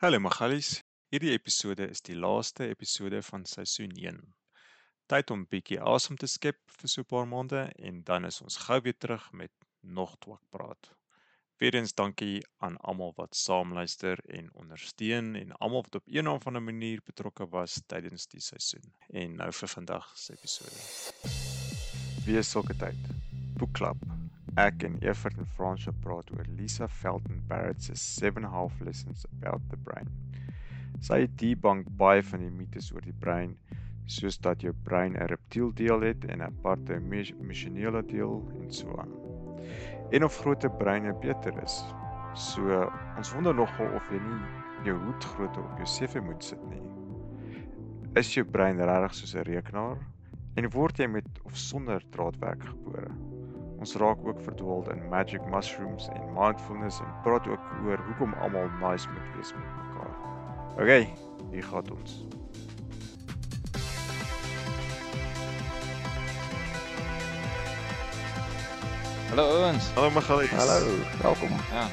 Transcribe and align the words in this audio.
Hallo 0.00 0.20
Magalies. 0.20 0.84
Hierdie 1.10 1.32
episode 1.34 1.88
is 1.90 2.04
die 2.06 2.14
laaste 2.14 2.68
episode 2.70 3.18
van 3.26 3.42
seisoen 3.50 3.96
1. 3.98 4.20
Tyd 5.10 5.32
om 5.34 5.40
bietjie 5.50 5.80
asem 5.92 6.14
te 6.22 6.28
skep 6.30 6.60
vir 6.70 6.92
so 6.92 7.02
'n 7.02 7.08
paar 7.12 7.26
maande 7.26 7.64
en 7.88 7.98
dan 8.10 8.28
is 8.28 8.38
ons 8.44 8.60
gou 8.66 8.78
weer 8.84 8.94
terug 8.94 9.24
met 9.32 9.50
nog 9.82 10.14
twak 10.22 10.38
praat. 10.54 10.92
Weerens 11.58 11.96
dankie 11.98 12.46
aan 12.62 12.76
almal 12.76 13.12
wat 13.16 13.34
saamluister 13.34 14.22
en 14.38 14.54
ondersteun 14.54 15.34
en 15.34 15.52
almal 15.58 15.82
wat 15.82 16.00
op 16.02 16.06
een 16.06 16.28
of 16.28 16.46
ander 16.46 16.62
manier 16.62 17.02
betrokke 17.02 17.50
was 17.50 17.82
tydens 17.86 18.30
die 18.30 18.40
seisoen. 18.40 18.94
En 19.10 19.34
nou 19.42 19.52
vir 19.52 19.68
vandag 19.68 20.14
se 20.14 20.32
episode. 20.38 20.78
Wie 22.24 22.38
is 22.38 22.50
sulke 22.50 22.78
tyd? 22.78 23.02
Boekklub 23.58 23.98
Ek 24.58 24.82
en 24.82 24.96
Evert 25.06 25.36
en 25.38 25.46
Fransjo 25.54 25.92
praat 26.02 26.30
oor 26.34 26.46
Lisa 26.58 26.88
Felton 26.90 27.36
Barrett 27.46 27.84
se 27.84 27.92
7.5 27.94 28.80
lessons 28.82 29.20
about 29.36 29.62
the 29.70 29.76
brain. 29.86 30.08
Sy 31.08 31.28
debunk 31.38 31.86
baie 32.00 32.24
van 32.26 32.42
die 32.42 32.50
mites 32.50 32.88
oor 32.90 33.06
die 33.06 33.14
brein, 33.22 33.52
soos 34.10 34.40
dat 34.42 34.64
jou 34.66 34.72
brein 34.88 35.14
'n 35.14 35.28
reptiel 35.30 35.70
deel 35.78 36.02
het 36.08 36.26
en 36.26 36.42
'n 36.42 36.48
aparte 36.48 36.98
emosionele 36.98 38.02
deel 38.10 38.34
en 38.58 38.72
so 38.72 38.98
aan. 38.98 39.14
En 40.10 40.24
of 40.24 40.40
groter 40.42 40.74
breine 40.82 41.14
beter 41.22 41.62
is. 41.62 41.78
So 42.34 42.90
ons 43.16 43.32
wonder 43.34 43.54
nogal 43.54 43.94
of 43.94 44.10
jy 44.10 44.18
nie 44.18 44.42
jou 44.90 44.98
hoed 45.06 45.24
groter 45.24 45.62
op 45.62 45.78
jou 45.78 45.86
CV 45.86 46.20
moet 46.20 46.42
sit 46.42 46.68
nie. 46.68 46.82
Is 48.16 48.34
jou 48.34 48.44
brein 48.44 48.80
regtig 48.82 49.14
soos 49.14 49.36
'n 49.36 49.46
rekenaar 49.54 49.98
en 50.56 50.70
word 50.70 50.98
jy 50.98 51.06
met 51.06 51.28
of 51.44 51.56
sonder 51.56 52.02
draadwerk 52.10 52.64
gebore? 52.64 53.37
Ons 53.78 53.94
raak 53.94 54.18
ook 54.26 54.40
verdwaald 54.42 54.88
in 54.88 55.08
magic 55.08 55.40
mushrooms 55.50 56.08
en 56.08 56.32
mindfulness 56.34 56.98
en 56.98 57.06
praat 57.22 57.46
ook 57.46 57.60
oor 57.84 57.98
hoekom 58.06 58.34
almal 58.42 58.66
nice 58.80 59.08
moet 59.08 59.36
wees 59.36 59.52
met 59.54 59.62
mekaar. 59.82 60.14
OK, 60.78 61.06
hier 61.50 61.62
gaan 61.62 61.90
ons. 61.98 62.24
Hallo 69.28 69.62
ouens. 69.62 69.90
Hallo 69.94 70.10
Magalies. 70.10 70.50
Hallo, 70.50 70.96
welkom. 71.22 71.48
Ja. 71.70 71.86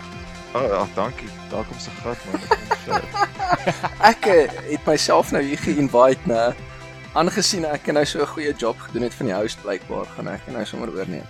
Oh, 0.54 0.68
ja, 0.68 0.86
dankie. 0.96 1.30
Welkom 1.50 1.80
se 1.80 1.90
gat 1.90 2.18
man. 2.32 2.42
ek 4.12 4.26
eh, 4.26 4.52
het 4.72 4.86
myself 4.86 5.32
nou 5.32 5.44
hier 5.44 5.58
ge-invite 5.58 6.22
na 6.26 6.54
aangesien 7.14 7.66
ek 7.70 7.94
nou 7.94 8.06
so 8.06 8.26
'n 8.26 8.34
goeie 8.34 8.54
job 8.58 8.80
gedoen 8.80 9.06
het 9.06 9.14
van 9.14 9.26
die 9.26 9.36
host 9.36 9.62
blykbaar 9.62 10.06
gaan 10.18 10.28
ek 10.34 10.48
nou 10.48 10.66
sommer 10.66 10.90
oorneem. 10.90 11.28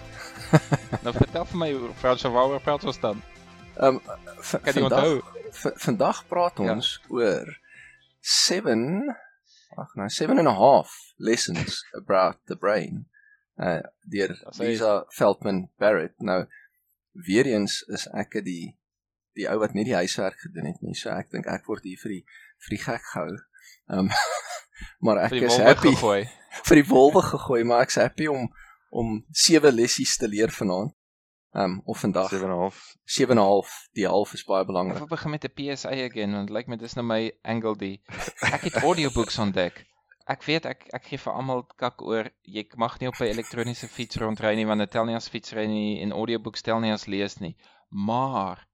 nou 1.06 1.14
vertel 1.16 1.46
vir 1.52 1.60
my 1.62 1.70
Frans 2.02 2.26
waaroor 2.26 2.62
praat 2.64 2.86
ons 2.88 3.00
dan? 3.04 3.22
Ehm 3.76 4.00
um, 4.00 4.02
kan 4.64 4.74
jy 4.74 4.86
onthou? 4.88 5.22
Vandag 5.84 6.24
praat 6.28 6.60
ja. 6.60 6.76
ons 6.76 6.96
ja. 7.02 7.16
oor 7.16 7.52
7 8.20 9.16
ag 9.76 9.92
nou 10.00 10.08
7 10.10 10.40
and 10.40 10.48
a 10.48 10.56
half 10.56 10.94
lessons 11.18 11.84
about 11.94 12.40
the 12.46 12.56
brain. 12.56 13.06
Uh 13.56 13.82
deur 14.12 14.36
Lisa 14.60 15.06
Feldman 15.10 15.70
Barrett. 15.78 16.16
Nou 16.20 16.46
weer 17.28 17.46
eens 17.46 17.82
is 17.88 18.08
ek 18.12 18.42
die 18.44 18.76
die 19.36 19.48
ou 19.52 19.60
wat 19.60 19.76
nie 19.76 19.84
die 19.88 19.96
huiswerk 19.96 20.40
gedoen 20.40 20.72
het 20.72 20.82
nie. 20.82 20.96
So 20.96 21.12
ek 21.12 21.32
dink 21.32 21.48
ek 21.52 21.68
word 21.68 21.84
hier 21.88 22.00
vir 22.02 22.18
die 22.18 22.24
vir 22.66 22.78
die 22.78 22.84
gek 22.84 23.10
gehou. 23.12 23.36
Ehm 23.92 24.08
um, 24.08 24.12
maar 25.06 25.26
ek 25.28 25.38
is 25.40 25.60
happy 25.60 25.94
gegooi. 25.96 26.24
vir 26.68 26.82
die 26.82 26.88
wolwe 26.90 27.24
gegooi, 27.24 27.64
maar 27.68 27.86
ek's 27.86 28.00
happy 28.00 28.28
om 28.32 28.48
om 28.96 29.26
sewe 29.32 29.72
lessies 29.72 30.18
te 30.18 30.28
leer 30.28 30.52
vanaand. 30.52 30.94
Ehm 31.56 31.72
um, 31.72 31.82
of 31.86 32.00
vandag 32.00 32.30
7 32.30 32.48
en 32.48 32.54
'n 32.54 32.60
half. 32.60 32.80
7 33.04 33.38
en 33.38 33.42
'n 33.42 33.46
half, 33.46 33.88
die 33.92 34.08
half 34.08 34.34
is 34.34 34.44
baie 34.44 34.66
belangrik. 34.66 35.02
Ek 35.02 35.10
begin 35.10 35.32
met 35.32 35.46
'n 35.46 35.54
PSA 35.58 35.90
again 35.90 36.32
want 36.32 36.50
lyk 36.50 36.56
like 36.56 36.70
my 36.70 36.76
dis 36.76 36.96
nou 36.96 37.06
my 37.06 37.32
angle 37.44 37.76
die 37.76 38.02
ek 38.42 38.62
het 38.68 38.76
audiobooks 38.88 39.40
ontdek. 39.40 39.86
Ek 40.28 40.44
weet 40.44 40.66
ek 40.66 40.88
ek 40.98 41.06
gee 41.10 41.18
vir 41.18 41.34
almal 41.34 41.64
kak 41.84 42.02
oor 42.02 42.30
jy 42.44 42.66
mag 42.76 43.00
nie 43.00 43.08
op 43.08 43.20
'n 43.20 43.32
elektroniese 43.36 43.88
fiets 43.88 44.18
rondry 44.18 44.56
nie 44.56 44.66
want 44.66 44.80
dit 44.80 44.92
tel 44.92 45.06
nie 45.06 45.16
as 45.16 45.30
fietsry 45.30 45.66
nie 45.66 46.02
en 46.02 46.12
audiobooks 46.12 46.62
tel 46.62 46.80
nie 46.80 46.92
as 46.92 47.08
lees 47.08 47.40
nie. 47.40 47.56
Maar 47.90 48.68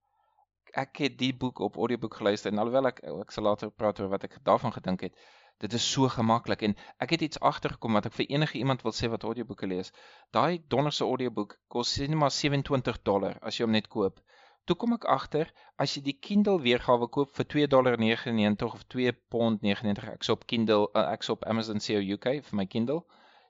ek 0.72 0.96
het 1.04 1.18
die 1.18 1.32
boek 1.36 1.60
op 1.60 1.76
audioboek 1.76 2.14
geluister 2.14 2.52
en 2.52 2.58
alhoewel 2.58 2.86
ek 2.86 3.02
ek 3.04 3.30
sal 3.30 3.44
later 3.44 3.70
praat 3.70 4.00
oor 4.00 4.08
wat 4.08 4.24
ek 4.24 4.38
daarvan 4.44 4.72
gedink 4.72 5.00
het. 5.00 5.14
Dit 5.62 5.72
is 5.78 5.84
so 5.94 6.08
gemaklik 6.12 6.62
en 6.66 6.72
ek 7.04 7.12
het 7.14 7.20
iets 7.26 7.40
agtergekom 7.48 7.96
wat 7.96 8.06
ek 8.08 8.14
vir 8.18 8.30
enige 8.34 8.58
iemand 8.58 8.80
wil 8.86 8.94
sê 8.98 9.10
wat 9.12 9.26
audioboeke 9.28 9.68
lees. 9.72 9.92
Daai 10.36 10.58
donderse 10.74 11.04
audioboek 11.06 11.54
kos 11.74 11.92
net 12.02 12.18
maar 12.22 12.34
27 12.36 12.98
dollar 13.10 13.38
as 13.50 13.58
jy 13.58 13.68
hom 13.68 13.76
net 13.76 13.86
koop. 13.92 14.18
Toe 14.66 14.76
kom 14.80 14.96
ek 14.98 15.06
agter 15.14 15.52
as 15.84 15.94
jy 15.94 16.02
die 16.08 16.16
Kindle 16.28 16.58
weergawe 16.66 17.06
koop 17.18 17.30
vir 17.38 17.46
2.99 17.54 18.74
of 18.80 18.82
2.99 18.96 20.10
ek's 20.16 20.34
op 20.34 20.44
Kindle 20.54 20.90
uh, 20.98 21.06
ek's 21.14 21.30
op 21.36 21.46
Amazon 21.54 21.86
CO 21.86 22.02
UK 22.16 22.28
vir 22.48 22.60
my 22.62 22.66
Kindle. 22.74 23.00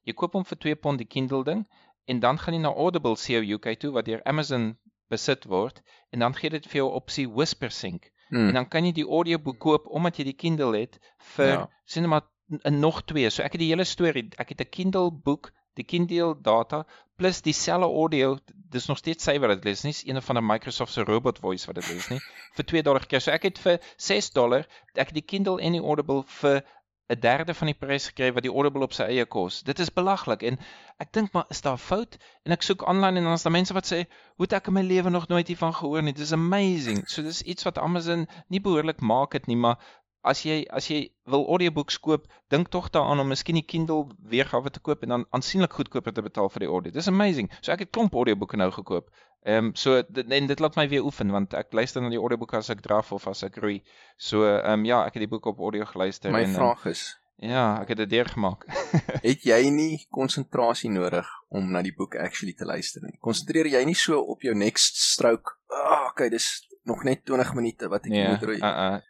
Jy 0.04 0.18
koop 0.20 0.36
hom 0.36 0.44
vir 0.52 0.60
2 0.68 0.80
pond 0.84 1.00
die 1.00 1.08
Kindle 1.16 1.42
ding 1.48 1.64
en 2.12 2.20
dan 2.26 2.44
gaan 2.44 2.60
jy 2.60 2.62
na 2.66 2.76
Audible 2.84 3.16
CO 3.24 3.40
UK 3.56 3.72
toe 3.80 3.96
wat 3.96 4.12
deur 4.12 4.20
Amazon 4.34 4.74
besit 5.08 5.48
word 5.56 5.80
en 6.12 6.28
dan 6.28 6.36
gee 6.36 6.52
dit 6.58 6.68
vir 6.74 6.84
jou 6.84 6.90
opsie 7.00 7.30
Whisper 7.40 7.72
Sync. 7.72 8.11
Hmm. 8.32 8.48
En 8.48 8.54
dan 8.54 8.68
kan 8.68 8.86
jy 8.88 8.94
die 8.96 9.08
audioboek 9.08 9.58
koop 9.60 9.88
omdat 9.92 10.16
jy 10.16 10.24
die 10.30 10.38
Kindle 10.40 10.72
het 10.78 10.96
vir 11.36 11.50
ja. 11.50 11.64
sien 11.84 12.08
maar 12.08 12.24
nog 12.64 13.02
twee. 13.04 13.30
So 13.30 13.44
ek 13.44 13.52
het 13.52 13.60
die 13.60 13.68
hele 13.68 13.84
storie, 13.84 14.28
ek 14.40 14.54
het 14.54 14.60
'n 14.64 14.70
Kindle 14.70 15.10
boek, 15.12 15.52
die 15.76 15.84
Kindle 15.84 16.34
data 16.40 16.86
plus 17.16 17.42
dieselfde 17.42 17.86
audio, 17.86 18.38
dis 18.72 18.86
nog 18.88 18.98
steeds 18.98 19.24
sy 19.24 19.38
wat 19.38 19.52
dit 19.54 19.64
lees, 19.64 19.82
nie 19.84 19.94
een 20.08 20.22
van 20.22 20.38
'n 20.38 20.46
Microsoft 20.46 20.92
se 20.92 21.04
robot 21.04 21.38
voice 21.38 21.66
wat 21.66 21.74
dit 21.74 21.88
lees 21.88 22.08
nie, 22.08 22.20
vir 22.56 22.64
2 22.64 22.82
dollar 22.82 23.06
keer. 23.06 23.20
So 23.20 23.30
ek 23.30 23.42
het 23.42 23.58
vir 23.58 23.78
6 23.96 24.30
dollar, 24.30 24.66
ek 24.94 25.12
het 25.12 25.14
die 25.14 25.28
Kindle 25.34 25.60
en 25.60 25.72
die 25.72 25.82
Audible 25.82 26.22
vir 26.40 26.64
'n 27.12 27.20
derde 27.20 27.54
van 27.54 27.70
die 27.70 27.76
prys 27.84 28.06
gekry 28.10 28.32
wat 28.32 28.46
die 28.46 28.52
Audible 28.52 28.86
op 28.88 28.94
sy 28.96 29.04
eie 29.14 29.24
kos. 29.36 29.62
Dit 29.68 29.78
is 29.84 29.92
belaglik 29.92 30.42
en 30.48 30.58
ek 31.04 31.12
dink 31.16 31.32
maar 31.32 31.44
is 31.54 31.60
daar 31.66 31.78
fout 31.78 32.16
en 32.46 32.52
ek 32.56 32.62
soek 32.66 32.84
aanlyn 32.88 33.20
en 33.20 33.28
dan 33.28 33.38
is 33.38 33.44
daar 33.46 33.56
mense 33.56 33.76
wat 33.76 33.90
sê 33.90 33.98
hoe 34.36 34.46
het 34.46 34.56
ek 34.58 34.70
in 34.72 34.76
my 34.78 34.84
lewe 34.86 35.10
nog 35.10 35.28
nooit 35.28 35.48
hiervan 35.52 35.74
gehoor 35.74 36.02
nie. 36.02 36.14
Dit 36.16 36.24
is 36.24 36.32
amazing. 36.32 37.02
So 37.08 37.22
dis 37.22 37.42
iets 37.42 37.68
wat 37.68 37.78
Amazon 37.78 38.26
nie 38.48 38.60
behoorlik 38.60 39.00
maak 39.00 39.36
dit 39.38 39.46
nie, 39.46 39.56
maar 39.56 39.78
as 40.22 40.44
jy 40.46 40.62
as 40.70 40.88
jy 40.90 41.00
wil 41.30 41.44
audiobooks 41.50 41.98
koop, 42.02 42.26
dink 42.50 42.70
tog 42.74 42.90
daaraan 42.94 43.22
om 43.22 43.30
miskien 43.32 43.58
die 43.58 43.66
Kindle 43.66 44.06
weergawe 44.32 44.70
te 44.70 44.80
koop 44.80 45.02
en 45.02 45.14
dan 45.16 45.26
aansienlik 45.30 45.74
goedkoper 45.78 46.14
te 46.14 46.22
betaal 46.22 46.50
vir 46.54 46.66
die 46.66 46.70
audio. 46.70 46.94
Dis 46.94 47.10
amazing. 47.10 47.50
So 47.60 47.74
ek 47.74 47.86
het 47.86 47.92
klomp 47.94 48.14
audioboeke 48.14 48.60
nou 48.60 48.70
gekoop. 48.74 49.10
Ehm 49.42 49.72
um, 49.72 49.74
so 49.74 49.98
en 49.98 50.46
dit 50.46 50.60
laat 50.62 50.78
my 50.78 50.86
weer 50.88 51.02
oefen 51.02 51.34
want 51.34 51.54
ek 51.58 51.74
luister 51.74 52.02
na 52.02 52.12
die 52.12 52.20
audioboeke 52.20 52.60
as 52.60 52.70
ek 52.70 52.84
draf 52.84 53.10
of 53.12 53.26
as 53.26 53.42
ek 53.42 53.58
roei. 53.62 53.80
So 54.16 54.46
ehm 54.46 54.80
um, 54.80 54.86
ja, 54.86 55.02
ek 55.06 55.18
het 55.18 55.26
die 55.26 55.32
boek 55.34 55.50
op 55.50 55.58
audio 55.58 55.88
geluister 55.90 56.30
my 56.30 56.46
en 56.46 56.54
My 56.54 56.60
vraag 56.60 56.86
is 56.94 57.10
Ja, 57.42 57.80
ek 57.82 57.88
het 57.90 57.98
dit 58.04 58.10
deurgemaak. 58.12 58.68
het 59.28 59.42
jy 59.42 59.58
nie 59.74 60.04
konsentrasie 60.14 60.90
nodig 60.94 61.26
om 61.50 61.72
na 61.74 61.82
die 61.82 61.94
boek 61.96 62.14
actually 62.14 62.54
te 62.54 62.68
luister 62.68 63.02
nie? 63.02 63.16
Konsentreer 63.18 63.66
jy 63.66 63.80
nie 63.88 63.98
so 63.98 64.20
op 64.20 64.46
jou 64.46 64.54
next 64.54 65.00
stroke? 65.02 65.56
Ah, 65.66 65.80
oh, 65.82 66.04
okay, 66.12 66.30
dis 66.30 66.68
nog 66.86 67.02
net 67.02 67.24
20 67.26 67.50
minute 67.58 67.90
wat 67.90 68.06
ek 68.06 68.14
nee, 68.14 68.28
moet 68.28 68.46
roei. 68.46 68.60
Uh 68.60 68.70
uh. 68.70 69.00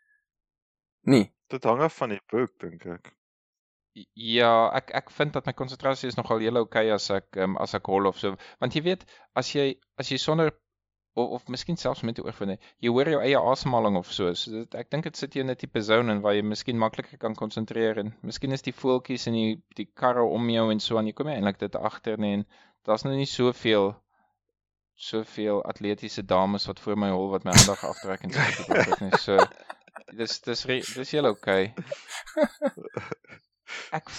Nee. 1.02 1.32
Dit 1.46 1.64
hang 1.64 1.80
af 1.80 1.96
van 1.98 2.14
die 2.14 2.20
boek 2.30 2.54
dink 2.62 2.86
ek. 2.86 3.12
Ja, 4.16 4.70
ek 4.72 4.90
ek 4.96 5.10
vind 5.12 5.34
dat 5.36 5.48
my 5.48 5.52
konsentrasie 5.52 6.08
is 6.08 6.16
nogal 6.16 6.40
heel 6.40 6.56
okay 6.62 6.86
as 6.94 7.10
ek 7.12 7.36
um, 7.44 7.58
as 7.60 7.74
ek 7.76 7.90
hol 7.92 8.08
of 8.08 8.20
so, 8.20 8.38
want 8.62 8.76
jy 8.76 8.84
weet, 8.86 9.02
as 9.36 9.50
jy 9.52 9.74
as 10.00 10.12
jy 10.12 10.16
sonder 10.22 10.54
of 11.14 11.34
of 11.36 11.50
miskien 11.52 11.76
selfs 11.76 12.04
met 12.08 12.16
die 12.16 12.24
oorvinde, 12.24 12.56
jy 12.80 12.92
hoor 12.94 13.10
jou 13.12 13.18
eie 13.20 13.40
asemhaling 13.52 13.98
of 14.00 14.12
so. 14.16 14.30
So 14.38 14.62
dit, 14.62 14.76
ek 14.80 14.88
dink 14.94 15.10
dit 15.10 15.20
sit 15.20 15.36
jou 15.36 15.44
in 15.44 15.52
'n 15.52 15.58
tipe 15.60 15.82
zone 15.84 16.12
en 16.12 16.22
waar 16.24 16.38
jy 16.38 16.46
miskien 16.54 16.80
makliker 16.80 17.18
kan 17.18 17.36
konsentreer 17.36 18.00
en 18.00 18.14
miskien 18.22 18.56
is 18.56 18.64
die 18.64 18.72
voeltjies 18.72 19.26
en 19.28 19.36
die 19.36 19.60
die 19.76 19.88
karre 20.04 20.24
om 20.38 20.48
jou 20.50 20.70
en 20.72 20.80
so 20.80 20.96
aan 20.96 21.10
jy 21.10 21.12
kom 21.12 21.28
jy 21.28 21.36
eintlik 21.36 21.60
dit 21.60 21.76
agter 21.76 22.16
nie 22.18 22.32
en 22.38 22.46
daar's 22.86 23.04
nou 23.04 23.14
nie 23.16 23.28
soveel 23.28 23.92
soveel 24.96 25.62
atletiese 25.68 26.24
dames 26.24 26.66
wat 26.70 26.80
voor 26.80 26.96
my 26.96 27.10
hol 27.10 27.28
wat 27.34 27.44
my 27.44 27.52
aandag 27.52 27.84
aftrek 27.84 28.24
en 28.24 28.32
so 28.32 28.80
is 28.80 29.00
nie 29.00 29.16
so 29.18 29.36
dis 30.16 30.40
dis 30.40 30.64
dis 30.94 31.10
heel 31.10 31.26
okay. 31.26 31.74
Ek 33.98 34.10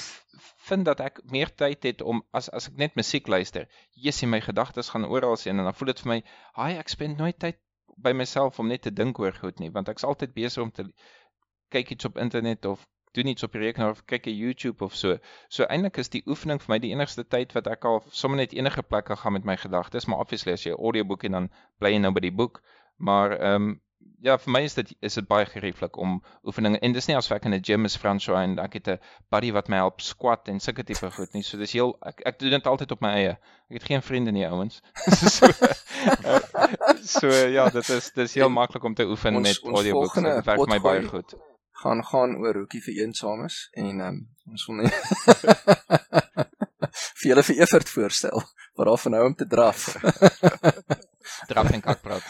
vind 0.68 0.86
dat 0.86 1.02
ek 1.04 1.20
meer 1.30 1.52
tyd 1.56 1.84
het 1.84 2.02
om 2.02 2.24
as 2.32 2.50
as 2.50 2.70
ek 2.72 2.80
net 2.82 2.96
musiek 3.00 3.28
luister. 3.28 3.68
Jessie, 4.06 4.30
my 4.30 4.40
gedagtes 4.42 4.90
gaan 4.94 5.06
oral 5.06 5.36
sien 5.38 5.60
en 5.60 5.68
dan 5.68 5.76
voel 5.78 5.92
dit 5.92 6.02
vir 6.04 6.12
my, 6.14 6.20
"Haai, 6.58 6.78
ek 6.80 6.90
spend 6.90 7.18
nooit 7.18 7.40
tyd 7.40 7.60
by 7.98 8.14
myself 8.14 8.60
om 8.60 8.68
net 8.68 8.82
te 8.82 8.92
dink 8.92 9.20
oor 9.20 9.34
goed 9.34 9.60
nie, 9.60 9.70
want 9.72 9.90
ek's 9.90 10.08
altyd 10.08 10.34
besig 10.34 10.64
om 10.64 10.72
te 10.72 10.88
kyk 11.70 11.92
iets 11.96 12.06
op 12.06 12.18
internet 12.18 12.66
of 12.66 12.88
doen 13.14 13.28
iets 13.28 13.44
op 13.44 13.54
die 13.54 13.62
rekenaar 13.62 13.94
of 13.94 14.06
kyk 14.10 14.28
'n 14.28 14.38
YouTube 14.38 14.84
of 14.86 14.96
so. 14.96 15.18
So 15.50 15.66
eintlik 15.70 15.98
is 15.98 16.10
die 16.10 16.24
oefening 16.26 16.62
vir 16.62 16.74
my 16.74 16.80
die 16.80 16.92
enigste 16.92 17.24
tyd 17.24 17.54
wat 17.54 17.68
ek 17.68 17.86
al 17.86 18.04
sommer 18.10 18.38
net 18.38 18.54
enige 18.54 18.84
plek 18.84 19.06
kan 19.06 19.18
gaan 19.18 19.34
met 19.34 19.46
my 19.46 19.58
gedagtes, 19.58 20.06
maar 20.06 20.20
obviously 20.20 20.54
as 20.54 20.64
jy 20.66 20.72
'n 20.74 20.82
audioboek 20.82 21.24
en 21.24 21.32
dan 21.32 21.50
bly 21.80 21.94
jy 21.94 22.00
nou 22.00 22.12
by 22.12 22.20
die 22.20 22.38
boek, 22.42 22.62
maar 22.98 23.38
ehm 23.38 23.56
um, 23.56 23.82
ja, 24.24 24.38
vir 24.38 24.52
my 24.52 24.62
is 24.64 24.74
dit 24.78 24.94
is 25.02 25.14
dit 25.20 25.28
baie 25.28 25.46
gerieflik 25.46 25.98
om 25.98 26.22
oefeninge 26.48 26.80
en 26.80 26.94
dis 26.96 27.08
nie 27.08 27.16
asof 27.18 27.32
ek 27.38 27.46
in 27.46 27.54
'n 27.58 27.64
gym 27.64 27.86
is 27.86 27.98
François 27.98 28.44
en 28.44 28.60
ek 28.60 28.74
het 28.74 28.88
'n 28.88 29.00
buddy 29.32 29.52
wat 29.52 29.68
my 29.70 29.76
help 29.78 30.02
squat 30.02 30.48
en 30.48 30.60
sulke 30.60 30.84
tipe 30.84 31.12
goed 31.12 31.34
nie. 31.34 31.44
So 31.44 31.58
dis 31.58 31.72
heel 31.74 31.98
ek 32.02 32.22
ek 32.26 32.40
doen 32.40 32.50
dit 32.50 32.68
altyd 32.68 32.92
op 32.92 33.02
my 33.02 33.10
eie. 33.10 33.38
Ek 33.70 33.82
het 33.82 33.84
geen 33.84 34.02
vriende 34.02 34.32
nie, 34.32 34.48
ouens. 34.48 34.82
so, 35.38 35.48
so 37.04 37.28
ja, 37.28 37.70
dit 37.70 37.90
is 37.90 38.12
dis 38.12 38.34
heel 38.34 38.50
maklik 38.50 38.84
om 38.84 38.94
te 38.96 39.06
oefen 39.06 39.36
Ons- 39.36 39.48
met 39.48 39.74
audiobooks. 39.74 40.14
volgende 40.14 40.36
Dit 40.36 40.46
werk 40.46 40.68
my 40.68 40.80
baie 40.80 41.08
goed. 41.08 41.34
gaan 41.84 42.04
gaan 42.06 42.36
oor 42.38 42.54
hoekie 42.56 42.82
vir 42.82 42.94
eensames 43.04 43.70
en 43.74 44.00
um, 44.00 44.28
ons 44.48 44.66
wil 44.68 44.76
net 44.76 44.94
vir 47.20 47.30
julle 47.30 47.44
vir 47.44 47.56
Evert 47.60 47.90
voorstel 47.90 48.44
wat 48.76 48.86
daar 48.88 48.98
van 48.98 49.12
nou 49.12 49.26
om 49.26 49.36
te 49.36 49.48
draf. 49.48 49.96
Draf 51.48 51.72
en 51.72 51.82
kakpraat. 51.82 52.24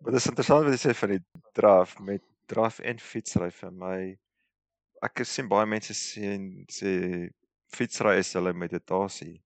Maar 0.00 0.12
dis 0.16 0.26
interessant 0.30 0.64
wat 0.64 0.74
jy 0.76 0.80
sê 0.80 0.94
van 0.96 1.12
die 1.14 1.20
draf 1.56 1.98
met 2.00 2.22
draf 2.50 2.78
en 2.80 2.98
fietsry 2.98 3.50
vir 3.52 3.72
my. 3.72 3.98
Ek 5.04 5.22
sien 5.28 5.48
baie 5.48 5.66
mense 5.68 5.94
sien 5.96 6.48
sê 6.72 6.92
fietsry 7.74 8.16
is 8.20 8.32
hulle 8.36 8.52
meditasie. 8.56 9.36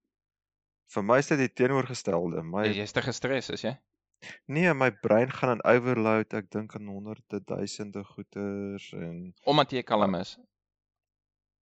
Vir 0.94 1.02
my 1.02 1.18
is 1.22 1.30
dit 1.32 1.42
die 1.42 1.50
teenoorgestelde. 1.58 2.42
My 2.46 2.68
Jy's 2.70 2.94
te 2.94 3.02
gestres, 3.02 3.50
is 3.50 3.64
jy? 3.66 3.74
nee, 4.48 4.72
my 4.72 4.88
brein 5.04 5.30
gaan 5.32 5.58
in 5.58 5.62
overload. 5.68 6.32
Ek 6.38 6.48
dink 6.54 6.74
aan 6.78 6.88
honderde 6.88 7.40
duisende 7.44 8.04
goeters 8.14 8.92
en 8.96 9.32
Omdat 9.44 9.74
jy 9.76 9.82
kalm 9.82 10.14
is. 10.20 10.36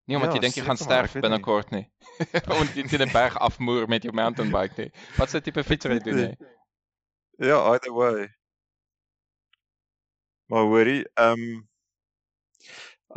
Nie 0.09 0.17
omdat 0.17 0.33
Ja, 0.33 0.37
jy 0.39 0.43
dink 0.45 0.57
jy 0.59 0.65
gaan 0.67 0.77
sterf 0.81 1.13
binnekort 1.13 1.71
nie. 1.71 1.85
Omdat 2.51 2.75
jy 2.75 2.83
teen 2.89 3.05
'n 3.05 3.13
berg 3.13 3.37
afmoer 3.37 3.87
met 3.87 4.03
jou 4.03 4.13
mountain 4.13 4.51
bike 4.51 4.77
nie. 4.77 4.91
Wat 5.17 5.29
se 5.29 5.41
tipe 5.41 5.63
fietsry 5.63 5.99
doen 6.03 6.17
jy? 6.25 6.31
Ja, 7.37 7.57
either 7.71 7.93
way. 7.93 8.27
Maar 10.51 10.63
hoorie, 10.67 11.03
ehm 11.13 11.41
um, 11.41 11.69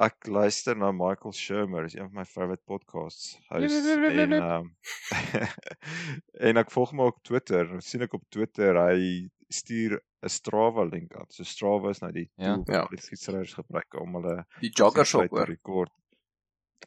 ek 0.07 0.27
luister 0.27 0.77
na 0.77 0.91
Michael 0.93 1.33
Shermer, 1.33 1.85
is 1.85 1.95
een 1.95 2.09
van 2.11 2.21
my 2.21 2.25
favorite 2.27 2.63
podcasts 2.67 3.37
hosts 3.49 3.99
en 4.11 4.35
ehm 4.43 4.67
um, 4.67 4.77
en 6.49 6.61
ek 6.63 6.73
volg 6.75 6.91
hom 6.95 7.05
op 7.07 7.21
Twitter. 7.27 7.69
Dan 7.71 7.83
sien 7.85 8.03
ek 8.07 8.17
op 8.19 8.25
Twitter 8.35 8.79
hy 8.81 9.29
stuur 9.55 9.99
'n 10.25 10.31
Strava 10.33 10.85
link 10.91 11.15
aan. 11.19 11.29
So 11.31 11.45
Strava 11.47 11.91
is 11.95 12.01
nou 12.03 12.13
die 12.13 12.29
Ja. 12.37 12.59
tool 12.59 12.67
Ja. 12.67 12.89
wat 12.89 12.97
die 12.97 13.03
fietsryers 13.09 13.55
gebruik 13.61 13.95
om 14.01 14.15
hulle 14.21 14.45
Die 14.63 14.71
joggers 14.71 15.15
op 15.15 15.33
te 15.35 15.45
rekord. 15.45 15.93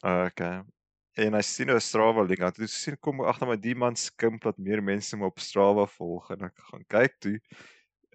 Ah, 0.02 0.26
Okay. 0.30 0.62
En 1.18 1.34
hy 1.34 1.40
sien 1.42 1.70
'n 1.70 1.80
Strava 1.82 2.22
link 2.22 2.40
aan. 2.40 2.52
Toe 2.54 2.66
sien 2.70 2.96
kom 3.00 3.20
agter 3.20 3.48
my 3.48 3.56
die 3.56 3.74
man 3.74 3.96
skimp 3.96 4.42
dat 4.42 4.58
meer 4.58 4.82
mense 4.82 5.16
hom 5.16 5.24
op 5.26 5.38
Strava 5.42 5.86
volg 5.86 6.30
en 6.30 6.44
ek 6.46 6.58
gaan 6.70 6.84
kyk 6.88 7.18
toe 7.20 7.38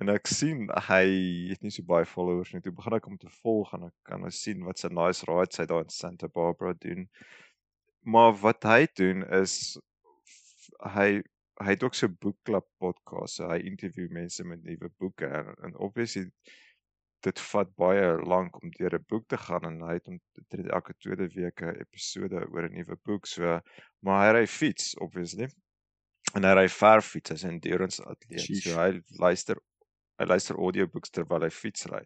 en 0.01 0.09
ek 0.09 0.27
sien 0.27 0.65
hy 0.89 1.03
het 1.51 1.61
nie 1.61 1.71
so 1.73 1.85
baie 1.85 2.05
followers 2.09 2.53
nie. 2.53 2.61
Toe 2.65 2.73
begin 2.75 2.97
ek 2.97 3.09
hom 3.09 3.19
te 3.21 3.29
volg 3.43 3.73
en 3.77 3.87
ek 3.89 3.95
kan 4.09 4.23
nou 4.25 4.31
sien 4.33 4.65
wat 4.67 4.81
sy 4.81 4.89
nice 4.89 5.27
rides 5.29 5.61
hy 5.61 5.67
daar 5.69 5.85
in 5.85 5.93
Santa 5.93 6.29
Barbara 6.33 6.73
doen. 6.85 7.05
Maar 8.01 8.33
wat 8.41 8.65
hy 8.67 8.87
doen 8.99 9.23
is 9.41 9.77
hy 10.95 11.21
hy 11.61 11.75
het 11.75 11.83
ook 11.85 11.95
so 11.95 12.09
boekklub 12.09 12.65
podcast. 12.81 13.37
So 13.37 13.47
hy 13.51 13.61
interview 13.69 14.09
mense 14.11 14.43
met 14.43 14.63
nuwe 14.65 14.89
boeke 14.99 15.29
en, 15.29 15.53
en 15.67 15.75
obviously 15.77 16.25
dit 17.23 17.39
vat 17.39 17.69
baie 17.79 18.07
lank 18.27 18.57
om 18.59 18.71
deur 18.75 18.97
'n 18.97 19.05
boek 19.07 19.27
te 19.31 19.37
gaan 19.37 19.67
en 19.69 19.77
hy 19.87 19.93
het 19.99 20.09
omtrent 20.11 20.71
elke 20.77 20.95
tweede 20.99 21.29
week 21.35 21.61
'n 21.61 21.77
episode 21.85 22.41
oor 22.49 22.67
'n 22.67 22.73
nuwe 22.79 22.97
boek. 23.05 23.27
So 23.27 23.59
maar 24.01 24.25
hy 24.25 24.39
ry 24.39 24.47
fiets 24.47 24.95
obviously. 24.97 25.47
En 26.35 26.43
hy 26.43 26.53
ry 26.57 26.67
verfiets 26.67 27.31
as 27.31 27.45
'n 27.45 27.55
endurance 27.55 28.03
atleet. 28.03 28.41
Sheesh. 28.41 28.65
So 28.65 28.79
hy 28.81 29.01
luister 29.21 29.61
hy 30.19 30.25
luister 30.25 30.55
audiobooks 30.55 31.09
terwyl 31.11 31.41
hy 31.43 31.49
fiets 31.49 31.85
ry. 31.91 32.03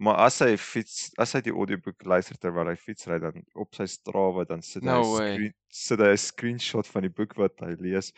Maar 0.00 0.16
as 0.26 0.38
hy 0.40 0.56
fiets 0.56 1.10
as 1.20 1.34
hy 1.36 1.40
die 1.44 1.52
audioboek 1.52 2.04
luister 2.08 2.36
terwyl 2.40 2.68
hy 2.70 2.76
fiets 2.76 3.06
ry 3.06 3.18
dan 3.20 3.42
op 3.54 3.74
sy 3.76 3.84
Strava 3.86 4.44
dan 4.48 4.62
sit 4.62 4.82
No 4.82 5.02
hy 5.18 5.34
screen 5.34 5.54
sit 5.68 6.00
hy 6.00 6.12
'n 6.12 6.16
screenshot 6.16 6.86
van 6.86 7.02
die 7.02 7.10
boek 7.12 7.36
wat 7.36 7.60
hy 7.60 7.74
lees. 7.78 8.12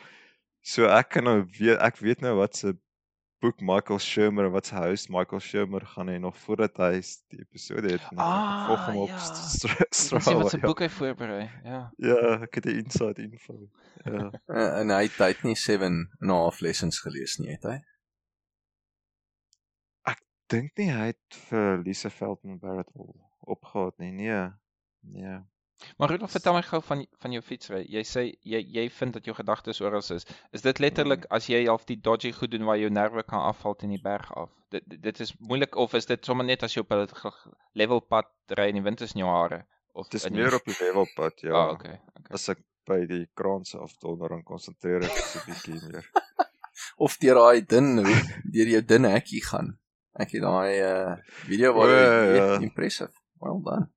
So 0.62 0.86
ek 0.86 1.10
kan 1.10 1.24
nou 1.24 1.42
weet 1.58 1.80
ek 1.82 1.96
weet 1.98 2.20
nou 2.22 2.36
wat 2.38 2.54
se 2.56 2.76
boek 3.42 3.58
Michael 3.60 3.98
Shermer 3.98 4.44
en 4.46 4.52
wat 4.52 4.66
se 4.66 4.76
host 4.78 5.08
Michael 5.10 5.40
Shermer 5.40 5.82
gaan 5.84 6.06
hê 6.06 6.20
nog 6.20 6.36
voordat 6.38 6.76
hy 6.78 7.00
die 7.34 7.40
episode 7.42 7.90
het. 7.90 8.00
en 8.12 8.18
ek 8.18 8.22
Ah, 8.22 8.66
volg 8.68 8.86
hom 8.86 8.96
op 9.02 9.08
ja. 9.08 9.18
Stra- 9.18 9.72
Ek 9.82 9.94
sien 9.94 10.20
Strava. 10.20 10.42
wat 10.42 10.50
se 10.52 10.58
ja. 10.58 10.66
boek 10.66 10.80
hy 10.80 10.88
voorberei. 10.88 11.50
Ja. 11.64 11.90
Ja, 11.98 12.42
ek 12.42 12.54
het 12.54 12.66
'n 12.66 12.78
inside 12.78 13.18
info. 13.22 13.58
Ja. 14.06 14.30
Uh, 14.46 14.78
en 14.80 14.90
hy 14.90 15.02
het, 15.02 15.18
het 15.18 15.42
nie 15.42 15.56
7 15.56 15.82
en 15.86 16.06
'n 16.20 16.28
half 16.30 16.60
lessons 16.60 17.00
gelees 17.00 17.38
nie, 17.40 17.50
het 17.50 17.62
hy? 17.64 17.80
Dink 20.52 20.76
nie 20.78 20.90
hy 20.93 21.06
het 21.12 21.38
vir 21.49 21.78
Lise 21.87 22.10
Veldman 22.12 22.58
Barrett 22.62 22.90
al 22.99 23.14
opgehaat 23.54 23.99
nie. 24.02 24.12
Nee. 24.12 24.50
Nee. 25.14 25.38
Maar 25.99 26.12
Rudolf, 26.12 26.31
vertel 26.31 26.54
my 26.54 26.62
gou 26.62 26.78
van 26.87 27.00
van 27.22 27.32
jou 27.34 27.40
fietsry. 27.43 27.81
Jy 27.90 28.02
sê 28.06 28.22
jy 28.46 28.60
jy 28.76 28.84
vind 28.99 29.16
dat 29.16 29.25
jou 29.26 29.34
gedagtes 29.34 29.81
oral 29.82 30.04
is. 30.16 30.26
Is 30.54 30.62
dit 30.62 30.78
letterlik 30.78 31.25
as 31.38 31.49
jy 31.50 31.64
half 31.66 31.84
die 31.88 31.96
dodgy 31.99 32.31
goed 32.37 32.52
doen 32.54 32.64
waar 32.69 32.78
jou 32.78 32.90
nerve 32.90 33.25
kan 33.26 33.43
afval 33.49 33.75
teen 33.81 33.90
die 33.96 34.02
berg 34.02 34.31
af? 34.38 34.50
Dit 34.70 34.84
dit 35.08 35.20
is 35.20 35.32
moeilik 35.40 35.75
of 35.76 35.94
is 35.99 36.06
dit 36.06 36.25
sommer 36.25 36.46
net 36.46 36.62
as 36.62 36.75
jy 36.76 36.84
op 36.84 36.93
'n 36.93 37.06
ge- 37.08 37.54
level 37.75 38.00
pad 38.00 38.28
ry 38.58 38.69
in 38.69 38.75
die 38.78 38.82
wind 38.87 39.00
is 39.00 39.14
in 39.14 39.25
jou 39.25 39.31
hare 39.31 39.64
of 39.94 40.08
Dis 40.08 40.28
meer 40.31 40.54
op 40.54 40.64
die 40.64 40.76
levelpad, 40.81 41.40
ja. 41.40 41.52
Ah, 41.52 41.70
okay. 41.72 41.99
okay. 42.16 42.31
As 42.31 42.49
ek 42.49 42.62
by 42.87 43.04
die 43.06 43.26
kraanse 43.34 43.78
afdonder 43.78 44.28
dan 44.28 44.43
konsentreer 44.43 45.02
ek 45.04 45.10
so 45.10 45.38
'n 45.38 45.44
bietjie 45.50 45.81
meer. 45.90 46.06
Of 46.96 47.19
deur 47.19 47.34
daai 47.34 47.60
dun 47.66 47.96
deur 48.52 48.69
jou 48.69 48.81
dun 48.82 49.04
hekkie 49.04 49.43
gaan. 49.44 49.78
Het 50.12 50.32
daai 50.44 50.81
uh 50.85 51.17
video 51.25 51.73
O, 51.73 51.87
jy 51.88 52.00
ja. 52.00 52.35
ja. 52.35 52.59
impressive. 52.61 53.12
Well 53.41 53.61
done. 53.64 53.88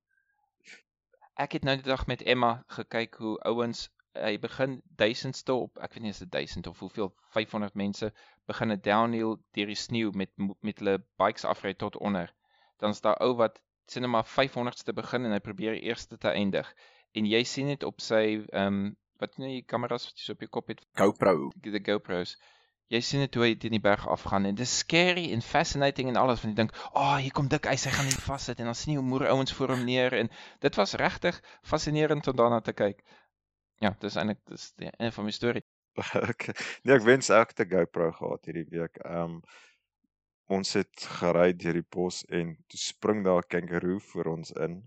Ek 1.36 1.52
het 1.52 1.66
nou 1.68 1.76
die 1.76 1.84
dag 1.84 2.06
met 2.08 2.22
Emma 2.24 2.62
gekyk 2.72 3.18
hoe 3.20 3.36
ouens 3.44 3.90
hy 4.16 4.38
begin 4.40 4.78
duisendste 4.96 5.52
op, 5.52 5.76
ek 5.84 5.92
weet 5.92 6.06
nie 6.06 6.14
is 6.14 6.22
dit 6.22 6.30
1000 6.32 6.70
of 6.70 6.78
hoeveel 6.80 7.10
500 7.36 7.76
mense 7.76 8.08
begin 8.48 8.72
'n 8.72 8.80
downhill 8.80 9.36
deur 9.52 9.72
die 9.72 9.76
sneeu 9.76 10.10
met 10.16 10.32
met 10.64 10.80
hulle 10.80 10.98
bikes 11.20 11.44
afry 11.44 11.74
tot 11.74 11.96
onder. 11.96 12.32
Dan 12.80 12.96
is 12.96 13.00
daar 13.00 13.20
ou 13.20 13.34
wat 13.36 13.60
sien 13.86 14.02
net 14.02 14.10
maar 14.10 14.24
500ste 14.26 14.92
begin 14.94 15.24
en 15.24 15.36
hy 15.36 15.40
probeer 15.40 15.76
eerste 15.80 16.18
te 16.18 16.28
eindig. 16.28 16.72
En 17.12 17.26
jy 17.26 17.44
sien 17.44 17.68
dit 17.68 17.82
op 17.82 18.00
sy 18.00 18.22
ehm 18.52 18.66
um, 18.66 18.96
wat 19.20 19.36
nie 19.40 19.60
die 19.60 19.64
kameras 19.64 20.04
wat 20.04 20.18
jy 20.18 20.24
so 20.24 20.32
op 20.32 20.40
jou 20.44 20.50
kop 20.50 20.68
het, 20.68 20.80
GoPro. 21.00 21.50
die 21.60 21.80
GoPros. 21.80 22.36
Jy 22.94 23.00
sien 23.02 23.22
dit 23.24 23.34
hoe 23.34 23.44
hy 23.44 23.54
teen 23.58 23.74
die 23.74 23.82
berg 23.82 24.04
afgaan 24.06 24.44
en 24.46 24.54
dit 24.54 24.62
is 24.62 24.78
scary 24.78 25.24
en 25.34 25.42
fascinating 25.42 26.08
en 26.12 26.18
alles 26.20 26.42
want 26.42 26.52
jy 26.52 26.58
dink, 26.60 26.74
"Ag, 26.76 27.00
oh, 27.02 27.16
hier 27.16 27.32
kom 27.34 27.48
dik 27.48 27.66
hy 27.66 27.76
gaan 27.76 28.06
nie 28.06 28.20
vassit" 28.26 28.60
en 28.60 28.70
dan 28.70 28.78
sien 28.78 28.92
jy 28.94 29.00
hoe 29.00 29.08
moer 29.08 29.26
ouens 29.28 29.52
voor 29.52 29.74
hom 29.74 29.84
neer 29.84 30.14
en 30.14 30.30
dit 30.60 30.74
was 30.76 30.94
regtig 30.94 31.40
fascinerend 31.62 32.28
om 32.28 32.36
daarna 32.36 32.60
te 32.60 32.72
kyk. 32.72 33.02
Ja, 33.82 33.96
dis 34.00 34.16
eintlik 34.16 34.38
dis 34.46 34.72
die 34.76 34.90
een 34.98 35.12
van 35.12 35.24
my 35.24 35.30
storie. 35.30 35.64
okay. 36.30 36.54
Nee, 36.84 36.94
ek 36.96 37.02
wens 37.02 37.30
ek 37.30 37.56
het 37.56 37.66
'n 37.66 37.70
GoPro 37.74 38.12
gehad 38.12 38.44
hierdie 38.44 38.68
week. 38.70 39.00
Um, 39.04 39.42
ons 40.48 40.72
het 40.78 41.08
gery 41.18 41.52
deur 41.58 41.80
die 41.80 41.88
bos 41.96 42.22
en 42.30 42.54
toe 42.70 42.78
spring 42.78 43.24
daar 43.24 43.42
'n 43.42 43.50
kangaroo 43.50 43.98
voor 43.98 44.26
ons 44.36 44.52
in. 44.52 44.78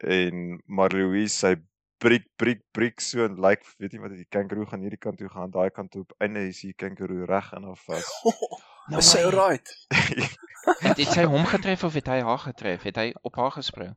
En 0.00 0.62
Marlouise 0.66 1.36
sy 1.36 1.54
briek 1.98 2.26
briek 2.36 2.62
briek 2.72 3.00
so 3.00 3.24
en 3.24 3.36
lyk 3.40 3.60
like, 3.62 3.74
weet 3.78 3.92
nie 3.92 4.00
wat 4.00 4.10
die 4.10 4.26
kangaroo 4.28 4.66
gaan 4.66 4.80
hierdie 4.80 4.98
kant 4.98 5.18
toe 5.18 5.28
gaan, 5.28 5.50
daai 5.50 5.70
kant 5.70 5.90
toe 5.90 6.02
op 6.02 6.12
einde 6.20 6.46
is 6.48 6.60
die 6.60 6.72
kangaroo 6.74 7.24
reg 7.24 7.52
in 7.52 7.64
haar 7.64 7.76
vas. 7.86 8.10
No 8.90 8.98
Is 8.98 9.10
sy 9.10 9.22
alright? 9.24 9.70
Het, 10.84 10.98
het 10.98 11.08
sy 11.12 11.22
hom 11.24 11.44
getref 11.48 11.84
of 11.84 11.94
het 11.94 12.06
hy 12.06 12.18
haar 12.20 12.38
getref? 12.38 12.82
Het 12.82 12.96
hy 12.96 13.06
op 13.22 13.36
haar 13.40 13.50
gespring? 13.52 13.94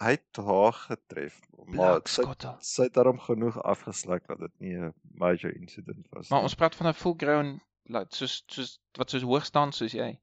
Hy 0.00 0.10
het 0.16 0.36
haar 0.40 0.72
getref, 0.72 1.36
maar 1.66 2.00
Blak 2.00 2.08
sy 2.08 2.22
skottel. 2.22 2.54
sy 2.64 2.82
het 2.88 2.94
daarom 2.96 3.20
genoeg 3.20 3.58
afgesluk 3.62 4.24
dat 4.26 4.38
dit 4.40 4.54
nie 4.64 4.74
'n 4.78 4.94
major 5.20 5.52
incident 5.56 6.06
was 6.10 6.30
Maar 6.30 6.38
nie. 6.40 6.48
ons 6.48 6.54
praat 6.54 6.74
van 6.74 6.86
'n 6.88 6.94
full 6.94 7.14
grown 7.16 7.60
like, 7.84 8.14
soos 8.16 8.42
soos 8.46 8.78
wat 8.96 9.10
soos 9.10 9.22
hoog 9.22 9.44
staan 9.44 9.72
soos 9.72 9.92
jy. 9.92 10.18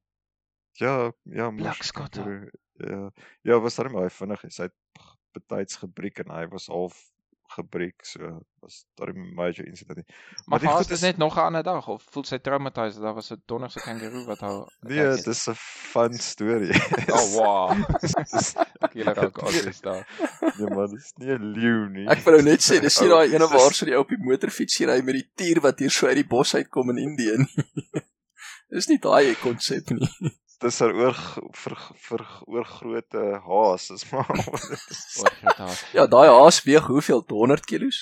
Ja, 0.82 1.12
ja, 1.24 1.51
skottel. 1.82 2.24
kangaroo, 2.24 2.50
Ja, 2.79 3.10
ja, 3.41 3.60
was 3.60 3.75
darem 3.75 3.94
baie 3.94 4.10
vinnig. 4.10 4.41
Hy 4.41 4.63
het 4.63 4.74
betyds 5.39 5.75
gebreek 5.84 6.20
en 6.25 6.32
hy 6.36 6.48
was 6.51 6.67
half 6.67 6.98
gebreek, 7.48 8.03
so 8.03 8.20
was 8.60 8.82
darem 9.00 9.15
'n 9.22 9.34
major 9.34 9.63
incident. 9.65 9.98
nie. 9.98 10.15
Maar 10.46 10.62
haar 10.63 10.74
goed 10.84 10.89
is 10.91 11.00
dit 11.00 11.01
net 11.01 11.17
nog 11.17 11.36
'n 11.38 11.39
ander 11.48 11.63
dag 11.63 11.88
of 11.88 12.03
voel 12.12 12.24
sy 12.27 12.38
traumatized? 12.44 13.01
Daar 13.01 13.13
was 13.13 13.32
'n 13.32 13.41
donderse 13.46 13.79
kangaroo 13.79 14.25
wat 14.25 14.39
haar 14.39 14.67
Nee, 14.82 15.15
dis 15.24 15.48
'n 15.48 15.53
fun 15.56 16.13
storie. 16.13 16.75
Oh 17.15 17.27
wow. 17.38 17.72
Dis- 18.01 18.56
Ek 18.82 18.94
julle 18.94 19.13
raak 19.20 19.41
obvious 19.41 19.79
daar. 19.82 20.03
nee, 20.58 20.67
maar 20.75 20.88
dis 20.88 21.13
nie 21.17 21.32
'n 21.38 21.51
leeu 21.56 21.88
nie. 21.89 22.08
Ek 22.08 22.20
wil 22.25 22.34
nou 22.34 22.44
net 22.44 22.60
sê, 22.62 22.82
dis 22.82 23.00
nie 23.00 23.10
Ou, 23.10 23.15
daai 23.15 23.34
ene 23.36 23.48
waar 23.48 23.74
so 23.74 23.86
die 23.86 23.96
ou 23.96 24.01
op 24.03 24.10
die 24.10 24.20
motorfiets 24.20 24.79
ry 24.79 25.00
met 25.01 25.15
die 25.15 25.29
tier 25.36 25.62
wat 25.62 25.79
hier 25.79 25.89
so 25.91 26.08
uit 26.08 26.15
die 26.20 26.27
bos 26.27 26.53
uitkom 26.56 26.89
in 26.89 26.98
Indië 26.98 27.38
nie. 27.38 27.65
Dis 28.70 28.88
nie 28.89 29.00
daai 29.00 29.36
konsep 29.39 29.89
nie. 29.89 30.10
Dis 30.63 30.79
'n 30.81 30.93
oor 30.97 31.17
vir 31.53 31.75
vir 32.07 32.21
oorgrootte 32.49 33.23
haas, 33.45 33.89
is 33.95 34.05
maar 34.11 34.29
Oor 34.31 35.33
groot 35.41 35.59
haar. 35.61 35.81
Ja, 35.93 36.07
daai 36.09 36.29
haas 36.33 36.63
weeg 36.65 36.87
hoeveel 36.89 37.21
100 37.29 37.65
kilos? 37.69 37.99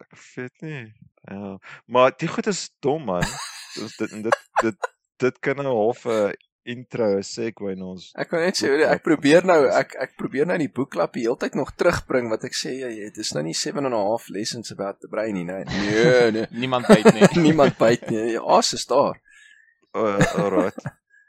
ek 0.00 0.20
weet 0.36 0.62
nie. 0.64 0.84
Ja, 1.28 1.56
maar 1.86 2.14
die 2.18 2.28
goed 2.28 2.46
is 2.46 2.70
dom 2.80 3.04
man. 3.10 3.26
Dis 3.76 3.96
dit 3.98 4.14
en 4.16 4.22
dit 4.22 4.38
dit 4.62 4.88
dit 5.20 5.42
kan 5.44 5.58
nou 5.60 5.74
half 5.74 6.06
'n 6.06 6.32
intro 6.70 7.08
segue 7.24 7.74
na 7.76 7.90
ons. 7.92 8.10
Ek 8.14 8.30
kan 8.30 8.42
net 8.44 8.58
sê 8.60 8.70
ek 8.86 9.02
probeer 9.02 9.46
nou 9.46 9.58
ek 9.66 9.94
ek 10.06 10.16
probeer 10.16 10.46
nou 10.46 10.58
die 10.60 10.70
boekklap 10.78 11.12
die 11.16 11.24
hele 11.26 11.38
tyd 11.40 11.54
nog 11.58 11.74
terugbring 11.74 12.30
wat 12.30 12.44
ek 12.44 12.56
sê 12.56 12.72
jy 12.80 12.92
dit 13.10 13.18
is 13.24 13.32
nou 13.34 13.42
nie 13.46 13.54
7 13.54 13.84
and 13.84 13.94
a 13.94 14.02
half 14.10 14.28
lessons 14.30 14.72
about 14.72 15.00
the 15.00 15.08
brain 15.08 15.34
nie. 15.34 15.44
Nee, 15.44 15.64
nee. 15.74 16.30
nee. 16.38 16.46
Niemand 16.50 16.86
byt 16.88 17.12
nie. 17.14 17.28
Niemand 17.42 17.78
byt 17.78 18.08
nie. 18.10 18.32
Ja, 18.36 18.42
as 18.58 18.72
is 18.78 18.86
daar. 18.86 19.20
Uh, 19.92 20.18
alright. 20.38 20.78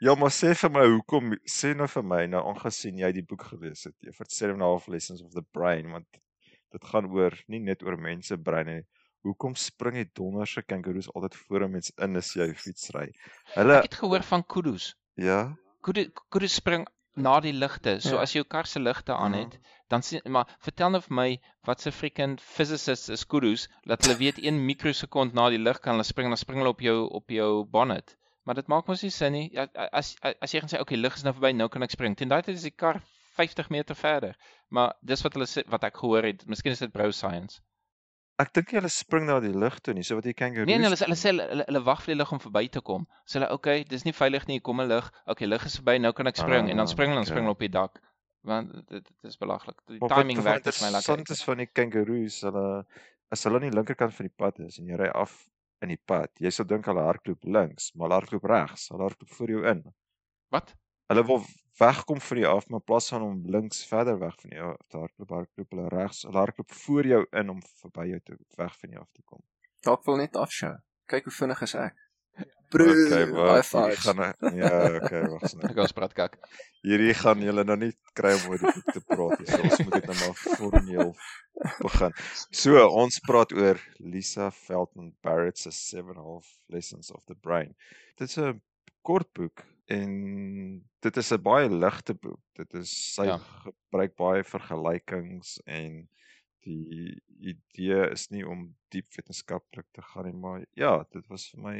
Ja, 0.02 0.16
maar 0.18 0.32
sê 0.34 0.48
vir 0.58 0.70
my 0.74 0.82
hoekom 0.82 1.34
sê 1.46 1.68
nou 1.78 1.86
vir 1.90 2.02
my 2.10 2.24
nou 2.30 2.40
aangesien 2.50 2.96
jy 2.98 3.10
die 3.14 3.22
boek 3.22 3.44
gelees 3.52 3.84
het, 3.86 3.94
vir 4.16 4.28
7 4.36 4.56
and 4.56 4.64
a 4.66 4.70
half 4.72 4.88
lessons 4.90 5.20
of 5.22 5.30
the 5.36 5.44
brain 5.54 5.92
want 5.94 6.08
dit 6.74 6.86
gaan 6.90 7.06
oor 7.14 7.36
nie 7.54 7.60
net 7.62 7.84
oor 7.86 7.94
mense 8.06 8.38
brein 8.48 8.66
nie. 8.66 8.80
Hoekom 9.22 9.52
spring 9.54 10.00
die 10.00 10.08
donderse 10.18 10.64
kangaroes 10.66 11.06
altyd 11.12 11.36
voor 11.44 11.64
'n 11.66 11.72
mens 11.76 11.92
in 12.06 12.18
as 12.18 12.32
jy 12.34 12.48
fietsry? 12.64 13.04
Hulle 13.54 13.76
Ek 13.76 13.86
het 13.86 13.98
gehoor 14.00 14.24
van 14.30 14.42
kudu's. 14.54 14.88
Ja. 15.14 15.54
Kudu 15.86 16.04
kudu's 16.34 16.56
spring 16.58 16.86
na 17.14 17.38
die 17.44 17.52
ligte. 17.52 18.00
So 18.00 18.16
ja. 18.16 18.22
as 18.22 18.34
jou 18.34 18.42
kar 18.44 18.66
se 18.66 18.80
ligte 18.80 19.14
aan 19.14 19.34
het, 19.34 19.54
ja. 19.54 19.78
dan 19.88 20.02
sien 20.02 20.20
maar 20.26 20.50
vertel 20.58 20.90
nou 20.90 21.02
vir 21.04 21.14
my 21.14 21.28
wat 21.68 21.80
se 21.80 21.92
freaking 21.92 22.40
physicists 22.40 23.08
is 23.08 23.24
kudu's 23.24 23.68
dat 23.86 24.02
hulle 24.02 24.18
weet 24.18 24.42
1 24.42 24.66
mikrosekond 24.66 25.32
na 25.32 25.48
die 25.50 25.62
lig 25.62 25.78
kan 25.78 25.94
hulle 25.94 26.10
spring 26.10 26.26
en 26.26 26.34
dan 26.34 26.42
spring 26.42 26.58
hulle 26.58 26.74
op 26.74 26.80
jou 26.80 27.06
op 27.20 27.30
jou 27.30 27.52
bonnet. 27.64 28.16
Maar 28.42 28.58
dit 28.58 28.70
maak 28.70 28.86
mos 28.90 29.02
nie 29.02 29.10
sin 29.14 29.32
nie. 29.36 29.48
Ja, 29.54 29.68
as 29.94 30.14
as 30.22 30.54
jy 30.54 30.62
gaan 30.62 30.72
sê 30.72 30.80
okay, 30.82 30.98
lig 30.98 31.14
is 31.18 31.22
nou 31.26 31.34
verby, 31.36 31.52
nou 31.54 31.68
kan 31.70 31.86
ek 31.86 31.94
spring. 31.94 32.16
Teen 32.18 32.32
daai 32.32 32.42
tyd 32.42 32.56
is 32.56 32.66
die 32.66 32.74
kar 32.74 32.98
50 33.38 33.70
meter 33.70 33.98
verder. 33.98 34.34
Maar 34.68 34.96
dis 35.00 35.22
wat 35.22 35.36
hulle 35.38 35.46
sê 35.50 35.62
wat 35.70 35.86
ek 35.88 36.00
gehoor 36.00 36.26
het. 36.26 36.42
Miskien 36.50 36.74
is 36.74 36.82
dit 36.82 36.92
bro 36.92 37.10
science. 37.14 37.62
Ek 38.42 38.50
dink 38.56 38.72
hulle 38.74 38.90
spring 38.90 39.28
na 39.28 39.38
die 39.44 39.52
lug 39.54 39.76
toe 39.84 39.94
nie, 39.94 40.02
so 40.06 40.18
wat 40.18 40.26
die 40.26 40.34
kangaroos. 40.34 40.66
Nee, 40.66 40.80
nee, 40.80 40.88
hulle 40.88 40.98
hulle 41.04 41.18
sê 41.20 41.30
hulle 41.30 41.66
hulle 41.68 41.82
wag 41.86 42.02
vir 42.02 42.14
die 42.14 42.18
lug 42.18 42.32
om 42.34 42.40
verby 42.42 42.64
te 42.74 42.82
kom. 42.82 43.04
Sê 43.28 43.38
hulle, 43.38 43.50
"Oké, 43.54 43.76
okay, 43.76 43.84
dis 43.88 44.06
nie 44.08 44.16
veilig 44.16 44.48
nie, 44.48 44.58
kom 44.60 44.80
'n 44.80 44.88
lug. 44.88 45.12
Okay, 45.26 45.46
lug 45.46 45.64
is 45.68 45.76
verby, 45.78 45.98
nou 46.00 46.12
kan 46.12 46.26
ek 46.26 46.40
spring." 46.40 46.66
Ah, 46.66 46.70
en 46.70 46.82
dan 46.82 46.88
ah, 46.88 46.92
spring 46.94 47.12
hulle 47.12 47.22
en 47.22 47.28
spring 47.28 47.46
hulle 47.46 47.54
op 47.58 47.62
die 47.62 47.68
dak. 47.68 48.00
Want 48.42 48.72
dit 48.72 49.04
dit 49.04 49.30
is 49.30 49.38
belaglik. 49.38 49.78
Die 49.86 49.98
maar 49.98 50.16
timing 50.16 50.42
werk 50.42 50.64
vir 50.64 50.86
my 50.86 50.90
lekker. 50.96 51.14
Soms 51.14 51.30
is 51.30 51.44
van 51.44 51.62
die 51.62 51.70
kangaroos, 51.70 52.40
hulle 52.40 52.66
as 53.30 53.44
hulle 53.44 53.60
aan 53.60 53.70
die 53.70 53.76
linkerkant 53.76 54.14
van 54.14 54.26
die 54.26 54.36
pad 54.36 54.58
is 54.60 54.78
en 54.78 54.86
jy 54.90 54.98
ry 54.98 55.08
af 55.08 55.36
in 55.82 55.92
die 55.92 56.00
pad, 56.06 56.30
jy 56.40 56.52
sal 56.54 56.68
dink 56.70 56.86
hulle 56.90 57.02
hardloop 57.06 57.44
links, 57.56 57.90
maar 57.94 58.08
hulle 58.08 58.20
hardloop 58.20 58.46
regs. 58.52 58.86
Hulle 58.92 59.08
hardloop 59.08 59.34
voor 59.38 59.52
jou 59.54 59.62
in. 59.72 59.82
Wat? 60.54 60.74
Hulle 61.10 61.24
wil 61.28 61.42
wegkom 61.80 62.20
van 62.28 62.40
jou 62.42 62.52
af, 62.56 62.68
maar 62.68 62.84
plaas 62.86 63.08
van 63.12 63.26
om 63.26 63.40
links 63.56 63.82
verder 63.90 64.18
weg 64.20 64.36
van 64.40 64.54
jou 64.58 64.70
te 64.88 65.00
hardloop, 65.02 65.34
hardloop 65.38 65.74
hulle 65.74 65.88
regs, 65.92 66.22
hulle 66.28 66.38
hardloop 66.38 66.78
voor 66.84 67.10
jou 67.14 67.22
in 67.42 67.52
om 67.56 67.60
verby 67.82 68.06
jou 68.12 68.20
te 68.24 68.38
weg 68.60 68.78
van 68.78 68.96
jou 68.96 69.02
af 69.02 69.10
te 69.10 69.22
kom. 69.24 69.42
Dalk 69.82 70.04
wil 70.06 70.20
net 70.22 70.38
afshow. 70.38 70.76
Kyk 71.10 71.26
hoe 71.28 71.34
vinnig 71.40 71.62
is 71.66 71.74
ek. 71.74 72.01
Bro, 72.72 72.84
okay, 72.88 73.24
wat 73.36 73.66
gaan 74.00 74.20
ja, 74.56 74.70
okay, 74.96 75.22
wag 75.28 75.42
s'n. 75.50 75.60
Ek 75.68 75.76
gaan 75.76 75.92
praat 75.96 76.14
kak. 76.16 76.36
Hierdie 76.86 77.12
gaan 77.18 77.42
julle 77.44 77.64
nou 77.68 77.76
nie 77.76 77.90
kry 78.16 78.32
om 78.38 78.46
oor 78.48 78.62
die 78.62 78.72
boek 78.72 78.94
te 78.96 79.02
praat 79.04 79.42
nie. 79.42 79.48
So 79.50 79.60
ons 79.68 79.82
moet 79.82 79.96
dit 79.98 80.06
nou 80.08 80.16
maar 80.20 80.38
formeel 80.40 81.12
begin. 81.82 82.14
So, 82.62 82.86
ons 83.02 83.18
praat 83.26 83.52
oor 83.56 83.80
Lisa 84.00 84.48
Feldman 84.56 85.12
Barrett 85.24 85.60
se 85.60 85.72
7.5 85.76 86.48
Lessons 86.72 87.12
of 87.12 87.20
the 87.28 87.36
Brain. 87.44 87.74
Dit 88.16 88.30
is 88.30 88.38
'n 88.38 88.62
kort 89.02 89.28
boek 89.36 89.64
en 89.92 90.10
dit 91.04 91.16
is 91.16 91.32
'n 91.32 91.42
baie 91.42 91.68
ligte 91.68 92.14
boek. 92.14 92.40
Dit 92.56 92.74
is 92.74 92.90
sy 93.14 93.26
ja. 93.28 93.38
gebruik 93.38 94.16
baie 94.16 94.44
vergelykings 94.44 95.58
en 95.66 96.08
die 96.64 97.20
idee 97.42 98.06
is 98.12 98.30
nie 98.30 98.44
om 98.46 98.70
diep 98.94 99.10
wetenskaplik 99.16 99.86
te 99.92 100.02
gaan 100.02 100.28
nie, 100.28 100.38
maar 100.38 100.64
ja, 100.78 101.04
dit 101.10 101.26
was 101.28 101.48
vir 101.50 101.62
my 101.62 101.76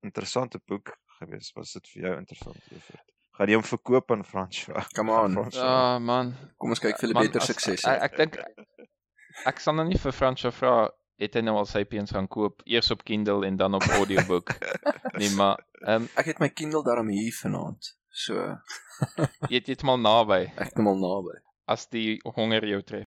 interessante 0.00 0.60
boek 0.66 0.96
geweest. 1.18 1.54
Was 1.54 1.72
dit 1.72 1.88
vir 1.94 2.02
jou 2.02 2.16
interessant, 2.18 2.60
Evert? 2.70 3.04
Gaan 3.38 3.50
jy 3.52 3.54
hom 3.54 3.66
verkoop 3.66 4.10
aan 4.10 4.24
François? 4.26 4.86
Come 4.96 5.14
on. 5.14 5.36
François. 5.36 5.64
Ja, 5.64 5.98
man. 5.98 6.34
Kom 6.58 6.74
ons 6.74 6.82
kyk 6.82 6.98
vir 6.98 7.12
'n 7.12 7.18
beter 7.20 7.44
sukses. 7.44 7.84
Ek 7.86 8.16
dink 8.16 8.38
ek 9.46 9.60
sal 9.62 9.76
nou 9.78 9.86
nie 9.86 9.98
vir 9.98 10.12
François 10.12 10.54
vra 10.54 10.88
het 11.18 11.34
hy 11.34 11.42
nou 11.42 11.56
al 11.58 11.66
Sapiens 11.66 12.10
gaan 12.14 12.28
koop 12.30 12.62
eers 12.66 12.90
op 12.94 13.04
Kindle 13.06 13.46
en 13.46 13.56
dan 13.58 13.74
op 13.74 13.86
audiobook. 13.98 14.54
nee, 15.18 15.30
maar 15.38 15.58
ehm 15.82 16.02
um, 16.02 16.08
ek 16.18 16.32
het 16.32 16.42
my 16.42 16.48
Kindle 16.48 16.82
daarom 16.86 17.10
hier 17.14 17.34
vanaand. 17.34 17.94
So 18.10 18.34
jy 19.50 19.58
het 19.60 19.66
dit 19.70 19.82
mal 19.82 19.98
naby. 20.02 20.44
Ek 20.56 20.72
het 20.72 20.82
mal 20.82 20.98
naby. 20.98 21.38
As 21.68 21.86
die 21.92 22.18
honger 22.24 22.66
jou 22.66 22.82
tref. 22.82 23.06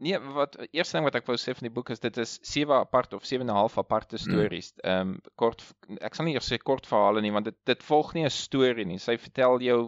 Nee, 0.00 0.18
wat 0.18 0.54
eerste 0.70 0.94
ding 0.96 1.06
wat 1.08 1.16
ek 1.18 1.26
wou 1.26 1.34
sê 1.42 1.52
van 1.58 1.66
die 1.66 1.74
boek 1.74 1.88
is 1.90 1.98
dit 2.02 2.18
is 2.22 2.36
sewe 2.46 2.76
apart 2.76 3.14
of 3.16 3.24
7 3.26 3.42
en 3.42 3.48
'n 3.50 3.56
half 3.56 3.78
aparte 3.82 4.16
hmm. 4.16 4.24
stories. 4.30 4.68
Ehm 4.82 5.00
um, 5.00 5.14
kort 5.34 5.64
ek 6.08 6.14
sal 6.14 6.28
nie 6.28 6.34
eers 6.38 6.50
sê 6.52 6.58
kort 6.62 6.86
verhale 6.86 7.22
nie 7.24 7.32
want 7.34 7.48
dit 7.50 7.56
dit 7.66 7.82
volg 7.88 8.12
nie 8.14 8.22
'n 8.24 8.30
storie 8.30 8.86
nie. 8.86 8.98
Sy 9.02 9.16
vertel 9.18 9.58
jou 9.66 9.78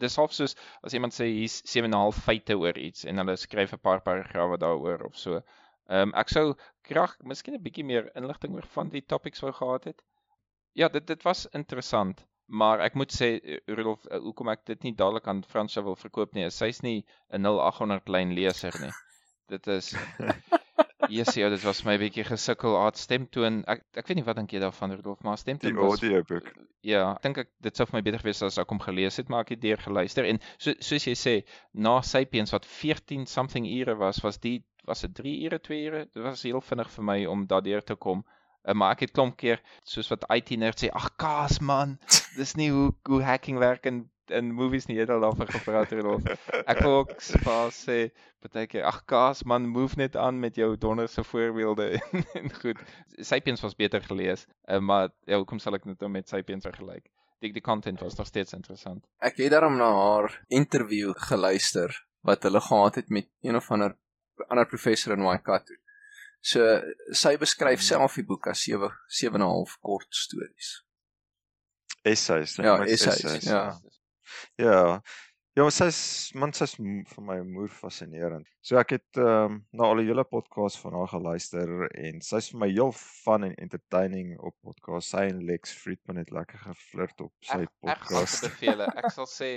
dis 0.00 0.16
half 0.16 0.32
soos 0.32 0.56
as 0.82 0.94
iemand 0.96 1.12
sê 1.12 1.28
hier's 1.28 1.60
7 1.68 1.84
en 1.84 1.92
'n 1.92 2.00
half 2.00 2.22
feite 2.28 2.56
oor 2.56 2.78
iets 2.78 3.04
en 3.04 3.20
hulle 3.20 3.36
skryf 3.36 3.74
'n 3.76 3.84
paar 3.88 4.00
paragrawe 4.00 4.56
daaroor 4.56 5.04
of 5.10 5.18
so. 5.24 5.42
Ehm 5.88 6.08
um, 6.08 6.14
ek 6.14 6.32
sou 6.32 6.46
graag 6.88 7.18
miskien 7.24 7.54
'n 7.54 7.62
bietjie 7.62 7.84
meer 7.84 8.08
inligting 8.16 8.54
oor 8.54 8.68
van 8.76 8.88
die 8.88 9.04
topics 9.04 9.44
wou 9.44 9.52
gehad 9.52 9.84
het. 9.84 10.02
Ja, 10.72 10.88
dit 10.88 11.06
dit 11.06 11.22
was 11.22 11.46
interessant, 11.52 12.24
maar 12.46 12.80
ek 12.80 12.94
moet 12.94 13.12
sê 13.12 13.28
eh, 13.36 13.60
Rudolf, 13.66 14.06
uh, 14.06 14.16
hoekom 14.16 14.48
ek 14.48 14.64
dit 14.64 14.82
nie 14.82 14.94
dadelik 14.94 15.28
aan 15.28 15.44
Fransja 15.44 15.82
wil 15.82 15.96
verkoop 15.96 16.32
nie, 16.32 16.44
is 16.44 16.56
sy's 16.56 16.80
nie 16.82 17.04
'n 17.30 17.42
0800 17.42 18.08
lyn 18.08 18.32
leser 18.32 18.80
nie. 18.80 18.92
Dit 19.48 19.66
is 19.66 19.94
ja, 21.08 21.48
dit 21.48 21.62
was 21.64 21.82
my 21.86 21.96
bietjie 22.00 22.24
gesukkel 22.26 22.76
haar 22.76 22.96
stemtoon. 22.98 23.62
Ek 23.70 23.84
ek 23.96 24.08
weet 24.10 24.20
nie 24.20 24.24
wat 24.26 24.38
dink 24.40 24.52
jy 24.52 24.60
daarvan 24.62 24.92
Rudolf, 24.96 25.22
maar 25.24 25.38
stemtoon 25.40 25.76
die 25.76 25.84
audioboek. 25.84 26.50
Ja, 26.86 27.04
ek 27.16 27.22
dink 27.24 27.42
ek 27.44 27.52
dit 27.64 27.76
sou 27.76 27.86
vir 27.88 27.98
my 27.98 28.02
beter 28.06 28.22
gewees 28.22 28.42
as 28.44 28.58
ek 28.60 28.74
hom 28.74 28.82
gelees 28.82 29.20
het, 29.20 29.30
maar 29.32 29.46
ek 29.46 29.54
het 29.56 29.62
deur 29.64 29.80
geluister 29.82 30.28
en 30.28 30.40
so 30.56 30.74
soos 30.84 31.08
jy 31.08 31.14
sê, 31.18 31.36
na 31.72 31.98
Sapiens 32.04 32.52
wat 32.54 32.68
14 32.68 33.26
something 33.30 33.68
ure 33.68 33.96
was, 34.00 34.20
was 34.24 34.40
die 34.44 34.58
was 34.88 35.04
dit 35.04 35.14
3 35.20 35.34
ure, 35.46 35.60
2 35.60 35.80
ure. 35.88 36.04
Dit 36.08 36.22
was 36.24 36.44
heel 36.48 36.62
vinnig 36.64 36.92
vir 36.94 37.04
my 37.04 37.18
om 37.28 37.46
daardeur 37.48 37.84
te 37.84 37.96
kom. 37.96 38.24
Uh, 38.64 38.74
maar 38.74 38.96
ek 38.96 39.06
het 39.06 39.16
klomp 39.16 39.36
keer 39.40 39.60
soos 39.86 40.08
wat 40.12 40.26
IT 40.34 40.54
nerd 40.60 40.80
sê, 40.80 40.92
ag 40.92 41.10
kaas 41.20 41.60
man, 41.60 41.98
dis 42.36 42.56
nie 42.60 42.70
hoe 42.74 42.90
hoe 43.08 43.22
hacking 43.24 43.60
werk 43.60 43.88
in 43.88 44.06
in 44.30 44.52
movies 44.54 44.86
nie 44.86 44.98
het 44.98 45.10
al 45.10 45.20
daarvan 45.20 45.50
gepraat 45.50 45.90
het 45.90 46.04
of 46.04 46.24
ek 46.64 46.82
wil 46.84 46.96
ook 47.02 47.14
spaas 47.22 47.82
sê 47.88 47.98
partykeer 48.44 48.86
ag 48.88 49.04
kaas 49.10 49.44
man 49.44 49.68
move 49.68 49.98
net 50.00 50.16
aan 50.16 50.40
met 50.40 50.56
jou 50.56 50.76
donderse 50.76 51.24
voorbeelde 51.24 52.00
en 52.40 52.54
goed 52.62 52.82
Sapiens 53.18 53.60
was 53.60 53.76
beter 53.76 54.02
gelees 54.02 54.46
uh, 54.46 54.78
maar 54.78 55.08
ja 55.26 55.36
hoekom 55.36 55.58
sal 55.58 55.78
ek 55.78 55.84
net 55.84 56.00
nou 56.00 56.10
met 56.10 56.28
Sapiens 56.28 56.64
vergelyk 56.64 57.06
die 57.40 57.52
die 57.52 57.62
content 57.62 58.00
was 58.00 58.18
nog 58.18 58.26
steeds 58.26 58.52
interessant 58.52 59.04
ek 59.18 59.38
het 59.42 59.54
daarom 59.54 59.78
na 59.78 59.92
haar 59.92 60.42
interview 60.48 61.14
geluister 61.30 61.94
wat 62.20 62.42
hulle 62.42 62.60
gehad 62.60 62.94
het 62.94 63.08
met 63.08 63.28
een 63.40 63.56
of 63.56 63.70
ander 63.70 63.96
ander 64.46 64.66
professor 64.66 65.12
in 65.12 65.22
Waikato. 65.22 65.74
So 66.40 66.64
sy 67.10 67.36
beskryf 67.40 67.80
hmm. 67.80 67.88
self 67.88 68.18
die 68.20 68.26
boek 68.26 68.50
as 68.52 68.62
7 68.66 68.90
7 69.20 69.40
en 69.40 69.46
'n 69.46 69.50
half 69.50 69.78
kort 69.82 70.14
stories. 70.14 70.84
Essays. 72.02 72.56
Ja, 72.56 72.78
essays. 72.84 73.42
Ja. 73.44 73.80
Ja. 74.56 75.00
Ja, 75.58 75.64
sy's 75.74 76.30
man 76.38 76.52
sy's 76.54 76.76
vir 76.78 77.22
my 77.26 77.40
moer 77.42 77.72
fascinerend. 77.74 78.46
So 78.62 78.76
ek 78.78 78.92
het 78.94 79.18
ehm 79.18 79.56
na 79.74 79.88
al 79.88 79.98
die 79.98 80.06
hele 80.06 80.22
podcast 80.22 80.78
van 80.84 80.94
haar 80.94 81.10
geluister 81.10 81.88
en 81.88 82.20
sy's 82.22 82.52
vir 82.52 82.60
my 82.62 82.68
heel 82.70 82.92
fun 82.94 83.46
en 83.48 83.56
entertaining 83.64 84.36
op 84.38 84.54
podcast. 84.62 85.10
Sy 85.10 85.24
en 85.32 85.40
Lex 85.48 85.74
Friedman 85.80 86.22
het 86.22 86.30
lekker 86.30 86.62
geflirt 86.68 87.26
op 87.26 87.34
sy 87.48 87.64
ek, 87.64 87.74
podcast. 87.82 88.22
Ek 88.22 88.30
sal 88.36 88.54
beveel. 88.54 88.86
Ek 89.02 89.10
sal 89.16 89.30
sê 89.32 89.50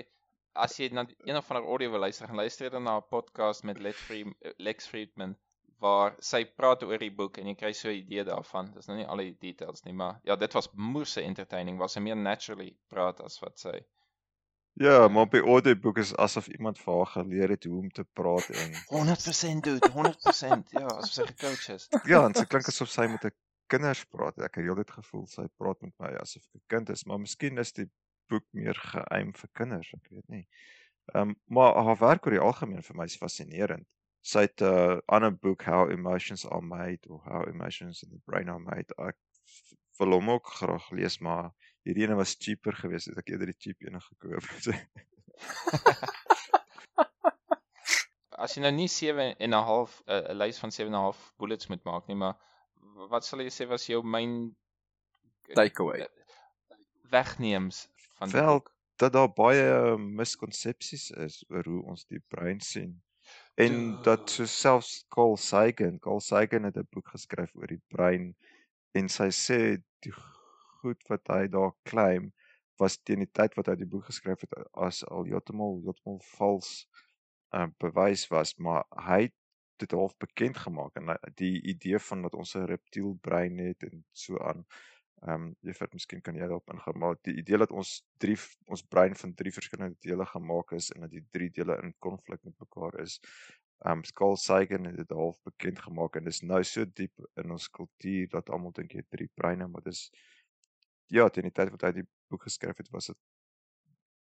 as 0.66 0.80
jy 0.80 0.90
na 0.96 1.06
een 1.28 1.38
of 1.38 1.54
ander 1.54 1.70
audio 1.70 1.94
wil 1.94 2.08
luister, 2.08 2.28
gaan 2.28 2.42
luister 2.42 2.74
dan 2.74 2.90
na 2.90 2.98
'n 2.98 3.08
podcast 3.14 3.64
met 3.64 3.78
Lex 3.80 4.02
Friedman, 4.10 4.58
Lex 4.58 4.90
Friedman 4.90 5.38
waar 5.82 6.18
sy 6.22 6.44
praat 6.46 6.84
oor 6.84 6.98
die 7.02 7.14
boek 7.14 7.38
en 7.38 7.48
jy 7.54 7.56
kry 7.62 7.74
so 7.78 7.90
'n 7.90 8.02
idee 8.02 8.26
daarvan. 8.26 8.74
Dis 8.74 8.88
nou 8.88 8.98
nie 8.98 9.06
al 9.08 9.18
die 9.18 9.38
details 9.40 9.86
nie, 9.86 9.94
maar 9.94 10.20
ja, 10.24 10.36
dit 10.36 10.54
was 10.54 10.74
moerse 10.74 11.22
entertaining, 11.22 11.78
was 11.78 11.94
sy 11.94 12.00
meer 12.00 12.18
naturally 12.18 12.76
praat 12.90 13.22
as 13.22 13.40
wat 13.42 13.60
sy 13.60 13.78
Ja, 14.74 15.08
maar 15.08 15.24
op 15.24 15.32
die 15.32 15.42
audioboek 15.44 15.98
is 15.98 16.16
asof 16.16 16.48
iemand 16.48 16.80
vir 16.80 16.94
haar 16.96 17.06
geleer 17.06 17.50
het 17.50 17.64
hoe 17.64 17.80
om 17.80 17.90
te 17.92 18.06
praat 18.14 18.50
en 18.50 18.72
100% 18.98 19.64
dude, 19.68 19.90
100%. 19.90 20.72
ja, 20.72 20.86
asof 20.88 21.14
sy 21.14 21.26
gecoach 21.26 21.68
is. 21.76 21.88
Ja, 22.08 22.24
en 22.26 22.36
sy 22.36 22.46
klink 22.46 22.68
asof 22.72 22.90
sy 22.90 23.08
met 23.12 23.26
'n 23.26 23.36
kinders 23.68 24.04
praat. 24.06 24.38
Ek 24.40 24.56
het 24.56 24.66
heeltyd 24.66 24.92
gevoel 24.92 25.28
sy 25.28 25.48
praat 25.58 25.82
met 25.82 25.94
my 26.00 26.14
asof 26.24 26.44
ek 26.48 26.56
'n 26.62 26.68
kind 26.76 26.90
is, 26.90 27.06
maar 27.06 27.20
miskien 27.20 27.58
is 27.58 27.72
die 27.74 27.90
boek 28.32 28.46
meer 28.52 28.76
geëim 28.76 29.34
vir 29.36 29.50
kinders, 29.60 29.94
ek 29.94 30.08
weet 30.10 30.28
nie. 30.28 30.46
Ehm 31.14 31.30
um, 31.30 31.36
maar 31.46 31.76
haar 31.84 32.00
werk 32.00 32.26
oor 32.26 32.38
die 32.38 32.46
algemeen 32.50 32.84
vir 32.88 32.96
my 32.96 33.06
is 33.12 33.18
fascinerend. 33.20 33.88
Sy 34.22 34.46
het 34.48 34.62
'n 34.62 34.72
uh, 34.72 34.98
ander 35.08 35.34
boek 35.34 35.64
How 35.68 35.92
Emotions 35.92 36.46
Are 36.46 36.62
Made 36.62 37.10
of 37.10 37.24
How 37.26 37.48
Emotions 37.48 38.04
in 38.04 38.10
the 38.10 38.22
Brain 38.26 38.50
Are 38.50 38.60
Made. 38.60 38.94
Ek 38.98 39.18
wil 40.00 40.12
hom 40.18 40.30
ook 40.30 40.48
graag 40.48 40.90
lees, 40.92 41.20
maar 41.20 41.52
hierdie 41.88 42.06
ene 42.06 42.16
was 42.20 42.36
cheaper 42.38 42.76
geweest, 42.78 43.10
het 43.12 43.18
ek 43.22 43.30
eerder 43.34 43.52
die 43.52 43.60
cheap 43.60 43.80
ene 43.86 44.02
gekoop. 44.02 44.46
As 48.42 48.56
jy 48.56 48.64
nou 48.64 48.74
nie 48.74 48.90
7 48.90 49.36
en 49.38 49.54
'n 49.54 49.66
half 49.68 50.02
eh, 50.08 50.32
'n 50.34 50.38
lys 50.38 50.60
van 50.62 50.72
7 50.72 50.88
en 50.90 50.98
'n 50.98 51.06
half 51.08 51.34
bullets 51.38 51.68
moet 51.70 51.84
maak 51.86 52.08
nie, 52.08 52.18
maar 52.18 52.36
wat 53.10 53.26
sal 53.26 53.42
jy 53.42 53.52
sê 53.54 53.68
was 53.70 53.86
jou 53.86 54.02
main 54.04 54.56
takeaway? 55.54 56.08
Wegneems 57.12 57.88
van 58.18 58.30
Wel, 58.32 58.64
dat 58.98 59.14
daar 59.14 59.34
baie 59.34 59.98
miskonsepsies 59.98 61.10
is 61.12 61.44
oor 61.50 61.66
hoe 61.66 61.84
ons 61.94 62.06
die 62.06 62.24
brein 62.34 62.62
sien. 62.62 63.02
En 63.56 64.02
dat 64.02 64.30
so 64.30 64.46
selfs 64.46 65.06
Carl 65.10 65.38
Sagan, 65.38 66.00
Carl 66.00 66.20
Sagan 66.20 66.64
het 66.64 66.78
'n 66.78 66.88
boek 66.90 67.08
geskryf 67.14 67.56
oor 67.56 67.68
die 67.68 67.84
brein 67.88 68.36
en 68.92 69.10
sy 69.10 69.30
sê 69.30 69.60
die 70.00 70.14
goed 70.84 71.08
wat 71.10 71.34
hy 71.34 71.48
daar 71.56 71.74
claim 71.90 72.32
was 72.82 72.98
teen 73.08 73.24
die 73.24 73.32
tyd 73.40 73.58
wat 73.60 73.70
hy 73.72 73.76
die 73.82 73.90
boek 73.94 74.08
geskryf 74.10 74.46
het 74.46 74.56
as 74.88 75.04
al 75.08 75.28
heeltemal 75.30 75.80
heeltemal 75.86 76.22
vals 76.36 76.72
uh, 77.56 77.68
bewys 77.84 78.28
was, 78.34 78.56
maar 78.58 78.88
hy 79.10 79.22
het 79.28 79.38
dit 79.82 79.94
half 79.98 80.14
bekend 80.22 80.58
gemaak 80.62 80.98
en 81.02 81.14
die 81.42 81.58
idee 81.74 82.00
van 82.10 82.26
dat 82.28 82.38
ons 82.38 82.56
'n 82.56 82.70
reptiel 82.70 83.14
brein 83.28 83.58
het 83.60 83.84
en 83.90 84.04
so 84.14 84.38
aan 84.40 84.66
Ehm 85.22 85.44
um, 85.46 85.50
jy 85.62 85.74
vir 85.78 85.90
miskien 85.94 86.22
kan 86.26 86.38
jy 86.38 86.46
daarop 86.50 86.72
ingaan, 86.74 86.96
maar 87.02 87.18
die 87.28 87.36
idee 87.38 87.58
dat 87.62 87.74
ons 87.80 87.90
drie 88.24 88.38
ons 88.74 88.82
brein 88.94 89.14
van 89.20 89.34
drie 89.42 89.52
verskillende 89.54 90.00
dele 90.06 90.26
gemaak 90.26 90.72
is 90.78 90.88
en 90.96 91.06
dat 91.06 91.12
die 91.14 91.22
drie 91.38 91.50
dele 91.58 91.76
in 91.84 91.94
konflik 92.06 92.42
met 92.48 92.56
mekaar 92.64 92.98
is. 93.04 93.20
Ehm 93.86 94.02
um, 94.02 94.02
Carl 94.18 94.40
Sagan 94.46 94.90
het 94.90 94.98
dit 94.98 95.14
half 95.20 95.38
bekend 95.50 95.84
gemaak 95.86 96.18
en 96.18 96.26
dis 96.26 96.42
nou 96.42 96.64
so 96.66 96.88
diep 97.02 97.28
in 97.44 97.54
ons 97.58 97.70
kultuur 97.78 98.32
dat 98.34 98.50
almal 98.50 98.74
dink 98.80 98.96
jy 98.98 99.04
het 99.04 99.12
drie 99.14 99.30
breine, 99.38 99.68
maar 99.70 99.86
dis 99.86 100.08
ja, 101.12 101.28
teen 101.30 101.50
die 101.50 101.56
tyd 101.56 101.72
wat 101.76 101.88
hy 101.88 101.92
die 102.00 102.08
boek 102.32 102.48
geskryf 102.48 102.80
het, 102.82 102.90
was 102.96 103.12
dit 103.12 103.20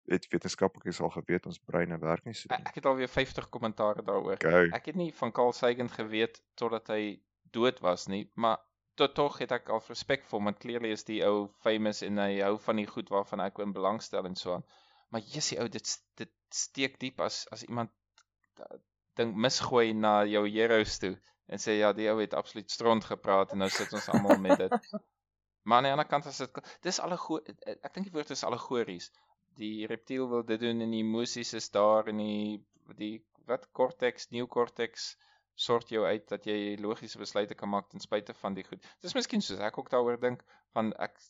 het 0.09 0.25
wetenskaplikes 0.33 1.00
al 1.04 1.11
geweet 1.12 1.47
ons 1.47 1.59
breine 1.68 1.99
werk 2.00 2.25
nie 2.25 2.33
so 2.37 2.49
nie. 2.49 2.64
Ek 2.71 2.78
het 2.80 2.87
alweer 2.88 3.11
50 3.12 3.49
kommentare 3.52 4.04
daaroor. 4.04 4.38
Go. 4.40 4.62
Ek 4.76 4.88
het 4.88 4.97
nie 4.97 5.11
van 5.18 5.33
Carl 5.37 5.52
Sagan 5.52 5.90
geweet 5.92 6.40
totdat 6.61 6.88
hy 6.95 7.18
dood 7.52 7.83
was 7.85 8.07
nie, 8.09 8.23
maar 8.35 8.62
tot 8.99 9.14
tog 9.14 9.38
het 9.42 9.52
ek 9.54 9.68
al 9.75 9.83
respek 9.85 10.25
vir 10.25 10.38
hom 10.38 10.49
want 10.49 10.61
clearly 10.62 10.95
is 10.97 11.04
die 11.07 11.21
ou 11.26 11.49
famous 11.64 12.00
en 12.07 12.18
hy 12.23 12.40
hou 12.40 12.57
van 12.64 12.80
die 12.80 12.88
goed 12.88 13.12
waarvan 13.14 13.45
ek 13.45 13.61
in 13.64 13.76
belangstel 13.76 14.26
en 14.26 14.37
so 14.40 14.57
aan. 14.57 14.66
Maar 15.12 15.25
jessie 15.35 15.61
ou 15.61 15.68
dit 15.68 15.95
dit 16.21 16.33
steek 16.54 16.97
diep 17.04 17.21
as 17.25 17.45
as 17.54 17.66
iemand 17.68 17.92
dink 19.21 19.37
misgooi 19.37 19.92
na 19.95 20.23
jou 20.25 20.47
heroes 20.49 20.99
toe 21.04 21.14
en 21.49 21.61
sê 21.62 21.78
ja, 21.78 21.92
die 21.97 22.09
ou 22.11 22.18
het 22.21 22.35
absoluut 22.37 22.71
stront 22.71 23.04
gepraat 23.09 23.52
en 23.52 23.62
nou 23.64 23.71
sit 23.73 23.92
ons 23.92 24.09
almal 24.14 24.40
met 24.40 24.64
dit. 24.64 24.90
Maar 25.69 25.83
aan 25.83 25.89
die 25.89 25.93
ander 25.93 26.09
kant 26.09 26.27
as 26.31 26.39
dit 26.41 26.61
dis 26.87 26.99
alle 27.05 27.19
ek 27.19 27.95
dink 27.95 28.07
die 28.09 28.15
woord 28.15 28.31
is 28.35 28.45
allegories. 28.49 29.11
Die 29.61 29.87
reptiel 29.91 30.29
wil 30.31 30.45
dit 30.51 30.61
doen 30.63 30.81
en 30.85 30.95
die 30.95 31.03
emosies 31.05 31.53
is 31.59 31.69
daar 31.75 32.09
in 32.13 32.23
die 32.23 32.65
die 32.97 33.17
wat 33.51 33.67
cortex, 33.77 34.31
neocortex 34.33 35.11
sort 35.59 35.91
jou 35.93 36.05
uit 36.07 36.25
dat 36.31 36.47
jy 36.49 36.77
logiese 36.81 37.21
besluite 37.21 37.57
kan 37.59 37.69
maak 37.69 37.89
ten 37.91 38.01
spyte 38.01 38.35
van 38.41 38.57
die 38.57 38.65
goed. 38.65 38.85
Dis 39.05 39.17
miskien 39.19 39.45
soos 39.45 39.61
ek 39.69 39.79
ook 39.81 39.91
daaroor 39.93 40.21
dink 40.25 40.45
van 40.77 40.93
ek 41.07 41.21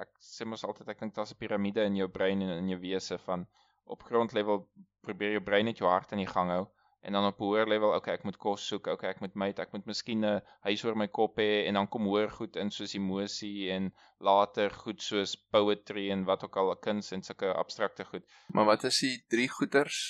ek 0.00 0.12
sê 0.24 0.46
mos 0.48 0.64
altyd 0.64 0.88
ek 0.94 1.02
dink 1.04 1.14
daar's 1.16 1.34
'n 1.34 1.40
piramide 1.42 1.84
in 1.84 1.98
jou 2.00 2.08
brein 2.08 2.42
en 2.42 2.52
in 2.56 2.72
jou 2.72 2.80
wese 2.80 3.18
van 3.26 3.44
op 3.84 4.02
grondlevel 4.08 4.64
probeer 5.04 5.36
jou 5.36 5.44
brein 5.50 5.68
net 5.68 5.82
jou 5.82 5.90
hart 5.90 6.16
in 6.16 6.24
die 6.24 6.32
gang 6.32 6.50
hou 6.54 6.64
en 7.02 7.12
dan 7.18 7.26
op 7.26 7.38
hoër 7.42 7.68
level 7.68 7.94
okay 7.96 8.14
ek 8.14 8.24
moet 8.28 8.38
kos 8.46 8.66
soek 8.72 8.86
okay 8.94 9.10
ek 9.10 9.20
moet 9.24 9.34
meet 9.34 9.58
ek 9.58 9.72
moet 9.74 9.86
miskien 9.90 10.24
'n 10.24 10.40
huis 10.68 10.84
oor 10.84 10.96
my 10.96 11.08
kop 11.20 11.38
hê 11.42 11.66
en 11.68 11.74
dan 11.80 11.88
kom 11.88 12.10
hoër 12.10 12.30
goed 12.40 12.56
in 12.56 12.70
soos 12.70 12.94
emosie 12.94 13.70
en 13.76 13.92
later 14.18 14.70
goed 14.84 15.02
soos 15.02 15.36
poetry 15.36 16.10
en 16.10 16.24
wat 16.24 16.44
ook 16.44 16.56
al 16.56 16.74
'n 16.74 16.82
kuns 16.88 17.12
en 17.12 17.22
sulke 17.22 17.54
abstrakte 17.64 18.04
goed 18.04 18.24
maar 18.54 18.70
wat 18.72 18.84
is 18.84 19.00
die 19.00 19.16
drie 19.28 19.48
goeters 19.48 20.02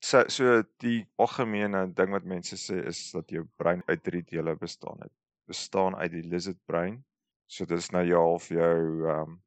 so 0.00 0.24
so 0.28 0.62
die 0.82 1.06
algemene 1.16 1.86
ding 1.94 2.12
wat 2.14 2.24
mense 2.24 2.56
sê 2.56 2.78
is 2.90 3.00
dat 3.14 3.30
jou 3.34 3.44
brein 3.56 3.82
uit 3.88 4.02
drie 4.04 4.22
dele 4.22 4.54
bestaan 4.56 5.00
het. 5.02 5.12
Bestaan 5.46 5.96
uit 5.96 6.12
die 6.12 6.26
lizard 6.28 6.58
brein. 6.66 7.04
So 7.46 7.64
dis 7.64 7.90
nou 7.90 8.04
jou 8.06 8.20
half 8.20 8.48
jou 8.48 9.08
um 9.14 9.42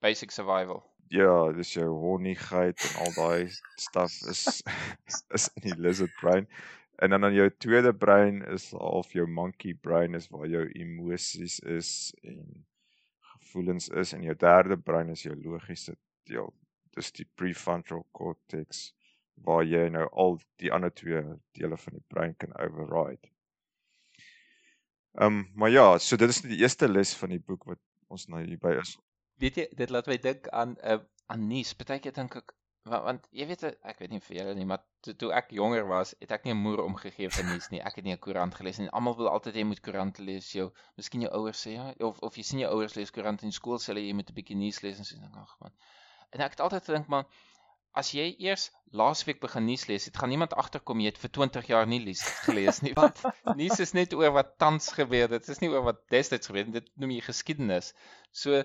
basic 0.00 0.30
survival. 0.30 0.82
Ja, 1.08 1.52
dis 1.54 1.72
jou 1.76 1.86
honigheid 2.02 2.82
en 2.82 3.04
al 3.04 3.12
daai 3.14 3.50
stuff 3.78 4.14
is 4.30 4.62
is 5.36 5.46
in 5.54 5.68
die 5.68 5.76
lizard 5.78 6.14
brain. 6.20 6.48
En 6.98 7.10
dan 7.10 7.20
dan 7.20 7.34
jou 7.34 7.46
tweede 7.62 7.92
brein 7.94 8.42
is 8.54 8.70
half 8.70 9.12
jou 9.12 9.26
monkey 9.28 9.74
brain 9.74 10.14
is 10.14 10.26
waar 10.28 10.48
jou 10.50 10.64
emosies 10.72 11.60
is 11.60 12.14
en 12.22 12.66
gevoelens 13.20 13.88
is 13.88 14.12
en 14.12 14.22
jou 14.22 14.34
derde 14.34 14.78
brein 14.78 15.14
is 15.14 15.22
jou 15.22 15.36
logiese 15.44 15.94
deel. 16.24 16.50
Dis 16.96 17.12
die 17.12 17.28
prefrontal 17.34 18.06
cortex 18.12 18.92
waar 19.46 19.62
jy 19.64 19.86
nou 19.92 20.08
al 20.12 20.38
die 20.58 20.72
ander 20.72 20.90
twee 20.90 21.22
dele 21.54 21.76
van 21.76 21.98
die 22.00 22.06
brein 22.08 22.34
kan 22.36 22.56
override. 22.56 23.30
Ehm 25.20 25.38
um, 25.38 25.50
maar 25.54 25.70
ja, 25.70 25.98
so 25.98 26.16
dit 26.16 26.28
is 26.28 26.42
die 26.42 26.58
eerste 26.58 26.88
les 26.88 27.14
van 27.16 27.30
die 27.30 27.40
boek 27.40 27.64
wat 27.64 27.80
ons 28.08 28.26
nou 28.26 28.42
hierby 28.42 28.74
is. 28.80 28.96
Weet 29.42 29.56
jy, 29.60 29.66
dit 29.76 29.90
laat 29.90 30.06
my 30.10 30.16
dink 30.28 30.48
aan 30.48 30.76
'n 30.76 30.92
uh, 30.92 31.02
aan 31.32 31.46
nuus. 31.50 31.74
Partykeer 31.74 32.14
dink 32.16 32.36
ek 32.40 32.54
want, 32.90 33.04
want 33.08 33.26
jy 33.34 33.46
weet 33.50 33.64
ek 33.66 33.98
weet 34.02 34.12
nie 34.14 34.20
vir 34.26 34.36
julle 34.38 34.54
nie, 34.58 34.66
maar 34.70 34.82
toe, 35.04 35.14
toe 35.22 35.32
ek 35.38 35.50
jonger 35.58 35.86
was, 35.90 36.14
het 36.22 36.34
ek 36.36 36.46
nie 36.46 36.54
'n 36.54 36.62
moer 36.66 36.84
omgegee 36.84 37.30
vir 37.38 37.48
nuus 37.50 37.68
nie. 37.72 37.82
Ek 37.90 37.98
het 37.98 38.04
nie 38.04 38.14
'n 38.14 38.22
koerant 38.26 38.54
gelees 38.54 38.78
nie. 38.78 38.88
Almal 39.00 39.16
wil 39.18 39.28
altyd 39.32 39.58
jy 39.60 39.64
moet 39.72 39.82
koerant 39.88 40.18
lees. 40.18 40.52
Jou, 40.52 40.70
miskien 41.00 41.26
jou 41.26 41.32
ouers 41.40 41.66
sê 41.66 41.74
ja, 41.74 41.92
of 42.10 42.22
of 42.30 42.36
jy 42.36 42.44
sien 42.50 42.62
jou 42.62 42.70
ouers 42.70 42.94
lees 42.94 43.10
koerant 43.10 43.42
in 43.42 43.52
skool 43.52 43.78
sê 43.78 43.92
hulle 43.92 44.06
jy 44.06 44.14
moet 44.14 44.30
'n 44.30 44.38
bietjie 44.38 44.56
nuus 44.56 44.80
lees 44.86 44.98
en 44.98 45.10
sê 45.10 45.20
dan 45.20 45.42
ag 45.42 45.56
man. 45.60 45.76
En 46.32 46.40
ek 46.40 46.56
het 46.56 46.60
altyd 46.60 46.84
gedink 46.90 47.08
maar 47.08 47.26
as 47.96 48.12
jy 48.12 48.26
eers 48.44 48.68
laasweek 48.92 49.40
begin 49.40 49.64
nuus 49.64 49.86
lees, 49.88 50.04
het 50.08 50.18
gaan 50.20 50.28
niemand 50.28 50.54
agterkom 50.62 51.00
jy 51.00 51.10
het 51.10 51.20
vir 51.20 51.32
20 51.38 51.70
jaar 51.70 51.86
nie 51.88 52.00
nuus 52.04 52.22
gelees 52.44 52.82
nie. 52.84 52.92
Want 52.98 53.22
nuus 53.60 53.80
is 53.80 53.94
net 53.96 54.12
oor 54.14 54.34
wat 54.36 54.58
tans 54.62 54.90
gebeur. 54.98 55.28
Dit 55.32 55.48
is 55.48 55.62
nie 55.62 55.70
oor 55.72 55.84
wat 55.88 56.02
destyds 56.12 56.52
gebeur 56.52 56.68
het. 56.68 56.74
Dit 56.80 56.90
noem 57.00 57.16
jy 57.16 57.24
geskiedenis. 57.24 57.94
So 58.36 58.62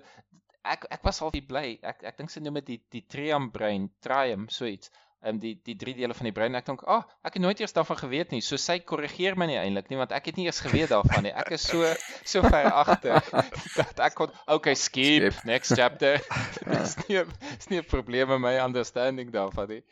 ek 0.64 0.86
ek 0.90 1.04
was 1.04 1.22
al 1.22 1.32
bly. 1.48 1.80
Ek 1.82 2.04
ek 2.04 2.18
dink 2.18 2.30
sy 2.30 2.42
noem 2.42 2.60
dit 2.62 2.66
die 2.66 2.82
die 3.00 3.06
trium 3.08 3.52
brein, 3.52 3.90
trium, 4.02 4.48
so 4.50 4.66
iets 4.66 4.92
um, 5.24 5.40
die 5.40 5.54
die 5.66 5.76
drie 5.76 5.94
dele 5.98 6.14
van 6.18 6.30
die 6.30 6.34
brein. 6.36 6.56
Ek 6.56 6.66
dink, 6.66 6.84
"Ag, 6.84 7.06
oh, 7.06 7.18
ek 7.26 7.38
het 7.38 7.44
nooit 7.44 7.60
eers 7.60 7.74
daarvan 7.74 7.98
geweet 7.98 8.32
nie." 8.32 8.42
So 8.42 8.58
sy 8.58 8.80
korrigeer 8.80 9.38
my 9.38 9.48
nie 9.50 9.58
eintlik 9.58 9.90
nie, 9.90 9.98
want 9.98 10.12
ek 10.12 10.32
het 10.32 10.38
nie 10.38 10.46
eers 10.46 10.62
geweet 10.66 10.90
daarvan 10.90 11.24
nie. 11.24 11.34
Ek 11.34 11.52
is 11.52 11.62
so 11.68 11.94
so 12.24 12.42
ver 12.42 12.72
agter 12.72 13.22
dat 13.80 14.00
ek 14.00 14.16
kon 14.16 14.32
okay, 14.48 14.76
skip, 14.76 15.32
skip. 15.34 15.46
next 15.46 15.76
chapter. 15.76 16.22
Dis 16.72 16.98
nie 17.08 17.22
is 17.58 17.70
nie 17.70 17.80
'n 17.80 17.86
probleem 17.86 18.28
met 18.28 18.40
my 18.40 18.56
understanding 18.60 19.32
daarvan 19.32 19.70
nie. 19.70 19.84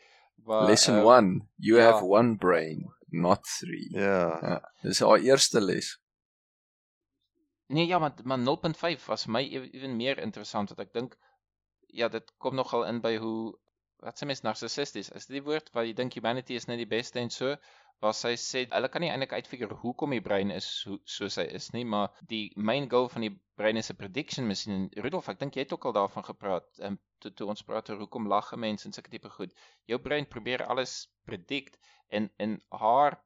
Maar 0.46 0.66
Lesson 0.66 0.96
1, 0.96 1.04
um, 1.04 1.12
ehm, 1.12 1.40
you 1.56 1.78
ja. 1.78 1.90
have 1.90 2.04
one 2.04 2.36
brain, 2.36 2.90
not 3.10 3.44
three. 3.58 3.88
Ja. 3.92 4.38
ja 4.42 4.60
dis 4.82 5.00
haar 5.00 5.18
eerste 5.18 5.60
les. 5.60 5.98
Nee, 7.70 7.86
ja, 7.86 7.98
maar 7.98 8.14
maar 8.24 8.38
0.5 8.38 9.04
was 9.06 9.26
my 9.26 9.42
ewen 9.46 9.96
meer 9.96 10.18
interessant 10.18 10.72
wat 10.72 10.80
ek 10.86 10.94
dink 10.96 11.12
ja, 11.94 12.08
dit 12.08 12.32
kom 12.42 12.56
nogal 12.58 12.86
in 12.88 12.98
by 13.04 13.12
hoe 13.22 13.52
wat 14.04 14.18
sê 14.18 14.26
mens 14.26 14.42
narcissisties? 14.46 15.10
Is 15.18 15.28
die 15.30 15.42
woord 15.46 15.70
waar 15.76 15.86
jy 15.86 15.92
dink 16.00 16.16
humanity 16.18 16.56
is 16.58 16.66
net 16.70 16.80
die 16.80 16.88
beste 16.90 17.20
en 17.20 17.30
so? 17.34 17.54
Waar 18.02 18.16
sy 18.16 18.32
sê 18.40 18.64
hulle 18.72 18.90
kan 18.90 19.04
nie 19.04 19.10
eintlik 19.12 19.36
uitfigure 19.36 19.76
hoekom 19.82 20.16
die 20.16 20.22
brein 20.24 20.50
is 20.56 20.66
so 20.80 20.98
soos 21.14 21.36
hy 21.38 21.46
is 21.60 21.68
nie, 21.76 21.84
maar 21.94 22.08
die 22.32 22.42
main 22.56 22.88
goal 22.94 23.10
van 23.12 23.26
die 23.26 23.32
brein 23.60 23.76
is 23.76 23.92
'n 23.92 23.98
prediction 24.02 24.48
masjien. 24.50 24.88
Rudolf, 25.06 25.28
ek 25.28 25.38
dink 25.44 25.54
jy 25.54 25.66
het 25.66 25.74
ook 25.76 25.86
al 25.90 25.98
daarvan 26.00 26.26
gepraat. 26.32 26.68
Ehm 26.80 26.98
toe 27.20 27.34
toe 27.36 27.50
ons 27.52 27.62
praat 27.70 27.90
oor 27.90 28.02
hoekom 28.02 28.26
lag 28.34 28.50
mense 28.56 28.88
en 28.88 28.96
sulke 28.96 29.14
tipe 29.14 29.30
goed. 29.38 29.54
Jou 29.86 29.98
brein 30.00 30.26
probeer 30.26 30.66
alles 30.66 31.06
predict 31.28 31.78
en 32.08 32.30
en 32.38 32.60
haar 32.82 33.20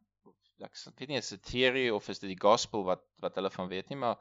ek 0.63 0.77
weet 0.99 1.09
nie 1.11 1.19
is 1.19 1.33
dit 1.35 1.43
theory 1.51 1.89
of 1.91 2.09
is 2.09 2.21
dit 2.23 2.31
die 2.31 2.41
gospel 2.41 2.85
wat 2.87 3.03
wat 3.25 3.35
hulle 3.41 3.51
van 3.51 3.69
weet 3.69 3.89
nie, 3.91 3.99
maar 4.07 4.19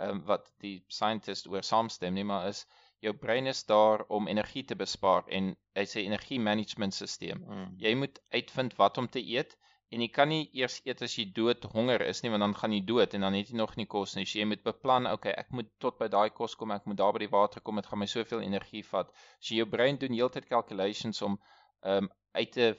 ehm 0.00 0.10
um, 0.10 0.22
wat 0.28 0.46
die 0.64 0.76
scientist 0.88 1.48
oor 1.50 1.66
saamstem 1.66 2.14
nie, 2.14 2.24
maar 2.24 2.48
is 2.48 2.64
jou 3.02 3.12
brein 3.24 3.46
is 3.50 3.64
daar 3.66 4.04
om 4.08 4.28
energie 4.30 4.62
te 4.64 4.76
bespaar 4.78 5.26
en 5.38 5.50
hy 5.78 5.84
sê 5.90 6.04
energie 6.06 6.38
management 6.40 6.94
stelsel. 6.94 7.40
Mm. 7.42 7.68
Jy 7.82 7.94
moet 7.98 8.20
uitvind 8.36 8.76
wat 8.78 8.98
om 9.02 9.08
te 9.16 9.22
eet 9.36 9.56
en 9.92 10.04
jy 10.04 10.08
kan 10.08 10.30
nie 10.32 10.44
eers 10.56 10.78
eet 10.86 11.02
as 11.04 11.16
jy 11.18 11.26
dood 11.36 11.66
honger 11.74 12.04
is 12.06 12.22
nie 12.22 12.30
want 12.32 12.46
dan 12.46 12.54
gaan 12.60 12.76
jy 12.76 12.80
dood 12.88 13.16
en 13.18 13.26
dan 13.26 13.36
het 13.36 13.50
jy 13.50 13.58
nog 13.60 13.74
nie 13.76 13.88
kos 13.94 14.14
nie. 14.16 14.24
So 14.24 14.38
jy 14.38 14.46
moet 14.48 14.62
beplan, 14.64 15.10
okay, 15.10 15.34
ek 15.42 15.50
moet 15.56 15.68
tot 15.82 15.98
by 15.98 16.08
daai 16.14 16.30
kos 16.30 16.54
kom, 16.60 16.72
ek 16.72 16.86
moet 16.86 17.00
daar 17.02 17.12
by 17.16 17.24
die 17.24 17.32
water 17.34 17.60
kom, 17.60 17.82
dit 17.82 17.90
gaan 17.90 18.00
my 18.04 18.08
soveel 18.14 18.44
energie 18.46 18.84
vat. 18.92 19.10
So 19.40 19.58
jou 19.58 19.66
brein 19.74 19.98
doen 20.00 20.14
heeltyd 20.16 20.48
calculations 20.52 21.22
om 21.26 21.40
ehm 21.82 22.06
um, 22.06 22.12
uit 22.32 22.52
te 22.54 22.70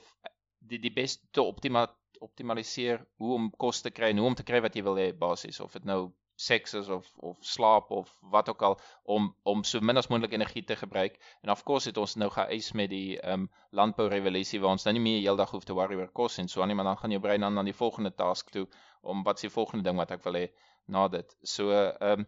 die 0.66 0.80
die 0.82 0.90
beste 0.90 1.42
optima 1.44 1.84
optimaliseer 2.26 3.06
hoe 3.22 3.34
om 3.38 3.48
kos 3.64 3.82
te 3.84 3.92
kry 3.94 4.12
en 4.12 4.20
hoe 4.22 4.28
om 4.32 4.36
te 4.38 4.46
kry 4.50 4.60
wat 4.64 4.76
jy 4.76 4.84
wil 4.86 5.00
hê 5.00 5.08
basies 5.24 5.60
of 5.64 5.76
dit 5.78 5.88
nou 5.90 6.02
seks 6.36 6.74
is 6.74 6.88
of 6.88 7.06
of 7.16 7.38
slaap 7.40 7.90
of 7.90 8.10
wat 8.20 8.48
ook 8.48 8.62
al 8.62 8.80
om 9.04 9.28
om 9.42 9.62
so 9.64 9.80
min 9.80 9.96
as 9.96 10.08
moontlik 10.10 10.32
energie 10.32 10.64
te 10.64 10.76
gebruik. 10.76 11.18
En 11.42 11.50
of 11.50 11.62
course 11.62 11.88
het 11.88 11.96
ons 11.96 12.14
nou 12.14 12.30
geëis 12.30 12.72
met 12.72 12.90
die 12.90 13.20
ehm 13.20 13.46
um, 13.46 13.50
landbou 13.70 14.08
revolusie 14.08 14.60
waar 14.60 14.74
ons 14.74 14.84
nou 14.84 14.94
nie 14.96 15.02
meer 15.02 15.20
heeldag 15.20 15.50
hoef 15.50 15.64
te 15.64 15.74
worry 15.74 15.96
oor 15.96 16.10
kos 16.12 16.38
en 16.38 16.48
so 16.48 16.62
aan 16.62 16.68
nie, 16.68 16.76
maar 16.76 16.90
dan 16.90 16.98
gaan 16.98 17.10
jou 17.10 17.20
brein 17.20 17.40
dan 17.40 17.58
aan 17.58 17.70
die 17.70 17.80
volgende 17.82 18.14
task 18.14 18.50
toe 18.50 18.66
om 19.02 19.22
wat 19.22 19.36
is 19.36 19.46
die 19.46 19.54
volgende 19.58 19.84
ding 19.84 19.96
wat 19.96 20.10
ek 20.10 20.24
wil 20.24 20.40
hê 20.40 20.48
na 20.86 21.08
dit. 21.08 21.36
So 21.42 21.70
ehm 21.70 22.20
um, 22.20 22.26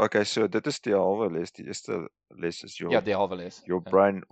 Okay, 0.00 0.24
so 0.24 0.48
dit 0.48 0.66
is 0.66 0.80
die 0.80 0.94
halwe 0.96 1.26
les. 1.30 1.50
Die 1.52 1.66
eerste 1.66 2.08
les 2.28 2.62
is 2.64 2.78
your 2.78 2.92
Ja, 2.92 3.00
die 3.00 3.14
halwe 3.14 3.36
les. 3.36 3.60
Your 3.66 3.82
ja. 3.84 3.90
brain 3.90 4.22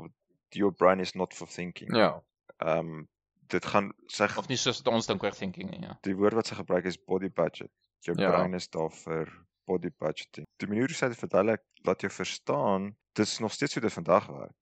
your 0.57 0.73
brain 0.73 1.01
is 1.01 1.15
not 1.15 1.35
for 1.35 1.47
thinking. 1.47 1.97
Ja. 1.97 2.23
Ehm 2.59 2.79
um, 2.79 3.09
dit 3.49 3.65
gaan 3.73 3.93
sê 4.13 4.29
of 4.37 4.49
nie 4.49 4.61
soos 4.61 4.83
ons 4.87 5.07
dink 5.09 5.23
oor 5.25 5.37
thinking 5.37 5.71
nie, 5.71 5.83
ja. 5.87 5.99
Die 6.05 6.17
woord 6.17 6.39
wat 6.41 6.51
sy 6.51 6.59
gebruik 6.59 6.89
is 6.91 7.01
body 7.01 7.31
budget 7.31 7.73
jou 8.07 8.17
ja. 8.19 8.31
brein 8.31 8.55
is 8.55 8.69
daar 8.69 8.93
vir 8.95 9.33
body 9.69 9.91
budgeting. 10.01 10.47
Die 10.57 10.69
manier 10.69 10.89
hoe 10.89 10.97
sy 10.97 11.11
dit 11.13 11.21
verduidelik 11.21 11.65
laat 11.87 12.05
jou 12.05 12.11
verstaan, 12.13 12.93
dit 13.19 13.27
is 13.27 13.39
nog 13.45 13.53
steeds 13.53 13.77
hoe 13.77 13.85
dit 13.85 13.99
vandag 13.99 14.31
werk. 14.33 14.57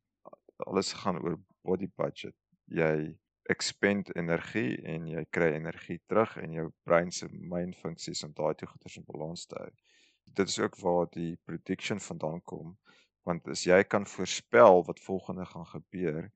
alles 0.66 0.92
gaan 0.96 1.18
oor 1.20 1.36
body 1.68 1.86
budget. 2.00 2.34
Jy 2.64 3.14
expend 3.52 4.08
energie 4.16 4.78
en 4.88 5.04
jy 5.06 5.24
kry 5.30 5.50
energie 5.54 5.98
terug 6.08 6.32
en 6.40 6.54
jou 6.56 6.70
brein 6.88 7.12
se 7.12 7.28
main 7.30 7.74
funksies 7.74 8.24
om 8.24 8.32
daai 8.32 8.54
twee 8.54 8.70
goeders 8.70 8.96
in 8.96 9.04
balans 9.06 9.44
te 9.46 9.58
hou. 9.60 9.68
Dit 10.40 10.48
is 10.48 10.58
ook 10.58 10.78
waar 10.80 11.06
die 11.12 11.36
prediction 11.44 12.00
vandaan 12.00 12.40
kom 12.42 12.74
want 13.26 13.48
as 13.50 13.64
jy 13.66 13.82
kan 13.84 14.06
voorspel 14.06 14.84
wat 14.86 15.02
volgende 15.02 15.44
gaan 15.44 15.66
gebeur 15.66 16.32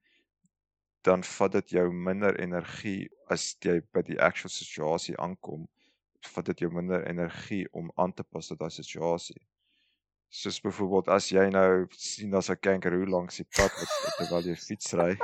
dan 1.06 1.24
vat 1.24 1.52
dit 1.52 1.76
jou 1.76 1.86
minder 1.92 2.36
energie 2.40 3.08
as 3.32 3.56
jy 3.64 3.80
by 3.94 4.02
die 4.06 4.18
actual 4.20 4.52
situasie 4.52 5.16
aankom 5.18 5.68
vat 6.34 6.50
dit 6.50 6.64
jou 6.66 6.70
minder 6.72 7.06
energie 7.08 7.64
om 7.72 7.90
aan 7.96 8.12
te 8.12 8.24
pas 8.24 8.50
tot 8.50 8.58
daai 8.60 8.70
situasie. 8.74 9.40
Soos 10.28 10.60
byvoorbeeld 10.62 11.08
as 11.10 11.30
jy 11.32 11.46
nou 11.50 11.86
sien 11.96 12.30
daar's 12.30 12.50
'n 12.50 12.60
kangaroo 12.60 13.06
langs 13.06 13.40
die 13.40 13.48
pad 13.56 13.72
terwyl 14.18 14.46
jy 14.46 14.56
fiets 14.56 14.92
ry. 14.94 15.16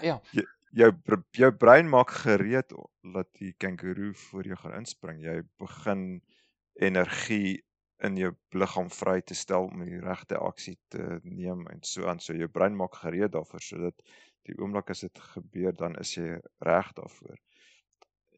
ja. 0.00 0.20
Jy, 0.32 0.44
jou 0.72 0.90
jou 1.32 1.50
brein 1.52 1.88
maak 1.88 2.10
gereed 2.10 2.72
dat 3.14 3.28
die 3.38 3.52
kangaroo 3.58 4.12
voor 4.14 4.46
jou 4.46 4.56
gaan 4.56 4.78
inspring. 4.78 5.20
Jy 5.22 5.42
begin 5.58 6.22
energie 6.80 7.64
in 8.06 8.16
jou 8.20 8.30
liggaam 8.52 8.90
vry 8.92 9.20
te 9.22 9.36
stel 9.38 9.68
om 9.70 9.84
die 9.84 10.00
regte 10.02 10.38
aksie 10.38 10.76
te 10.92 11.18
neem 11.22 11.66
en 11.72 11.82
so 11.82 12.08
aan. 12.10 12.20
So 12.20 12.36
jou 12.36 12.48
brein 12.48 12.76
maak 12.76 13.00
gereed 13.00 13.32
daarvoor 13.36 13.64
sodat 13.64 14.04
die 14.48 14.56
oomblik 14.60 14.92
as 14.92 15.04
dit 15.06 15.20
gebeur 15.34 15.74
dan 15.76 15.96
is 16.00 16.14
jy 16.16 16.38
reg 16.68 16.92
daarvoor. 16.98 17.36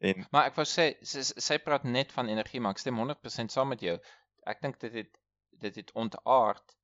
En 0.07 0.25
Maar 0.31 0.51
ek 0.51 0.57
wou 0.59 0.65
sê 0.69 0.91
sy, 1.01 1.23
sy 1.25 1.57
praat 1.65 1.87
net 1.87 2.13
van 2.15 2.29
energie, 2.29 2.61
maar 2.61 2.77
ek 2.77 2.83
stem 2.83 2.99
100% 3.01 3.53
saam 3.53 3.73
met 3.73 3.83
jou. 3.83 3.97
Ek 4.45 4.61
dink 4.63 4.79
dit 4.83 4.93
het 5.01 5.15
dit 5.57 5.79
het 5.81 5.91
ontaard 5.97 6.75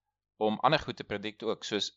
om 0.42 0.58
ander 0.66 0.82
goed 0.82 0.98
te 0.98 1.06
predik 1.06 1.44
ook 1.46 1.64
soos 1.68 1.92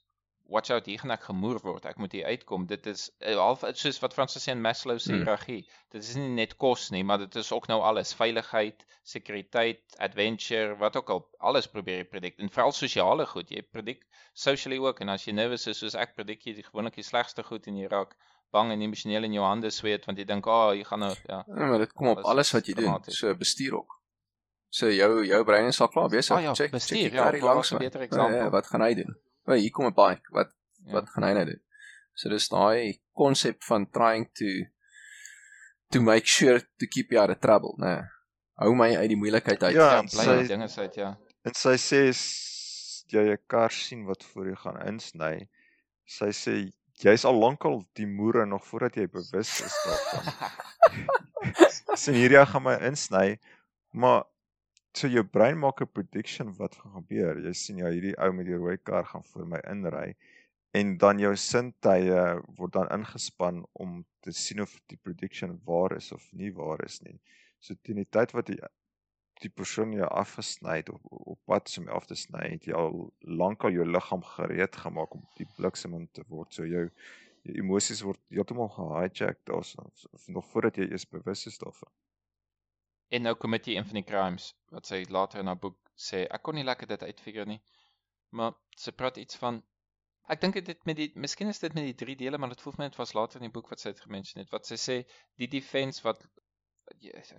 watch 0.48 0.70
out 0.70 0.86
hier 0.86 0.98
gaan 1.02 1.10
ek 1.14 1.26
gemoer 1.28 1.58
word. 1.64 1.86
Ek 1.88 1.98
moet 2.02 2.12
hier 2.14 2.26
uitkom. 2.30 2.66
Dit 2.70 2.86
is 2.90 3.08
uh, 3.20 3.34
half 3.38 3.64
soos 3.78 3.98
wat 4.02 4.14
Frans 4.14 4.36
sê 4.38 4.52
in 4.54 4.62
Maslow 4.62 4.98
se 5.02 5.12
hiërargie. 5.14 5.62
Hmm. 5.64 5.80
Dit 5.96 6.04
is 6.04 6.14
nie 6.18 6.28
net 6.36 6.56
kos 6.62 6.90
nie, 6.94 7.02
maar 7.04 7.18
dit 7.24 7.38
is 7.42 7.50
ook 7.52 7.66
nou 7.72 7.80
alles. 7.86 8.14
Veiligheid, 8.18 8.86
sekuriteit, 9.06 9.82
adventure, 9.98 10.76
wat 10.82 10.96
ook 11.00 11.10
al 11.14 11.24
alles 11.50 11.70
probeer 11.72 12.04
jy 12.04 12.08
predik. 12.12 12.38
En 12.38 12.52
veral 12.52 12.74
sosiale 12.76 13.26
goed. 13.26 13.50
Jy 13.50 13.64
predik 13.72 14.06
socially 14.36 14.78
ook 14.82 15.00
en 15.00 15.14
as 15.14 15.26
jy 15.26 15.34
nervous 15.36 15.66
is 15.72 15.82
soos 15.82 15.98
ek 15.98 16.14
predik 16.16 16.46
jy 16.46 16.58
gewoonlik 16.60 16.98
die 17.00 17.06
slegste 17.06 17.44
goed 17.46 17.66
en 17.70 17.78
jy 17.80 17.90
raak 17.90 18.16
bang 18.54 18.70
en 18.72 18.82
emosioneel 18.84 19.26
in 19.26 19.36
jou 19.36 19.44
hande 19.44 19.70
sweet 19.74 20.06
want 20.06 20.18
jy 20.18 20.24
dink, 20.24 20.46
"Ag, 20.46 20.70
oh, 20.70 20.74
jy 20.74 20.84
gaan 20.84 21.00
nou 21.00 21.14
ja." 21.28 21.44
Ja, 21.46 21.66
maar 21.66 21.78
dit 21.78 21.92
kom 21.92 22.08
op 22.08 22.24
alles 22.24 22.52
wat 22.52 22.66
jy 22.66 22.74
doen. 22.74 23.02
So 23.08 23.34
bestuur 23.34 23.78
ook. 23.80 24.00
So 24.68 24.90
jou 24.90 25.24
jou 25.24 25.44
brein 25.44 25.66
is 25.66 25.80
al 25.80 25.88
klaar 25.88 26.08
besig. 26.08 26.36
Oh, 26.36 26.42
ja, 26.42 26.54
check, 26.54 26.70
bestuur, 26.70 27.10
check 27.10 27.12
ja, 27.12 27.30
langs 27.40 27.72
'n 27.72 27.78
beter 27.78 28.00
eksampel. 28.00 28.36
Ja, 28.36 28.50
wat 28.50 28.66
gaan 28.66 28.80
hy 28.80 28.94
doen? 28.94 29.16
O, 29.46 29.54
hier 29.54 29.70
kom 29.70 29.86
'n 29.86 29.94
bike. 29.94 30.32
Wat 30.32 30.50
ja. 30.84 30.92
wat 30.92 31.10
gaan 31.14 31.26
hy 31.28 31.32
nou 31.38 31.44
doen? 31.44 31.62
So 32.14 32.28
dis 32.32 32.48
daai 32.48 33.00
konsep 33.12 33.62
van 33.64 33.90
trying 33.90 34.28
to 34.40 34.50
to 35.94 36.02
make 36.02 36.26
sure 36.26 36.60
to 36.60 36.86
keep 36.86 37.10
you 37.10 37.20
out 37.20 37.30
of 37.30 37.38
trouble, 37.38 37.74
né? 37.78 37.94
Nee. 37.94 38.12
Hou 38.56 38.72
my 38.74 38.96
uit 38.96 39.10
die 39.12 39.18
moeilikheid 39.20 39.62
uit. 39.62 39.74
Ja, 39.76 39.90
ja 40.00 40.02
bly 40.02 40.46
dinge 40.48 40.68
uit, 40.76 40.94
ja. 40.94 41.10
En 41.44 41.54
sy 41.54 41.76
sê 41.78 42.00
jy 43.12 43.24
'n 43.34 43.42
kar 43.46 43.70
sien 43.70 44.06
wat 44.06 44.24
voor 44.24 44.46
jou 44.50 44.56
gaan 44.64 44.80
insny. 44.88 45.48
Sy 46.06 46.30
sê 46.32 46.54
jy's 47.04 47.24
al 47.28 47.36
lankal 47.38 47.84
die 47.98 48.06
moere 48.06 48.46
nog 48.46 48.64
voordat 48.66 48.96
jy 48.96 49.06
bewus 49.12 49.60
is 49.60 49.76
daarvan. 49.84 50.32
Sien 52.02 52.16
hierdie 52.16 52.46
gaan 52.46 52.64
my 52.64 52.76
insny, 52.88 53.38
maar 53.92 54.24
so 54.96 55.08
jou 55.12 55.24
brein 55.28 55.58
maak 55.60 55.80
'n 55.82 55.92
prediction 55.92 56.52
wat 56.56 56.76
gaan 56.80 56.92
gebeur. 56.92 57.40
Jy 57.46 57.52
sien 57.52 57.78
ja, 57.82 57.90
hierdie 57.92 58.16
ou 58.16 58.32
met 58.32 58.46
die 58.46 58.56
rooi 58.56 58.76
kar 58.78 59.04
gaan 59.04 59.24
voor 59.32 59.46
my 59.46 59.60
inry 59.72 60.14
en 60.78 60.96
dan 60.98 61.18
jou 61.18 61.34
sintuie 61.36 62.22
word 62.58 62.72
dan 62.72 62.88
ingespan 62.96 63.62
om 63.72 64.04
te 64.24 64.32
sien 64.32 64.60
of 64.64 64.72
die 64.92 64.98
prediction 65.08 65.60
waar 65.64 65.96
is 65.96 66.12
of 66.12 66.24
nie 66.32 66.52
waar 66.52 66.84
is 66.84 67.00
nie. 67.02 67.18
So 67.60 67.74
teen 67.82 68.00
die 68.02 68.10
tyd 68.18 68.32
wat 68.32 68.46
die 68.52 68.60
die 69.44 69.52
persoon 69.52 69.92
jou 69.92 70.08
afgesny 70.08 70.78
het 70.78 70.88
op 70.88 71.02
op 71.12 71.38
pad 71.44 71.68
om 71.78 71.88
af 71.98 72.06
te 72.08 72.16
sny, 72.16 72.46
het 72.54 72.64
jy 72.64 72.72
al 72.72 73.12
lankal 73.42 73.74
jou 73.76 73.84
liggaam 73.84 74.24
gereed 74.24 74.76
gemaak 74.84 75.14
om 75.14 75.26
die 75.36 75.48
bliksem 75.58 75.94
in 75.94 76.08
te 76.12 76.24
word. 76.28 76.54
So 76.56 76.64
jou 76.64 76.88
jou 77.46 77.58
emosies 77.60 78.00
word 78.02 78.20
heeltemal 78.32 78.72
gehijack 78.78 79.44
daarso 79.44 79.90
nog 80.26 80.48
voordat 80.52 80.80
jy 80.80 80.88
eers 80.88 81.04
bewus 81.08 81.46
is 81.52 81.58
daarvan. 81.58 81.92
En 83.08 83.22
nou 83.22 83.34
kom 83.38 83.54
dit 83.58 83.72
een 83.74 83.86
van 83.86 84.00
die 84.00 84.06
crimes 84.06 84.50
wat 84.74 84.86
sy 84.90 85.04
later 85.08 85.40
in 85.40 85.50
haar 85.50 85.60
boek 85.62 85.78
sê. 85.94 86.24
Ek 86.26 86.42
kon 86.42 86.58
nie 86.58 86.66
lekker 86.66 86.90
dit 86.90 87.02
uitfigure 87.02 87.46
nie. 87.46 87.60
Maar 88.36 88.56
sy 88.76 88.92
praat 88.92 89.20
iets 89.22 89.38
van 89.42 89.62
ek 90.32 90.40
dink 90.42 90.58
dit 90.58 90.80
met 90.88 90.98
die 90.98 91.12
miskien 91.14 91.52
is 91.52 91.62
dit 91.62 91.74
met 91.74 91.86
die 91.86 91.94
drie 91.94 92.16
dele, 92.18 92.38
maar 92.38 92.50
dit 92.50 92.62
voel 92.64 92.74
vir 92.74 92.82
my 92.82 92.88
dit 92.90 92.98
was 92.98 93.14
later 93.14 93.40
in 93.40 93.46
die 93.46 93.54
boek 93.54 93.70
wat 93.70 93.82
sy 93.82 93.92
het 93.92 94.02
gemention 94.02 94.42
het. 94.42 94.50
Wat 94.54 94.66
sy 94.66 94.78
sê 94.80 94.96
die 95.38 95.50
defense 95.52 96.02
wat 96.06 96.24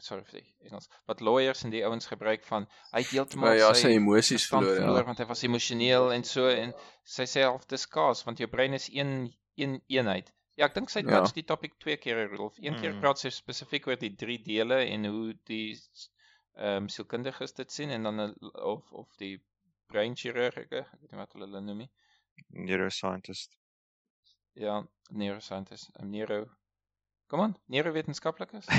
sorry 0.03 0.23
vir 0.27 0.41
die 0.41 0.67
Engels. 0.67 0.89
Wat 1.07 1.21
lawyers 1.23 1.63
en 1.63 1.71
die 1.71 1.83
ouens 1.87 2.07
gebruik 2.11 2.43
van 2.47 2.67
hy 2.91 3.03
het 3.03 3.11
heeltemal 3.15 3.55
ja, 3.55 3.69
sy, 3.73 3.87
sy 3.87 3.99
emosies 3.99 4.47
verloor, 4.51 4.79
verloor 4.81 5.03
ja. 5.03 5.07
want 5.07 5.21
hy 5.23 5.27
was 5.29 5.43
emosioneel 5.47 6.11
en 6.15 6.25
so 6.27 6.49
en 6.51 6.73
sy 7.17 7.27
sê 7.29 7.45
half 7.47 7.67
discuss 7.71 8.25
want 8.27 8.43
jou 8.43 8.49
brein 8.51 8.75
is 8.77 8.89
een 8.91 9.31
een 9.57 9.79
eenheid. 9.87 10.31
Ja, 10.57 10.65
ek 10.65 10.73
dink 10.73 10.89
sy 10.89 11.03
het 11.03 11.11
ja. 11.13 11.21
die 11.35 11.45
topic 11.45 11.75
twee 11.83 11.97
keer 12.01 12.23
Rudolf. 12.25 12.57
Een 12.57 12.73
mm. 12.73 12.81
keer 12.81 12.95
praat 13.01 13.21
sy 13.21 13.29
spesifiek 13.33 13.87
oor 13.91 13.99
die 14.01 14.15
drie 14.17 14.39
dele 14.41 14.81
en 14.87 15.05
hoe 15.05 15.35
die 15.49 15.77
ehm 16.57 16.87
um, 16.87 16.87
sielkundiges 16.89 17.53
dit 17.53 17.71
sien 17.71 17.91
en 17.93 18.07
dan 18.09 18.33
of 18.65 18.87
of 18.91 19.11
die 19.21 19.35
breinchirurge, 19.93 20.81
ek 20.81 21.01
weet 21.01 21.11
nie 21.11 21.19
wat 21.19 21.35
hulle 21.35 21.45
hulle 21.45 21.61
noem 21.61 21.83
nie. 21.83 21.89
Neuroscientist. 22.69 23.53
Ja, 24.57 24.79
neuroscientist, 25.09 25.91
'n 26.01 26.09
neuro. 26.09 26.39
Kom 27.29 27.43
aan, 27.45 27.57
neurowetenskaplikes. 27.65 28.65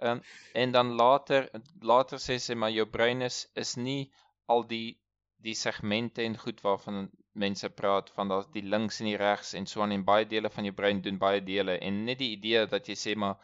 Ehm 0.00 0.16
um, 0.16 0.20
en 0.52 0.72
dan 0.72 0.90
later 0.96 1.46
later 1.92 2.18
sê 2.18 2.38
sy 2.40 2.54
maar 2.56 2.70
jou 2.72 2.86
brein 2.88 3.22
is 3.22 3.44
is 3.62 3.76
nie 3.76 4.10
al 4.54 4.64
die 4.66 4.98
die 5.44 5.54
segmente 5.54 6.22
en 6.22 6.36
goed 6.38 6.60
waarvan 6.64 7.08
mense 7.32 7.68
praat 7.70 8.10
van 8.16 8.28
daas 8.28 8.48
die 8.54 8.64
links 8.74 9.00
en 9.00 9.10
die 9.10 9.18
regs 9.20 9.54
en 9.58 9.66
so 9.66 9.82
aan 9.82 9.94
en 9.96 10.04
baie 10.04 10.26
dele 10.28 10.50
van 10.50 10.66
jou 10.68 10.74
brein 10.76 11.00
doen 11.04 11.18
baie 11.18 11.40
dele 11.44 11.78
en 11.78 12.04
net 12.08 12.18
die 12.18 12.32
idee 12.36 12.66
dat 12.66 12.88
jy 12.90 12.96
sê 13.02 13.14
maar 13.16 13.36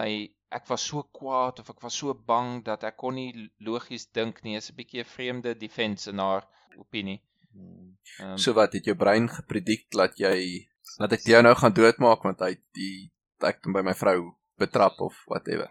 my 0.00 0.10
ek 0.58 0.66
was 0.70 0.84
so 0.90 1.02
kwaad 1.18 1.60
of 1.62 1.70
ek 1.72 1.80
was 1.82 1.96
so 2.00 2.14
bang 2.30 2.58
dat 2.66 2.84
ek 2.88 2.98
kon 3.02 3.16
nie 3.18 3.48
logies 3.68 4.06
dink 4.18 4.42
nie 4.44 4.56
is 4.60 4.70
'n 4.70 4.76
bietjie 4.80 5.02
'n 5.02 5.12
vreemde 5.14 5.54
defense 5.64 6.10
in 6.10 6.18
haar 6.18 6.44
opinie. 6.78 7.20
Um, 7.54 8.36
so 8.38 8.52
wat 8.52 8.72
het 8.76 8.84
jou 8.90 8.96
brein 8.96 9.28
gepredik 9.28 9.90
dat 9.90 10.18
jy 10.18 10.68
dat 10.98 11.12
ek 11.16 11.26
jou 11.32 11.42
nou 11.42 11.54
gaan 11.54 11.74
doodmaak 11.74 12.22
want 12.28 12.40
hy 12.46 12.52
die 12.78 13.10
ek 13.50 13.66
by 13.76 13.82
my 13.82 13.94
vrou 13.94 14.34
betrap 14.58 15.00
of 15.00 15.14
whatever 15.30 15.70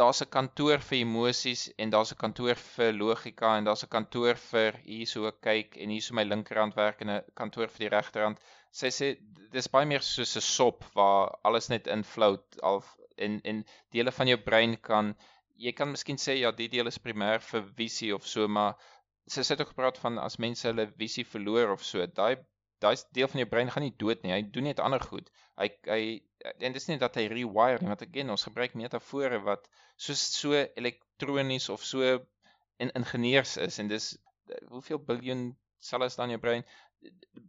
daar's 0.00 0.22
'n 0.24 0.30
kantoor 0.36 0.78
vir 0.88 0.98
emosies 0.98 1.62
en 1.78 1.90
daar's 1.94 2.12
'n 2.12 2.20
kantoor 2.22 2.60
vir 2.66 2.92
logika 3.00 3.56
en 3.56 3.64
daar's 3.68 3.84
'n 3.84 3.92
kantoor 3.96 4.36
vir 4.50 4.78
hier 4.84 5.06
so 5.12 5.32
kyk 5.48 5.76
en 5.76 5.90
hier 5.94 6.06
so 6.06 6.14
my 6.14 6.24
linkerhand 6.24 6.76
werk 6.76 7.02
en 7.02 7.10
'n 7.16 7.24
kantoor 7.40 7.68
vir 7.74 7.84
die 7.84 7.92
regterhand. 7.96 8.38
Sy 8.70 8.90
sê 8.98 9.08
dis 9.56 9.68
baie 9.74 9.86
meer 9.86 10.06
soos 10.12 10.36
'n 10.36 10.46
sop 10.46 10.84
waar 10.94 11.36
alles 11.44 11.68
net 11.68 11.86
invloed 11.86 12.60
al 12.62 12.84
en 13.18 13.40
en 13.44 13.64
dele 13.92 14.12
van 14.18 14.28
jou 14.32 14.38
brein 14.48 14.76
kan 14.76 15.14
jy 15.66 15.72
kan 15.76 15.90
miskien 15.92 16.16
sê 16.16 16.38
ja, 16.38 16.50
die 16.56 16.68
deel 16.72 16.88
is 16.88 16.98
primêr 16.98 17.42
vir 17.50 17.66
visie 17.80 18.14
of 18.14 18.26
so, 18.26 18.48
maar 18.48 18.76
sy 19.28 19.44
sê 19.44 19.58
ook 19.58 19.74
gepraat 19.74 19.98
van 20.04 20.18
as 20.18 20.38
mense 20.38 20.66
hulle 20.68 20.86
visie 21.02 21.26
verloor 21.34 21.74
of 21.76 21.84
so, 21.84 22.06
daai 22.20 22.36
daai 22.80 22.96
deel 23.12 23.28
van 23.28 23.42
jou 23.42 23.48
brein 23.52 23.70
gaan 23.70 23.84
nie 23.84 23.96
dood 24.02 24.22
nie. 24.24 24.32
Hy 24.32 24.42
doen 24.54 24.64
net 24.70 24.80
ander 24.80 25.02
goed. 25.04 25.28
Hy 25.60 25.68
hy 25.92 26.02
en 26.58 26.76
dis 26.76 26.88
nie 26.88 26.98
dat 27.00 27.16
hy 27.20 27.26
rewire 27.32 27.80
nie, 27.80 27.90
want 27.92 28.04
again 28.06 28.32
ons 28.32 28.46
gebruik 28.48 28.76
metafore 28.78 29.40
wat 29.46 29.66
so 29.96 30.16
so 30.18 30.60
elektronies 30.82 31.68
of 31.74 31.84
so 31.84 32.18
in 32.80 32.92
ingenieurs 33.00 33.56
is 33.60 33.78
en 33.82 33.90
dis 33.92 34.12
hoeveel 34.68 35.02
biljoen 35.10 35.50
selle 35.80 36.08
is 36.10 36.16
dan 36.16 36.30
in 36.30 36.36
jou 36.36 36.44
brein? 36.44 36.64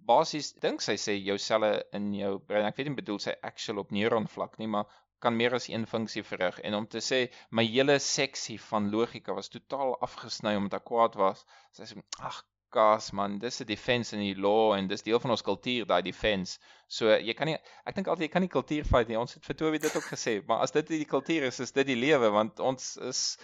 Basies 0.08 0.51
dink 0.63 0.84
sy 0.84 0.95
sê 0.99 1.15
jou 1.19 1.38
selle 1.41 1.71
in 1.97 2.12
jou 2.15 2.38
brein. 2.47 2.67
Ek 2.67 2.77
weet 2.77 2.91
nie 2.91 2.99
bedoel 2.99 3.19
sy 3.23 3.34
actual 3.47 3.82
op 3.84 3.91
neuron 3.95 4.30
vlak 4.32 4.58
nie, 4.60 4.69
maar 4.71 4.88
kan 5.21 5.36
meer 5.38 5.54
as 5.54 5.67
een 5.69 5.84
funksie 5.88 6.23
verrig 6.25 6.60
en 6.65 6.75
om 6.80 6.88
te 6.89 7.01
sê 7.06 7.19
my 7.58 7.65
hele 7.67 7.97
seksie 8.01 8.58
van 8.69 8.89
logika 8.93 9.36
was 9.38 9.51
totaal 9.54 9.93
afgesny 10.08 10.56
omdat 10.58 10.80
ek 10.80 10.88
kwaad 10.89 11.17
was. 11.19 11.43
Sy 11.77 11.89
sê 11.91 12.01
ag 12.32 12.41
gas 12.72 13.12
man, 13.12 13.38
dis 13.40 13.62
'n 13.62 13.68
defense 13.68 14.16
in 14.16 14.22
die 14.24 14.36
law 14.36 14.74
en 14.76 14.88
dis 14.88 15.04
deel 15.04 15.20
van 15.20 15.32
ons 15.36 15.44
kultuur 15.46 15.86
daai 15.86 16.02
defense. 16.02 16.60
So 16.88 17.10
jy 17.10 17.34
kan 17.34 17.48
nie 17.48 17.58
ek 17.86 17.96
dink 17.96 18.08
altyd 18.08 18.28
jy 18.28 18.32
kan 18.34 18.42
nie 18.42 18.52
kultuur 18.58 18.86
fight 18.86 19.08
nie. 19.08 19.20
Ons 19.20 19.34
het 19.34 19.46
vir 19.46 19.56
Toby 19.56 19.78
dit 19.78 19.96
ook 19.96 20.10
gesê, 20.14 20.42
maar 20.48 20.62
as 20.66 20.72
dit 20.72 20.88
die 20.88 21.06
kultuur 21.06 21.44
is, 21.44 21.60
is 21.60 21.72
dit 21.72 21.88
die 21.88 22.00
lewe 22.00 22.32
want 22.32 22.60
ons 22.60 22.98
is 22.98 23.38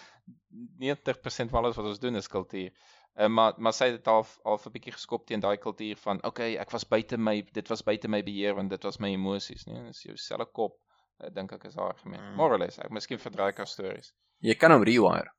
90% 0.79 1.51
van 1.51 1.63
alles 1.63 1.77
wat 1.77 1.85
ons 1.85 1.99
doen 1.99 2.15
is 2.15 2.27
kultuur. 2.27 2.71
Uh, 3.17 3.27
maar 3.27 3.53
maar 3.57 3.73
sy 3.73 3.91
het 3.91 4.07
al 4.07 4.25
al 4.43 4.59
'n 4.65 4.71
bietjie 4.71 4.93
geskop 4.93 5.25
teen 5.25 5.39
daai 5.39 5.57
kultuur 5.57 5.97
van 5.97 6.23
okay, 6.23 6.55
ek 6.55 6.71
was 6.71 6.85
buite 6.85 7.17
my 7.17 7.41
dit 7.41 7.67
was 7.69 7.81
buite 7.83 8.07
my 8.07 8.23
beheer 8.23 8.53
want 8.55 8.69
dit 8.69 8.83
was 8.83 8.99
my 8.99 9.09
emosies, 9.09 9.65
nee, 9.65 9.83
dis 9.87 10.03
jou 10.03 10.17
selfe 10.17 10.51
kop. 10.53 10.77
Ek 11.19 11.29
uh, 11.29 11.33
dink 11.33 11.51
ek 11.51 11.65
is 11.65 11.75
haar 11.75 11.95
argument. 11.95 12.21
Mm. 12.21 12.35
More 12.35 12.53
or 12.53 12.59
less, 12.59 12.77
ek 12.79 12.93
miskien 12.93 13.19
verdryk 13.19 13.57
haar 13.57 13.67
stories. 13.67 14.13
Jy 14.45 14.53
kan 14.53 14.71
hom 14.71 14.83
rewire. 14.85 15.33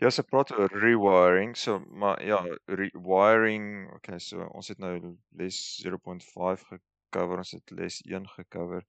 Ja, 0.00 0.10
sy 0.10 0.22
praat 0.26 0.50
oor 0.56 0.72
rewiring, 0.82 1.54
so 1.56 1.78
maar 2.02 2.22
ja, 2.26 2.40
rewiring, 2.68 3.90
okay, 3.96 4.18
so 4.18 4.46
ons 4.54 4.68
het 4.72 4.78
nou 4.82 4.94
les 5.38 5.58
0.5 5.84 6.64
gecover, 6.70 7.38
ons 7.44 7.52
het 7.56 7.70
les 7.70 8.00
1 8.06 8.26
gecover. 8.36 8.84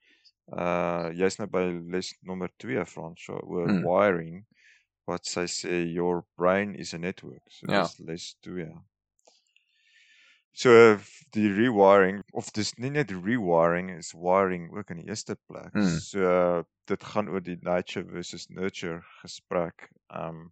Uh 0.52 1.10
jy's 1.16 1.38
nou 1.40 1.48
by 1.52 1.64
les 1.96 2.14
nommer 2.28 2.50
2 2.64 2.86
Frans, 2.86 3.22
so 3.26 3.38
oor 3.44 3.70
Hmm. 3.70 3.84
wiring 3.86 4.46
wat 5.08 5.26
sy 5.26 5.46
sê 5.48 5.82
your 5.94 6.24
brain 6.38 6.76
is 6.76 6.94
a 6.94 6.98
network. 7.00 7.44
So 7.50 7.68
Ja. 7.68 7.82
dis 7.82 8.00
les 8.00 8.36
2. 8.42 8.72
So 10.54 10.98
die 11.32 11.48
rewiring 11.50 12.24
of 12.34 12.52
dis 12.54 12.74
nie 12.78 12.90
net 12.92 13.12
rewiring 13.12 13.90
is 13.98 14.12
wiring 14.14 14.70
ook 14.76 14.92
in 14.92 14.98
die 15.00 15.08
eerste 15.08 15.38
plek. 15.48 15.72
Hmm. 15.74 15.88
So 15.88 16.64
dit 16.88 17.04
gaan 17.14 17.30
oor 17.30 17.40
die 17.42 17.58
nature 17.62 18.04
versus 18.06 18.50
nurture 18.50 19.02
gesprek. 19.22 19.88
Um 20.10 20.52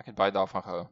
Ek 0.00 0.06
het 0.08 0.16
baie 0.16 0.32
daarvan 0.32 0.62
gehou. 0.62 0.84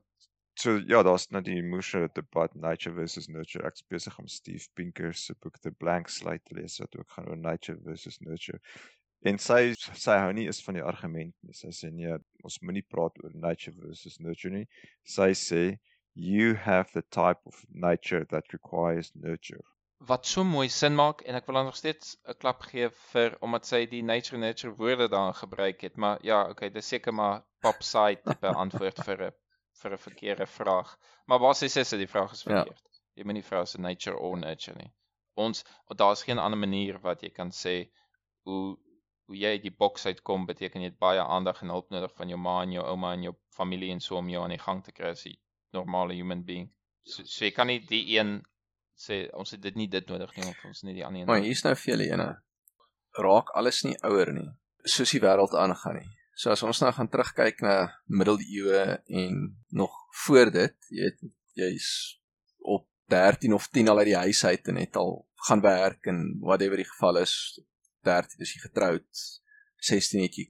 so 0.60 0.76
ja, 0.92 1.02
daar's 1.02 1.28
nou 1.32 1.40
die 1.42 1.62
moeëse 1.64 2.08
debat 2.14 2.54
nature 2.54 2.94
versus 2.94 3.28
nurture. 3.28 3.64
Ek's 3.66 3.84
besig 3.88 4.18
om 4.18 4.26
Steve 4.28 4.66
Pinker 4.74 5.14
se 5.14 5.34
boek 5.40 5.56
The 5.58 5.70
Blank 5.70 6.08
Slate 6.08 6.44
te 6.44 6.54
lees 6.58 6.78
wat 6.82 6.96
ook 6.96 7.08
gaan 7.14 7.28
oor 7.28 7.36
nature 7.36 7.78
versus 7.86 8.20
nurture. 8.20 8.60
En 9.24 9.38
sy 9.38 9.72
sy 9.78 10.18
hou 10.20 10.32
nie 10.36 10.46
eens 10.48 10.60
van 10.66 10.76
die 10.76 10.84
argument 10.84 11.34
nie. 11.46 11.56
Sy 11.56 11.72
sê 11.76 11.90
nee, 11.92 12.18
ons 12.44 12.60
moenie 12.60 12.84
praat 12.92 13.16
oor 13.24 13.32
nature 13.46 13.76
versus 13.80 14.20
nurture 14.20 14.52
nie. 14.52 14.66
Sy 15.16 15.30
sê 15.46 15.64
you 16.14 16.54
have 16.54 16.92
the 16.92 17.04
type 17.10 17.40
of 17.46 17.64
nature 17.70 18.24
that 18.26 18.52
requires 18.52 19.12
nurture. 19.14 19.64
Wat 20.08 20.26
so 20.26 20.44
mooi 20.48 20.68
sin 20.72 20.94
maak 20.96 21.20
en 21.28 21.36
ek 21.36 21.46
wil 21.48 21.56
haar 21.58 21.66
nog 21.68 21.76
steeds 21.76 22.16
'n 22.32 22.36
klap 22.42 22.62
gee 22.68 22.86
vir 23.12 23.34
omdat 23.46 23.66
sy 23.70 23.80
die 23.86 24.02
nature 24.02 24.38
nature 24.40 24.72
woorde 24.78 25.08
daarin 25.14 25.34
gebruik 25.40 25.80
het, 25.86 25.96
maar 25.96 26.18
ja, 26.24 26.38
okay, 26.48 26.70
dis 26.70 26.88
seker 26.88 27.12
maar 27.14 27.42
pop 27.60 27.82
side 27.82 28.22
tipe 28.24 28.48
antwoord 28.64 29.02
vir 29.08 29.24
'n 29.26 29.32
vir 29.82 29.92
'n 29.92 29.98
verkeerde 30.04 30.46
vraag. 30.46 30.94
Maar 31.26 31.38
basies 31.44 31.76
is 31.76 31.90
dit 31.90 32.00
die 32.04 32.08
vraag 32.14 32.32
is 32.32 32.44
Ja. 32.46 32.54
verkeerd. 32.54 32.82
Jy 33.14 33.24
moet 33.24 33.34
nie 33.34 33.42
vra 33.50 33.60
'n 33.62 33.82
nature 33.82 34.16
or 34.16 34.38
nurture 34.38 34.78
nie. 34.78 34.90
Ons 35.36 35.64
daar's 35.96 36.22
geen 36.22 36.38
ander 36.38 36.58
manier 36.58 36.98
wat 37.00 37.22
jy 37.22 37.30
kan 37.30 37.50
sê 37.50 37.90
hoe 38.44 38.78
hoe 39.26 39.36
jy 39.36 39.50
uit 39.58 39.62
die 39.62 39.76
boks 39.82 40.06
uitkom 40.06 40.46
beteken 40.46 40.80
jy 40.80 40.88
het 40.90 40.98
baie 40.98 41.20
aandag 41.22 41.60
en 41.62 41.68
hulp 41.68 41.90
nodig 41.90 42.14
van 42.16 42.28
jou 42.28 42.38
ma 42.38 42.62
en 42.62 42.72
jou 42.72 42.84
ouma 42.84 43.12
en 43.12 43.22
jou 43.22 43.34
familie 43.54 43.90
en 43.92 44.00
so 44.00 44.16
om 44.16 44.28
jou 44.28 44.42
aan 44.42 44.50
die 44.56 44.64
gang 44.64 44.82
te 44.84 44.92
kry 44.92 45.10
as 45.12 45.26
'n 45.26 45.36
normale 45.72 46.14
human 46.14 46.42
being. 46.44 46.72
So, 47.04 47.22
so 47.24 47.44
jy 47.44 47.50
kan 47.50 47.66
nie 47.66 47.78
die 47.80 48.18
een 48.18 48.42
sê 49.00 49.24
ons 49.32 49.50
het 49.54 49.62
dit 49.64 49.76
nie 49.80 49.88
dit 49.88 50.12
nodig 50.12 50.32
nie 50.36 50.46
of 50.50 50.64
ons 50.68 50.82
nie 50.84 50.94
die 50.98 51.04
ander 51.06 51.22
een. 51.22 51.28
Maar 51.30 51.44
hier's 51.44 51.64
nou 51.64 51.74
vir 51.78 51.92
julle 51.94 52.08
ene. 52.12 52.28
Raak 53.18 53.52
alles 53.58 53.82
nie 53.86 53.96
ouer 54.06 54.32
nie, 54.36 54.48
soos 54.84 55.14
die 55.16 55.22
wêreld 55.24 55.56
aangaan 55.56 56.00
nie. 56.02 56.10
So 56.40 56.52
as 56.52 56.62
ons 56.64 56.80
nou 56.84 56.92
gaan 56.96 57.10
terugkyk 57.12 57.64
na 57.64 57.74
middeleeue 58.06 58.84
en 59.22 59.40
nog 59.76 59.96
voor 60.24 60.52
dit, 60.54 60.76
jy 60.92 61.08
weet 61.08 61.26
jy's 61.60 61.88
op 62.60 62.86
13 63.12 63.56
of 63.56 63.66
10 63.74 63.90
al 63.90 64.00
uit 64.00 64.12
die 64.12 64.20
huis 64.20 64.44
uit 64.44 64.70
en 64.72 64.78
het 64.80 64.96
al 64.96 65.18
gaan 65.48 65.64
werk 65.64 66.06
en 66.12 66.22
whatever 66.44 66.80
die 66.80 66.88
geval 66.88 67.20
is, 67.24 67.34
13 68.06 68.44
is 68.44 68.54
jy 68.54 68.62
getroud, 68.62 69.24
16 69.90 70.24
het 70.24 70.38
jy 70.38 70.46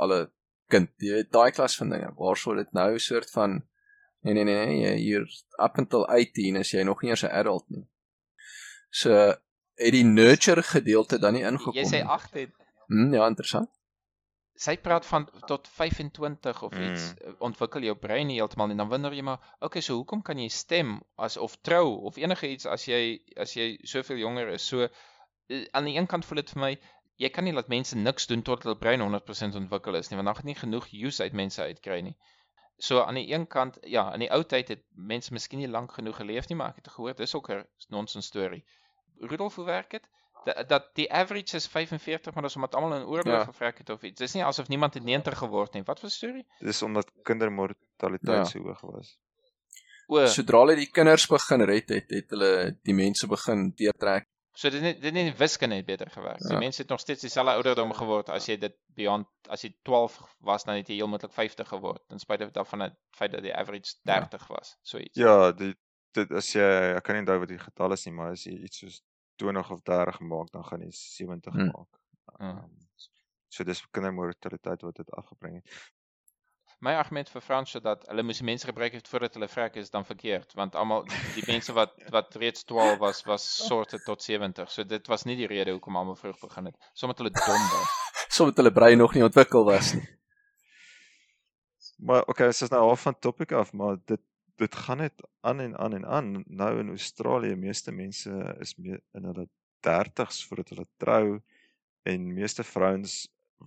al 0.00 0.14
'n 0.20 0.30
kind. 0.68 0.92
Jy 0.98 1.18
weet 1.18 1.32
daai 1.32 1.50
klas 1.52 1.76
van 1.76 1.90
dinge. 1.90 2.12
Waar 2.16 2.36
sou 2.36 2.56
dit 2.56 2.72
nou 2.72 2.94
'n 2.94 3.00
soort 3.00 3.30
van 3.30 3.62
nee 4.22 4.34
nee 4.34 4.44
nee, 4.44 4.66
nee 4.66 4.80
jy 4.80 4.94
hier 4.96 5.24
up 5.58 5.78
until 5.78 6.06
18 6.06 6.56
is 6.56 6.70
jy 6.72 6.82
nog 6.82 7.02
nie 7.02 7.10
eers 7.10 7.24
'n 7.24 7.32
adult 7.32 7.68
nie. 7.68 7.88
So 8.94 9.10
het 9.82 9.94
die 9.96 10.04
nurture 10.06 10.62
gedeelte 10.62 11.18
dan 11.18 11.34
nie 11.34 11.42
ingekom 11.42 11.74
Jy 11.74 11.84
sê 11.90 12.02
nie. 12.02 12.10
8 12.18 12.34
het 12.38 12.52
Hm, 12.86 13.14
ja, 13.16 13.26
interessant. 13.26 13.70
sy 14.64 14.76
praat 14.78 15.06
van 15.06 15.24
tot 15.50 15.66
25 15.68 16.60
of 16.62 16.72
Mm. 16.76 16.82
iets 16.92 17.06
mm. 17.14 17.32
ontwikkel 17.42 17.82
jou 17.88 17.94
brein 17.98 18.28
heeltemal 18.30 18.70
en 18.70 18.76
dan 18.82 18.88
wonder 18.88 19.12
jy 19.16 19.22
maar 19.26 19.40
okay 19.60 19.82
so 19.82 19.96
hoekom 19.98 20.20
kan 20.22 20.38
jy 20.38 20.46
stem 20.48 20.92
as 21.18 21.36
of 21.36 21.56
trou 21.66 21.88
of 22.10 22.16
enige 22.22 22.46
iets 22.48 22.66
as 22.66 22.84
jy 22.86 23.00
as 23.36 23.54
jy 23.56 23.66
soveel 23.82 24.16
jonger 24.22 24.52
is 24.54 24.66
so 24.68 24.86
eh, 24.86 25.64
aan 25.72 25.84
die 25.90 25.96
een 25.96 26.06
kant 26.06 26.24
voel 26.28 26.36
dit 26.42 26.50
vir 26.54 26.60
my 26.66 26.70
jy 27.24 27.28
kan 27.34 27.44
nie 27.44 27.52
laat 27.56 27.68
mense 27.68 27.96
niks 27.98 28.26
doen 28.30 28.42
tot 28.46 28.62
hulle 28.62 28.76
brein 28.78 29.00
100% 29.02 29.58
ontwikkel 29.62 29.98
is 29.98 30.10
nie 30.12 30.16
want 30.20 30.26
dan 30.30 30.36
gaan 30.38 30.46
nie 30.52 30.54
genoeg 30.62 30.86
use 30.92 31.22
uit 31.22 31.32
mense 31.42 31.62
uitkry 31.62 32.00
nie 32.06 32.14
so 32.78 33.02
aan 33.02 33.18
die 33.18 33.26
een 33.34 33.48
kant 33.56 33.78
ja 33.96 34.06
in 34.14 34.20
die 34.20 34.30
ou 34.30 34.42
tyd 34.54 34.68
het 34.68 34.84
mense 34.94 35.32
miskien 35.34 35.58
nie 35.58 35.68
lank 35.68 35.92
genoeg 35.98 36.16
geleef 36.22 36.46
nie 36.48 36.56
maar 36.62 36.70
ek 36.76 36.84
het 36.84 36.94
gehoor 36.94 37.14
dis 37.18 37.34
ook 37.34 37.50
'n 37.50 37.64
nonsens 37.90 38.26
storie 38.30 38.62
Rudolf 39.20 39.54
hoe 39.54 39.64
werk 39.64 39.90
dit 39.90 40.08
dat, 40.44 40.68
dat 40.68 40.90
die 40.94 41.12
average 41.12 41.56
is 41.56 41.66
45 41.66 42.34
maar 42.34 42.42
dis 42.42 42.54
omdat 42.56 42.74
almal 42.74 42.94
in 43.00 43.06
oorlog 43.06 43.32
Ja. 43.38 43.44
gevrek 43.44 43.78
het 43.78 43.90
of 43.90 44.02
iets 44.02 44.18
dis 44.20 44.34
nie 44.34 44.44
asof 44.44 44.68
niemand 44.68 44.94
het 44.94 45.02
90 45.04 45.38
geword 45.38 45.72
nie 45.74 45.82
wat 45.82 46.00
was 46.00 46.18
die 46.18 46.28
storie 46.28 46.46
Dis 46.60 46.82
omdat 46.82 47.10
kindermortaliteit 47.22 48.36
Ja. 48.36 48.44
so 48.44 48.58
hoog 48.62 48.80
was. 48.80 49.18
o 50.06 50.18
so, 50.26 50.26
Sodra 50.26 50.58
hulle 50.58 50.76
die 50.76 50.90
kinders 50.90 51.26
begin 51.26 51.62
red 51.64 51.88
het, 51.88 52.10
het 52.10 52.30
hulle 52.30 52.78
die 52.82 52.94
mense 52.94 53.26
begin 53.26 53.70
deurtrek. 53.76 54.26
so 54.54 54.70
dit 54.70 54.82
net 54.82 55.00
dit 55.02 55.12
net 55.14 55.36
wiskunde 55.38 55.76
het 55.80 55.86
beter 55.86 56.10
gewerk 56.10 56.38
ja. 56.42 56.48
Die 56.48 56.58
mense 56.58 56.82
het 56.82 56.90
nog 56.90 57.00
steeds 57.00 57.20
dieselfde 57.20 57.52
ouderdom 57.52 57.92
geword 57.92 58.28
as 58.30 58.46
jy 58.46 58.56
dit 58.56 58.76
beyond 58.94 59.26
as 59.48 59.62
jy 59.64 59.72
12 59.82 60.18
was 60.40 60.64
dan 60.64 60.76
het 60.76 60.88
jy 60.88 60.94
heel 61.00 61.08
moontlik 61.08 61.32
50 61.32 61.68
geword 61.68 62.02
in 62.10 62.18
spite 62.18 62.50
daarvan 62.52 62.80
het 62.80 62.94
feit 63.10 63.32
dat 63.32 63.42
die 63.42 63.54
average 63.54 63.96
30 64.04 64.40
ja. 64.48 64.54
was 64.54 64.76
so 64.82 64.98
iets 64.98 65.18
Ja, 65.18 65.52
dit 65.52 65.76
dit 66.14 66.30
as 66.38 66.52
jy 66.54 66.64
ek 66.96 67.02
kan 67.06 67.16
nie 67.18 67.24
onthou 67.24 67.38
wat 67.42 67.50
die 67.52 67.58
getal 67.62 67.92
is 67.96 68.04
nie, 68.06 68.14
maar 68.14 68.32
as 68.36 68.44
jy 68.46 68.54
iets 68.68 68.78
soos 68.84 69.00
20 69.42 69.70
of 69.74 69.82
30 69.82 70.20
maak, 70.30 70.50
dan 70.54 70.64
gaan 70.64 70.80
jy 70.86 70.90
70 70.94 71.52
Hmm. 71.54 71.72
maak. 71.74 72.00
Um, 72.40 72.70
so 73.48 73.64
dis 73.64 73.82
kindermortaliteit 73.94 74.82
wat 74.82 74.96
dit 74.96 75.10
afgebring 75.18 75.60
het. 75.60 75.76
My 76.84 76.94
argument 76.98 77.28
vir 77.30 77.40
Fransjo 77.40 77.80
dat 77.80 78.02
hulle 78.10 78.22
moes 78.26 78.40
mense 78.44 78.66
gebruik 78.66 78.92
het 78.92 79.06
voordat 79.08 79.34
hulle 79.38 79.48
vrek 79.48 79.76
is 79.80 79.90
dan 79.90 80.04
verkeerd 80.04 80.52
want 80.58 80.74
almal 80.76 81.04
die 81.36 81.44
mense 81.46 81.72
wat 81.72 81.94
wat 82.12 82.34
reeds 82.42 82.64
12 82.68 82.98
was 83.00 83.22
was 83.24 83.44
sorte 83.66 84.00
tot 84.04 84.22
70. 84.22 84.70
So 84.70 84.84
dit 84.84 85.06
was 85.08 85.24
nie 85.24 85.36
die 85.36 85.46
rede 85.46 85.70
hoekom 85.76 85.96
almal 85.96 86.16
vroeg 86.18 86.38
begin 86.42 86.64
het. 86.70 86.76
Sommige 86.92 87.22
hulle 87.22 87.32
dom 87.38 87.64
was. 87.76 87.94
Sommige 88.28 88.60
hulle 88.60 88.72
brein 88.72 88.98
nog 88.98 89.14
nie 89.14 89.24
ontwikkel 89.24 89.64
was 89.64 89.94
nie. 89.94 90.08
Maar 91.98 92.22
okay, 92.26 92.46
dit 92.50 92.60
is 92.60 92.70
nou 92.70 92.82
half 92.82 93.00
van 93.06 93.18
topic 93.18 93.52
af, 93.52 93.72
maar 93.72 93.96
dit 94.04 94.20
dit 94.60 94.74
gaan 94.74 95.02
net 95.02 95.22
aan 95.40 95.60
en 95.60 95.76
aan 95.78 95.94
en 95.94 96.06
aan. 96.06 96.44
Nou 96.46 96.78
in 96.78 96.88
Australië, 96.94 97.56
meeste 97.56 97.92
mense 97.92 98.56
is 98.60 98.74
mee 98.76 98.98
in 99.18 99.24
hulle 99.30 99.48
30's 99.86 100.44
voordat 100.46 100.68
hulle 100.74 100.86
trou 100.96 101.40
en 102.02 102.32
meeste 102.34 102.64
vrouens 102.64 103.16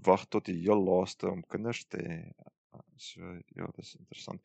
wag 0.08 0.26
tot 0.34 0.46
die 0.46 0.60
heel 0.62 0.84
laaste 0.84 1.30
om 1.30 1.46
kinders 1.54 1.86
te 1.92 2.02
hê. 2.04 2.20
So 2.98 3.22
ja, 3.56 3.68
dis 3.76 3.96
interessant. 4.00 4.42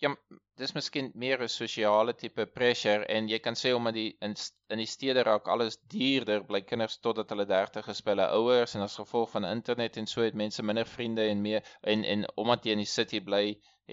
Ja, 0.00 0.10
dis 0.56 0.72
miskien 0.72 1.10
meer 1.22 1.42
'n 1.44 1.48
sosiale 1.52 2.14
tipe 2.20 2.46
pressure 2.58 3.04
en 3.16 3.28
jy 3.28 3.38
kan 3.46 3.58
sê 3.62 3.72
omdat 3.76 3.94
die 3.94 4.16
in 4.26 4.34
in 4.74 4.80
die 4.80 4.86
stede 4.92 5.24
raak 5.28 5.48
alles 5.54 5.76
duurder, 5.94 6.44
bly 6.48 6.60
kinders 6.62 6.96
totdat 7.06 7.34
hulle 7.34 7.46
30 7.50 7.90
is 7.94 8.00
by 8.06 8.14
hulle 8.14 8.28
ouers 8.38 8.74
en 8.74 8.86
as 8.86 8.96
gevolg 9.02 9.30
van 9.34 9.48
internet 9.50 9.98
en 10.00 10.06
so 10.06 10.22
het 10.22 10.38
mense 10.42 10.62
minder 10.62 10.86
vriende 10.86 11.26
en 11.28 11.42
meer 11.42 11.66
en 11.82 12.04
en 12.14 12.24
omdat 12.36 12.64
jy 12.64 12.78
in 12.78 12.84
die 12.84 12.94
city 12.94 13.20
bly, 13.20 13.44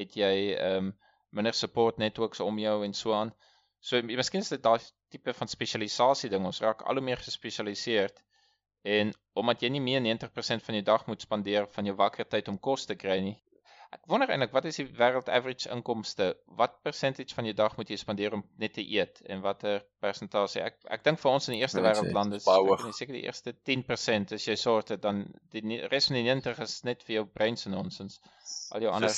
het 0.01 0.15
jy 0.15 0.33
ehm 0.53 0.87
um, 0.87 0.95
minder 1.29 1.53
support 1.53 1.97
networks 1.97 2.39
om 2.39 2.59
jou 2.59 2.77
en 2.85 2.93
so 2.93 3.13
aan. 3.13 3.33
So 3.79 4.01
miskien 4.01 4.41
is 4.41 4.53
dit 4.53 4.63
daai 4.63 4.79
tipe 5.13 5.33
van 5.33 5.47
spesialisasie 5.47 6.29
ding. 6.29 6.45
Ons 6.45 6.61
raak 6.65 6.81
al 6.81 6.99
hoe 6.99 7.03
meer 7.09 7.21
gespesialiseerd 7.23 8.23
en 8.87 9.11
omdat 9.33 9.61
jy 9.61 9.69
nie 9.73 9.83
meer 9.83 10.01
90% 10.05 10.63
van 10.63 10.77
jou 10.79 10.83
dag 10.85 11.05
moet 11.07 11.21
spandeer 11.21 11.67
van 11.75 11.85
jou 11.89 11.95
wakker 11.95 12.27
tyd 12.27 12.47
om 12.47 12.59
kos 12.59 12.85
te 12.85 12.95
kry 12.95 13.19
nie, 13.23 13.35
Ek 13.97 14.11
wonder 14.13 14.29
eintlik 14.31 14.53
wat 14.55 14.65
is 14.69 14.77
die 14.79 14.85
wêreld 14.97 15.27
average 15.29 15.69
inkomste? 15.73 16.29
Wat 16.59 16.77
percentage 16.85 17.33
van 17.35 17.45
jou 17.49 17.53
dag 17.57 17.75
moet 17.77 17.89
jy 17.91 17.97
spandeer 17.99 18.33
om 18.37 18.43
net 18.61 18.73
te 18.77 18.83
eet 18.85 19.19
en 19.27 19.41
watter 19.43 19.81
persentasie? 20.03 20.61
Ek 20.63 20.77
ek 20.95 21.03
dink 21.03 21.19
vir 21.19 21.31
ons 21.31 21.47
in 21.49 21.57
die 21.57 21.61
eerste 21.63 21.81
wêreldlande 21.83 22.37
dis 22.39 22.45
is 22.47 22.97
seker 23.01 23.13
die 23.17 23.25
eerste 23.25 23.53
10% 23.67 24.31
as 24.37 24.47
jy 24.47 24.55
sorte 24.55 24.97
dan 24.97 25.25
die 25.51 25.81
res 25.91 26.07
van 26.07 26.19
die 26.21 26.23
90 26.29 26.59
is 26.63 26.77
net 26.87 27.03
vir 27.03 27.15
jou 27.19 27.25
brein 27.25 27.57
se 27.57 27.69
nonsens. 27.73 28.21
Al 28.71 28.81
jou 28.87 28.91
ander 28.93 29.11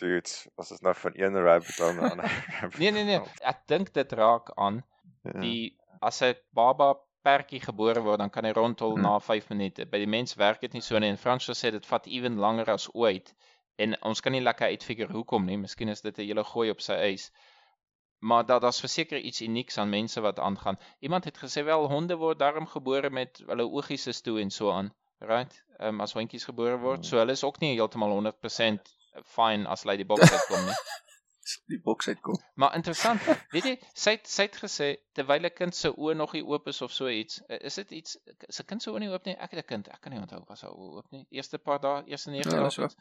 dude, 0.00 0.30
as 0.58 0.72
ons 0.74 0.82
nou 0.82 0.94
van 1.04 1.12
een 1.20 1.40
rabbit 1.46 1.78
hole 1.78 1.94
na 1.94 2.06
'n 2.08 2.10
ander 2.10 2.30
rabbit 2.60 2.78
Nee 2.78 2.90
nee 2.90 3.04
nee, 3.04 3.20
ek 3.42 3.66
dink 3.68 3.92
dit 3.94 4.12
raak 4.12 4.50
aan 4.56 4.82
Ja. 5.24 5.40
die 5.40 5.76
as 6.02 6.20
'n 6.22 6.34
baba 6.52 6.94
pertjie 7.24 7.60
gebore 7.60 8.02
word, 8.04 8.18
dan 8.18 8.30
kan 8.30 8.44
hy 8.44 8.52
rondhol 8.52 8.94
Hmm. 8.96 9.02
na 9.02 9.18
5 9.18 9.48
minute. 9.48 9.86
By 9.86 9.98
die 9.98 10.06
mens 10.06 10.34
werk 10.36 10.60
dit 10.60 10.72
nie 10.74 10.82
so 10.82 10.98
nie 10.98 11.08
en 11.08 11.16
Frans 11.16 11.46
sê 11.48 11.70
dit 11.70 11.86
vat 11.86 12.06
ewen 12.06 12.36
langer 12.36 12.68
as 12.70 12.88
ooit. 12.92 13.32
En 13.76 14.02
ons 14.02 14.20
kan 14.20 14.32
nie 14.32 14.40
lekker 14.40 14.66
uitfigure 14.68 15.12
hoekom 15.12 15.44
nie. 15.44 15.56
Miskien 15.58 15.88
is 15.88 16.00
dit 16.00 16.18
'n 16.18 16.22
hele 16.26 16.44
gooi 16.44 16.70
op 16.70 16.80
sy 16.80 16.92
eis. 16.92 17.30
Maar 18.18 18.46
dat 18.46 18.62
daar's 18.62 18.80
verseker 18.80 19.18
iets 19.18 19.40
unieks 19.42 19.78
aan 19.78 19.88
mense 19.90 20.20
wat 20.20 20.38
aangaan. 20.38 20.78
Iemand 21.00 21.24
het 21.24 21.38
gesê 21.38 21.64
wel 21.64 21.88
honde 21.88 22.16
word 22.16 22.38
daarom 22.38 22.66
gebore 22.66 23.10
met 23.10 23.42
hulle 23.46 23.66
oogies 23.68 24.06
is 24.06 24.20
toe 24.20 24.40
en 24.40 24.50
so 24.50 24.70
aan. 24.70 24.94
Right? 25.18 25.64
Ehm 25.78 25.88
um, 25.88 26.00
as 26.00 26.12
hondjies 26.12 26.44
gebore 26.44 26.78
word, 26.78 26.96
Hmm. 26.98 27.04
so 27.04 27.16
hulle 27.18 27.32
is 27.32 27.44
ook 27.44 27.58
nie 27.60 27.74
heeltemal 27.74 28.10
100% 28.10 28.94
fine 29.24 29.68
as 29.68 29.82
hulle 29.82 29.90
uit 29.92 29.98
die 29.98 30.06
boks 30.06 30.32
uitkom 30.32 30.64
nie. 30.66 30.74
Die 31.68 31.80
boks 31.80 32.08
uitkom. 32.08 32.34
Maar 32.54 32.74
interessant, 32.74 33.20
weet 33.50 33.64
jy, 33.64 33.78
sy 33.92 34.10
het, 34.10 34.28
sy 34.28 34.42
het 34.42 34.56
gesê 34.56 34.96
terwyl 35.12 35.44
'n 35.44 35.50
kind 35.54 35.74
se 35.76 35.90
oë 35.92 36.14
nog 36.16 36.32
nie 36.32 36.42
oop 36.44 36.68
is 36.68 36.82
of 36.82 36.92
so 36.92 37.08
iets, 37.08 37.42
is 37.48 37.74
dit 37.74 37.90
iets 37.90 38.16
'n 38.60 38.64
kind 38.66 38.82
se 38.82 38.90
oë 38.90 38.98
nie 38.98 39.08
oop 39.10 39.24
nie? 39.24 39.34
Ek 39.36 39.50
het 39.50 39.60
'n 39.64 39.66
kind, 39.68 39.88
ek 39.88 40.00
kan 40.00 40.12
nie 40.12 40.20
onthou 40.20 40.42
was 40.48 40.62
haar 40.62 40.70
oë 40.72 40.96
oop 40.96 41.10
nie. 41.10 41.26
Eerste 41.30 41.58
paar 41.58 41.80
dae, 41.80 42.02
eerste 42.06 42.30
9 42.30 42.50
Ja, 42.50 42.56
dae. 42.56 42.66
of 42.66 42.78
iets. 42.78 42.96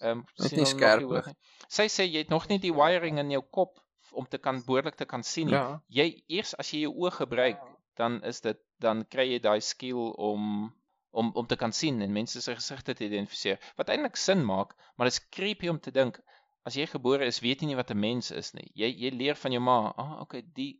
Ehm 0.00 0.22
um, 0.22 0.24
sien 0.46 0.60
nie 0.62 0.70
skerp 0.70 1.10
nie. 1.10 1.36
Sy 1.68 1.88
sê 1.92 2.06
jy 2.06 2.24
het 2.24 2.32
nog 2.34 2.48
nie 2.48 2.60
die 2.62 2.74
wiring 2.74 3.18
in 3.22 3.30
jou 3.34 3.42
kop 3.58 3.80
om 4.12 4.26
te 4.26 4.38
kan 4.38 4.62
behoorlik 4.66 4.96
te 4.96 5.06
kan 5.12 5.22
sien 5.22 5.50
nie. 5.50 5.58
Ja. 5.58 5.80
Jy 6.00 6.08
eers 6.38 6.54
as 6.62 6.72
jy 6.72 6.84
jou 6.86 6.94
oë 7.04 7.14
gebruik, 7.20 7.60
dan 8.00 8.22
is 8.30 8.40
dit 8.44 8.60
dan 8.84 9.04
kry 9.14 9.26
jy 9.32 9.40
daai 9.44 9.60
skill 9.60 10.12
om 10.30 10.72
om 11.10 11.30
om 11.40 11.46
te 11.50 11.56
kan 11.56 11.72
sien 11.72 12.02
en 12.04 12.12
mense 12.12 12.42
se 12.42 12.54
gesigte 12.54 12.94
te 12.94 13.06
identifiseer. 13.08 13.58
Wat 13.80 13.90
eintlik 13.92 14.16
sin 14.16 14.44
maak, 14.44 14.74
maar 14.96 15.10
dit 15.10 15.16
is 15.18 15.28
creepy 15.36 15.70
om 15.72 15.80
te 15.80 15.94
dink 15.94 16.20
as 16.68 16.76
jy 16.76 16.86
gebore 16.86 17.26
is, 17.26 17.40
weet 17.44 17.62
jy 17.62 17.70
nie 17.70 17.78
wat 17.78 17.90
'n 17.90 18.00
mens 18.00 18.30
is 18.30 18.52
nie. 18.54 18.68
Jy 18.74 18.90
jy 19.04 19.10
leer 19.20 19.38
van 19.42 19.52
jou 19.56 19.62
ma. 19.70 19.78
Ah, 19.96 20.20
okay, 20.24 20.42
die 20.60 20.72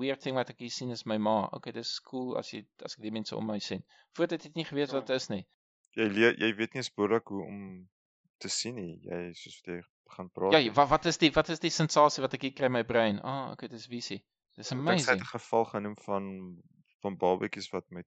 weird 0.00 0.20
thing 0.20 0.36
wat 0.36 0.50
ek 0.50 0.58
hier 0.64 0.74
sien 0.78 0.90
is 0.90 1.06
my 1.06 1.16
ma. 1.16 1.48
Okay, 1.58 1.72
dis 1.72 1.98
cool 2.10 2.36
as 2.40 2.50
jy 2.52 2.64
as 2.84 2.98
ek 2.98 3.04
die 3.06 3.14
mense 3.18 3.36
om 3.36 3.46
my 3.46 3.58
sien. 3.58 3.84
Voordat 4.16 4.42
het 4.42 4.52
jy 4.52 4.60
nie 4.60 4.70
geweet 4.70 4.92
wat 4.92 5.06
dit 5.06 5.16
is 5.16 5.28
nie. 5.32 5.44
Jy 5.96 6.08
leer 6.16 6.34
jy 6.42 6.50
weet 6.58 6.74
nie 6.74 6.82
spoorlik 6.82 7.30
hoe 7.32 7.44
om 7.44 7.88
te 8.38 8.48
sien 8.48 8.74
nie. 8.78 8.98
Jy 9.04 9.20
soos 9.38 9.60
jy 9.66 9.78
begin 10.08 10.30
praat. 10.34 10.56
Ja, 10.56 10.72
wat 10.72 10.88
wat 10.88 11.06
is 11.10 11.18
die 11.18 11.30
wat 11.34 11.48
is 11.54 11.62
die 11.62 11.72
sensasie 11.74 12.24
wat 12.24 12.34
ek 12.38 12.46
hier 12.48 12.54
kry 12.58 12.70
in 12.70 12.76
my 12.76 12.84
brein? 12.84 13.20
Ah, 13.22 13.52
okay, 13.52 13.68
dis 13.68 13.86
visie. 13.90 14.20
Dis 14.58 14.72
amazing. 14.72 15.06
Dit 15.06 15.08
het 15.14 15.26
'n 15.26 15.32
geval 15.38 15.64
genoem 15.64 15.96
van 16.04 16.24
van 17.02 17.16
babatjies 17.16 17.70
wat 17.70 17.90
met 17.90 18.06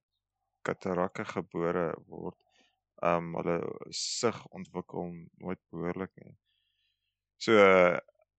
katarakke 0.62 1.24
gebore 1.24 1.86
word. 2.06 2.38
Um 3.02 3.34
hulle 3.34 3.58
sig 3.90 4.46
ontwikkel 4.46 5.12
nooit 5.42 5.60
behoorlik 5.70 6.12
nie. 6.24 6.36
So 7.38 7.56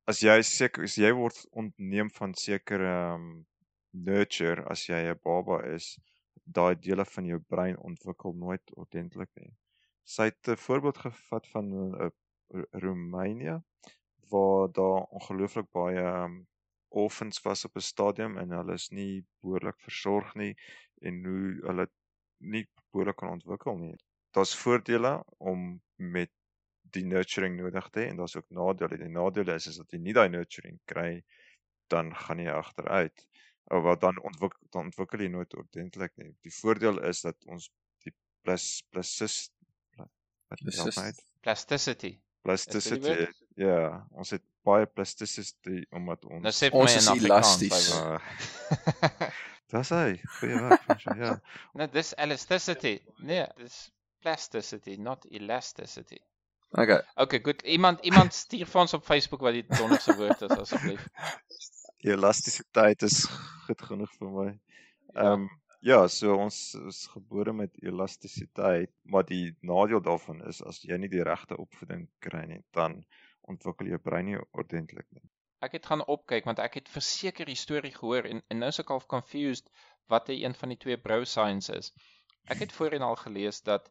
as 0.07 0.21
jy 0.21 0.41
seker 0.41 0.83
as 0.83 0.95
jy 0.97 1.11
word 1.15 1.39
ontneem 1.51 2.11
van 2.19 2.33
sekere 2.33 2.93
um 3.15 3.45
nurture 3.91 4.63
as 4.69 4.87
jy 4.89 5.01
'n 5.09 5.19
baba 5.23 5.63
is, 5.73 5.97
daai 6.45 6.75
dele 6.75 7.05
van 7.05 7.25
jou 7.25 7.39
brein 7.39 7.77
ontwikkel 7.77 8.33
nooit 8.33 8.75
ordentlik 8.75 9.29
nie. 9.35 9.53
Sy 10.03 10.29
het 10.29 10.47
'n 10.47 10.57
voorbeeld 10.67 10.97
gevat 10.97 11.47
van 11.47 11.65
'n 11.73 11.93
uh, 12.05 12.63
Roemenië 12.71 13.61
waar 14.29 14.71
daar 14.71 15.01
ongelooflik 15.17 15.69
baie 15.71 16.03
um, 16.23 16.47
orphans 16.89 17.41
was 17.41 17.65
op 17.65 17.75
'n 17.75 17.89
stadium 17.91 18.37
en 18.37 18.49
hulle 18.49 18.73
is 18.73 18.89
nie 18.89 19.25
behoorlik 19.41 19.79
versorg 19.79 20.33
nie 20.35 20.53
en 21.01 21.25
hoe 21.25 21.57
hulle 21.67 21.89
nie 22.37 22.67
behoorlik 22.91 23.15
kan 23.15 23.29
ontwikkel 23.29 23.77
nie. 23.77 23.95
Daar's 24.31 24.55
voordele 24.55 25.23
om 25.37 25.81
met 25.95 26.31
die 26.95 27.05
nurturing 27.05 27.57
nodig 27.57 27.89
te 27.89 27.99
hê 27.99 28.09
en 28.09 28.17
daar's 28.17 28.35
ook 28.35 28.49
nadele. 28.49 28.97
Die 28.97 29.09
nadele 29.09 29.53
is 29.53 29.67
is 29.71 29.79
dat 29.81 29.91
jy 29.91 29.99
nie 29.99 30.13
daai 30.13 30.29
nurturing 30.29 30.79
kry 30.85 31.23
dan 31.93 32.13
gaan 32.25 32.39
jy 32.39 32.51
agteruit. 32.51 33.27
Of 33.63 33.83
wat 33.83 34.01
dan 34.01 34.19
ontwikkel 34.21 34.67
dan 34.75 34.91
ontwikkel 34.91 35.25
jy 35.25 35.31
nooit 35.33 35.55
ordentlik 35.55 36.15
nie. 36.21 36.33
Die 36.41 36.55
voordeel 36.61 37.01
is 37.09 37.21
dat 37.21 37.37
ons 37.45 37.69
die 38.05 38.13
plus 38.43 38.83
plusis 38.91 39.37
wat 40.61 40.87
is 40.87 40.95
dit? 40.95 41.25
Plasticity. 41.41 42.19
Plasticity. 42.41 43.27
Ja, 43.55 44.07
ons 44.11 44.29
het 44.33 44.41
baie 44.63 44.85
plasticity 44.85 45.83
omdat 45.91 46.25
ons 46.25 46.43
Nou 46.43 46.53
sê 46.55 46.69
my 46.73 46.85
in 46.89 47.11
Afrikaans. 47.11 47.59
Dis 49.73 49.89
hy. 49.89 50.19
Goeie 50.37 50.59
werk, 50.67 51.05
ja. 51.17 51.31
Nou 51.77 51.87
dis 51.89 52.13
elasticity. 52.21 52.99
Nee, 53.25 53.45
dis 53.57 53.77
plasticity, 54.21 54.99
not 55.01 55.25
elasticity. 55.31 56.19
Okay. 56.73 57.01
Okay, 57.21 57.39
goed. 57.41 57.61
Iemand 57.61 58.01
iemand 58.05 58.33
stuur 58.33 58.69
vir 58.69 58.81
ons 58.81 58.93
op 58.97 59.05
Facebook 59.05 59.41
wat 59.45 59.57
die 59.57 59.65
donderse 59.73 60.15
woord 60.17 60.45
is 60.45 60.55
asseblief. 60.57 61.07
Elastisiteit 62.13 63.05
is 63.05 63.23
goed 63.65 63.83
genoeg 63.89 64.13
vir 64.19 64.31
my. 64.37 64.47
Ja. 64.47 64.55
Ehm 65.23 65.33
um, 65.33 65.49
ja, 65.49 65.61
so 66.07 66.37
ons 66.37 66.57
is 66.87 67.07
gebore 67.11 67.53
met 67.53 67.77
elastisiteit, 67.83 68.91
maar 69.03 69.25
die 69.27 69.55
nadeel 69.61 70.01
daarvan 70.01 70.41
is 70.47 70.61
as 70.61 70.83
jy 70.83 70.97
nie 70.97 71.11
die 71.11 71.23
regte 71.23 71.57
opvoeding 71.57 72.07
kry 72.19 72.45
nie, 72.47 72.63
dan 72.71 73.01
ontwikkel 73.41 73.91
jou 73.91 73.99
brein 73.99 74.25
nie 74.31 74.39
ordentlik 74.53 75.09
nie 75.11 75.27
ek 75.63 75.77
het 75.77 75.85
gaan 75.89 76.03
opkyk 76.13 76.47
want 76.49 76.59
ek 76.59 76.73
het 76.79 76.89
verseker 76.91 77.47
die 77.47 77.59
storie 77.59 77.93
gehoor 77.95 78.27
en 78.29 78.41
en 78.53 78.59
nou 78.63 78.69
is 78.73 78.79
ek 78.83 78.89
al 78.95 79.05
confused 79.13 79.69
wat 80.13 80.27
die 80.31 80.41
een 80.43 80.55
van 80.61 80.73
die 80.73 80.79
twee 80.85 80.97
brow 81.05 81.23
signs 81.33 81.69
is. 81.75 81.91
Ek 82.53 82.59
het 82.63 82.75
voorheen 82.77 83.05
al 83.07 83.15
gelees 83.21 83.61
dat 83.69 83.87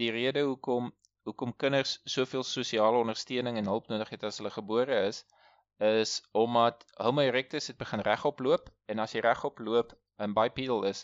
die 0.00 0.12
rede 0.16 0.44
hoekom 0.50 0.92
hoekom 1.26 1.54
kinders 1.64 1.96
soveel 2.16 2.44
sosiale 2.46 3.02
ondersteuning 3.02 3.58
en 3.58 3.70
hulp 3.72 3.88
nodig 3.92 4.12
het 4.14 4.26
as 4.28 4.38
hulle 4.38 4.54
gebore 4.58 5.00
is 5.08 5.24
is 5.86 6.12
omdat 6.44 6.86
Homo 7.06 7.24
erectus 7.26 7.66
het 7.72 7.78
begin 7.82 8.04
regop 8.10 8.38
loop 8.46 8.70
en 8.92 9.02
as 9.04 9.16
jy 9.16 9.24
regop 9.26 9.58
loop 9.70 9.96
en 10.26 10.36
bipedal 10.38 10.86
is 10.92 11.02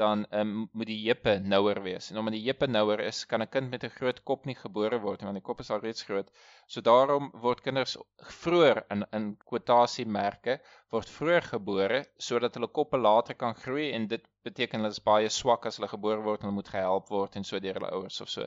dan 0.00 0.24
um, 0.40 0.52
moet 0.72 0.88
die 0.88 0.98
heupe 1.02 1.34
nouer 1.52 1.80
wees. 1.84 2.08
En 2.10 2.18
omdat 2.20 2.36
die 2.36 2.42
heupe 2.46 2.66
nouer 2.70 3.02
is, 3.04 3.20
kan 3.30 3.42
'n 3.44 3.50
kind 3.54 3.70
met 3.70 3.84
'n 3.84 3.96
groot 3.98 4.22
kop 4.30 4.46
nie 4.48 4.56
gebore 4.62 4.98
word 5.04 5.22
want 5.26 5.38
die 5.38 5.44
kop 5.48 5.60
is 5.64 5.70
al 5.70 5.82
reeds 5.84 6.06
groot. 6.08 6.30
So 6.66 6.80
daarom 6.80 7.30
word 7.44 7.60
kinders 7.66 7.96
vroeër 8.40 8.82
in 8.96 9.04
in 9.18 9.28
kwotasiemerke 9.52 10.58
word 10.96 11.14
vroeër 11.16 11.48
gebore 11.52 12.00
sodat 12.28 12.58
hulle 12.58 12.70
koppe 12.80 12.98
later 13.08 13.38
kan 13.44 13.54
groei 13.64 13.90
en 13.92 14.08
dit 14.14 14.28
beteken 14.48 14.80
hulle 14.80 14.96
is 14.96 15.06
baie 15.12 15.28
swak 15.28 15.66
as 15.66 15.76
hulle 15.80 15.92
gebore 15.94 16.22
word 16.28 16.40
en 16.40 16.48
hulle 16.48 16.60
moet 16.60 16.74
gehelp 16.76 17.08
word 17.16 17.36
en 17.36 17.44
so 17.44 17.60
deur 17.60 17.80
hulle 17.80 17.92
ouers 17.98 18.20
of 18.20 18.32
so. 18.36 18.46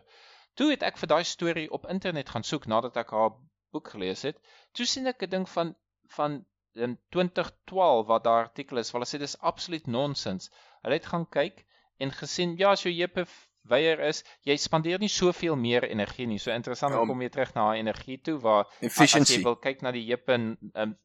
Toe 0.56 0.70
het 0.72 0.84
ek 0.90 0.98
vir 1.02 1.10
daai 1.16 1.24
storie 1.36 1.70
op 1.80 1.90
internet 1.98 2.30
gaan 2.30 2.50
soek 2.54 2.66
nadat 2.74 2.98
ek 3.04 3.14
haar 3.18 3.32
boek 3.74 3.94
gelees 3.96 4.26
het. 4.28 4.42
Toe 4.74 4.86
sien 4.86 5.08
ek 5.12 5.24
'n 5.24 5.30
ding 5.36 5.48
van 5.58 5.76
van 6.18 6.44
in 6.74 7.00
2012 7.10 8.06
wat 8.08 8.24
daar 8.24 8.44
artikel 8.44 8.78
is, 8.78 8.92
waar 8.92 9.02
hulle 9.02 9.12
sê 9.12 9.20
dis 9.22 9.40
absoluut 9.40 9.88
nonsens. 9.88 10.50
Hulle 10.84 11.00
het 11.00 11.10
gaan 11.10 11.26
kyk 11.30 11.66
en 12.04 12.12
gesien 12.12 12.58
ja, 12.60 12.74
as 12.76 12.84
jou 12.84 12.94
heupe 12.94 13.26
weier 13.72 14.02
is, 14.04 14.24
jy 14.44 14.58
spandeer 14.60 15.00
nie 15.00 15.12
soveel 15.12 15.56
meer 15.56 15.88
energie 15.88 16.28
nie. 16.28 16.40
So 16.42 16.52
interessant 16.52 16.96
om 16.96 17.06
ja, 17.06 17.12
kom 17.12 17.24
weer 17.24 17.32
terug 17.32 17.54
na 17.56 17.70
energie 17.80 18.20
toe 18.20 18.36
waar 18.44 18.68
efficiency. 18.82 19.38
as 19.38 19.38
jy 19.38 19.44
wil 19.46 19.60
kyk 19.64 19.86
na 19.86 19.94
die 19.96 20.04
heupe 20.10 20.36
en 20.36 20.50
um, 20.74 20.96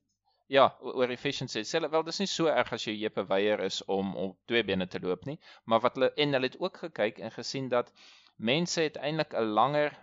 ja, 0.50 0.66
oor 0.80 1.12
efficiency. 1.14 1.62
Sê 1.68 1.80
wel 1.84 2.06
dis 2.08 2.20
nie 2.24 2.30
so 2.30 2.50
erg 2.50 2.72
as 2.74 2.86
jou 2.88 2.96
heupe 2.96 3.24
weier 3.30 3.62
is 3.66 3.82
om 3.86 4.14
op 4.16 4.36
twee 4.50 4.64
bene 4.66 4.88
te 4.90 5.00
loop 5.04 5.28
nie, 5.28 5.38
maar 5.64 5.84
wat 5.84 5.98
hulle 5.98 6.10
en 6.16 6.34
hulle 6.34 6.50
het 6.50 6.58
ook 6.60 6.82
gekyk 6.88 7.22
en 7.22 7.34
gesien 7.34 7.68
dat 7.72 7.92
mense 8.36 8.80
het 8.82 8.96
eintlik 8.96 9.34
'n 9.34 9.54
langer 9.54 9.94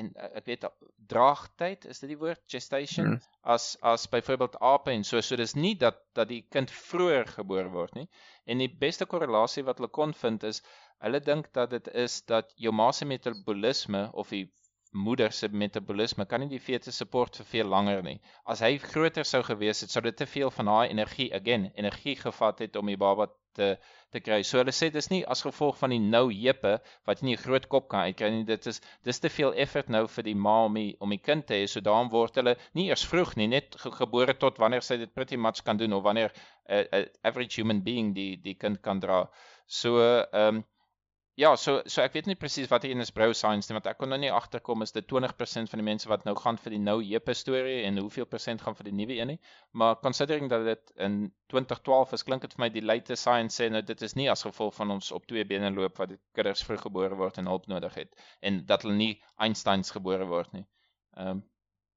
en 0.00 0.10
uh, 0.16 0.28
ek 0.40 0.48
weet 0.50 0.66
draagtyd 1.12 1.84
is 1.92 2.00
dit 2.02 2.12
die 2.12 2.18
woord 2.20 2.42
gestation 2.54 3.10
hmm. 3.10 3.20
as 3.54 3.66
as 3.92 4.06
byvoorbeeld 4.12 4.58
ape 4.72 4.94
en 4.94 5.04
so 5.08 5.20
so 5.20 5.38
dis 5.40 5.54
nie 5.58 5.74
dat 5.84 6.00
dat 6.18 6.30
die 6.32 6.42
kind 6.56 6.72
vroeër 6.76 7.34
gebore 7.36 7.72
word 7.74 7.98
nie 7.98 8.08
en 8.46 8.64
die 8.64 8.70
beste 8.84 9.08
korrelasie 9.14 9.66
wat 9.68 9.82
hulle 9.82 9.92
kon 10.00 10.16
vind 10.24 10.48
is 10.52 10.62
hulle 11.04 11.20
dink 11.28 11.52
dat 11.58 11.74
dit 11.76 11.92
is 12.06 12.20
dat 12.32 12.52
jou 12.66 12.74
ma 12.82 12.90
se 12.92 13.08
metabolisme 13.14 14.08
of 14.24 14.32
die 14.36 14.46
moeder 14.92 15.32
se 15.32 15.48
metabolisme 15.48 16.26
kan 16.28 16.40
nie 16.40 16.48
die 16.48 16.60
fetus 16.60 16.96
support 16.96 17.36
vir 17.40 17.46
veel 17.52 17.68
langer 17.74 18.02
nie. 18.04 18.18
As 18.44 18.60
hy 18.60 18.76
groter 18.78 19.24
sou 19.24 19.42
gewees 19.46 19.80
het, 19.80 19.90
sou 19.90 20.02
dit 20.04 20.16
te 20.16 20.26
veel 20.26 20.50
van 20.50 20.68
haar 20.68 20.90
energie, 20.90 21.30
again, 21.34 21.70
energie 21.74 22.16
gevat 22.16 22.60
het 22.66 22.76
om 22.76 22.90
die 22.92 23.00
baba 23.00 23.28
te 23.56 23.76
te 24.12 24.20
kry. 24.20 24.42
So 24.44 24.60
hulle 24.60 24.72
sê 24.76 24.90
dis 24.92 25.08
nie 25.10 25.22
as 25.34 25.42
gevolg 25.46 25.78
van 25.80 25.92
die 25.94 26.00
nou 26.02 26.26
heupe 26.28 26.72
wat 27.08 27.22
nie 27.22 27.32
'n 27.34 27.42
groot 27.44 27.68
kop 27.74 27.88
kan 27.88 28.08
uitkry 28.08 28.30
nie. 28.30 28.44
Dit 28.44 28.66
is 28.66 28.80
dis 29.04 29.18
te 29.18 29.28
veel 29.28 29.54
effort 29.64 29.88
nou 29.88 30.06
vir 30.06 30.24
die 30.24 30.34
ma 30.34 30.64
om 30.64 30.74
die, 30.74 30.96
om 31.00 31.10
die 31.10 31.22
kind 31.28 31.46
te 31.46 31.54
hê. 31.54 31.66
So 31.66 31.80
daarom 31.80 32.10
word 32.10 32.36
hulle 32.36 32.56
nie 32.74 32.88
eers 32.88 33.04
vroeg 33.04 33.36
nie, 33.36 33.48
net 33.48 33.76
ge 33.84 33.90
gebore 33.90 34.34
tot 34.34 34.58
wanneer 34.58 34.82
sy 34.82 34.96
dit 34.96 35.14
pretty 35.14 35.36
much 35.36 35.64
kan 35.64 35.76
doen 35.76 35.92
of 35.92 36.02
wanneer 36.02 36.32
'n 36.68 36.74
uh, 36.74 36.84
uh, 37.00 37.06
average 37.22 37.60
human 37.60 37.82
being 37.82 38.14
die 38.14 38.36
die 38.36 38.54
kind 38.54 38.82
kan 38.82 39.00
dra. 39.00 39.30
So 39.66 39.98
ehm 40.00 40.56
um, 40.56 40.64
Ja, 41.40 41.54
so 41.56 41.80
so 41.88 42.02
ek 42.04 42.12
weet 42.12 42.26
nie 42.28 42.34
presies 42.36 42.68
wat 42.68 42.82
hier 42.84 42.92
in 42.92 43.00
is 43.00 43.10
brow 43.16 43.30
science 43.32 43.70
nie, 43.70 43.76
want 43.78 43.86
ek 43.88 43.96
kon 44.02 44.10
nou 44.12 44.18
nie 44.20 44.30
agterkom 44.30 44.84
is 44.84 44.90
dit 44.92 45.06
20% 45.08 45.70
van 45.72 45.80
die 45.80 45.86
mense 45.86 46.10
wat 46.10 46.26
nou 46.28 46.34
gaan 46.36 46.58
vir 46.60 46.74
die 46.74 46.80
nou 46.82 46.98
heupe 47.00 47.32
storie 47.38 47.78
en 47.86 48.00
hoeveel 48.02 48.26
persent 48.28 48.60
gaan 48.60 48.76
vir 48.76 48.90
die 48.90 48.92
nuwe 48.98 49.16
een 49.16 49.32
nie. 49.32 49.38
Maar 49.80 49.96
considering 50.02 50.50
dat 50.52 50.66
dit 50.68 50.92
in 51.06 51.16
2012 51.54 52.12
is, 52.18 52.24
klink 52.28 52.44
dit 52.44 52.52
vir 52.52 52.64
my 52.66 52.68
die 52.74 52.84
latest 52.84 53.24
science 53.24 53.56
sê 53.56 53.70
nou 53.72 53.80
dit 53.92 54.04
is 54.08 54.16
nie 54.20 54.28
as 54.32 54.44
gevolg 54.44 54.76
van 54.76 54.92
ons 54.98 55.08
op 55.16 55.24
twee 55.30 55.46
bene 55.48 55.72
loop 55.72 55.96
wat 56.02 56.12
die 56.12 56.20
kinders 56.36 56.66
vroeggebore 56.68 57.16
word 57.22 57.40
en 57.40 57.48
hulp 57.48 57.64
nodig 57.72 57.96
het 58.02 58.28
en 58.44 58.60
dat 58.68 58.84
hulle 58.84 58.98
nie 59.00 59.14
Einsteins 59.40 59.96
gebore 59.96 60.28
word 60.28 60.52
nie. 60.58 60.66
Ehm 61.16 61.38
um, 61.38 61.46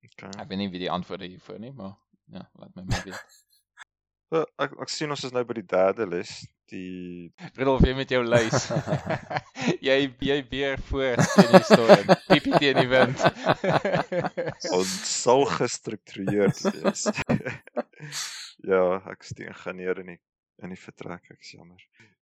okay. 0.08 0.32
Ek 0.32 0.48
weet 0.48 0.64
nie 0.64 0.72
wie 0.72 0.86
die 0.86 0.94
antwoorde 0.96 1.28
hiervoor 1.28 1.60
nie, 1.60 1.74
maar 1.76 1.98
ja, 2.32 2.48
laat 2.56 2.72
my 2.80 2.88
maar 2.88 3.04
weet. 3.12 3.36
Well, 4.34 4.48
ek 4.58 4.74
ek 4.82 4.90
sien 4.90 5.14
ons 5.14 5.24
is 5.28 5.34
nou 5.36 5.44
by 5.46 5.56
die 5.60 5.68
derde 5.70 6.06
les, 6.10 6.32
die 6.72 7.30
Rudolf 7.60 7.84
jy 7.86 7.94
met 7.98 8.10
jou 8.10 8.24
lys. 8.26 8.66
jy 9.88 9.98
jy 10.26 10.38
beer 10.50 10.82
voor 10.90 11.22
in 11.44 11.52
die 11.54 11.62
storm. 11.68 12.10
Piepie 12.32 12.58
teen 12.58 12.80
die 12.82 12.90
wind. 12.90 13.22
ons 14.78 14.96
sal 15.12 15.46
gestruktureerd 15.60 16.64
wees. 16.72 17.06
ja, 18.66 18.84
ek 19.14 19.28
is 19.28 19.38
die 19.38 19.50
ingenieur 19.52 20.02
in 20.02 20.16
die 20.16 20.22
in 20.64 20.72
die 20.72 20.80
vertrek, 20.80 21.26
ek 21.36 21.50
jammer. 21.52 21.82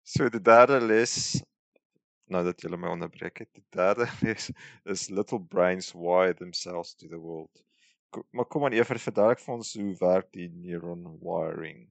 So 0.07 0.29
die 0.31 0.43
derde 0.45 0.79
les 0.85 1.41
nou 2.29 2.43
dat 2.45 2.61
jy 2.63 2.71
my 2.77 2.93
onderbreek 2.93 3.43
het. 3.43 3.51
Die 3.57 3.65
derde 3.75 4.07
les 4.23 4.53
is 4.87 5.09
little 5.11 5.41
brains 5.41 5.95
wire 5.97 6.37
themselves 6.37 6.95
to 6.95 7.09
the 7.09 7.19
world 7.19 7.51
maar 8.33 8.49
kom 8.49 8.65
aan 8.65 8.77
Ever 8.77 8.99
verduidelik 8.99 9.41
vir 9.45 9.55
ons 9.55 9.75
hoe 9.79 9.95
werk 10.01 10.29
die 10.37 10.49
neuron 10.49 11.05
wiring. 11.23 11.87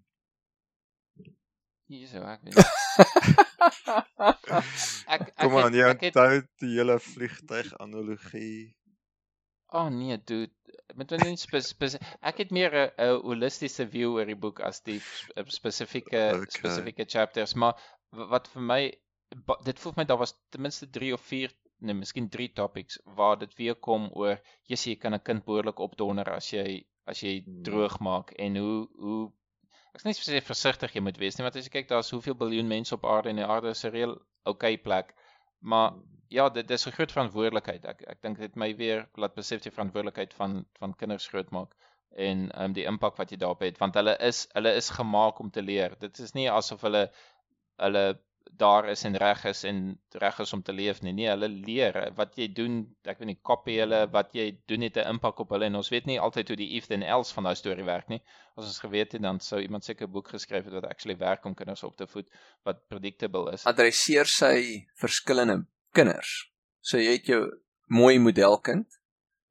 Hierso 1.88 2.24
ek 2.28 2.42
weet. 2.44 2.58
ek 5.08 5.22
ek 5.28 5.36
kom 5.40 5.56
aan 5.62 5.78
jy 5.78 5.86
onthou 5.94 6.42
die 6.64 6.74
hele 6.74 6.98
vliegtuig 7.04 7.70
analogie. 7.84 8.74
Oh 9.76 9.88
nee, 9.92 10.18
dude. 10.18 10.54
Met 10.96 11.12
my 11.12 11.18
nie 11.24 11.40
spes, 11.40 11.72
spes, 11.74 11.98
ek 12.24 12.42
het 12.44 12.52
meer 12.56 12.76
'n 12.88 13.20
holistiese 13.24 13.88
view 13.92 14.16
oor 14.16 14.28
die 14.28 14.40
boek 14.46 14.60
as 14.64 14.80
die 14.88 15.00
spesifieke 15.52 16.22
Okay. 16.38 16.52
spesifieke 16.60 17.06
chapters, 17.06 17.56
maar 17.56 17.76
wat 18.34 18.48
vir 18.54 18.64
my 18.72 18.82
dit 19.68 19.80
voel 19.80 19.94
vir 19.94 20.02
my 20.02 20.08
daar 20.12 20.22
was 20.24 20.36
ten 20.56 20.64
minste 20.64 20.88
3 21.00 21.14
of 21.14 21.24
4 21.32 21.52
nee, 21.80 21.94
miskien 21.94 22.30
3 22.30 22.54
topics 22.54 23.00
waar 23.20 23.38
dit 23.40 23.54
weer 23.60 23.76
kom 23.76 24.10
oor 24.14 24.40
jy 24.68 24.96
kan 24.96 25.14
'n 25.14 25.24
kind 25.24 25.46
behoorlik 25.46 25.80
opdonder 25.80 26.30
as 26.34 26.52
jy 26.54 26.86
as 27.06 27.22
jy 27.24 27.44
Hmm. 27.46 27.64
droog 27.64 28.00
maak 28.00 28.32
en 28.38 28.58
hoe 28.58 28.88
hoe 29.00 29.32
ek 29.96 30.02
sê 30.02 30.14
spesifiek 30.14 30.46
versigtig 30.46 30.94
jy 30.96 31.02
moet 31.02 31.18
wees 31.18 31.38
nie, 31.38 31.44
want 31.44 31.56
as 31.56 31.66
jy 31.66 31.74
kyk 31.78 31.90
daar's 31.90 32.12
hoeveel 32.12 32.36
biljoen 32.36 32.68
mense 32.68 32.94
op 32.96 33.06
aarde 33.06 33.30
en 33.30 33.42
die 33.42 33.46
aarde 33.46 33.70
is 33.70 33.86
'n 33.86 33.92
reël 33.92 34.18
okay 34.46 34.78
plek. 34.78 35.16
Maar 35.60 35.94
ja, 36.30 36.50
dit 36.50 36.68
dis 36.68 36.88
'n 36.88 36.92
groot 36.92 37.12
verantwoordelikheid. 37.12 37.86
Ek 37.86 38.02
ek 38.14 38.22
dink 38.22 38.38
dit 38.38 38.56
my 38.56 38.76
weer 38.76 39.08
laat 39.16 39.36
besef 39.36 39.62
die 39.62 39.72
verantwoordelikheid 39.72 40.34
van 40.34 40.66
van 40.80 40.96
kinders 40.96 41.28
grootmaak 41.28 41.74
en 42.16 42.52
ehm 42.52 42.64
um, 42.64 42.74
die 42.74 42.86
impak 42.86 43.18
wat 43.18 43.32
jy 43.32 43.38
daarop 43.38 43.60
het 43.62 43.78
want 43.78 43.96
hulle 43.96 44.16
is 44.30 44.48
hulle 44.54 44.74
is 44.76 44.90
gemaak 44.90 45.40
om 45.40 45.50
te 45.52 45.62
leer. 45.62 45.96
Dit 46.00 46.20
is 46.20 46.34
nie 46.34 46.50
asof 46.52 46.82
hulle 46.82 47.12
hulle 47.78 48.20
daar 48.52 48.90
is 48.90 49.04
en 49.04 49.16
reg 49.18 49.44
is 49.46 49.64
en 49.64 50.00
reg 50.10 50.40
is 50.40 50.54
om 50.54 50.62
te 50.64 50.74
leef 50.74 51.02
nie. 51.02 51.14
Nee, 51.14 51.28
hulle 51.30 51.50
leer 51.50 51.98
wat 52.16 52.38
jy 52.40 52.48
doen, 52.54 52.80
ek 53.04 53.20
weet 53.20 53.30
nie, 53.32 53.38
copy 53.50 53.78
hulle 53.82 54.04
wat 54.14 54.34
jy 54.38 54.48
doen 54.72 54.86
het 54.86 54.98
'n 54.98 55.16
impak 55.16 55.40
op 55.40 55.50
hulle 55.56 55.66
en 55.66 55.76
ons 55.76 55.90
weet 55.90 56.06
nie 56.06 56.20
altyd 56.20 56.48
hoe 56.48 56.58
die 56.58 56.70
if 56.78 56.88
then 56.88 57.04
else 57.04 57.34
van 57.34 57.44
daai 57.44 57.56
storie 57.56 57.86
werk 57.86 58.08
nie. 58.10 58.22
As 58.56 58.66
ons 58.66 58.80
geweet 58.80 59.12
het 59.12 59.22
dan 59.22 59.40
sou 59.40 59.62
iemand 59.62 59.84
seker 59.84 60.08
'n 60.08 60.12
boek 60.12 60.30
geskryf 60.30 60.66
het 60.66 60.74
wat 60.74 60.86
actually 60.86 61.18
werk 61.18 61.46
om 61.46 61.56
kinders 61.56 61.84
op 61.84 61.98
te 61.98 62.08
voed 62.08 62.30
wat 62.64 62.88
predictable 62.88 63.52
is. 63.52 63.66
Adresseer 63.66 64.26
sy 64.26 64.88
verskillende 64.96 65.66
kinders. 65.94 66.52
So 66.82 66.98
jy 66.98 67.12
het 67.12 67.26
jou 67.26 67.44
mooi 67.86 68.20
modelkind 68.20 69.00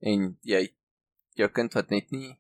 en 0.00 0.38
jy 0.42 0.74
jou 1.34 1.48
kind 1.48 1.72
wat 1.74 1.90
net 1.90 2.10
nie 2.10 2.36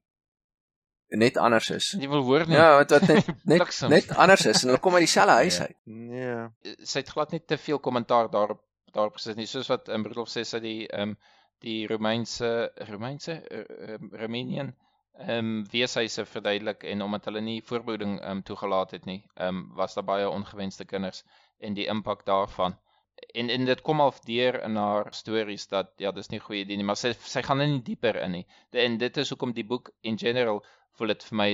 net 1.08 1.36
anders 1.36 1.70
is. 1.70 1.90
Jy 2.00 2.08
wil 2.08 2.22
hoor 2.26 2.46
nie. 2.48 2.56
Ja, 2.56 2.76
wat 2.80 2.90
wat 2.90 3.06
net 3.08 3.26
net, 3.52 3.80
net 3.88 4.10
anders 4.16 4.46
is 4.46 4.62
en 4.62 4.68
hulle 4.72 4.80
kom 4.82 4.94
uit 4.94 5.04
dieselfde 5.06 5.32
huis 5.42 5.58
Ja. 5.58 5.66
uit. 5.66 5.76
Nee. 5.84 6.74
sy 6.82 6.98
het 7.04 7.08
glad 7.14 7.30
nie 7.32 7.40
te 7.44 7.58
veel 7.58 7.78
kommentaar 7.78 8.30
daarop 8.30 8.62
daarop 8.92 9.14
gesit 9.18 9.36
nie 9.36 9.46
soos 9.46 9.68
wat 9.68 9.88
um, 9.92 10.04
Rudolf 10.06 10.28
sê 10.32 10.42
sy 10.44 10.60
die 10.60 10.86
ehm 10.88 11.10
um, 11.10 11.16
die 11.64 11.86
Romeinse 11.88 12.72
Romeinse 12.90 13.38
um, 13.50 14.10
Romanian 14.12 14.74
ehm 15.18 15.38
um, 15.38 15.66
weeshuise 15.72 16.24
verduidelik 16.28 16.82
en 16.84 17.02
omdat 17.02 17.24
hulle 17.30 17.40
nie 17.40 17.62
voorbehoeding 17.64 18.18
ehm 18.20 18.30
um, 18.38 18.42
toegelaat 18.42 18.90
het 18.96 19.06
nie, 19.06 19.22
ehm 19.36 19.48
um, 19.48 19.62
was 19.76 19.94
daar 19.94 20.04
baie 20.04 20.28
ongewenste 20.28 20.84
kinders 20.84 21.22
en 21.58 21.74
die 21.74 21.86
impak 21.88 22.26
daarvan. 22.26 22.76
En 23.34 23.48
en 23.48 23.64
dit 23.64 23.80
kom 23.80 24.00
al 24.00 24.12
deur 24.26 24.58
in 24.64 24.76
haar 24.76 25.06
stories 25.16 25.68
dat 25.68 25.92
ja, 25.96 26.10
dis 26.12 26.28
nie 26.28 26.40
goeie 26.40 26.64
idee 26.66 26.76
nie, 26.76 26.84
maar 26.84 26.96
sy 27.00 27.14
sy 27.24 27.42
gaan 27.42 27.60
er 27.64 27.66
nie 27.70 27.80
dieper 27.82 28.16
in 28.20 28.30
nie. 28.30 28.46
De, 28.70 28.78
en 28.80 28.98
dit 28.98 29.16
is 29.16 29.28
hoekom 29.32 29.52
die 29.56 29.64
boek 29.64 29.90
in 30.02 30.18
general 30.18 30.60
voel 30.98 31.14
dit 31.14 31.24
vir 31.30 31.40
my 31.42 31.48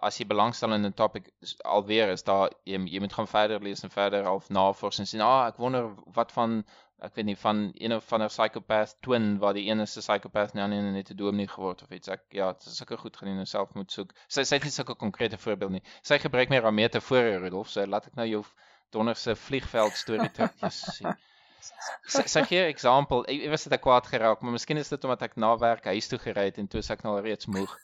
as 0.00 0.18
jy 0.18 0.24
belangstel 0.28 0.72
in 0.72 0.86
'n 0.86 0.94
topic 0.98 1.28
alweer 1.76 2.12
is 2.12 2.22
daar 2.28 2.48
jy, 2.64 2.78
jy 2.94 3.00
moet 3.00 3.12
gaan 3.12 3.28
verder 3.28 3.60
lees 3.60 3.82
en 3.84 3.90
verder 3.90 4.24
half 4.24 4.48
navors 4.48 4.98
en 4.98 5.06
sien 5.06 5.20
ah 5.20 5.48
ek 5.48 5.60
wonder 5.64 5.90
wat 6.18 6.32
van 6.32 6.62
ek 7.06 7.16
weet 7.18 7.26
nie 7.26 7.36
van 7.36 7.62
een 7.74 7.94
of 7.96 8.12
ander 8.14 8.30
psychopath 8.30 8.94
twin 9.06 9.38
waar 9.42 9.56
die 9.58 9.64
een 9.68 9.80
is 9.84 9.96
'n 9.96 10.04
psychopath 10.04 10.52
en 10.52 10.58
die 10.58 10.64
ander 10.64 10.78
een 10.78 11.00
het 11.00 11.10
'n 11.10 11.16
dominee 11.16 11.48
geword 11.54 11.82
of 11.82 11.90
iets. 11.90 12.08
Ek 12.08 12.22
ja 12.30 12.52
dit 12.52 12.66
is 12.66 12.76
sulke 12.76 12.96
goed 12.96 13.16
gaan 13.16 13.28
jy 13.28 13.34
nou 13.34 13.46
self 13.46 13.74
moet 13.74 13.92
soek. 13.92 14.12
Sy 14.28 14.44
sy 14.44 14.54
het 14.56 14.64
nie 14.64 14.76
sulke 14.76 14.94
konkrete 14.94 15.38
voorbeeld 15.38 15.72
nie. 15.72 15.82
Sy 16.02 16.18
gebruik 16.18 16.48
meer 16.48 16.62
haar 16.62 16.78
metafore 16.78 17.38
Rudolf. 17.38 17.68
So 17.68 17.86
laat 17.86 18.06
ek 18.06 18.14
nou 18.14 18.28
jou 18.28 18.44
donderse 18.90 19.36
vliegveld 19.36 19.92
storie 19.92 20.30
terug. 20.30 20.52
Sien 20.70 22.28
sy 22.28 22.44
gee 22.44 22.62
'n 22.62 22.70
example. 22.70 23.24
Ek, 23.26 23.50
was 23.50 23.64
dit 23.64 23.72
ek 23.72 23.82
kwaad 23.82 24.06
geraak, 24.06 24.40
maar 24.42 24.52
miskien 24.52 24.76
is 24.76 24.88
dit 24.88 25.04
omdat 25.04 25.22
ek 25.22 25.36
na 25.36 25.56
werk 25.58 25.84
huis 25.84 26.08
toe 26.08 26.18
gery 26.18 26.44
het 26.50 26.58
en 26.58 26.68
toe 26.68 26.80
is 26.80 26.90
ek 26.90 27.02
nou 27.02 27.16
al 27.16 27.26
reeds 27.26 27.46
moeg. 27.46 27.78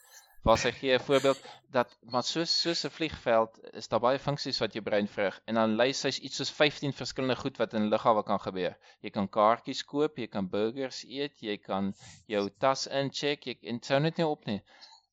Waar 0.47 0.57
sy 0.57 0.71
gee 0.71 0.93
'n 0.95 1.03
voorbeeld 1.03 1.39
dat 1.75 1.97
maar 2.11 2.23
soos 2.23 2.51
soos 2.61 2.83
'n 2.85 2.93
vliegveld 2.97 3.59
is 3.81 3.87
daar 3.87 4.03
baie 4.05 4.19
funksies 4.19 4.59
wat 4.63 4.73
jou 4.73 4.83
brein 4.83 5.07
verrig 5.15 5.41
en 5.45 5.55
dan 5.59 5.75
lys 5.81 5.99
sy 6.05 6.11
iets 6.27 6.39
soos 6.41 6.51
15 6.59 6.93
verskillende 6.99 7.35
goed 7.41 7.57
wat 7.57 7.73
in 7.73 7.89
lughawe 7.93 8.23
kan 8.23 8.39
gebeur. 8.39 8.77
Jy 9.01 9.09
kan 9.09 9.27
kaartjies 9.29 9.83
koop, 9.83 10.17
jy 10.17 10.27
kan 10.27 10.49
burgers 10.49 11.03
eet, 11.03 11.41
jy 11.41 11.57
kan 11.57 11.93
jou 12.27 12.49
tas 12.59 12.87
incheck, 12.87 13.45
jy 13.45 13.57
en 13.73 13.83
sou 13.83 13.99
net 13.99 14.17
nie 14.17 14.25
op 14.25 14.45
nie. 14.45 14.61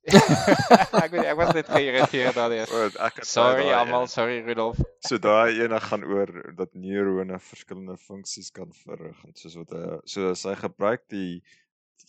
ek 1.03 1.11
weet 1.11 1.27
ek 1.27 1.39
was 1.41 1.53
net 1.57 1.67
geïrriteerd 1.75 2.37
ek 2.39 3.17
het 3.19 3.27
Sorry 3.27 3.73
almal, 3.75 4.07
sorry 4.07 4.39
Rudolf. 4.47 4.79
So 5.03 5.19
daai 5.19 5.59
ene 5.65 5.81
gaan 5.83 6.05
oor 6.07 6.31
dat 6.55 6.75
neurone 6.79 7.41
verskillende 7.43 7.97
funksies 7.99 8.53
kan 8.55 8.71
verrig 8.85 9.19
en 9.27 9.35
soos 9.35 9.57
wat 9.59 9.75
hy 9.75 9.99
so 10.07 10.35
sy 10.39 10.55
gebruik 10.63 11.03
die 11.11 11.43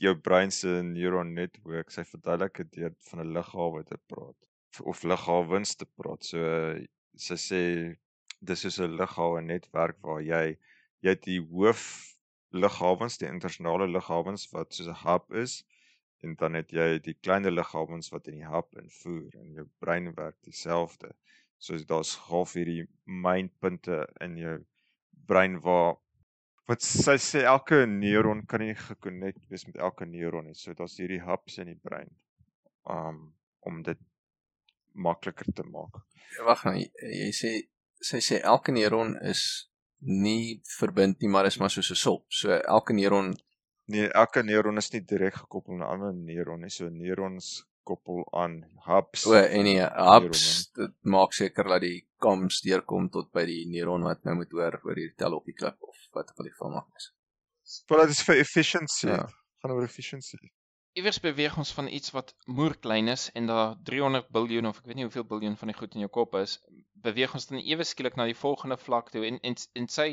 jou 0.01 0.13
brein 0.15 0.51
se 0.51 0.81
neuron 0.83 1.33
netwerk, 1.33 1.91
sy 1.91 2.03
verduidelik 2.03 2.57
dit 2.61 2.71
deur 2.79 2.93
van 3.09 3.21
'n 3.23 3.33
lughawe 3.37 3.83
te 3.83 3.97
praat 4.11 4.47
of 4.83 5.03
lughawens 5.03 5.75
te 5.75 5.85
praat. 5.85 6.23
So 6.23 6.39
sy 7.15 7.37
sê 7.49 7.61
dis 8.41 8.61
soos 8.61 8.79
'n 8.79 8.97
lughawe 8.99 9.41
netwerk 9.41 9.97
waar 10.01 10.21
jy 10.21 10.57
jy 11.01 11.09
het 11.09 11.23
die 11.23 11.39
hoof 11.39 11.83
lughawens, 12.51 13.17
die 13.17 13.29
internasionale 13.29 13.87
lughawens 13.87 14.47
wat 14.53 14.73
soos 14.73 14.87
'n 14.87 15.01
hub 15.05 15.33
is 15.33 15.63
en 16.23 16.35
dan 16.35 16.53
het 16.53 16.71
jy 16.71 16.99
die 16.99 17.17
kleiner 17.25 17.51
lughawens 17.51 18.09
wat 18.13 18.27
in 18.27 18.39
die 18.41 18.49
hub 18.53 18.73
invoer 18.81 19.35
en 19.41 19.53
jou 19.53 19.67
brein 19.79 20.13
werk 20.15 20.37
dieselfde. 20.43 21.13
So 21.57 21.77
daar's 21.77 22.15
half 22.29 22.53
hierdie 22.53 22.87
mynpunte 23.05 24.07
in 24.21 24.37
jou 24.37 24.57
brein 25.27 25.59
waar 25.61 25.97
wat 26.67 26.83
sy 26.83 27.15
sê 27.21 27.43
elke 27.47 27.85
neuron 27.87 28.43
kan 28.45 28.63
nie 28.63 28.75
gekonnekt 28.75 29.43
wees 29.49 29.65
met 29.67 29.79
elke 29.87 30.05
neuron 30.05 30.49
nie. 30.49 30.55
So 30.55 30.73
daar's 30.73 30.97
hierdie 30.99 31.23
hubs 31.23 31.57
in 31.63 31.71
die 31.71 31.79
brein 31.79 32.11
um 32.89 33.33
om 33.67 33.81
dit 33.83 33.99
makliker 34.93 35.49
te 35.53 35.63
maak. 35.67 36.03
Wag 36.45 36.63
nou, 36.65 36.75
jy, 36.77 36.87
jy 37.21 37.31
sê 37.35 37.55
sy 38.11 38.21
sê 38.23 38.41
elke 38.43 38.71
neuron 38.75 39.15
is 39.25 39.43
nie 39.99 40.61
verbind 40.77 41.21
nie, 41.21 41.29
maar 41.33 41.47
is 41.49 41.57
maar 41.59 41.73
soos 41.73 41.91
'n 41.91 42.03
sop. 42.03 42.25
So 42.29 42.51
elke 42.51 42.93
neuron 42.93 43.35
Nee, 43.87 44.07
elke 44.19 44.41
neuron 44.43 44.77
is 44.81 44.89
nie 44.91 44.99
direk 45.07 45.37
gekoppel 45.41 45.77
aan 45.77 45.79
'n 45.79 45.91
ander 45.91 46.13
neuron 46.13 46.61
nie. 46.61 46.69
So 46.69 46.89
neurons 46.89 47.45
koppel 47.89 48.23
aan 48.41 48.59
hubs. 48.87 49.25
o 49.29 49.35
en 49.37 49.67
die 49.69 49.79
van 49.81 50.11
hubs 50.11 50.43
dit 50.79 50.93
maak 51.15 51.35
seker 51.37 51.69
dat 51.73 51.83
die 51.85 51.99
comms 52.23 52.61
deurkom 52.65 53.09
tot 53.13 53.31
by 53.35 53.45
die 53.49 53.63
neuron 53.71 54.05
wat 54.07 54.23
nou 54.27 54.37
moet 54.41 54.53
hoor 54.59 54.79
oor 54.83 54.95
hierdie 54.95 55.17
tel 55.23 55.37
op 55.37 55.45
die 55.49 55.57
klip 55.57 55.77
of 55.91 55.97
wat 56.17 56.31
ook 56.31 56.43
al 56.43 56.49
die 56.49 56.55
geval 56.55 56.75
mag 56.77 56.87
wees. 56.93 57.11
Maar 57.89 58.05
dit 58.05 58.15
is 58.15 58.23
vir 58.29 58.39
efficiency. 58.43 59.09
Ja. 59.11 59.19
Ja. 59.23 59.27
Gaan 59.61 59.73
oor 59.75 59.83
efficiency. 59.83 60.39
Iewers 60.97 61.19
beweeg 61.21 61.57
ons 61.61 61.71
van 61.77 61.87
iets 61.93 62.13
wat 62.15 62.33
moerklein 62.49 63.11
is 63.13 63.27
en 63.37 63.49
daar 63.51 63.75
300 63.89 64.29
biljoen 64.33 64.65
of 64.69 64.79
ek 64.79 64.87
weet 64.89 64.97
nie 64.97 65.05
hoeveel 65.05 65.27
biljoen 65.29 65.57
van 65.59 65.69
die 65.69 65.77
goed 65.77 65.93
in 65.93 66.05
jou 66.05 66.09
kop 66.13 66.33
is, 66.39 66.57
beweeg 67.05 67.35
ons 67.37 67.45
dan 67.51 67.59
ewe 67.61 67.85
skielik 67.85 68.17
na 68.17 68.25
die 68.25 68.37
volgende 68.37 68.79
vlak 68.81 69.11
toe 69.13 69.25
en 69.27 69.37
en, 69.45 69.57
en 69.77 69.89
sy 69.93 70.07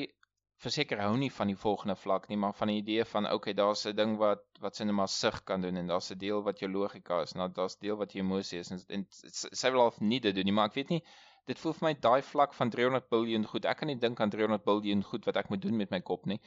verseker 0.67 1.03
hou 1.05 1.13
nie 1.21 1.31
van 1.39 1.51
die 1.53 1.59
volgende 1.65 1.97
vlak 1.97 2.29
nie, 2.31 2.39
maar 2.45 2.55
van 2.61 2.73
die 2.73 2.79
idee 2.81 3.05
van 3.13 3.31
okay, 3.33 3.55
daar's 3.61 3.85
'n 3.87 3.97
ding 3.97 4.17
wat 4.23 4.43
wat 4.61 4.81
net 4.81 4.95
maar 5.01 5.09
sig 5.09 5.43
kan 5.45 5.61
doen 5.61 5.77
en 5.77 5.93
daar's 5.93 6.11
'n 6.11 6.19
deel 6.19 6.43
wat 6.43 6.59
jou 6.61 6.71
logika 6.71 7.21
is 7.23 7.33
dan 7.33 7.53
daar's 7.53 7.79
deel 7.79 7.97
wat 7.97 8.13
jou 8.13 8.25
emosie 8.25 8.59
is 8.59 8.71
en, 8.71 8.81
en 8.89 9.07
sy 9.11 9.71
wil 9.71 9.81
half 9.87 10.01
nie 10.01 10.21
dit 10.21 10.35
doen 10.35 10.45
nie, 10.45 10.57
maar 10.59 10.69
ek 10.73 10.81
weet 10.81 10.91
nie 10.97 11.03
dit 11.51 11.61
voel 11.61 11.75
vir 11.79 11.89
my 11.89 11.95
daai 12.07 12.23
vlak 12.25 12.55
van 12.59 12.71
300 12.73 13.11
biljoen 13.13 13.45
goed. 13.49 13.67
Ek 13.69 13.83
kan 13.83 13.91
nie 13.93 13.99
dink 14.01 14.21
aan 14.21 14.33
300 14.33 14.65
biljoen 14.65 15.03
goed 15.11 15.27
wat 15.29 15.37
ek 15.41 15.51
moet 15.53 15.63
doen 15.65 15.77
met 15.77 15.91
my 15.93 16.01
kop 16.01 16.25
nie. 16.31 16.41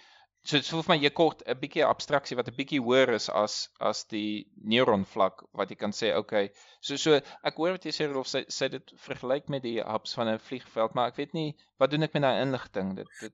So 0.47 0.61
dit 0.61 0.69
voel 0.71 0.83
vir 0.85 0.93
my 0.93 0.97
jy 1.01 1.11
kort 1.19 1.41
'n 1.45 1.59
bietjie 1.61 1.85
abstraksie 1.85 2.37
wat 2.39 2.49
'n 2.49 2.57
bietjie 2.57 2.81
hoër 2.87 3.13
is 3.15 3.29
as 3.41 3.55
as 3.89 4.03
die 4.13 4.47
neuron 4.73 5.05
vlak 5.13 5.43
wat 5.61 5.73
jy 5.73 5.77
kan 5.83 5.95
sê 5.99 6.13
okay. 6.21 6.51
So 6.81 6.97
so 7.05 7.19
ek 7.51 7.57
hoor 7.61 7.75
wat 7.77 7.85
jy 7.85 7.93
sê 7.97 8.07
sy 8.33 8.43
sy 8.59 8.69
dit 8.75 8.93
vergelyk 9.07 9.49
met 9.55 9.63
die 9.63 9.77
hubs 9.81 10.13
van 10.19 10.29
'n 10.33 10.45
vliegveld, 10.49 10.95
maar 10.95 11.09
ek 11.13 11.19
weet 11.21 11.33
nie 11.33 11.49
wat 11.79 11.91
doen 11.91 12.03
ek 12.03 12.13
met 12.13 12.23
daai 12.27 12.41
inligting? 12.45 12.95
Dit 12.95 13.11
dit 13.21 13.33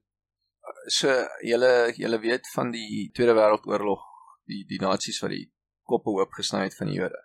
So 0.87 1.07
julle 1.41 1.93
julle 1.97 2.19
weet 2.19 2.47
van 2.55 2.71
die 2.71 3.09
Tweede 3.13 3.33
Wêreldoorlog, 3.33 4.01
die 4.47 4.65
die 4.67 4.79
nasies 4.79 5.19
wat 5.21 5.31
die 5.31 5.51
koppe 5.87 6.09
oopgesny 6.09 6.63
het 6.63 6.75
van 6.75 6.87
die 6.87 6.95
Jode. 6.99 7.19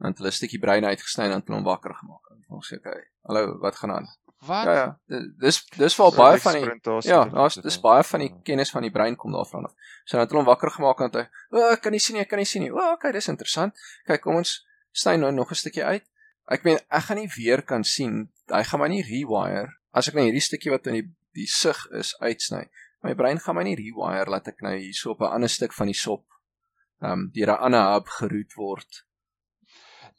Want 0.00 0.18
hulle 0.18 0.28
'n 0.28 0.32
stukkie 0.32 0.58
brein 0.60 0.84
uitgesny 0.84 1.24
en 1.24 1.30
dan 1.30 1.42
hulle 1.46 1.56
hom 1.58 1.64
wakker 1.64 1.94
gemaak. 1.94 2.24
Ons 2.48 2.68
sê 2.72 2.76
okay, 2.78 3.02
hallo, 3.28 3.58
wat 3.60 3.76
gaan 3.76 3.90
aan? 3.92 4.08
wat? 4.46 4.64
Ja 4.64 4.74
ja, 4.74 4.98
di- 5.06 5.32
dis 5.38 5.64
dis 5.76 5.96
waar 5.96 6.10
So 6.10 6.16
baie 6.16 6.38
van 6.40 6.52
die 6.52 7.08
Ja, 7.08 7.24
daar's 7.28 7.54
dis 7.54 7.64
is. 7.64 7.80
baie 7.80 8.02
van 8.02 8.20
die 8.20 8.28
Ja. 8.28 8.40
kennis 8.42 8.70
van 8.70 8.82
die 8.82 8.90
brein 8.90 9.16
kom 9.16 9.32
daarvan 9.32 9.64
af. 9.64 9.72
So 10.04 10.16
dan 10.16 10.20
het 10.20 10.30
hulle 10.30 10.42
hom 10.42 10.46
wakker 10.48 10.70
gemaak 10.70 11.00
en 11.00 11.10
hy, 11.12 11.28
"O, 11.50 11.56
oh, 11.58 11.72
ek 11.72 11.80
kan 11.82 11.92
nie 11.92 11.98
sien 12.00 12.14
nie, 12.14 12.22
ek 12.22 12.28
kan 12.28 12.38
nie 12.38 12.44
sien 12.46 12.62
nie." 12.62 12.70
O, 12.72 12.76
oh, 12.78 12.92
okay, 12.92 13.12
dis 13.12 13.28
interessant. 13.28 13.74
Kyk, 14.06 14.20
kom 14.22 14.36
ons 14.36 14.66
sny 14.92 15.16
nou 15.16 15.30
nog 15.32 15.50
'n 15.50 15.54
stukkie 15.54 15.84
uit. 15.84 16.04
Ek 16.48 16.64
meen, 16.64 16.78
ek 16.90 17.02
gaan 17.02 17.16
nie 17.18 17.28
weer 17.36 17.62
kan 17.62 17.84
sien. 17.84 18.32
Hy 18.48 18.62
gaan 18.64 18.80
my 18.80 18.88
nie 18.88 19.02
rewire 19.02 19.68
as 19.92 20.08
ek 20.08 20.14
nou 20.14 20.24
hierdie 20.24 20.40
stukkie 20.40 20.70
wat 20.70 20.86
in 20.86 20.92
die 20.94 21.14
die 21.36 21.46
sig 21.46 21.86
is 22.00 22.14
uitsny. 22.20 22.64
My 23.02 23.14
brein 23.14 23.38
gaan 23.38 23.56
my 23.56 23.64
nie 23.64 23.76
rewire 23.78 24.30
laat 24.30 24.48
ek 24.52 24.62
nou 24.66 24.74
hierso 24.76 25.14
op 25.14 25.22
'n 25.22 25.34
ander 25.36 25.48
stuk 25.48 25.72
van 25.72 25.86
die 25.92 26.00
sop 26.06 26.26
ehm 27.02 27.12
um, 27.12 27.30
deur 27.34 27.52
'n 27.52 27.62
ander 27.68 27.92
hub 27.92 28.08
geroet 28.16 28.56
word. 28.56 29.04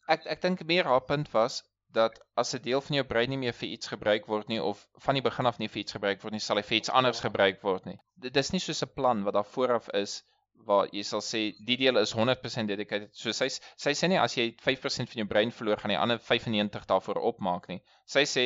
Ek 0.08 0.26
ek 0.26 0.42
dink 0.42 0.64
meer 0.66 0.90
haar 0.90 1.06
punt 1.12 1.32
was 1.34 1.62
dat 1.94 2.20
as 2.42 2.54
'n 2.56 2.64
deel 2.64 2.82
van 2.82 2.96
jou 2.96 3.06
brein 3.06 3.30
nie 3.30 3.38
meer 3.38 3.54
vir 3.54 3.70
iets 3.70 3.88
gebruik 3.94 4.28
word 4.34 4.48
nie 4.48 4.62
of 4.64 4.88
van 5.06 5.16
die 5.16 5.28
begin 5.30 5.46
af 5.46 5.60
nie 5.60 5.68
vir 5.68 5.82
iets 5.82 5.98
gebruik 5.98 6.22
word 6.24 6.34
nie, 6.34 6.40
sal 6.40 6.58
hy 6.58 6.64
vir 6.64 6.78
iets 6.78 6.90
anders 6.90 7.20
gebruik 7.20 7.62
word 7.62 7.86
nie. 7.86 7.98
Dit 8.16 8.38
is 8.38 8.52
nie 8.52 8.60
soos 8.60 8.84
'n 8.84 8.94
plan 8.96 9.24
wat 9.24 9.34
daar 9.34 9.52
vooraf 9.56 9.90
is 9.94 10.24
waar 10.66 10.88
jy 10.94 11.04
sal 11.04 11.22
sê 11.26 11.42
die 11.66 11.78
deel 11.78 11.98
is 11.98 12.14
100% 12.14 12.68
dedicated. 12.68 13.10
So 13.16 13.32
sy 13.32 13.50
sy 13.50 13.94
sê 13.94 14.10
nie 14.10 14.20
as 14.20 14.38
jy 14.38 14.52
5% 14.66 15.10
van 15.14 15.22
jou 15.24 15.28
brein 15.28 15.52
verloor 15.52 15.78
gaan 15.78 15.94
die 15.96 16.02
ander 16.02 16.20
95 16.20 16.86
daarvoor 16.86 17.22
opmaak 17.32 17.68
nie. 17.68 17.82
Sy 18.06 18.26
sê 18.34 18.46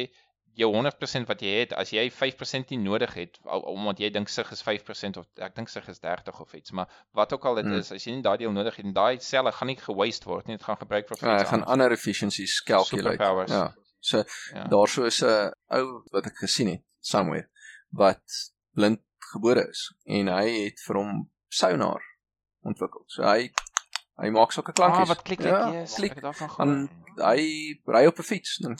jou 0.55 0.69
100% 0.71 1.27
wat 1.27 1.41
jy 1.43 1.53
het, 1.59 1.73
as 1.75 1.91
jy 1.91 2.05
5% 2.11 2.71
nie 2.73 2.79
nodig 2.79 3.13
het 3.17 3.39
omdat 3.43 3.99
jy 3.99 4.09
dink 4.15 4.29
sig 4.31 4.51
is 4.55 4.63
5% 4.63 5.19
of 5.19 5.27
ek 5.43 5.55
dink 5.57 5.71
sig 5.71 5.87
is 5.91 5.99
30 5.99 6.39
of 6.41 6.53
iets, 6.55 6.71
maar 6.71 6.91
wat 7.17 7.33
ook 7.35 7.45
al 7.45 7.59
dit 7.59 7.67
hmm. 7.67 7.81
is, 7.83 7.91
as 7.91 8.05
jy 8.07 8.15
nie 8.15 8.25
daai 8.25 8.37
deel 8.39 8.53
nodig 8.55 8.79
het 8.79 8.87
en 8.87 8.95
daai 8.95 9.19
selle 9.23 9.51
gaan 9.55 9.71
nie 9.71 9.77
gewaste 9.81 10.29
word 10.29 10.47
nie, 10.47 10.55
dit 10.55 10.65
gaan 10.67 10.79
gebruik 10.79 11.11
vir 11.11 11.23
Ja, 11.25 11.43
gaan 11.49 11.65
ander 11.67 11.91
efficiencies 11.91 12.61
calculate. 12.63 13.31
Ja. 13.51 13.67
So 13.99 14.23
ja. 14.53 14.67
daarso 14.71 15.05
is 15.09 15.21
'n 15.23 15.51
ou 15.75 15.85
wat 16.13 16.31
ek 16.31 16.37
gesien 16.45 16.71
het 16.71 16.83
somewhere 16.99 17.49
wat 17.89 18.23
blind 18.73 19.01
gebore 19.33 19.67
is 19.69 19.91
en 20.05 20.27
hy 20.27 20.47
het 20.65 20.79
vir 20.87 21.01
hom 21.01 21.31
sonar 21.49 22.03
ontwikkel. 22.61 23.03
So 23.07 23.23
hy 23.23 23.51
hy 24.21 24.29
maak 24.31 24.53
sulke 24.55 24.71
klankies. 24.71 25.03
Ah, 25.03 25.11
wat 25.11 25.23
klik 25.27 25.41
ek? 25.43 25.51
Ja, 25.51 25.71
yes, 25.73 25.95
klik. 25.99 26.15
Ek 26.15 26.23
daarvan 26.23 26.49
gehoor. 26.49 26.83
Hy 27.19 27.39
ry 27.95 28.05
op 28.07 28.19
'n 28.19 28.27
fiets 28.27 28.59
dan 28.63 28.77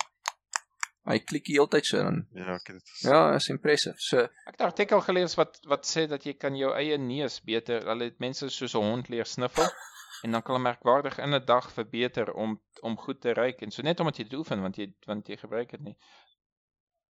hy 1.06 1.20
klik 1.22 1.46
die 1.46 1.56
hele 1.58 1.70
tyd 1.72 1.86
so 1.86 2.02
dan. 2.02 2.24
Ja, 2.34 2.56
ek 2.56 2.72
het 2.72 2.80
dit. 2.80 2.94
Ja, 3.06 3.20
is 3.36 3.50
impressive. 3.54 3.96
So 4.02 4.24
ek 4.26 4.56
het 4.56 4.62
'n 4.62 4.70
artikel 4.72 5.02
gelees 5.02 5.36
wat 5.40 5.60
wat 5.72 5.86
sê 5.86 6.08
dat 6.10 6.26
jy 6.26 6.34
kan 6.34 6.56
jou 6.58 6.74
eie 6.74 6.98
neus 6.98 7.42
beter. 7.42 7.86
Hulle 7.86 8.10
het 8.10 8.20
mense 8.20 8.50
soos 8.50 8.76
'n 8.76 8.84
hond 8.84 9.10
leer 9.10 9.26
sniffel 9.26 9.70
en 10.24 10.32
dan 10.32 10.42
kan 10.42 10.56
hulle 10.56 10.68
merkwaardig 10.70 11.18
in 11.18 11.34
'n 11.34 11.46
dag 11.46 11.72
verbeter 11.72 12.34
om 12.34 12.62
om 12.82 12.98
goed 12.98 13.22
te 13.22 13.34
ruik 13.34 13.62
en 13.62 13.72
so 13.72 13.82
net 13.82 14.00
omdat 14.00 14.18
jy 14.18 14.24
dit 14.24 14.40
oefen 14.40 14.62
want 14.62 14.78
jy 14.78 14.94
want 15.06 15.28
jy 15.28 15.38
gebruik 15.38 15.72
dit 15.72 15.82
nie. 15.82 15.98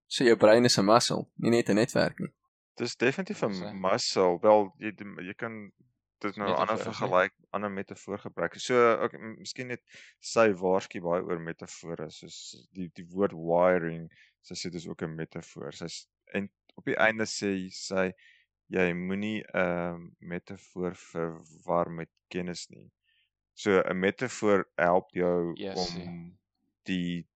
So 0.06 0.24
jou 0.24 0.36
brein 0.36 0.64
is 0.64 0.78
'n 0.78 0.84
muscle, 0.84 1.28
nie 1.36 1.50
net 1.50 1.68
'n 1.68 1.74
netwerk 1.74 2.18
nie. 2.18 2.32
Dis 2.76 2.96
definitief 2.96 3.42
'n 3.42 3.80
muscle. 3.80 4.38
Wel 4.40 4.72
jy 4.78 4.92
jy 5.28 5.34
kan 5.34 5.72
dit 6.22 6.36
nou 6.40 6.48
'n 6.50 6.60
ander 6.64 6.78
vergelyk, 6.78 7.34
ander 7.50 7.70
metafoor 7.70 8.18
gebruik. 8.18 8.58
So 8.60 8.78
ek 9.06 9.16
miskien 9.20 9.68
net 9.72 9.82
sy 10.20 10.48
waarsku 10.64 11.00
baie 11.04 11.22
oor 11.22 11.40
metafore, 11.40 12.10
soos 12.10 12.38
die 12.76 12.88
die 12.96 13.06
woord 13.14 13.32
wiring, 13.32 14.08
sy 14.42 14.54
sê 14.54 14.70
dis 14.70 14.88
ook 14.88 15.02
'n 15.02 15.16
metafoor. 15.16 15.72
Sy's 15.72 16.06
en 16.34 16.48
op 16.76 16.84
die 16.84 16.96
einde 16.96 17.26
sê 17.28 17.52
sy 17.70 18.12
jy 18.72 18.92
moenie 18.96 19.42
'n 19.42 19.66
uh, 19.66 19.98
metafoor 20.20 20.94
verwar 20.94 21.90
met 21.90 22.10
kennis 22.28 22.68
nie. 22.70 22.90
So 23.54 23.80
'n 23.80 23.98
metafoor 23.98 24.64
help 24.76 25.10
jou 25.12 25.52
yes, 25.54 25.76
om 25.78 26.00
yeah. 26.00 26.30
die 26.88 27.26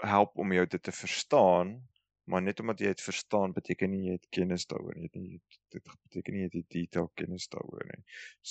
help 0.00 0.38
om 0.38 0.52
jou 0.52 0.66
dit 0.66 0.82
te 0.82 0.92
verstaan 0.92 1.89
maar 2.30 2.42
net 2.42 2.60
omdat 2.62 2.80
jy 2.80 2.92
dit 2.94 3.02
verstaan 3.02 3.54
beteken 3.56 3.90
nie 3.90 4.02
jy 4.08 4.16
het 4.18 4.26
kennis 4.36 4.66
daaroor 4.70 4.96
nie. 4.96 5.10
nie 5.14 5.40
dit 5.74 5.86
beteken 5.86 6.36
nie 6.36 6.42
jy 6.44 6.50
het 6.50 6.58
die 6.58 6.66
detail 6.80 7.08
kennis 7.20 7.48
daaroor 7.54 7.86
nie. 7.88 8.02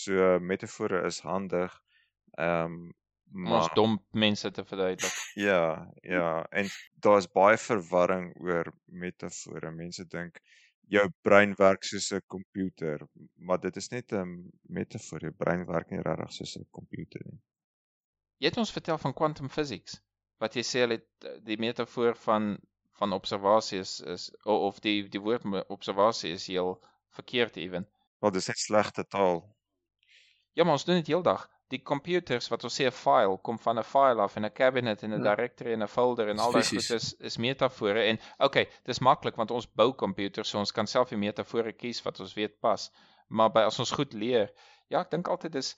So 0.04 0.40
metafore 0.40 1.06
is 1.12 1.22
handig. 1.28 1.76
Ehm 2.38 2.80
um, 2.80 2.82
maar 3.32 3.60
ons 3.60 3.74
dom 3.78 4.00
mense 4.18 4.50
te 4.52 4.64
verduidelik. 4.66 5.18
Ja, 5.50 5.92
ja, 6.02 6.30
en 6.50 6.66
daar's 7.06 7.28
baie 7.30 7.58
verwarring 7.62 8.32
oor 8.42 8.72
metafore. 8.86 9.70
Mense 9.72 10.08
dink 10.10 10.40
jou 10.90 11.06
brein 11.22 11.54
werk 11.60 11.86
soos 11.86 12.10
'n 12.18 12.26
komputer, 12.26 13.06
maar 13.36 13.62
dit 13.62 13.76
is 13.78 13.92
net 13.94 14.14
'n 14.14 14.50
metafoor. 14.62 15.22
Jou 15.22 15.34
brein 15.44 15.66
werk 15.66 15.92
nie 15.92 16.02
regtig 16.02 16.34
soos 16.34 16.58
'n 16.58 16.66
komputer 16.72 17.22
nie. 17.26 17.40
Jy 18.40 18.48
het 18.50 18.58
ons 18.58 18.72
vertel 18.72 18.98
van 18.98 19.14
quantum 19.14 19.50
physics 19.50 20.02
wat 20.40 20.56
jy 20.56 20.64
sê 20.64 20.84
hulle 20.86 21.00
het 21.00 21.46
die 21.46 21.58
metafoor 21.60 22.16
van 22.16 22.58
van 23.00 23.16
observasie 23.16 23.80
is 23.80 24.00
is 24.16 24.30
of 24.44 24.80
die 24.86 24.98
die 25.16 25.22
woord 25.24 25.48
observasie 25.68 26.32
is 26.36 26.48
heel 26.52 26.76
verkeerd 27.16 27.58
ewen. 27.58 27.88
Wel 28.20 28.36
dis 28.36 28.48
net 28.52 28.60
slegte 28.60 29.06
taal. 29.08 29.42
Ja, 30.54 30.64
maar 30.64 30.78
ons 30.80 30.86
doen 30.86 31.00
dit 31.00 31.08
heeldag. 31.08 31.48
Die 31.70 31.82
computers 31.92 32.50
wat 32.52 32.64
ons 32.68 32.80
sê 32.80 32.88
'n 32.90 32.96
file 32.96 33.38
kom 33.48 33.60
van 33.66 33.80
'n 33.80 33.84
file 33.84 34.22
af 34.22 34.36
en 34.36 34.46
'n 34.46 34.54
cabinet 34.62 35.04
en 35.04 35.14
'n 35.14 35.24
ja. 35.24 35.36
directory 35.36 35.74
en 35.74 35.84
'n 35.84 35.88
folder 35.88 36.30
en 36.30 36.40
al 36.40 36.52
daai 36.52 36.66
goed 36.66 36.90
is 36.98 37.14
is 37.20 37.38
metafore 37.38 38.04
en 38.04 38.20
okay, 38.38 38.68
dis 38.84 39.00
maklik 39.00 39.36
want 39.36 39.52
ons 39.52 39.70
bou 39.82 39.94
computers 39.94 40.50
so 40.50 40.60
ons 40.60 40.72
kan 40.72 40.88
self 40.88 41.10
die 41.10 41.22
metafore 41.26 41.74
kies 41.74 42.02
wat 42.02 42.20
ons 42.20 42.34
weet 42.34 42.60
pas. 42.60 42.92
Maar 43.28 43.52
by 43.52 43.64
as 43.70 43.80
ons 43.80 43.92
goed 43.92 44.14
leer, 44.14 44.52
ja, 44.88 45.00
ek 45.00 45.12
dink 45.12 45.28
altyd 45.28 45.56
is 45.56 45.76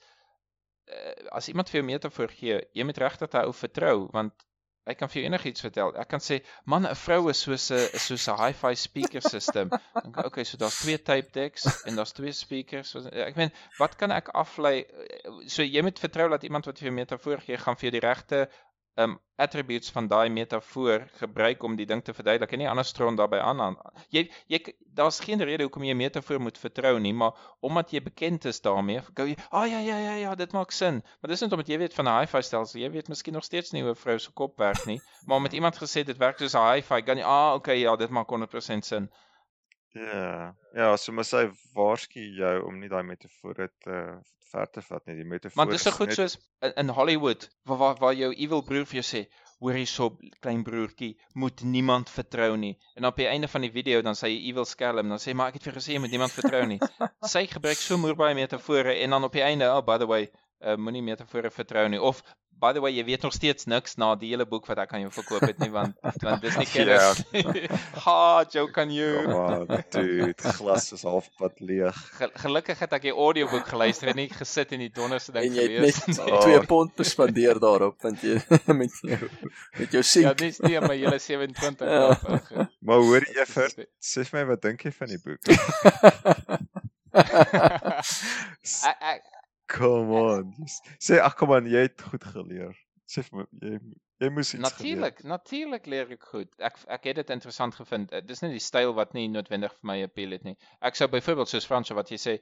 uh, 0.88 1.28
as 1.30 1.48
iemand 1.48 1.70
vir 1.70 1.80
jou 1.80 1.86
metafoor 1.86 2.32
gee, 2.40 2.60
jy 2.72 2.84
moet 2.84 2.98
regtig 2.98 3.30
daai 3.30 3.46
ou 3.46 3.52
vertrou 3.52 4.08
want 4.12 4.46
Ek 4.84 4.98
kan 4.98 5.10
vir 5.10 5.20
jou 5.20 5.28
enigiets 5.28 5.62
vertel. 5.62 5.92
Ek 6.02 6.08
kan 6.10 6.22
sê, 6.22 6.40
man, 6.66 6.86
'n 6.88 6.98
vrou 6.98 7.28
is 7.30 7.42
soos 7.44 7.70
'n 7.70 7.98
soos 8.02 8.26
'n 8.28 8.38
hi-fi 8.40 8.74
speaker 8.74 9.22
system. 9.22 9.70
Dink 10.02 10.18
okay, 10.24 10.44
so 10.44 10.58
daar's 10.58 10.80
twee 10.82 10.98
tape 10.98 11.30
decks 11.32 11.68
en 11.86 11.94
daar's 11.94 12.12
twee 12.12 12.32
speakers. 12.32 12.94
Ek 13.12 13.38
meen, 13.38 13.52
wat 13.78 13.94
kan 13.96 14.10
ek 14.10 14.32
aflei? 14.34 14.84
So 15.46 15.62
jy 15.62 15.82
moet 15.86 16.02
vertrou 16.02 16.28
dat 16.34 16.42
iemand 16.42 16.66
wat 16.66 16.78
vir 16.82 16.90
jou 16.90 16.96
metafoor 16.98 17.44
gee, 17.46 17.56
gaan 17.56 17.78
vir 17.78 17.90
jou 17.90 17.94
die 18.00 18.06
regte 18.08 18.48
um 18.96 19.18
attributes 19.36 19.90
van 19.90 20.06
daai 20.06 20.28
metafoor 20.28 21.06
gebruik 21.18 21.62
om 21.62 21.76
die 21.76 21.86
ding 21.86 22.02
te 22.04 22.14
verduidelik 22.14 22.52
en 22.52 22.60
nie 22.62 22.68
anders 22.68 22.90
stroon 22.92 23.16
daarbey 23.16 23.40
aan. 23.40 23.76
Jy 24.14 24.26
jy 24.52 24.60
daar's 24.98 25.20
geen 25.24 25.42
rede 25.42 25.64
hoekom 25.64 25.84
jy 25.84 25.94
'n 25.94 26.02
metafoor 26.02 26.40
moet 26.40 26.58
vertrou 26.58 26.98
nie, 27.00 27.14
maar 27.14 27.32
omdat 27.60 27.90
jy 27.90 28.02
bekend 28.02 28.44
is 28.44 28.60
daarmee, 28.60 29.00
gou 29.14 29.26
jy, 29.28 29.36
"Ag 29.50 29.62
oh, 29.62 29.66
ja 29.66 29.78
ja 29.78 29.98
ja 29.98 30.14
ja, 30.14 30.34
dit 30.34 30.52
maak 30.52 30.70
sin." 30.70 31.02
Maar 31.20 31.30
dis 31.30 31.40
net 31.40 31.52
omdat 31.52 31.68
jy 31.68 31.78
weet 31.78 31.94
van 31.94 32.08
'n 32.08 32.18
hi-fi 32.20 32.42
stelsel, 32.42 32.80
jy 32.80 32.90
weet 32.90 33.08
miskien 33.08 33.34
nog 33.34 33.44
steeds 33.44 33.72
nie 33.72 33.82
hoe 33.82 33.90
'n 33.90 34.02
vrou 34.04 34.18
se 34.18 34.30
kop 34.32 34.58
werk 34.58 34.84
nie, 34.84 35.02
maar 35.26 35.40
met 35.40 35.52
iemand 35.52 35.76
gesê 35.76 36.04
dit 36.04 36.16
werk 36.16 36.38
soos 36.38 36.54
'n 36.54 36.74
hi-fi, 36.74 37.02
dan 37.02 37.16
jy, 37.16 37.24
"Ah, 37.24 37.54
okay, 37.54 37.78
ja, 37.78 37.96
dit 37.96 38.10
maak 38.10 38.28
100% 38.28 38.84
sin." 38.84 39.10
Ja. 39.92 40.56
Ja, 40.74 40.96
so 40.96 41.12
moet 41.12 41.28
sy 41.28 41.46
waarsku 41.76 42.22
jou 42.38 42.54
om 42.68 42.78
nie 42.80 42.88
daai 42.92 43.02
metafore 43.04 43.68
te 43.84 43.98
ver 44.52 44.68
te 44.72 44.82
vat 44.84 45.06
nie. 45.08 45.16
Die 45.20 45.28
metafoor. 45.28 45.58
Want 45.60 45.74
dis 45.74 45.84
so 45.86 45.94
goed 45.96 46.12
net... 46.12 46.18
soos 46.18 46.36
in, 46.64 46.74
in 46.84 46.92
Hollywood 46.96 47.48
waar 47.68 47.80
waar 47.82 47.98
waar 48.00 48.16
jou 48.16 48.30
evil 48.32 48.64
broer 48.68 48.86
vir 48.88 49.00
jou 49.00 49.06
sê, 49.08 49.22
"Hoor 49.62 49.76
hierso, 49.78 50.08
klein 50.44 50.62
broertjie, 50.66 51.12
moet 51.44 51.64
niemand 51.74 52.10
vertrou 52.10 52.56
nie." 52.56 52.72
En 52.96 53.08
op 53.08 53.20
die 53.20 53.28
einde 53.28 53.48
van 53.48 53.66
die 53.66 53.72
video 53.72 54.02
dan 54.02 54.18
sê 54.18 54.32
hy 54.32 54.38
evil 54.50 54.68
skelm, 54.68 55.12
dan 55.14 55.22
sê 55.22 55.36
maar 55.36 55.52
ek 55.52 55.60
het 55.60 55.68
vir 55.70 55.78
gesê 55.80 55.96
jy 55.96 56.04
moet 56.04 56.14
niemand 56.16 56.36
vertrou 56.36 56.64
nie. 56.66 56.80
sy 57.34 57.46
gebruik 57.52 57.80
so 57.80 58.00
moeë 58.00 58.18
baie 58.24 58.38
metafore 58.38 58.96
en 59.04 59.16
dan 59.16 59.28
op 59.28 59.36
die 59.36 59.44
einde, 59.44 59.68
oh 59.72 59.84
by 59.84 59.98
the 59.98 60.08
way, 60.08 60.30
uh, 60.62 60.76
moenie 60.76 61.04
metafore 61.04 61.50
vertrou 61.50 61.88
nie 61.88 62.00
of 62.00 62.24
by 62.62 62.72
the 62.72 62.80
way, 62.80 62.92
jy 62.94 63.02
weet 63.04 63.24
nog 63.26 63.32
steeds 63.34 63.66
niks 63.66 63.96
na 63.98 64.12
die 64.18 64.28
hele 64.30 64.44
boek 64.46 64.68
wat 64.70 64.78
ek 64.84 64.92
aan 64.94 65.02
jou 65.02 65.10
verkoop 65.16 65.42
het 65.48 65.58
nie 65.62 65.70
want 65.74 65.96
want 66.26 66.44
dis 66.44 66.58
nie 66.60 66.68
kennis. 66.70 67.22
ha, 68.04 68.44
joke 68.54 68.70
kan 68.76 68.92
jy. 68.94 69.08
Dude, 69.90 70.52
glas 70.58 70.92
is 70.94 71.02
halfpad 71.06 71.58
leeg. 71.64 71.98
Gelukkig 72.44 72.78
het 72.84 72.94
ek 72.98 73.08
die 73.08 73.14
audioboek 73.14 73.66
geluister 73.72 74.12
en 74.12 74.20
nie 74.22 74.28
gesit 74.30 74.74
in 74.76 74.84
die 74.86 74.92
donderste 74.94 75.34
ding 75.34 75.50
gelees 75.50 75.98
nie. 76.06 76.14
En 76.14 76.22
jy 76.22 76.28
het 76.28 76.30
net 76.30 76.62
2 76.62 76.62
pond 76.70 76.94
bespandeer 77.02 77.60
daarop 77.62 77.98
want 78.06 78.22
jy 78.22 78.38
met 78.82 79.02
jou 79.02 79.20
met 79.80 79.98
jou 79.98 80.04
sink. 80.06 80.28
Ja, 80.28 80.34
dis 80.44 80.62
nie 80.62 80.78
maar 80.86 80.98
jy 80.98 81.16
is 81.18 81.28
27 81.32 81.92
jaar. 81.98 82.70
Maar 82.78 83.04
hoor 83.08 83.26
vir 83.56 83.76
sê 83.98 84.22
vir 84.28 84.38
my 84.38 84.46
wat 84.54 84.62
dink 84.70 84.86
jy 84.86 84.94
van 84.94 85.10
die 85.10 85.20
boek? 85.26 85.40
ek 87.12 89.06
ek 89.12 89.32
Come 89.68 90.12
on. 90.12 90.54
Sê 91.00 91.20
ag 91.20 91.36
kom 91.38 91.52
aan, 91.52 91.68
jy 91.70 91.86
het 91.88 92.02
goed 92.10 92.24
geleer. 92.24 92.74
Sê 93.10 93.22
vir 93.26 93.42
my 93.42 93.46
jy 93.60 93.78
jy 94.22 94.28
moes 94.30 94.52
iets 94.54 94.62
Natuurlik, 94.62 95.22
natuurlik 95.26 95.86
leer 95.90 96.12
ek 96.14 96.26
goed. 96.30 96.50
Ek 96.62 96.76
ek 96.96 97.08
het 97.10 97.18
dit 97.20 97.32
interessant 97.34 97.74
gevind. 97.74 98.12
Eh, 98.12 98.22
dis 98.26 98.42
net 98.44 98.52
die 98.54 98.62
styl 98.62 98.94
wat 98.98 99.14
nie 99.18 99.26
noodwendig 99.32 99.72
vir 99.78 99.88
my 99.90 99.96
appeal 100.06 100.36
het 100.36 100.44
nie. 100.46 100.54
Ek 100.80 100.98
sou 100.98 101.08
byvoorbeeld 101.10 101.50
soos 101.50 101.66
Frans 101.66 101.90
wat 101.98 102.12
jy 102.14 102.20
sê 102.22 102.36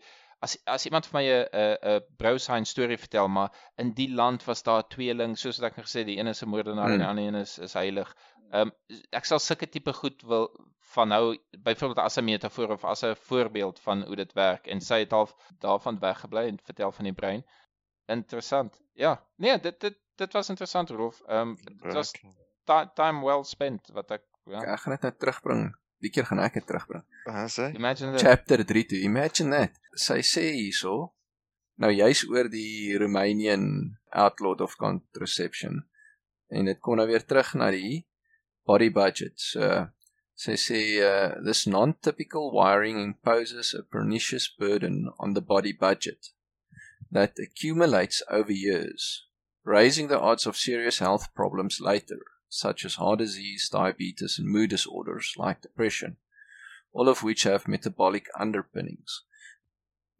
as 0.45 0.57
as 0.75 0.87
iemand 0.89 1.09
vir 1.09 1.18
my 1.18 1.25
'n 1.29 1.47
'n 1.62 1.95
'n 1.95 2.18
Browsine 2.21 2.68
storie 2.68 3.01
vertel, 3.01 3.29
maar 3.29 3.51
in 3.79 3.95
die 3.95 4.11
land 4.23 4.45
was 4.49 4.62
daar 4.62 4.89
tweeling, 4.89 5.37
soos 5.37 5.61
wat 5.61 5.73
ek 5.73 5.85
gesê, 5.85 6.05
die 6.05 6.18
een 6.18 6.27
is 6.35 6.43
'n 6.43 6.49
moordenaar 6.49 6.93
hmm. 6.93 6.93
en 6.95 6.99
die 6.99 7.09
hmm. 7.09 7.18
ander 7.18 7.27
een 7.29 7.41
is 7.47 7.59
is 7.59 7.73
heilig. 7.73 8.14
Ehm 8.53 8.68
um, 8.68 9.01
ek 9.12 9.25
sal 9.25 9.39
sulke 9.39 9.66
tipe 9.66 9.93
goed 9.93 10.23
wil 10.23 10.51
van 10.91 11.09
nou 11.09 11.38
byvoorbeeld 11.62 11.99
as 11.99 12.16
'n 12.16 12.24
metafoor 12.24 12.70
of 12.70 12.84
as 12.84 13.03
'n 13.03 13.14
voorbeeld 13.14 13.80
van 13.80 14.03
hoe 14.03 14.16
dit 14.16 14.32
werk 14.32 14.66
en 14.66 14.80
sy 14.80 14.99
het 14.99 15.11
half 15.11 15.34
daarvan 15.59 15.99
weggebly 15.99 16.47
en 16.47 16.59
vertel 16.62 16.93
van 16.93 17.05
die 17.05 17.12
brein. 17.12 17.45
Interessant. 18.07 18.80
Ja, 18.93 19.26
nee, 19.36 19.61
dit 19.61 19.80
dit 19.80 19.99
dit 20.14 20.32
was 20.32 20.49
interessant 20.49 20.91
Rolf. 20.91 21.20
Ehm 21.20 21.49
um, 21.49 21.57
dit 21.82 21.93
was 21.93 22.12
time 22.95 23.24
well 23.24 23.45
spent 23.45 23.88
wat 23.93 24.11
ek 24.11 24.22
ja. 24.45 24.61
Ek 24.61 24.80
gaan 24.80 24.93
dit 24.93 25.03
nou 25.03 25.14
terugbring. 25.18 25.76
Die 26.01 26.11
keer 26.11 26.26
gaan 26.26 26.38
ek 26.38 26.53
dit 26.53 26.66
terugbring. 26.66 27.05
Wat 27.24 27.53
sê? 27.53 27.70
Imagine 27.74 28.11
that. 28.11 28.20
Chapter 28.20 28.64
3 28.64 28.84
to 28.84 28.97
imagine 28.97 29.51
that. 29.51 29.80
Sy 29.93 30.20
sê 30.24 30.47
hierso 30.57 31.14
nou 31.74 31.93
juis 31.93 32.24
oor 32.28 32.49
die 32.49 32.99
Romanian 32.99 33.97
outlawed 34.11 34.61
of 34.61 34.76
contraception 34.76 35.86
en 36.49 36.64
dit 36.64 36.80
kom 36.80 36.97
nou 36.97 37.07
weer 37.07 37.24
terug 37.24 37.55
na 37.55 37.70
die 37.70 38.07
body 38.66 38.91
budgets. 38.91 39.55
Uh 39.57 39.86
They 40.47 40.57
say 40.57 41.01
uh, 41.03 41.34
this 41.45 41.66
non-typical 41.66 42.51
wiring 42.51 43.01
imposes 43.01 43.74
a 43.74 43.82
pernicious 43.82 44.49
burden 44.49 45.11
on 45.18 45.34
the 45.34 45.41
body 45.41 45.72
budget 45.72 46.28
that 47.11 47.38
accumulates 47.38 48.22
over 48.30 48.53
years, 48.53 49.26
raising 49.64 50.09
the 50.09 50.20
odds 50.20 50.47
of 50.47 50.57
serious 50.57 50.99
health 50.99 51.34
problems 51.34 51.78
later, 51.80 52.20
such 52.49 52.84
as 52.84 52.95
heart 52.95 53.18
disease, 53.18 53.68
diabetes, 53.68 54.38
and 54.38 54.49
mood 54.49 54.70
disorders 54.70 55.34
like 55.36 55.61
depression, 55.61 56.16
all 56.93 57.09
of 57.09 57.22
which 57.22 57.43
have 57.43 57.68
metabolic 57.68 58.26
underpinnings. 58.38 59.24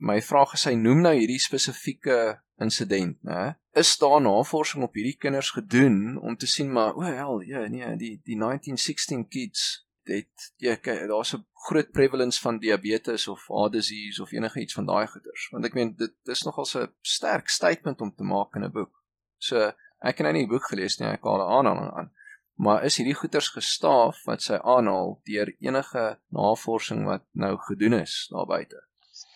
my 0.01 0.19
vraag 0.25 0.55
is 0.57 0.65
hy 0.65 0.73
noem 0.81 1.03
nou 1.05 1.13
hierdie 1.13 1.41
spesifieke 1.43 2.17
insident, 2.61 3.19
né? 3.27 3.57
Is 3.77 3.93
daar 4.01 4.21
navorsing 4.25 4.83
op 4.87 4.97
hierdie 4.97 5.19
kinders 5.21 5.53
gedoen 5.55 6.17
om 6.19 6.37
te 6.41 6.49
sien 6.49 6.73
maar 6.73 6.97
o, 6.97 7.05
hel, 7.05 7.45
ja, 7.47 7.67
nee, 7.69 7.93
die 8.01 8.15
die 8.25 8.39
1916 8.41 9.27
kids 9.29 9.67
dit 10.11 10.47
ja, 10.59 10.75
kyk, 10.77 11.07
daar's 11.11 11.35
'n 11.35 11.45
groot 11.67 11.91
prevalence 11.93 12.41
van 12.41 12.59
diabetes 12.59 13.29
of 13.29 13.47
heart 13.49 13.73
disease 13.73 14.23
of 14.23 14.33
enige 14.33 14.61
iets 14.61 14.75
van 14.75 14.87
daai 14.87 15.07
goeters. 15.07 15.49
Want 15.53 15.65
ek 15.65 15.75
meen 15.75 15.95
dit 15.97 16.15
is 16.35 16.43
nogal 16.45 16.67
'n 16.83 16.89
sterk 17.03 17.49
statement 17.49 18.01
om 18.01 18.15
te 18.15 18.25
maak 18.25 18.55
in 18.57 18.65
'n 18.65 18.73
boek. 18.73 18.93
So 19.39 19.57
ek 20.03 20.19
het 20.19 20.25
nou 20.27 20.33
nie 20.33 20.47
die 20.47 20.53
boek 20.55 20.67
gelees 20.71 20.99
nie, 21.01 21.09
ek 21.09 21.23
haal 21.25 21.43
aanhaling 21.59 21.93
aan. 21.97 22.11
Maar 22.57 22.85
is 22.85 22.97
hierdie 22.99 23.15
goeters 23.17 23.49
gestaaf 23.49 24.25
wat 24.27 24.43
sy 24.43 24.55
aanhaal 24.55 25.21
deur 25.25 25.49
enige 25.61 26.19
navorsing 26.31 27.05
wat 27.07 27.23
nou 27.33 27.57
gedoen 27.69 27.93
is 28.01 28.29
daar 28.31 28.47
buite? 28.47 28.81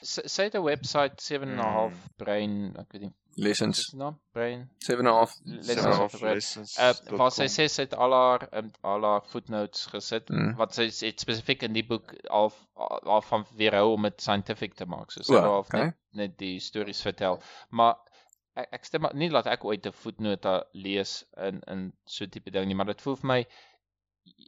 sy 0.05 0.43
het 0.43 0.55
'n 0.55 0.62
webwerf 0.62 1.20
7 1.20 1.49
en 1.49 1.55
'n 1.57 1.72
half 1.79 1.93
Mm. 1.93 2.09
brein, 2.16 2.77
ek 2.77 2.93
weet 2.93 3.03
nie. 3.03 3.14
Lessons 3.37 3.93
naam? 3.99 4.16
Brein. 4.32 4.70
7 4.78 4.99
and 5.07 5.09
a 5.09 5.18
half 5.18 5.35
Lessons 5.45 5.99
of 5.99 6.12
the 6.12 6.18
brain. 6.18 6.35
lessons. 6.35 6.76
Uh 6.78 6.93
waar 7.18 7.30
sy 7.35 7.47
sê 7.51 7.66
sy 7.68 7.82
het 7.82 7.95
al 7.95 8.12
haar 8.12 8.49
um, 8.53 8.70
al 8.82 9.03
haar 9.03 9.24
footnotes 9.32 9.87
gesit 9.87 10.30
Mm. 10.30 10.55
wat 10.57 10.74
sy 10.74 10.87
het 11.07 11.20
spesifiek 11.20 11.62
in 11.62 11.72
die 11.72 11.85
boek 11.87 12.14
al 12.30 12.53
al 12.76 13.22
van 13.22 13.45
weerhou 13.57 13.93
om 13.95 14.03
dit 14.03 14.20
scientific 14.20 14.74
te 14.74 14.87
maak. 14.87 15.11
So 15.12 15.22
sy 15.22 15.32
wou 15.35 15.43
half 15.59 15.66
okay. 15.66 15.85
net 15.85 15.95
net 16.12 16.39
die 16.39 16.61
stories 16.61 17.03
vertel. 17.03 17.41
Maar 17.70 17.97
ek, 18.57 18.68
ek 18.72 18.85
stem 18.85 19.09
nie 19.14 19.28
dat 19.30 19.47
ek 19.47 19.64
ooit 19.64 19.87
'n 19.87 19.93
footnote 19.93 20.66
lees 20.72 21.24
in 21.37 21.61
in 21.66 21.93
so 22.07 22.26
tipe 22.26 22.51
ding 22.51 22.66
nie, 22.66 22.74
maar 22.74 22.87
dit 22.87 23.01
voel 23.03 23.16
vir 23.16 23.26
my 23.26 23.41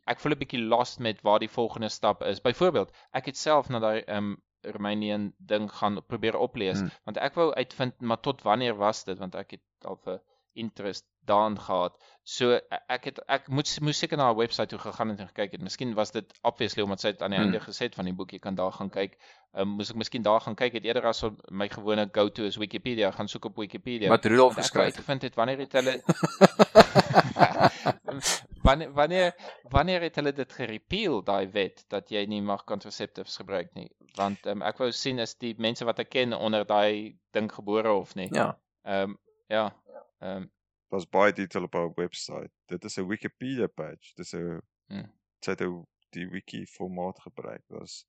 ek 0.07 0.20
voel 0.20 0.32
'n 0.32 0.39
bietjie 0.39 0.62
lost 0.62 1.01
met 1.01 1.20
waar 1.22 1.39
die 1.43 1.49
volgende 1.51 1.89
stap 1.89 2.22
is. 2.22 2.41
Byvoorbeeld, 2.41 2.93
ek 3.12 3.26
het 3.26 3.37
self 3.37 3.68
na 3.68 3.78
daai 3.78 4.01
ehm 4.07 4.16
um, 4.16 4.37
Romanian 4.73 5.33
ding 5.39 5.71
gaan 5.73 6.01
probeer 6.07 6.37
oplees 6.37 6.79
Hmm. 6.81 6.91
want 7.05 7.17
ek 7.19 7.35
wou 7.35 7.53
uitvind 7.55 8.01
maar 8.01 8.21
tot 8.21 8.43
wanneer 8.43 8.75
was 8.77 9.05
dit 9.05 9.19
want 9.19 9.35
ek 9.35 9.51
het 9.51 9.61
al 9.85 10.01
'n 10.07 10.21
interest 10.57 11.05
daarin 11.27 11.59
gehad. 11.61 11.93
So 12.25 12.51
e- 12.53 12.61
ek 12.89 13.05
het 13.05 13.19
ek 13.29 13.49
moet 13.49 13.79
moes 13.81 13.99
seker 13.99 14.17
na 14.17 14.25
haar 14.25 14.37
webwerf 14.37 14.69
toe 14.69 14.79
gegaan 14.79 15.09
het 15.09 15.21
en 15.21 15.27
gekyk 15.27 15.53
het. 15.53 15.61
Miskien 15.62 15.95
was 15.95 16.11
dit 16.11 16.33
obviously 16.43 16.83
omdat 16.83 17.01
sy 17.01 17.11
dit 17.11 17.23
aan 17.23 17.31
die 17.31 17.39
Hmm. 17.39 17.53
einde 17.53 17.61
gesê 17.64 17.79
het 17.85 17.95
van 17.95 18.05
die 18.05 18.14
boek 18.14 18.31
jy 18.31 18.39
kan 18.39 18.55
daar 18.55 18.73
gaan 18.73 18.91
kyk. 18.91 19.19
Ehm 19.53 19.62
um, 19.62 19.69
moes 19.69 19.91
ek 19.91 19.97
miskien 19.97 20.23
daar 20.23 20.41
gaan 20.41 20.55
kyk 20.55 20.73
het 20.73 20.85
eerder 20.85 21.05
as 21.07 21.23
op 21.23 21.51
my 21.51 21.69
gewone 21.69 22.09
go-to 22.12 22.45
is 22.45 22.57
Wikipedia, 22.57 23.11
gaan 23.11 23.29
soek 23.29 23.45
op 23.45 23.57
Wikipedia. 23.57 24.09
wat 24.09 24.25
Rudolf 24.25 24.55
Want 24.55 24.67
ek 24.67 24.73
wou 24.73 24.85
geskryf 24.85 24.85
het. 24.87 24.95
uitgevind 24.97 25.23
het 25.23 25.35
wanneer 25.35 25.59
het 25.59 25.73
hulle 25.73 26.03
wanneer 28.67 28.93
wanneer 28.99 29.35
wanneer 29.77 30.01
het 30.07 30.17
hulle 30.21 30.33
dit 30.33 30.53
gerepeal 30.59 31.23
daai 31.25 31.47
wet 31.55 31.85
dat 31.95 32.11
jy 32.14 32.25
nie 32.27 32.43
mag 32.43 32.64
contraceptives 32.69 33.37
gebruik 33.43 33.73
nie 33.79 33.89
want 34.19 34.47
um, 34.47 34.62
ek 34.62 34.79
wou 34.83 34.91
sien 34.93 35.19
is 35.25 35.35
die 35.43 35.55
mense 35.59 35.85
wat 35.89 35.99
ek 36.05 36.11
ken 36.17 36.33
onder 36.37 36.64
daai 36.67 37.17
ding 37.37 37.51
gebore 37.53 37.93
of 37.93 38.14
nie 38.19 38.29
Ja. 38.35 38.51
ehm 38.85 39.11
um, 39.11 39.19
ja 39.49 39.67
ehm 40.21 40.37
um, 40.43 40.51
Daar's 40.89 41.09
baie 41.11 41.33
detail 41.35 41.64
op 41.67 41.75
haar 41.75 41.89
webwerf. 41.97 42.51
Dit 42.71 42.85
is 42.85 42.97
'n 42.99 43.09
Wikipedia 43.09 43.67
page. 43.67 44.12
Dis 44.17 44.33
'n 44.35 44.61
Hmm. 44.89 45.09
sy 45.43 45.51
het 45.51 45.61
'n 45.61 45.85
die 46.14 46.29
wiki 46.31 46.67
formaat 46.67 47.19
gebruik. 47.21 47.62
Daar's 47.69 48.07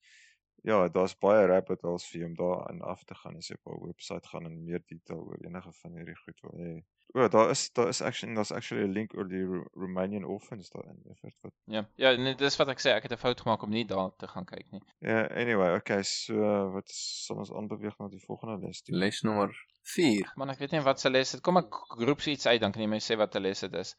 ja, 0.63 0.87
daar's 0.89 1.15
baie 1.17 1.45
rabbit 1.47 1.81
holes 1.81 2.05
vir 2.11 2.19
jou 2.19 2.29
om 2.29 2.35
daarin 2.35 2.81
af 2.81 3.03
te 3.03 3.15
gaan 3.15 3.35
as 3.37 3.47
jy 3.49 3.55
op 3.55 3.71
haar 3.71 3.87
webwerf 3.87 4.25
gaan 4.31 4.45
en 4.45 4.63
meer 4.63 4.81
detail 4.87 5.19
oor 5.19 5.37
enige 5.45 5.71
van 5.81 5.91
hierdie 5.95 6.15
goed 6.15 6.39
wil 6.41 6.59
hê. 6.65 6.83
O, 7.17 7.27
daar 7.33 7.49
is 7.49 7.61
daar 7.73 7.87
is 7.93 8.01
actually 8.01 8.35
daar's 8.35 8.51
actually 8.51 8.85
'n 8.85 8.93
link 8.93 9.13
oor 9.17 9.27
die 9.27 9.43
Ro 9.43 9.63
Romanian 9.73 10.23
orphans 10.23 10.69
daarin. 10.69 10.99
Weet 11.03 11.35
wat. 11.41 11.53
ja 11.65 11.85
ja 11.95 12.11
nee, 12.15 12.35
dis 12.35 12.57
wat 12.61 12.69
ek 12.73 12.83
sê 12.83 12.93
ek 12.93 13.07
het 13.07 13.15
'n 13.15 13.23
fout 13.25 13.41
gemaak 13.41 13.63
om 13.63 13.73
nie 13.73 13.85
daar 13.85 14.11
te 14.17 14.27
gaan 14.27 14.45
kyk 14.45 14.67
nie 14.71 14.81
Ja, 14.99 15.09
yeah, 15.09 15.41
anyway, 15.41 15.75
okay, 15.75 16.03
so 16.03 16.35
wat 16.75 16.89
sal 16.89 17.37
ons 17.37 17.51
aanbeweeg 17.51 17.97
na 17.97 18.07
die 18.07 18.25
volgende 18.25 18.65
les 18.65 18.81
toe? 18.81 18.95
Les 18.95 19.21
nommer 19.21 19.49
4. 19.95 20.33
man 20.35 20.49
ek 20.49 20.59
weet 20.59 20.71
nie 20.71 20.83
wat 20.89 20.99
se 20.99 21.09
les 21.09 21.31
dit 21.31 21.41
kom 21.41 21.57
ek 21.57 21.81
roep 22.09 22.21
so 22.21 22.31
iets 22.31 22.45
uit 22.45 22.61
dan 22.61 22.71
kan 22.71 22.81
jy 22.81 22.91
my 22.93 23.01
sê 23.09 23.17
wat 23.17 23.35
'n 23.35 23.41
les 23.41 23.65
dit 23.65 23.73
is 23.73 23.95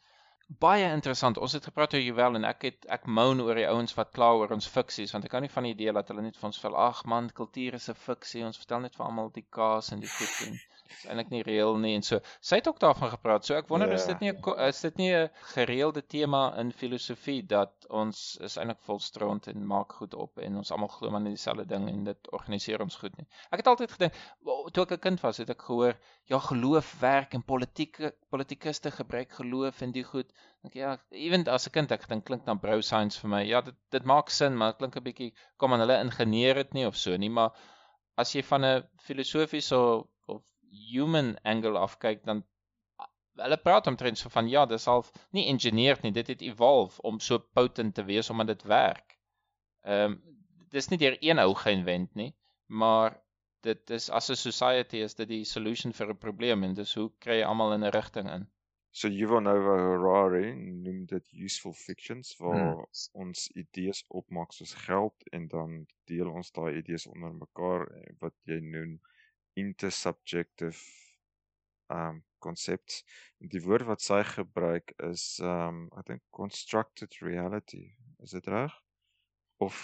baie 0.65 0.85
interessant 0.97 1.39
ons 1.45 1.53
het 1.53 1.67
gepraat 1.69 1.95
oor 1.95 2.01
Juwel 2.01 2.39
en 2.39 2.45
ek 2.51 2.63
het 2.67 2.87
ek 2.97 3.03
moan 3.19 3.41
oor 3.45 3.59
die 3.61 3.67
ouens 3.69 3.93
wat 3.99 4.15
kla 4.17 4.29
oor 4.41 4.55
ons 4.57 4.69
fiksies 4.77 5.13
want 5.13 5.27
ek 5.29 5.33
kan 5.35 5.45
nie 5.45 5.53
van 5.57 5.67
die 5.69 5.73
idee 5.75 5.93
dat 5.93 6.09
hulle 6.09 6.25
net 6.25 6.39
vir 6.41 6.49
ons 6.49 6.61
vel 6.63 6.79
ag 6.85 7.03
man 7.13 7.29
kultuur 7.41 7.77
is 7.79 7.89
'n 7.93 7.99
fiksie 8.05 8.45
ons 8.47 8.61
vertel 8.63 8.81
net 8.85 8.97
vir 8.97 9.07
almal 9.07 9.29
die 9.35 9.45
kaas 9.59 9.93
en 9.93 10.01
die 10.05 10.13
goed 10.15 10.39
en 10.47 10.57
is 10.91 11.05
eintlik 11.07 11.31
nie 11.31 11.43
reëel 11.43 11.77
nie 11.79 11.95
en 11.95 12.03
so 12.03 12.21
sy 12.41 12.57
het 12.57 12.69
ook 12.69 12.79
daarvan 12.81 13.11
gepraat. 13.11 13.45
So 13.45 13.55
ek 13.55 13.69
wonder 13.69 13.93
is 13.93 14.07
Ja. 14.07 14.13
dit 14.15 14.21
nie 14.21 14.33
'n 14.33 14.69
is 14.69 14.81
dit 14.81 14.97
nie 14.97 15.13
'n 15.15 15.31
gereelde 15.55 16.03
tema 16.07 16.55
in 16.59 16.73
filosofie 16.73 17.43
dat 17.47 17.73
ons 17.91 18.37
is 18.41 18.57
eintlik 18.57 18.81
vol 18.81 18.99
stront 18.99 19.47
en 19.49 19.67
maak 19.67 19.93
goed 19.93 20.15
op 20.15 20.39
en 20.39 20.57
ons 20.57 20.71
almal 20.71 20.89
glo 20.89 21.11
maar 21.11 21.21
net 21.21 21.33
dieselfde 21.37 21.67
ding 21.67 21.89
en 21.89 22.05
dit 22.05 22.31
organiseer 22.33 22.81
ons 22.81 22.97
goed 22.97 23.17
nie? 23.19 23.27
Ek 23.51 23.59
het 23.59 23.67
altyd 23.67 23.91
gedink 23.93 24.13
toe 24.73 24.83
ek 24.85 24.91
'n 24.93 24.99
kind 24.99 25.21
was 25.21 25.37
het 25.39 25.51
ek 25.51 25.63
gehoor 25.63 25.95
ja 26.25 26.39
geloof 26.39 27.01
werk 27.01 27.35
en 27.35 27.43
politieke 27.43 28.15
politikuste 28.31 28.91
gebruik 28.91 29.33
geloof 29.33 29.81
en 29.83 29.93
die 29.93 30.05
goed. 30.05 30.33
Dink 30.63 30.75
ja 30.75 30.99
ewen 31.11 31.47
as 31.49 31.67
'n 31.67 31.71
kind 31.73 31.93
ek 31.93 32.03
gedink 32.03 32.25
klink 32.25 32.45
dan 32.45 32.59
brou 32.59 32.81
science 32.83 33.19
vir 33.21 33.29
my. 33.31 33.43
Ja 33.45 33.61
dit 33.61 33.75
dit 33.91 34.05
maak 34.05 34.31
sin 34.31 34.57
maar 34.57 34.73
dit 34.73 34.79
klink 34.79 34.97
'n 34.97 35.03
bietjie 35.03 35.35
kom 35.57 35.73
aan 35.73 35.81
hulle 35.81 36.01
ingeneer 36.05 36.55
dit 36.55 36.73
nie 36.75 36.87
of 36.87 36.97
so 36.97 37.17
nie 37.17 37.29
maar 37.31 37.53
as 38.17 38.33
jy 38.35 38.43
van 38.43 38.65
'n 38.65 38.83
filosofiese 39.01 39.77
of 39.77 40.07
human 40.71 41.37
angle 41.45 41.79
af 41.79 41.99
kyk 42.05 42.25
dan 42.31 42.43
hulle 43.43 43.59
praat 43.63 43.87
omtrent 43.87 44.19
so 44.19 44.33
van 44.35 44.49
ja 44.49 44.65
dis 44.67 44.89
half 44.91 45.13
nie 45.39 45.47
engineered 45.53 46.03
nie 46.03 46.13
dit 46.13 46.33
het 46.35 46.43
evolve 46.43 47.03
om 47.11 47.21
so 47.21 47.39
potent 47.59 47.95
te 47.95 48.05
wees 48.11 48.31
omdat 48.31 48.53
dit 48.55 48.67
werk 48.75 49.19
ehm 49.85 50.13
um, 50.13 50.21
dis 50.75 50.89
nie 50.93 50.99
deur 51.01 51.17
een 51.25 51.39
ou 51.41 51.55
geïnvent 51.65 52.15
nie 52.15 52.33
maar 52.83 53.15
dit 53.67 53.91
is 53.91 54.11
as 54.11 54.31
'n 54.31 54.37
society 54.41 54.99
is 55.07 55.15
dit 55.21 55.29
die 55.29 55.45
solution 55.45 55.93
vir 56.01 56.11
'n 56.11 56.23
probleem 56.27 56.65
en 56.65 56.75
dis 56.75 56.95
hoe 56.95 57.11
kry 57.27 57.39
jy 57.41 57.47
almal 57.53 57.73
in 57.77 57.85
'n 57.85 57.97
rigting 58.01 58.31
in 58.37 58.49
So 58.99 59.09
Yuval 59.09 59.43
Noah 59.43 59.79
Harari 59.79 60.55
noem 60.85 61.05
dit 61.07 61.27
useful 61.47 61.73
fictions 61.73 62.37
waar 62.39 62.55
Hmm. 62.55 62.85
hmm. 62.85 63.21
ons 63.25 63.49
idees 63.63 64.05
opmaak 64.21 64.53
soos 64.57 64.75
geld 64.87 65.29
en 65.39 65.49
dan 65.49 65.75
deel 66.11 66.31
ons 66.41 66.51
daai 66.57 66.79
idees 66.79 67.07
onder 67.07 67.35
mekaar 67.35 67.85
eh, 67.99 68.15
wat 68.23 68.35
jy 68.51 68.59
noem 68.61 68.99
intersubjective 69.63 70.79
um 71.93 72.23
concepts. 72.39 73.03
Die 73.55 73.63
woord 73.65 73.87
wat 73.89 74.05
sy 74.05 74.23
gebruik 74.27 74.93
is 75.11 75.39
um 75.43 75.87
I 75.99 76.05
think 76.07 76.23
constructed 76.31 77.21
reality. 77.25 77.85
Is 78.23 78.35
dit 78.37 78.47
reg? 78.47 78.75
Of 79.59 79.79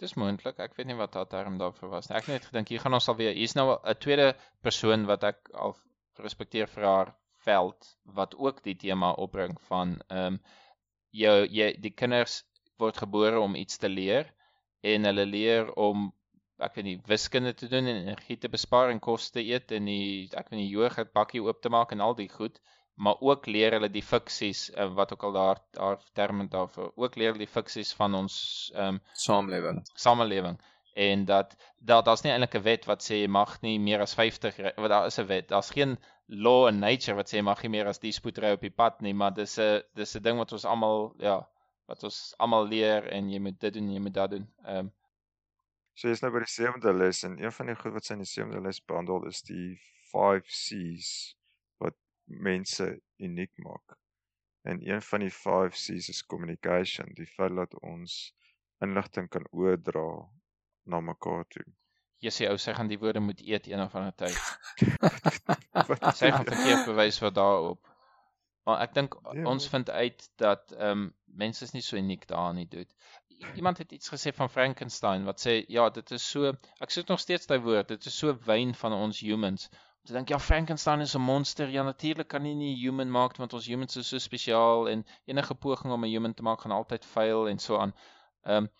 Dis 0.00 0.16
moontlik. 0.16 0.56
Ek 0.64 0.76
weet 0.78 0.88
nie 0.88 0.96
wat 0.96 1.16
haar 1.18 1.28
term 1.28 1.58
daarvoor 1.60 1.90
was 1.92 2.06
nie. 2.08 2.16
Ek 2.16 2.24
het 2.24 2.38
net 2.38 2.46
gedink 2.48 2.70
hier 2.72 2.80
gaan 2.80 2.96
ons 2.96 3.08
alweer. 3.12 3.34
Hier's 3.36 3.56
nou 3.58 3.66
'n 3.76 3.98
tweede 4.00 4.28
persoon 4.64 5.04
wat 5.10 5.24
ek 5.28 5.50
al 5.52 5.76
respekteer 6.24 6.68
vir 6.72 6.86
haar 6.88 7.10
veld 7.44 7.90
wat 8.04 8.36
ook 8.36 8.62
die 8.64 8.76
tema 8.76 9.12
opbring 9.12 9.60
van 9.68 9.98
ehm 10.08 10.34
um, 10.34 10.40
jou 11.10 11.36
jy 11.58 11.72
die 11.82 11.92
kinders 12.02 12.44
word 12.78 12.96
gebore 13.02 13.40
om 13.40 13.56
iets 13.58 13.78
te 13.82 13.88
leer 13.88 14.28
en 14.92 15.08
hulle 15.08 15.26
leer 15.26 15.72
om 15.74 16.10
ek 16.60 16.74
weet 16.76 16.84
nie 16.84 17.00
wiskunde 17.06 17.54
te 17.54 17.68
doen 17.68 17.86
en 17.86 17.96
energie 18.06 18.36
te 18.38 18.48
bespaar 18.48 18.90
en 18.90 19.00
kos 19.00 19.30
te 19.30 19.40
eet 19.44 19.72
en 19.72 19.84
die 19.86 20.28
ek 20.32 20.50
weet 20.50 20.60
nie 20.60 20.68
yoghurt 20.70 21.12
bakkie 21.12 21.42
oop 21.42 21.60
te 21.62 21.68
maak 21.72 21.92
en 21.92 22.00
al 22.00 22.14
die 22.14 22.28
goed 22.28 22.60
maar 22.96 23.16
ook 23.20 23.46
leer 23.46 23.72
hulle 23.72 23.88
die 23.88 24.02
fiksies 24.04 24.70
uh, 24.76 24.86
wat 24.94 25.12
ook 25.12 25.22
al 25.24 25.32
daar 25.32 25.58
daar 25.78 25.98
terme 26.14 26.48
daarvoor 26.48 26.92
ook 26.96 27.16
leer 27.16 27.32
hulle 27.32 27.46
die 27.46 27.54
fiksies 27.54 27.92
van 27.96 28.14
ons 28.14 28.34
ehm 28.74 28.94
um, 28.94 29.00
Samelewing. 29.14 29.80
samelewing 29.94 30.58
en 30.94 31.24
dat 31.24 31.54
daar 31.78 32.02
daar's 32.02 32.22
nie 32.24 32.32
eintlik 32.32 32.54
'n 32.58 32.62
wet 32.66 32.84
wat 32.86 33.02
sê 33.02 33.14
jy 33.22 33.28
mag 33.28 33.60
nie 33.62 33.78
meer 33.78 34.00
as 34.00 34.14
50 34.14 34.56
ry- 34.58 34.74
wat 34.76 34.90
daar 34.90 35.06
is 35.06 35.18
'n 35.18 35.26
wet 35.26 35.48
daar's 35.48 35.70
geen 35.70 35.96
law 36.26 36.68
in 36.68 36.78
nature 36.80 37.16
wat 37.16 37.28
sê 37.32 37.36
jy 37.38 37.42
mag 37.42 37.62
nie 37.62 37.70
meer 37.70 37.86
as 37.86 37.98
die 37.98 38.12
spoed 38.12 38.38
ry 38.38 38.52
op 38.52 38.60
die 38.60 38.70
pad 38.82 39.00
nie 39.02 39.12
maar 39.14 39.34
dis 39.34 39.58
'n 39.58 39.82
dis 39.94 40.16
'n 40.16 40.22
ding 40.22 40.38
wat 40.38 40.52
ons 40.52 40.64
almal 40.64 41.14
ja 41.18 41.46
wat 41.88 42.04
ons 42.04 42.34
almal 42.38 42.66
leer 42.68 43.08
en 43.12 43.30
jy 43.30 43.38
moet 43.40 43.60
dit 43.60 43.72
doen 43.74 43.86
en 43.88 43.92
jy 43.94 44.00
moet 44.00 44.14
dat 44.14 44.30
doen 44.30 44.48
ehm 44.66 44.76
um, 44.78 44.92
so 45.94 46.08
jy's 46.08 46.22
nou 46.24 46.30
by 46.34 46.42
die 46.44 46.52
sewende 46.52 46.92
les 46.96 47.22
en 47.28 47.38
een 47.40 47.54
van 47.56 47.70
die 47.70 47.76
goed 47.78 47.94
wat 47.96 48.06
sy 48.06 48.16
in 48.16 48.24
die 48.24 48.30
sewende 48.30 48.62
les 48.64 48.80
behandel 48.92 49.26
is 49.30 49.42
die 49.46 49.78
5 50.12 50.46
C's 50.46 51.10
wat 51.82 51.96
mense 52.26 52.88
uniek 53.18 53.52
maak. 53.64 53.96
En 54.68 54.80
een 54.84 55.02
van 55.02 55.24
die 55.24 55.32
5 55.34 55.74
C's 55.74 56.10
is 56.12 56.24
communication, 56.26 57.12
die 57.16 57.28
feit 57.36 57.54
dat 57.56 57.76
ons 57.80 58.16
inligting 58.84 59.28
kan 59.28 59.46
oordra 59.50 60.06
na 60.84 61.00
mekaar 61.00 61.46
toe. 61.48 61.66
jy 62.20 62.30
sê 62.36 62.48
ou 62.52 62.58
sy 62.60 62.74
gaan 62.76 62.88
die 62.90 62.98
woorde 63.00 63.20
moet 63.24 63.38
eet 63.40 63.66
een 63.68 63.80
of 63.80 63.94
ander 63.96 64.12
tyd. 64.12 64.36
Sy 66.18 66.28
gaan 66.28 66.44
verkeerd 66.44 66.82
bewys 66.84 67.16
wat 67.24 67.38
daarop 67.38 67.80
maar 68.70 68.84
ek 68.84 68.94
dink 68.94 69.16
Ja, 69.34 69.46
ons 69.48 69.68
vind 69.72 69.90
uit 69.90 70.28
dat 70.42 70.72
ehm 70.76 70.90
um, 70.90 71.08
mense 71.40 71.64
is 71.64 71.72
nie 71.72 71.82
so 71.86 71.96
uniek 71.96 72.26
daarin 72.28 72.58
nie 72.60 72.68
dude 72.68 72.94
iemand 73.54 73.78
het 73.78 73.92
iets 73.92 74.12
gesê 74.12 74.32
van 74.34 74.50
Frankenstein 74.50 75.24
wat 75.24 75.40
sê 75.46 75.64
ja 75.68 75.88
dit 75.90 76.10
is 76.10 76.30
so 76.30 76.52
ek 76.80 76.90
soek 76.90 77.08
nog 77.08 77.20
steeds 77.20 77.46
daai 77.46 77.60
woord 77.60 77.88
dit 77.88 78.10
is 78.10 78.18
so 78.18 78.34
wyn 78.46 78.74
van 78.74 78.92
ons 78.92 79.20
humans 79.20 79.68
om 79.72 80.04
te 80.06 80.12
dink 80.12 80.28
ja 80.28 80.38
Frankenstein 80.38 81.00
is 81.00 81.14
'n 81.16 81.20
monster 81.20 81.68
ja 81.68 81.82
natuurlik 81.82 82.28
kan 82.28 82.46
jy 82.46 82.54
nie 82.54 82.74
'n 82.74 82.80
human 82.84 83.10
maak 83.10 83.36
want 83.36 83.52
ons 83.52 83.66
humans 83.66 83.96
is 83.96 84.08
so 84.08 84.18
spesiaal 84.18 84.88
en 84.88 85.06
enige 85.26 85.54
poging 85.54 85.92
om 85.92 86.04
'n 86.04 86.12
human 86.14 86.34
te 86.34 86.42
maak 86.42 86.60
gaan 86.60 86.72
altyd 86.72 87.04
fail 87.04 87.48
en 87.48 87.58
so 87.58 87.76
aan 87.78 87.94
ehm 88.44 88.56
um, 88.64 88.70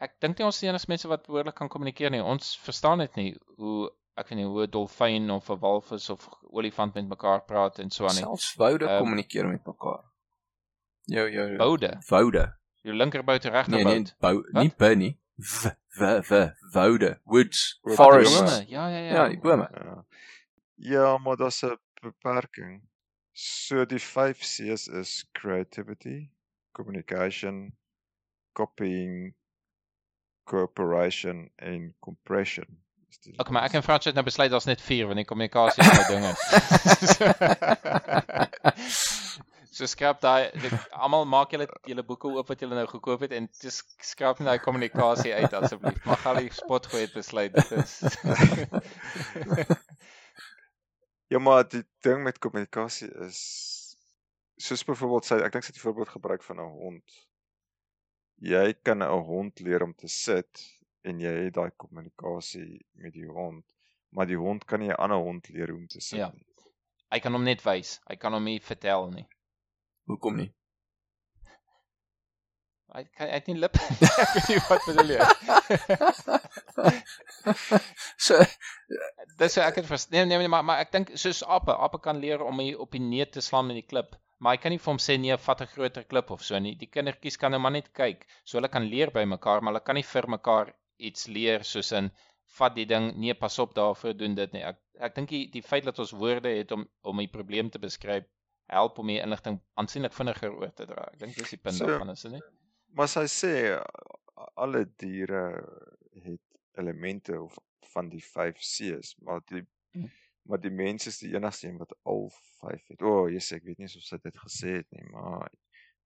ek 0.00 0.16
dink 0.20 0.38
nie 0.38 0.46
ons 0.46 0.56
is 0.56 0.64
die 0.64 0.70
enigste 0.70 0.90
mense 0.90 1.10
wat 1.10 1.26
behoorlik 1.26 1.54
kan 1.58 1.70
kommunikeer 1.70 2.10
nie. 2.10 2.22
Ons 2.22 2.54
verstaan 2.64 3.02
dit 3.04 3.20
nie 3.20 3.28
hoe 3.60 3.90
ek 4.20 4.30
weet 4.30 4.38
nie 4.38 4.46
hoe 4.46 4.66
'n 4.66 4.70
dolfyn 4.70 5.30
of 5.30 5.50
'n 5.50 5.60
walvis 5.60 6.10
of 6.10 6.26
olifant 6.50 6.94
met 6.94 7.08
mekaar 7.08 7.44
praat 7.46 7.78
en 7.78 7.90
so 7.90 8.06
aan 8.06 8.14
nie. 8.14 8.26
Selfs 8.26 8.54
woude 8.56 8.86
Ehm, 8.88 8.98
kommunikeer 8.98 9.48
met 9.48 9.66
mekaar. 9.66 10.02
Jou 11.06 11.30
jou 11.30 11.56
Boude, 11.56 11.98
woude. 12.08 12.44
Jou 12.84 12.94
linkerbout 12.96 13.44
en 13.44 13.52
Nee, 13.70 13.84
nee, 13.84 14.04
bou 14.20 14.40
Wat? 14.52 14.62
nie 14.62 14.72
bin 14.78 14.98
nie. 14.98 15.12
W 15.36 15.72
w 15.98 16.02
w 16.28 16.52
woude, 16.74 17.18
woods, 17.24 17.78
Oop, 17.82 17.94
forests. 17.96 18.40
Bome, 18.40 18.64
Ja, 18.68 18.88
ja, 18.88 18.98
ja. 18.98 19.12
Ja, 19.14 19.28
die 19.28 19.38
bome. 19.40 19.68
Ja. 19.72 20.04
Ja, 20.74 21.18
maar 21.18 21.36
daar's 21.36 21.62
'n 21.64 21.78
beperking. 22.02 22.82
So 23.32 23.84
die 23.84 23.98
5 23.98 24.38
C's 24.38 24.86
is 24.88 25.24
creativity, 25.32 26.30
communication, 26.72 27.72
copying, 28.52 29.34
cooperation 30.44 31.50
en 31.56 31.94
compression. 32.00 32.82
Is 33.08 33.18
die 33.18 33.32
Okay, 33.38 33.52
maar 33.52 33.64
ek 33.64 33.72
en. 33.72 33.82
Frans 33.82 34.04
het 34.04 34.14
nou 34.14 34.24
besluit 34.24 34.50
daar's 34.50 34.64
net 34.70 34.80
4 34.80 35.04
want 35.06 35.16
die 35.16 35.24
kommunikasie 35.24 35.82
is 35.82 35.92
my 35.98 36.04
ding 36.06 36.24
is. 36.24 36.40
So 39.74 39.86
skrap 39.90 40.20
daai 40.22 40.50
almal 40.92 41.24
maak 41.26 41.50
julle 41.54 41.66
julle 41.90 42.04
boeke 42.06 42.28
oop 42.30 42.48
wat 42.52 42.60
julle 42.62 42.76
nou 42.78 42.86
gekoop 42.90 43.24
het 43.26 43.32
en 43.32 43.48
dis 43.62 43.80
skrap 44.10 44.38
net 44.40 44.46
daai 44.52 44.62
kommunikasie 44.66 45.34
uit 45.34 45.52
asseblief. 45.60 45.98
Magali 46.06 46.48
spot 46.54 46.86
gooi 46.92 47.02
het 47.06 47.14
besluit 47.14 47.52
dit 47.54 47.72
is. 47.82 47.98
Ja, 51.32 51.38
maar 51.40 51.64
die 51.68 51.82
ding 52.04 52.22
met 52.22 52.38
kommunikasie 52.38 53.08
is 53.26 53.38
soos 54.60 54.84
byvoorbeeld 54.86 55.26
sy 55.26 55.38
ek 55.42 55.54
dink 55.54 55.64
sy 55.66 55.72
het 55.72 55.78
die 55.80 55.82
voorbeeld 55.82 56.12
gebruik 56.12 56.44
van 56.46 56.60
'n 56.62 56.68
hond. 56.78 57.14
Jy 58.38 58.74
kan 58.86 59.02
'n 59.02 59.24
hond 59.26 59.60
leer 59.60 59.82
om 59.82 59.94
te 59.94 60.08
sit 60.08 60.62
en 61.02 61.20
jy 61.20 61.32
het 61.46 61.54
daai 61.54 61.70
kommunikasie 61.76 62.84
met 62.92 63.12
die 63.12 63.26
hond, 63.26 63.64
maar 64.10 64.26
die 64.26 64.38
hond 64.38 64.64
kan 64.64 64.80
nie 64.80 64.90
'n 64.92 65.00
ander 65.00 65.18
hond 65.18 65.48
leer 65.48 65.68
hoe 65.72 65.78
om 65.78 65.86
te 65.86 66.00
sit 66.00 66.18
Ja. 66.18 66.30
nie. 66.34 66.46
Hy 67.10 67.18
kan 67.20 67.32
hom 67.32 67.42
net 67.44 67.62
wys. 67.64 68.00
Hy 68.06 68.16
kan 68.16 68.32
hom 68.32 68.44
nie 68.44 68.60
vertel 68.60 69.10
nie. 69.10 69.26
Hoekom 70.10 70.36
nie? 70.36 70.50
Hy 72.94 73.02
kan 73.18 73.26
hy 73.26 73.34
het 73.34 73.48
nie 73.50 73.56
lippe. 73.58 73.80
ek 74.22 74.34
weet 74.36 74.50
nie 74.52 74.60
wat 74.68 74.84
bedoel 74.88 75.14
jy. 75.16 75.20
So 78.24 78.36
Dis 79.40 79.56
so 79.56 79.64
ek 79.64 79.80
het 79.80 79.88
vers 79.88 80.06
nee 80.12 80.22
nee 80.28 80.38
nee 80.40 80.50
maar 80.52 80.62
maar 80.68 80.82
ek 80.84 80.92
dink 80.94 81.10
soos 81.20 81.42
appe, 81.56 81.74
appe 81.86 81.98
kan 82.04 82.20
leer 82.22 82.44
om 82.44 82.60
hy 82.62 82.68
op 82.84 82.94
die 82.94 83.02
neet 83.02 83.34
te 83.34 83.42
slaan 83.44 83.66
met 83.70 83.80
die 83.80 83.88
klip. 83.88 84.14
Maar 84.38 84.56
hy 84.56 84.60
kan 84.62 84.74
nie 84.74 84.80
vir 84.84 84.92
hom 84.92 85.00
sê 85.02 85.16
nee, 85.18 85.36
vat 85.46 85.64
'n 85.64 85.72
groter 85.72 86.04
klip 86.12 86.30
of 86.36 86.44
so 86.46 86.60
nie. 86.66 86.74
Die 86.78 86.90
kindertjies 86.94 87.40
kan 87.40 87.50
nou 87.54 87.60
maar 87.64 87.74
net 87.74 87.90
kyk. 88.00 88.24
So 88.44 88.58
hulle 88.58 88.70
kan 88.76 88.86
leer 88.92 89.10
by 89.16 89.24
mekaar, 89.34 89.60
maar 89.62 89.74
hulle 89.74 89.84
kan 89.88 89.98
nie 89.98 90.06
vir 90.12 90.30
mekaar 90.36 90.72
iets 91.10 91.26
leer 91.36 91.66
soos 91.72 91.90
in 92.00 92.12
vat 92.58 92.74
die 92.78 92.86
ding, 92.86 93.10
nee, 93.18 93.34
pas 93.34 93.58
op 93.58 93.74
daarvoor 93.74 94.14
doen 94.20 94.34
dit 94.38 94.52
nie. 94.54 94.62
Ek 94.70 94.78
ek 95.08 95.14
dink 95.18 95.28
die, 95.34 95.44
die 95.50 95.62
feit 95.62 95.84
dat 95.88 95.98
ons 95.98 96.14
woorde 96.14 96.52
het 96.54 96.70
om 96.76 96.86
om 97.02 97.22
die 97.24 97.32
probleem 97.38 97.70
te 97.70 97.82
beskryf 97.82 98.28
help 98.66 98.98
om 98.98 99.06
die 99.06 99.20
inligting 99.20 99.60
aansienlik 99.74 100.12
vinniger 100.12 100.52
oor 100.54 100.72
te 100.72 100.86
dra. 100.86 101.08
Ek 101.12 101.18
dink 101.18 101.34
dis 101.36 101.50
die 101.50 101.58
punt 101.60 101.76
So- 101.76 101.86
daarvan 101.86 102.10
is 102.10 102.22
dit 102.22 102.32
nie? 102.32 102.42
Maar 102.94 103.08
sy 103.08 103.24
sê 103.28 103.52
a- 103.78 104.50
alle 104.56 104.84
diere 104.96 105.42
het 106.24 106.40
elemente 106.78 107.40
of 107.42 107.58
van 107.92 108.08
die 108.08 108.22
5 108.24 108.56
C's, 108.58 109.16
maar 109.22 109.40
die 109.46 109.66
Hm. 109.94 110.08
maar 110.46 110.60
die 110.60 110.70
mens 110.70 111.06
is 111.06 111.18
die 111.18 111.34
enigste 111.34 111.68
een 111.68 111.78
wat 111.78 111.94
al 112.02 112.30
5 112.60 112.88
het. 112.88 113.02
O, 113.02 113.22
oh, 113.22 113.28
yes, 113.30 113.52
ek 113.52 113.62
weet 113.64 113.78
nie 113.78 113.86
of 113.86 114.02
sy 114.02 114.18
dit 114.22 114.36
gesê 114.36 114.72
het 114.80 114.90
nie, 114.90 115.04
maar 115.10 115.48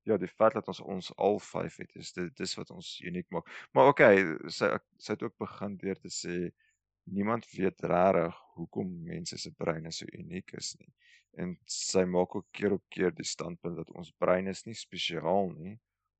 ja, 0.05 0.17
die 0.17 0.29
feit 0.29 0.53
dat 0.55 0.69
ons 0.69 0.81
ons 0.81 1.09
al 1.17 1.39
5 1.41 1.77
het, 1.77 1.95
is 1.97 2.13
dit 2.13 2.37
dis 2.37 2.55
wat 2.55 2.71
ons 2.71 3.01
uniek 3.01 3.27
maak. 3.31 3.49
Maar 3.73 3.89
okay, 3.89 4.23
sy 4.49 4.77
sy 4.99 5.13
het 5.13 5.23
ook 5.23 5.37
begin 5.39 5.77
deur 5.77 5.97
te 5.99 6.09
sê 6.09 6.51
niemand 7.11 7.47
weet 7.51 7.81
regtig 7.81 8.37
hoekom 8.59 8.91
mense 9.05 9.39
se 9.39 9.53
breine 9.57 9.93
so 9.93 10.07
uniek 10.13 10.53
is 10.59 10.75
nie. 10.79 10.93
En 11.39 11.55
sy 11.71 12.05
maak 12.05 12.35
ook 12.35 12.49
keer 12.53 12.75
op 12.77 12.85
keer 12.95 13.15
die 13.15 13.27
standpunt 13.27 13.77
dat 13.77 13.91
ons 13.95 14.13
brein 14.23 14.51
is 14.51 14.65
nie 14.67 14.77
spesiaal 14.77 15.53
nie. 15.55 15.77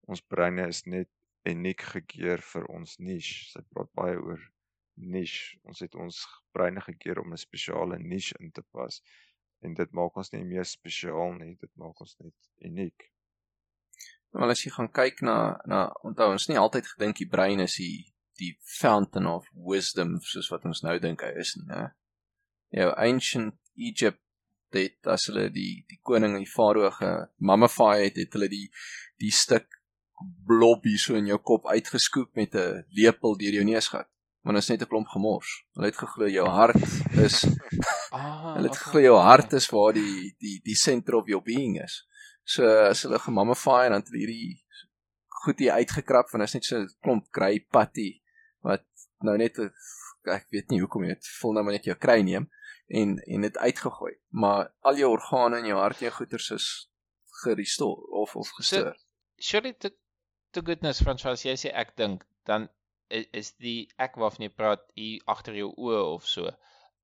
Ons 0.07 0.23
breine 0.23 0.69
is 0.69 0.85
net 0.87 1.11
uniek 1.49 1.83
gekeur 1.95 2.43
vir 2.53 2.69
ons 2.75 2.99
niche. 2.99 3.49
Sy 3.53 3.65
praat 3.73 3.91
baie 3.99 4.17
oor 4.21 4.43
niche. 4.99 5.59
Ons 5.69 5.83
het 5.85 5.95
ons 5.95 6.21
breine 6.57 6.83
gekeur 6.85 7.23
om 7.23 7.33
'n 7.33 7.45
spesiale 7.47 7.99
niche 7.99 8.37
in 8.41 8.51
te 8.53 8.63
pas. 8.63 9.03
En 9.63 9.75
dit 9.75 9.93
maak 9.93 10.17
ons 10.17 10.33
nie 10.33 10.45
meer 10.45 10.65
spesiaal 10.65 11.33
nie, 11.39 11.55
dit 11.61 11.73
maak 11.77 12.01
ons 12.01 12.17
net 12.19 12.35
uniek. 12.59 13.13
wel 14.31 14.51
as 14.51 14.63
jy 14.65 14.71
gaan 14.71 14.91
kyk 14.93 15.23
na 15.23 15.37
na 15.65 15.79
onthou 16.05 16.31
ons 16.31 16.49
nie 16.49 16.59
altyd 16.59 16.87
gedink 16.87 17.17
die 17.17 17.29
brein 17.35 17.61
is 17.61 17.77
die 17.81 18.13
die 18.39 18.55
fountain 18.79 19.27
of 19.27 19.47
wisdom 19.53 20.19
soos 20.23 20.51
wat 20.53 20.65
ons 20.65 20.83
nou 20.87 20.99
dink 21.03 21.23
hy 21.23 21.33
is 21.43 21.57
nie, 21.57 21.67
né? 21.71 21.85
Jou 22.75 22.91
ancient 22.97 23.57
Egypt 23.77 24.23
dit 24.75 25.09
as 25.09 25.27
hulle 25.31 25.49
die 25.53 25.85
die 25.89 26.01
koning 26.05 26.37
en 26.37 26.45
die 26.45 26.51
farao 26.51 26.91
gemummified 26.93 28.05
het, 28.11 28.21
het 28.21 28.37
hulle 28.37 28.51
die 28.53 28.67
die 29.23 29.33
stuk 29.33 29.79
blob 30.49 30.85
hier 30.89 31.01
so 31.01 31.17
in 31.17 31.31
jou 31.31 31.39
kop 31.39 31.69
uitgeskoop 31.71 32.35
met 32.37 32.55
'n 32.55 32.85
lepel 33.01 33.39
deur 33.39 33.55
jou 33.61 33.65
neusgat. 33.65 34.09
Want 34.45 34.57
dit 34.57 34.63
is 34.63 34.71
net 34.71 34.83
'n 34.83 34.91
klomp 34.91 35.09
gemors. 35.09 35.51
Hulle 35.75 35.87
het 35.87 35.97
geglo 35.97 36.29
jou 36.29 36.49
hart 36.49 36.83
is 37.27 37.45
Ah, 38.11 38.55
Hulle 38.57 38.69
het 38.69 38.77
geglo 38.77 39.01
jou 39.01 39.19
hart 39.21 39.53
is 39.53 39.69
waar 39.69 39.93
die 39.93 40.35
die 40.41 40.61
die 40.65 40.77
center 40.77 41.15
of 41.15 41.29
your 41.29 41.43
being 41.43 41.81
is. 41.83 42.07
So 42.45 42.65
as 42.65 43.03
hulle 43.03 43.19
gemammify 43.19 43.85
en 43.85 43.93
dan 43.93 44.01
het 44.01 44.09
hulle 44.09 44.25
hierdie 44.25 44.65
goed 45.45 45.59
hier 45.59 45.73
uitgekrap 45.73 46.31
van 46.31 46.43
is 46.43 46.55
net 46.55 46.65
so 46.65 46.79
'n 46.79 46.89
klomp 47.03 47.27
grey 47.31 47.61
patty 47.71 48.21
nou 49.21 49.37
net 49.37 49.59
ek 50.27 50.47
weet 50.51 50.71
nie 50.71 50.81
hoekom 50.81 51.05
jy 51.05 51.15
dit 51.15 51.27
voel 51.41 51.53
nou 51.55 51.63
maar 51.65 51.73
net 51.73 51.85
jou 51.85 51.97
kry 51.97 52.23
neem 52.23 52.49
en 52.89 53.19
en 53.27 53.41
dit 53.43 53.57
uitgegooi. 53.59 54.15
Maar 54.31 54.73
al 54.83 54.97
jou 54.97 55.11
organe 55.13 55.59
in 55.59 55.67
jou 55.67 55.79
hart 55.79 56.01
en 56.01 56.07
jou 56.09 56.13
goeters 56.19 56.51
is 56.51 56.89
gerestore 57.45 58.07
of 58.11 58.37
of 58.37 58.49
gestoor. 58.57 58.97
surely 59.41 59.73
to, 59.75 59.91
to 60.53 60.63
goodness 60.63 61.03
François 61.03 61.37
jy 61.45 61.55
sê 61.57 61.71
ek 61.75 61.97
dink 61.97 62.25
dan 62.47 62.69
i- 63.13 63.29
is 63.33 63.53
die 63.59 63.89
ek 63.99 64.17
waarvan 64.17 64.47
jy 64.49 64.53
praat 64.57 64.81
hier 64.97 65.21
agter 65.27 65.55
jou 65.55 65.69
oë 65.77 66.01
of 66.15 66.27
so 66.27 66.51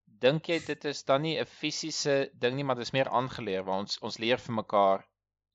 dink 0.06 0.48
jy 0.48 0.58
dit 0.66 0.84
is 0.84 1.02
dan 1.04 1.22
nie 1.22 1.38
'n 1.38 1.44
fisiese 1.46 2.30
ding 2.34 2.56
nie 2.56 2.64
maar 2.64 2.76
dit 2.76 2.82
is 2.88 2.92
meer 2.92 3.08
aangeleer 3.08 3.62
waar 3.64 3.78
ons 3.84 3.98
ons 4.02 4.18
leer 4.18 4.38
vir 4.38 4.54
mekaar 4.54 5.04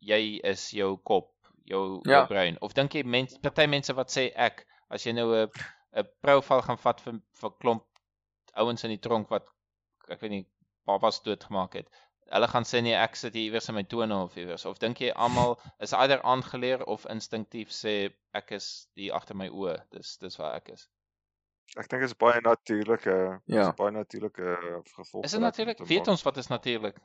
jy 0.01 0.39
is 0.43 0.69
jou 0.71 0.97
kop 0.97 1.33
jou 1.65 2.01
Ja. 2.05 2.19
jou 2.19 2.27
brein 2.27 2.57
of 2.61 2.73
dink 2.73 2.93
jy 2.95 3.03
mens 3.03 3.37
party 3.43 3.65
mense 3.67 3.93
wat 3.93 4.09
sê 4.09 4.31
ek 4.35 4.65
as 4.89 5.03
jy 5.05 5.11
nou 5.13 5.33
'n 5.35 5.49
'n 5.93 6.07
profiel 6.21 6.61
gaan 6.67 6.77
vat 6.77 7.01
vir 7.01 7.19
vir 7.41 7.51
klomp 7.63 7.85
ouens 8.55 8.83
in 8.83 8.89
die 8.95 8.99
tronk 9.07 9.29
wat 9.29 9.47
ek 10.09 10.21
weet 10.21 10.31
nie 10.31 10.45
papas 10.85 11.21
doodgemaak 11.23 11.73
het 11.79 11.89
hulle 12.29 12.47
gaan 12.47 12.65
sê 12.69 12.81
nee 12.85 12.93
ek 12.97 13.15
sit 13.15 13.33
hier 13.33 13.49
iewers 13.49 13.69
in 13.69 13.75
my 13.75 13.83
tone 13.83 14.15
of 14.15 14.35
iewers 14.37 14.65
of 14.69 14.77
dink 14.79 15.01
jy 15.01 15.11
almal 15.15 15.55
is 15.79 15.93
eider 15.97 16.21
aangeleer 16.21 16.83
of 16.85 17.05
instinktief 17.09 17.71
sê 17.73 17.93
ek 18.33 18.51
is 18.57 18.87
die 18.95 19.11
agter 19.13 19.35
my 19.35 19.49
oë 19.49 19.77
dis 19.91 20.17
dis 20.17 20.37
waar 20.41 20.55
ek 20.61 20.69
is 20.77 20.87
Ek 21.77 21.85
dink 21.89 22.01
dit 22.01 22.09
is 22.09 22.15
baie 22.17 22.39
natuurlike 22.41 23.15
Ja. 23.45 23.67
is 23.69 23.75
baie 23.77 23.91
natuurlike 23.91 24.55
gevolg. 24.95 25.25
is 25.25 25.31
dit 25.31 25.41
natuurlik 25.41 25.79
weet 25.85 26.07
ons 26.07 26.23
wat 26.23 26.37
is 26.37 26.47
natuurlik 26.47 26.97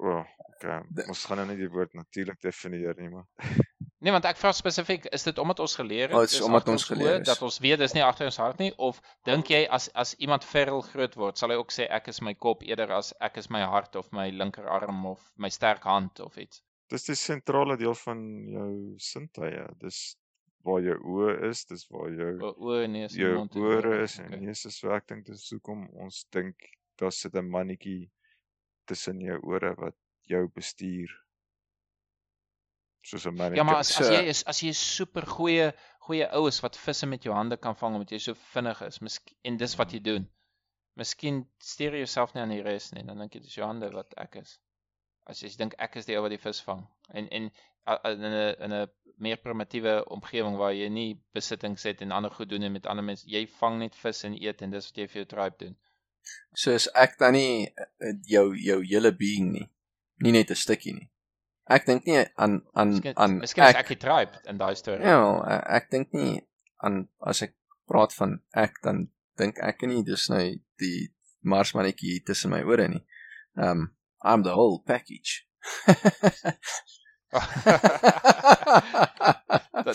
O, 0.00 0.10
oh, 0.10 0.24
okay. 0.54 0.80
Ons 1.06 1.24
gaan 1.24 1.36
nou 1.38 1.46
nie 1.46 1.56
die 1.56 1.68
woord 1.70 1.92
natuurlik 1.94 2.40
definieer 2.42 2.96
nie, 2.98 3.08
maar 3.12 3.26
nee 4.00 4.12
want 4.12 4.24
ek 4.24 4.36
vra 4.36 4.52
spesifiek 4.52 5.06
is 5.12 5.24
dit 5.24 5.38
omdat 5.38 5.60
ons 5.60 5.74
geleer 5.76 6.08
het 6.08 6.16
Oh, 6.18 6.22
is 6.22 6.40
omdat 6.40 6.60
agter 6.62 6.72
ons 6.72 6.84
geleer 6.84 7.20
is. 7.20 7.26
dat 7.26 7.42
ons 7.42 7.58
weet 7.58 7.78
dis 7.78 7.94
nie 7.94 8.02
agter 8.04 8.26
ons 8.26 8.36
hart 8.36 8.58
nie 8.58 8.72
of 8.78 9.00
dink 9.24 9.50
jy 9.50 9.66
as 9.70 9.88
as 9.94 10.14
iemand 10.18 10.44
verrel 10.44 10.82
groot 10.82 11.14
word 11.16 11.38
sal 11.38 11.50
hy 11.50 11.56
ook 11.56 11.72
sê 11.72 11.88
ek 11.90 12.08
is 12.08 12.20
my 12.22 12.34
kop 12.34 12.62
eerder 12.62 12.92
as 12.92 13.12
ek 13.20 13.36
is 13.38 13.50
my 13.50 13.62
hart 13.62 13.96
of 13.96 14.12
my 14.12 14.30
linkerarm 14.30 15.04
of 15.06 15.20
my 15.36 15.48
sterk 15.50 15.82
hand 15.84 16.20
of 16.20 16.36
iets 16.38 16.62
dis 16.90 17.04
die 17.04 17.14
sentrale 17.16 17.76
deel 17.76 17.94
van 17.94 18.20
jou 18.48 18.94
sintuie. 18.98 19.66
Dis 19.80 20.16
waar 20.64 20.80
jou 20.80 20.94
oë 20.96 21.48
is, 21.50 21.64
dis 21.66 21.84
waar 21.90 22.08
jou 22.10 22.30
O- 22.42 22.54
oë 22.70 22.86
neus 22.88 23.12
en 23.14 23.20
jou 23.20 23.34
mond 23.36 23.54
en 23.56 23.62
ore 23.62 23.88
ore. 23.88 24.02
is 24.04 24.18
en 24.18 24.24
Okay. 24.24 24.38
neus 24.40 24.64
is 24.64 24.78
so 24.78 24.90
ek 24.94 25.06
dink 25.06 25.26
dis 25.26 25.50
hoekom 25.52 25.82
ons 26.00 26.24
dink 26.32 26.56
daar 26.98 27.12
sit 27.12 27.34
'n 27.34 27.44
mannetjie 27.50 28.10
tussen 28.86 29.20
jou 29.20 29.38
ore 29.42 29.74
wat 29.76 29.94
jou 30.28 30.48
bestuur. 30.48 31.08
Soos 33.02 33.26
'n 33.26 33.34
mannetjie. 33.34 33.56
Ja, 33.56 33.64
maar 33.64 33.76
as 33.82 34.00
as 34.00 34.08
jy 34.08 34.22
is 34.32 34.44
as 34.44 34.60
jy 34.62 34.72
super 34.72 35.26
goeie 35.26 35.72
goeie 36.08 36.28
oues 36.40 36.60
wat 36.64 36.76
visse 36.76 37.06
met 37.06 37.22
jou 37.22 37.34
hande 37.34 37.56
kan 37.56 37.76
vang 37.76 37.94
omdat 37.94 38.10
jy 38.10 38.18
so 38.18 38.34
vinnig 38.54 38.80
is, 38.82 39.00
miskien 39.00 39.36
en 39.42 39.56
dis 39.56 39.76
wat 39.76 39.92
jy 39.92 40.00
doen. 40.00 40.28
Miskien 40.96 41.46
steur 41.62 41.92
jy 41.92 42.04
jouself 42.04 42.34
nie 42.34 42.42
aan 42.42 42.54
die 42.54 42.62
res 42.62 42.92
nie, 42.92 43.04
dan 43.06 43.18
dink 43.18 43.34
jy 43.34 43.40
dis 43.40 43.54
jou 43.54 43.66
hande 43.66 43.90
wat 43.94 44.14
ek 44.16 44.40
is. 44.42 44.58
As 45.26 45.42
jy 45.42 45.50
dink 45.56 45.74
ek 45.78 45.96
is 45.96 46.06
die 46.06 46.16
ou 46.16 46.22
wat 46.22 46.34
die 46.34 46.44
vis 46.46 46.60
vang 46.60 46.86
en 47.14 47.28
en 47.28 47.50
in 48.04 48.24
'n 48.24 48.54
in 48.64 48.72
'n 48.72 48.88
meer 49.18 49.36
primitiewe 49.42 50.04
omgewing 50.14 50.56
waar 50.56 50.74
jy 50.74 50.88
nie 50.88 51.20
besittings 51.34 51.82
het 51.82 52.02
en 52.04 52.12
ander 52.12 52.30
goed 52.30 52.48
doen 52.48 52.62
en 52.62 52.72
met 52.72 52.86
ander 52.86 53.04
mense, 53.04 53.26
jy 53.26 53.46
vang 53.58 53.78
net 53.78 53.94
vis 53.94 54.24
en 54.24 54.36
eet 54.42 54.62
en 54.62 54.70
dis 54.70 54.90
wat 54.90 55.00
jy 55.00 55.06
vir 55.08 55.22
jou 55.22 55.28
tribe 55.32 55.56
doen. 55.58 55.76
So 56.54 56.74
is 56.76 56.88
ek 56.94 57.18
dan 57.18 57.32
nie 57.32 57.66
eh, 57.66 58.14
jou 58.26 58.54
jou 58.56 58.82
hele 58.84 59.12
being 59.12 59.52
nie. 59.52 59.68
Nie 60.22 60.32
net 60.32 60.50
'n 60.50 60.54
stukkie 60.54 60.94
nie. 60.94 61.08
Ek 61.68 61.84
dink 61.84 62.06
nie 62.08 62.24
aan 62.40 62.62
aan 62.72 62.94
Miskien 62.96 63.16
aan 63.16 63.38
miskien 63.42 63.64
is 63.64 63.74
ek 63.74 63.82
ek 63.84 63.92
die 63.92 64.00
tribe 64.00 64.40
in 64.48 64.60
daai 64.60 64.74
storie. 64.78 65.04
Ja, 65.04 65.20
eh, 65.52 65.62
ek 65.76 65.90
dink 65.92 66.12
nie 66.16 66.40
aan 66.84 67.08
as 67.20 67.42
ek 67.44 67.54
praat 67.88 68.14
van 68.16 68.40
ek 68.56 68.80
dan 68.84 69.08
dink 69.40 69.60
ek 69.62 69.82
nie 69.88 70.02
dis 70.06 70.28
nou 70.32 70.44
die 70.80 71.12
marsmannetjie 71.44 72.22
tussen 72.26 72.50
my 72.54 72.62
ore 72.64 72.88
nie. 72.88 73.04
Um 73.56 73.90
I'm 74.24 74.42
the 74.42 74.54
whole 74.56 74.82
package. 74.86 75.44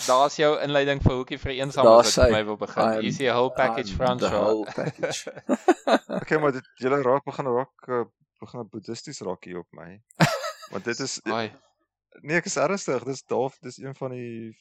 Daar's 0.06 0.36
jou 0.38 0.54
inleiding 0.62 1.02
vir 1.02 1.12
hoekie 1.12 1.38
vir 1.38 1.52
eensaam 1.58 1.86
wat 1.86 2.30
my 2.32 2.44
wil 2.46 2.56
begin. 2.58 2.82
Hier 3.00 3.10
is 3.10 3.18
die 3.18 3.30
whole 3.30 3.50
package 3.54 3.94
Frans. 3.98 4.20
The 4.22 4.30
whole 4.30 4.64
package. 4.70 5.26
okay, 6.20 6.38
maar 6.38 6.52
dit 6.54 6.66
julle 6.82 7.02
raak 7.02 7.24
begin 7.26 7.50
raak 7.50 7.88
uh, 7.90 8.04
begin 8.44 8.68
boeddhisties 8.68 9.22
raak 9.26 9.44
hier 9.48 9.58
op 9.62 9.70
my. 9.76 10.02
Want 10.72 10.84
dit 10.84 11.00
is 11.04 11.18
Ai. 11.28 11.48
Nee, 12.22 12.38
ek 12.38 12.46
is 12.50 12.56
ernstig. 12.60 13.04
Dis 13.08 13.24
daar 13.30 13.56
dis 13.64 13.80
een 13.82 13.96
van 13.98 14.14
die 14.14 14.54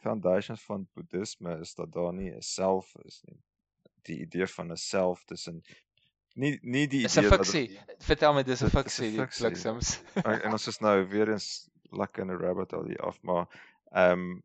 foundations 0.00 0.62
van 0.66 0.88
boeddhisme 0.96 1.58
is 1.60 1.74
dat 1.78 1.92
daar 1.92 2.12
nie 2.14 2.32
'n 2.34 2.42
self 2.42 2.94
is 3.04 3.20
nie. 3.28 3.38
Die 4.08 4.20
idee 4.26 4.46
van 4.46 4.72
'n 4.72 4.76
self 4.76 5.24
tussen 5.24 5.62
nie 6.34 6.58
nie 6.62 6.86
die 6.88 7.04
idee 7.04 7.28
dat 7.30 7.44
Dis 7.44 7.54
'n 7.54 7.60
fiksie. 7.60 7.80
Vertel 7.98 8.34
my 8.34 8.42
dis 8.42 8.62
'n 8.62 8.70
fiksie, 8.70 9.10
die 9.10 9.26
bliksems. 9.26 10.00
en 10.24 10.52
ons 10.52 10.66
is 10.66 10.80
nou 10.80 11.08
weer 11.08 11.32
eens 11.32 11.68
lekker 11.90 12.22
in 12.22 12.30
'n 12.30 12.40
rabbit 12.40 12.70
hole 12.70 12.88
hier 12.88 13.02
af, 13.02 13.22
maar 13.22 13.46
ehm 13.90 14.12
um, 14.12 14.42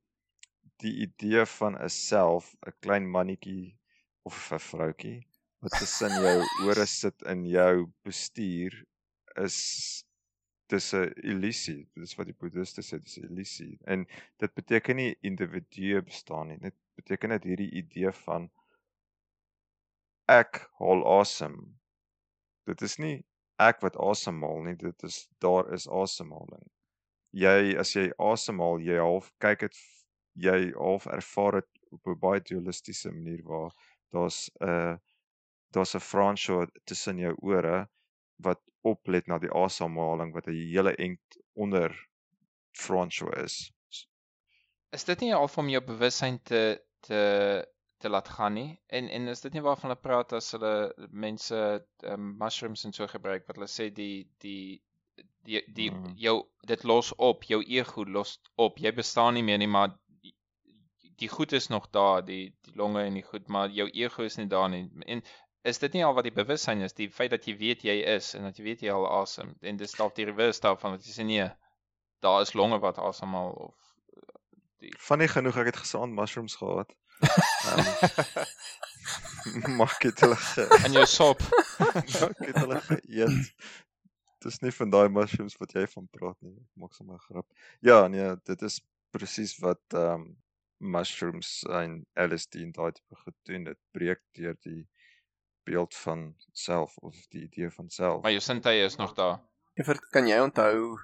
die 0.84 0.96
idee 1.08 1.46
van 1.46 1.78
'n 1.78 1.90
self, 1.90 2.56
'n 2.66 2.74
klein 2.80 3.10
mannetjie 3.10 3.78
of 4.24 4.52
'n 4.52 4.60
vroutjie 4.60 5.28
wat 5.66 5.78
tussen 5.82 6.14
jou 6.22 6.34
ore 6.70 6.86
sit 6.90 7.26
in 7.32 7.46
jou 7.50 7.86
bestuur 8.08 8.76
is 9.44 9.58
dis 10.74 10.92
'n 10.94 11.12
illusie. 11.32 11.88
Dis 11.96 12.16
wat 12.18 12.30
die 12.30 12.38
boeddhiste 12.42 12.82
sê, 12.86 13.00
dis 13.02 13.18
'n 13.18 13.28
illusie. 13.30 13.78
En 13.86 14.06
dit 14.40 14.54
beteken 14.54 14.96
nie 14.96 15.18
individue 15.22 16.02
bestaan 16.02 16.48
nie. 16.48 16.60
Dit 16.68 16.76
beteken 16.96 17.30
net 17.30 17.44
hierdie 17.44 17.72
idee 17.82 18.12
van 18.26 18.50
ek 20.30 20.66
haal 20.80 21.06
asem. 21.20 21.58
Dit 22.66 22.82
is 22.82 22.98
nie 22.98 23.18
ek 23.60 23.82
wat 23.82 23.98
asemhaal 23.98 24.64
nie, 24.64 24.76
dit 24.76 25.04
is 25.04 25.28
daar 25.40 25.74
is 25.74 25.88
asemhaling 25.88 26.70
jy 27.36 27.76
as 27.80 27.92
jy 27.96 28.06
asemhaal, 28.32 28.80
jy 28.80 29.00
half 29.02 29.28
kyk 29.44 29.66
dit 29.68 29.80
jy 30.46 30.60
half 30.78 31.08
ervaar 31.12 31.60
dit 31.60 31.68
op 31.96 32.08
'n 32.08 32.20
baie 32.20 32.42
dualistiese 32.50 33.12
manier 33.12 33.44
waar 33.44 33.74
daar's 34.16 34.50
'n 34.62 34.70
uh, 34.70 34.96
daar's 35.76 35.96
'n 35.96 36.04
francho 36.04 36.66
tussen 36.90 37.20
jou 37.22 37.36
ore 37.54 37.88
wat 38.48 38.62
oplet 38.82 39.28
na 39.28 39.38
die 39.42 39.54
asemhaling 39.64 40.34
wat 40.34 40.48
'n 40.48 40.60
hele 40.74 40.96
ent 40.96 41.40
onder 41.54 41.96
francho 42.72 43.30
is. 43.44 43.72
Is 44.92 45.04
dit 45.04 45.20
nie 45.20 45.34
al 45.36 45.50
om 45.56 45.70
jou 45.70 45.84
bewussyn 45.84 46.40
te 46.44 46.82
te 47.08 47.22
te 47.98 48.10
laat 48.10 48.30
gaan 48.30 48.54
nie? 48.54 48.80
En 48.88 49.10
en 49.10 49.28
is 49.28 49.42
dit 49.42 49.54
nie 49.54 49.62
waarvan 49.62 49.90
hulle 49.90 50.02
praat 50.02 50.34
as 50.34 50.52
hulle 50.52 50.94
mense 51.12 51.60
um, 52.04 52.36
mushrooms 52.38 52.86
en 52.86 52.94
so 52.94 53.08
gebruik 53.08 53.48
wat 53.48 53.60
hulle 53.60 53.72
sê 53.72 53.90
die 53.94 54.28
die 54.44 54.82
die 55.46 55.62
die 55.80 55.92
mm. 55.92 56.16
jou 56.16 56.36
dit 56.72 56.84
los 56.84 57.14
op, 57.16 57.44
jou 57.44 57.62
ego 57.64 58.06
los 58.18 58.40
op. 58.56 58.80
Jy 58.80 58.92
bestaan 58.94 59.34
nie 59.38 59.44
meer 59.44 59.62
nie, 59.62 59.72
maar 59.78 59.94
die, 60.22 60.34
die 61.22 61.30
goed 61.30 61.56
is 61.60 61.70
nog 61.74 61.90
daar, 61.96 62.24
die 62.26 62.56
die 62.68 62.76
longe 62.76 63.04
en 63.04 63.20
die 63.20 63.26
goed, 63.26 63.48
maar 63.48 63.70
jou 63.70 63.88
ego 63.94 64.24
is 64.24 64.38
nie 64.42 64.48
daar 64.52 64.70
nie. 64.70 64.86
En 65.06 65.24
is 65.66 65.80
dit 65.82 65.96
nie 65.98 66.04
al 66.06 66.14
wat 66.18 66.28
die 66.28 66.36
bewussyn 66.36 66.84
is, 66.86 66.94
die 66.98 67.10
feit 67.12 67.32
dat 67.34 67.48
jy 67.50 67.56
weet 67.58 67.86
jy 67.88 67.98
is 68.16 68.34
en 68.38 68.46
dat 68.48 68.60
jy 68.60 68.66
weet 68.68 68.86
jy 68.86 68.92
al 68.94 69.08
asem 69.22 69.56
en 69.62 69.80
dis 69.82 69.96
dalk 69.98 70.16
die 70.18 70.28
reverse 70.30 70.62
daarvan 70.66 70.96
wat 70.96 71.08
jy 71.08 71.16
sê 71.16 71.26
nee, 71.28 71.48
daar 72.26 72.42
is 72.46 72.54
longe 72.54 72.80
wat 72.84 73.02
asemhaal 73.02 73.54
of 73.70 73.76
die 74.84 74.94
funny 75.00 75.28
genoeg 75.32 75.58
ek 75.64 75.72
het 75.74 75.82
gesaand 75.82 76.14
mushrooms 76.14 76.56
gehad. 76.62 76.94
Um, 77.72 77.86
maak 79.80 79.98
dit 80.04 80.20
hulle 80.26 80.38
in 80.86 81.00
jou 81.00 81.06
sop. 81.10 81.42
maak 81.80 82.40
dit 82.42 82.58
hulle 82.62 82.82
eet 83.22 83.54
dis 84.46 84.62
nie 84.62 84.74
van 84.78 84.92
daai 84.94 85.08
mushrooms 85.10 85.58
wat 85.62 85.74
jy 85.78 85.86
van 85.92 86.08
praat 86.14 86.38
nie. 86.46 86.56
Maak 86.82 86.94
sommer 86.98 87.18
'n 87.18 87.28
grap. 87.28 87.48
Ja, 87.90 88.08
nee, 88.08 88.36
dit 88.52 88.62
is 88.70 88.82
presies 89.16 89.56
wat 89.66 89.98
ehm 90.02 90.22
um, 90.22 90.26
mushrooms 90.96 91.50
en 91.82 92.04
LSD 92.28 92.62
en 92.62 92.72
daai 92.76 92.92
tipe 92.92 93.16
goed 93.24 93.38
doen. 93.50 93.64
Dit 93.72 93.80
breek 93.98 94.22
deur 94.38 94.58
die 94.68 94.82
beeld 95.66 95.96
van 95.96 96.36
self 96.52 96.98
of 96.98 97.16
die 97.34 97.44
idee 97.44 97.70
van 97.70 97.90
self. 97.90 98.22
Maar 98.22 98.32
jou 98.32 98.44
sintuie 98.44 98.84
is 98.84 98.96
nog 98.96 99.14
daar. 99.14 99.42
Ever 99.74 100.00
kan 100.10 100.28
jy 100.28 100.40
onthou 100.40 101.00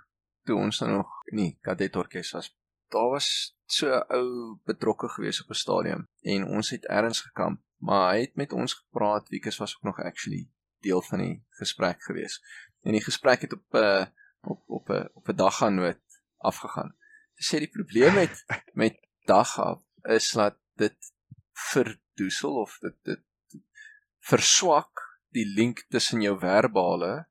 toe 0.47 0.57
ons 0.57 0.79
nou 0.79 0.91
nog 0.91 1.09
nie 1.35 1.57
kadet 1.61 1.95
orkes 1.95 2.31
was. 2.37 2.51
Daar 2.91 3.09
was 3.09 3.27
so 3.65 3.87
'n 3.87 4.05
ou 4.17 4.59
betrokke 4.65 5.09
gewees 5.09 5.41
op 5.41 5.49
'n 5.49 5.61
stadium 5.63 6.07
en 6.21 6.47
ons 6.47 6.69
het 6.69 6.85
ergens 6.85 7.21
gekamp, 7.21 7.61
maar 7.77 8.13
hy 8.13 8.19
het 8.21 8.35
met 8.35 8.53
ons 8.53 8.73
gepraat. 8.73 9.29
Wiekus 9.29 9.57
was 9.57 9.75
ook 9.75 9.83
nog 9.83 9.99
actually 9.99 10.49
deel 10.79 11.01
van 11.01 11.19
die 11.19 11.43
gesprek 11.49 12.03
gewees 12.03 12.41
en 12.81 12.91
die 12.91 13.03
gesprek 13.03 13.41
het 13.41 13.53
op 13.53 13.73
'n 13.73 13.77
uh, 13.77 14.05
op 14.41 14.63
op 14.67 14.89
'n 14.89 15.09
op 15.13 15.27
'n 15.27 15.35
dag 15.35 15.57
gaan 15.57 15.75
nood 15.75 16.01
afgegaan. 16.37 16.95
Sy 17.33 17.55
sê 17.55 17.59
die 17.59 17.75
probleem 17.77 18.13
met 18.13 18.45
met 18.83 19.07
dagga 19.25 19.81
is 20.01 20.31
dat 20.31 20.57
dit 20.75 21.13
verdoesel 21.51 22.55
of 22.61 22.77
dit 22.79 22.95
dit 23.03 23.21
verswak 24.29 25.05
die 25.35 25.45
link 25.57 25.85
tussen 25.89 26.21
jou 26.21 26.37
verbale 26.39 27.25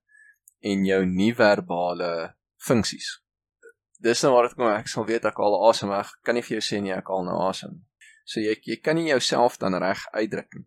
en 0.61 0.85
jou 0.85 1.01
nie-verbale 1.07 2.35
funksies. 2.61 3.19
Dis 4.01 4.23
nou 4.25 4.33
waar 4.35 4.49
dit 4.49 4.57
kom 4.57 4.71
ek 4.73 4.89
sal 4.89 5.07
weet 5.09 5.27
ek 5.29 5.39
al 5.45 5.59
asem 5.69 5.93
ek 5.93 6.13
kan 6.25 6.37
nie 6.37 6.45
vir 6.45 6.59
jou 6.59 6.65
sê 6.65 6.81
nie 6.81 6.95
ek 6.97 7.11
al 7.13 7.27
nou 7.29 7.37
asem. 7.49 7.83
So 8.25 8.41
jy 8.41 8.57
jy 8.65 8.81
kan 8.81 8.97
nie 8.97 9.11
jouself 9.11 9.59
dan 9.61 9.77
reg 9.81 10.07
uitdruk 10.17 10.57
nie. 10.57 10.67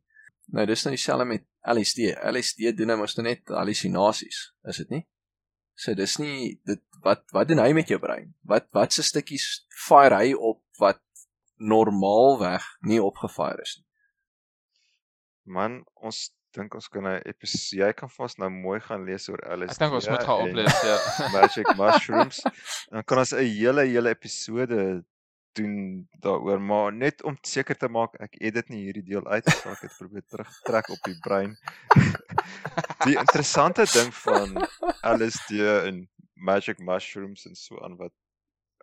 Nou 0.53 0.65
dis 0.69 0.83
nou 0.85 0.93
dieselfde 0.93 1.25
met 1.25 1.45
LSD. 1.73 2.13
LSD 2.29 2.73
doen 2.77 2.91
nou 2.93 2.99
mos 3.01 3.15
net 3.17 3.49
hallusinasies, 3.49 4.41
is 4.69 4.81
dit 4.83 4.89
nie? 4.97 5.03
So 5.73 5.95
dis 5.97 6.17
nie 6.21 6.59
dit 6.67 6.81
wat 7.05 7.23
wat 7.33 7.49
doen 7.49 7.61
hy 7.63 7.71
met 7.73 7.89
jou 7.89 7.99
brein? 8.01 8.33
Wat 8.45 8.69
wat 8.75 8.93
se 8.93 9.05
stukkies 9.05 9.65
fire 9.87 10.19
hy 10.21 10.35
op 10.37 10.61
wat 10.81 11.01
normaalweg 11.57 12.65
nie 12.89 13.01
opgefire 13.01 13.63
is 13.63 13.79
nie? 13.79 13.87
Man, 15.45 15.83
ons 15.95 16.31
dink 16.53 16.75
ons 16.77 16.87
kan 16.87 17.07
'n 17.07 17.21
episode 17.25 17.81
jy 17.81 17.93
kan 17.97 18.09
vas 18.09 18.37
nou 18.37 18.49
mooi 18.49 18.79
gaan 18.79 19.05
lees 19.05 19.29
oor 19.29 19.41
LSD. 19.41 19.73
Ek 19.73 19.79
dink 19.79 19.97
ons 19.99 20.09
moet 20.09 20.27
gaan 20.27 20.43
oplees, 20.47 20.77
ja. 20.85 20.97
Magic 21.37 21.71
mushrooms. 21.79 22.43
Dan 22.91 23.03
kan 23.03 23.23
ons 23.23 23.33
'n 23.33 23.45
hele 23.45 23.85
hele 23.89 24.13
episode 24.13 25.03
doen 25.57 26.07
daaroor 26.21 26.61
maar 26.61 26.93
net 26.93 27.21
om 27.23 27.37
seker 27.45 27.77
te 27.77 27.87
maak 27.87 28.15
ek 28.25 28.37
edit 28.41 28.69
nie 28.73 28.87
hierdie 28.87 29.05
deel 29.05 29.25
uit 29.27 29.45
so 29.51 29.69
ek 29.69 29.83
het 29.85 29.97
probeer 29.99 30.25
terugtrek 30.25 30.89
op 30.95 31.01
die 31.05 31.17
brein. 31.25 31.55
die 33.07 33.17
interessante 33.17 33.85
ding 33.93 34.13
van 34.23 34.57
LSD 35.05 35.61
en 35.89 36.03
magic 36.33 36.79
mushrooms 36.79 37.45
en 37.49 37.55
so 37.55 37.79
aan 37.85 37.97
wat 38.01 38.13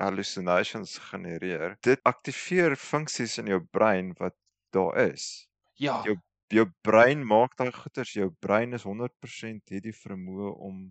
hallucinations 0.01 0.97
genereer. 1.11 1.77
Dit 1.85 2.01
aktiveer 2.09 2.77
funksies 2.77 3.39
in 3.39 3.51
jou 3.53 3.61
brein 3.61 4.15
wat 4.19 4.37
daar 4.73 4.97
is. 5.11 5.47
Ja. 5.81 6.01
Jou 6.07 6.17
jou 6.53 6.67
brein 6.83 7.23
maak 7.27 7.57
daai 7.59 7.73
goeters, 7.73 8.17
jou 8.17 8.31
brein 8.41 8.73
is 8.77 8.87
100% 8.87 9.75
het 9.75 9.85
die 9.85 9.97
vermoë 9.97 10.55
om 10.69 10.83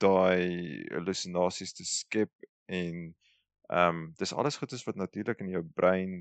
daai 0.00 0.84
hallucinasies 0.90 1.76
te 1.76 1.84
skep 1.84 2.32
en 2.66 3.10
Ehm 3.70 3.88
um, 3.88 4.12
dis 4.18 4.32
alles 4.34 4.56
goedes 4.56 4.84
wat 4.84 4.96
natuurlik 4.98 5.38
in 5.38 5.48
jou 5.48 5.62
brein 5.74 6.14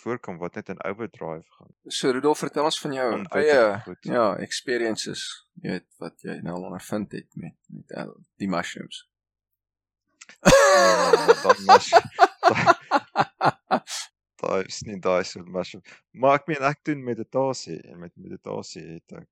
voorkom 0.00 0.38
wat 0.38 0.54
net 0.54 0.68
in 0.68 0.82
overdrive 0.82 1.44
gaan. 1.56 1.74
So 1.86 2.10
Rudolf, 2.10 2.38
vertel 2.38 2.64
ons 2.64 2.80
van 2.80 2.92
jou 2.92 3.08
eie 3.36 3.58
ja, 4.00 4.22
experiences, 4.40 5.24
jy 5.60 5.74
weet 5.74 5.86
wat 6.00 6.24
jy 6.24 6.38
nou 6.46 6.54
ondervind 6.62 7.12
het 7.12 7.28
met 7.36 7.56
met 7.68 7.92
al 8.00 8.14
die 8.40 8.48
mushrooms. 8.48 9.02
Dan 10.40 11.62
mos 11.68 11.92
Daai 14.46 14.66
is 14.68 14.82
nie 14.86 14.98
daai 15.02 15.24
so 15.26 15.42
mushroom. 15.42 15.82
Maar 16.14 16.38
ek 16.38 16.50
meen 16.50 16.66
ek 16.68 16.84
doen 16.86 17.02
meditasie 17.02 17.80
en 17.90 17.98
met 18.04 18.12
meditasie 18.14 18.84
het 18.86 19.16
ek 19.22 19.28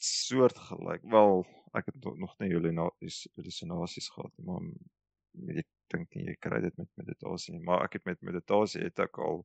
soort 0.00 0.58
gelyk. 0.68 1.04
Wel, 1.12 1.44
ek 1.76 1.90
het 1.90 2.08
nog 2.22 2.34
nie 2.40 2.50
julle 2.52 2.72
hallusinasies 2.78 4.08
gehad 4.14 4.32
nie, 4.38 4.46
maar 4.48 5.58
ek 5.60 5.68
dink 5.92 6.16
nie 6.16 6.28
jy 6.30 6.36
kry 6.46 6.60
dit 6.64 6.76
met 6.80 6.90
meditasie 7.00 7.54
nie, 7.54 7.62
maar 7.66 7.84
ek 7.84 7.98
het 7.98 8.08
met 8.08 8.22
meditasie 8.24 8.84
het 8.86 9.04
ek 9.04 9.20
al 9.20 9.42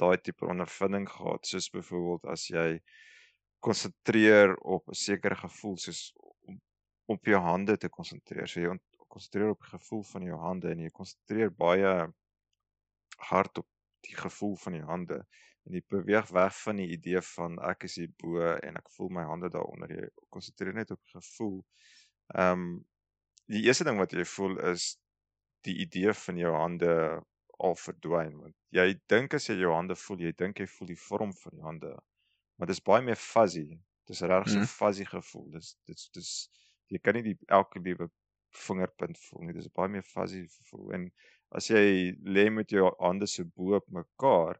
daai 0.00 0.16
tipe 0.20 0.46
ondervinding 0.46 1.08
gehad, 1.08 1.46
soos 1.48 1.70
byvoorbeeld 1.72 2.26
as 2.32 2.46
jy 2.52 2.68
konsentreer 3.64 4.54
op 4.62 4.88
'n 4.92 5.00
sekere 5.06 5.38
gevoel 5.42 5.76
soos 5.80 6.12
om 6.46 6.60
op 7.16 7.24
jou 7.24 7.40
hande 7.40 7.76
te 7.76 7.88
konsentreer. 7.88 8.46
So 8.46 8.60
jy 8.60 8.76
konsentreer 9.08 9.50
op 9.50 9.60
die 9.60 9.72
gevoel 9.78 10.02
van 10.02 10.22
jou 10.22 10.38
hande 10.38 10.70
en 10.70 10.84
jy 10.84 10.90
konsentreer 10.90 11.50
baie 11.50 12.12
hard 13.30 13.58
op 13.58 13.66
die 14.08 14.16
gevoel 14.16 14.56
van 14.64 14.72
die 14.78 14.82
hande 14.86 15.18
en 15.66 15.74
jy 15.74 15.82
beweeg 15.90 16.28
weg 16.34 16.54
van 16.62 16.76
die 16.82 16.88
idee 16.94 17.20
van 17.34 17.58
ek 17.70 17.84
is 17.88 17.96
hier 18.00 18.10
bo 18.22 18.42
en 18.54 18.76
ek 18.78 18.90
voel 18.96 19.08
my 19.16 19.24
hande 19.26 19.50
daaronder. 19.50 19.90
Jy 19.90 20.08
konsentreer 20.30 20.74
net 20.74 20.90
op 20.94 21.00
die 21.02 21.18
gevoel. 21.20 21.64
Ehm 22.34 22.52
um, 22.66 22.68
die 23.46 23.62
eerste 23.66 23.84
ding 23.86 23.98
wat 24.00 24.12
jy 24.14 24.24
voel 24.26 24.56
is 24.72 24.96
die 25.66 25.76
idee 25.84 26.12
van 26.14 26.38
jou 26.38 26.52
hande 26.54 26.92
al 27.66 27.76
verdwyn 27.80 28.34
want 28.42 28.54
jy 28.74 28.86
dink 29.12 29.34
as 29.38 29.46
jy 29.48 29.56
jou 29.60 29.72
hande 29.74 29.94
voel, 29.96 30.20
jy 30.26 30.32
dink 30.36 30.58
jy 30.60 30.66
voel 30.70 30.88
die 30.92 30.98
vorm 31.08 31.32
van 31.42 31.54
die 31.56 31.62
hande. 31.64 31.92
Maar 32.58 32.68
dis 32.72 32.82
baie 32.82 33.02
meer 33.04 33.16
fuzzy. 33.20 33.78
Dis 34.08 34.20
regtig 34.22 34.52
so 34.54 34.60
Mhm. 34.60 34.70
fuzzy 34.70 35.04
gevoel. 35.08 35.50
Dis 35.56 35.76
dis 35.86 36.08
dis 36.14 36.30
jy 36.92 36.98
kan 37.02 37.14
nie 37.18 37.22
die 37.22 37.38
elke 37.48 37.80
liewe 37.82 38.08
vingerpunt 38.56 39.18
voel 39.28 39.46
nie. 39.46 39.54
Dis 39.58 39.68
baie 39.74 39.88
meer 39.92 40.02
fuzzy 40.06 40.44
gevoel 40.58 40.92
en 40.98 41.08
as 41.48 41.70
jy 41.70 42.14
lê 42.26 42.48
met 42.50 42.70
jou 42.70 42.88
hande 42.98 43.28
so 43.30 43.44
bo 43.44 43.76
op 43.78 43.86
mekaar 43.92 44.58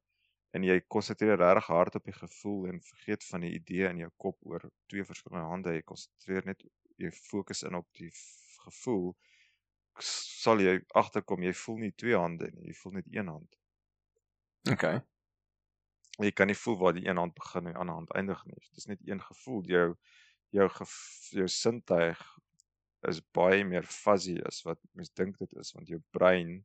en 0.57 0.65
jy 0.65 0.79
konsentreer 0.89 1.39
regtig 1.41 1.67
hard 1.73 1.99
op 1.99 2.05
die 2.09 2.17
gevoel 2.17 2.69
en 2.71 2.83
vergeet 2.83 3.25
van 3.31 3.45
die 3.45 3.53
idee 3.59 3.89
in 3.91 4.05
jou 4.05 4.11
kop 4.17 4.39
oor 4.49 4.63
twee 4.91 5.05
verskillende 5.05 5.49
hande. 5.51 5.75
Jy 5.75 5.83
konsentreer 5.85 6.47
net 6.49 6.63
jy 6.97 7.11
fokus 7.13 7.65
in 7.69 7.77
op 7.77 7.89
die 7.99 8.13
gevoel 8.65 9.13
sal 10.01 10.61
jy 10.61 10.79
agterkom 11.01 11.45
jy 11.45 11.53
voel 11.57 11.79
nie 11.85 11.93
twee 11.97 12.17
hande 12.17 12.51
nie, 12.53 12.71
jy 12.71 12.75
voel 12.81 12.99
net 12.99 13.07
een 13.13 13.29
hand. 13.33 13.59
Okay. 14.73 15.01
Jy 16.21 16.33
kan 16.37 16.49
nie 16.49 16.57
voel 16.57 16.77
waar 16.81 16.97
die 16.97 17.07
een 17.07 17.21
hand 17.21 17.35
begin 17.37 17.67
en 17.67 17.73
die 17.73 17.81
ander 17.81 17.97
hand 17.97 18.13
eindig 18.17 18.43
nie. 18.49 18.61
Dis 18.77 18.89
net 18.89 19.01
een 19.05 19.21
gevoel. 19.25 19.63
Jou 19.69 19.87
jou 20.55 20.69
gef, 20.73 20.95
jou 21.35 21.49
sintuig 21.51 22.21
is 23.11 23.21
baie 23.37 23.65
meer 23.67 23.85
fuzzy 23.85 24.37
as 24.49 24.63
wat 24.67 24.81
mens 24.97 25.13
dink 25.19 25.37
dit 25.43 25.53
is 25.61 25.73
want 25.77 25.91
jou 25.91 25.99
brein 26.17 26.59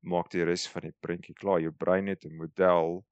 maak 0.00 0.30
die 0.30 0.44
res 0.44 0.68
van 0.68 0.82
die 0.82 0.94
prentjie 1.00 1.34
klaar. 1.34 1.60
Jou 1.60 1.72
brein 1.72 2.06
het 2.06 2.24
'n 2.24 2.36
model 2.36 3.04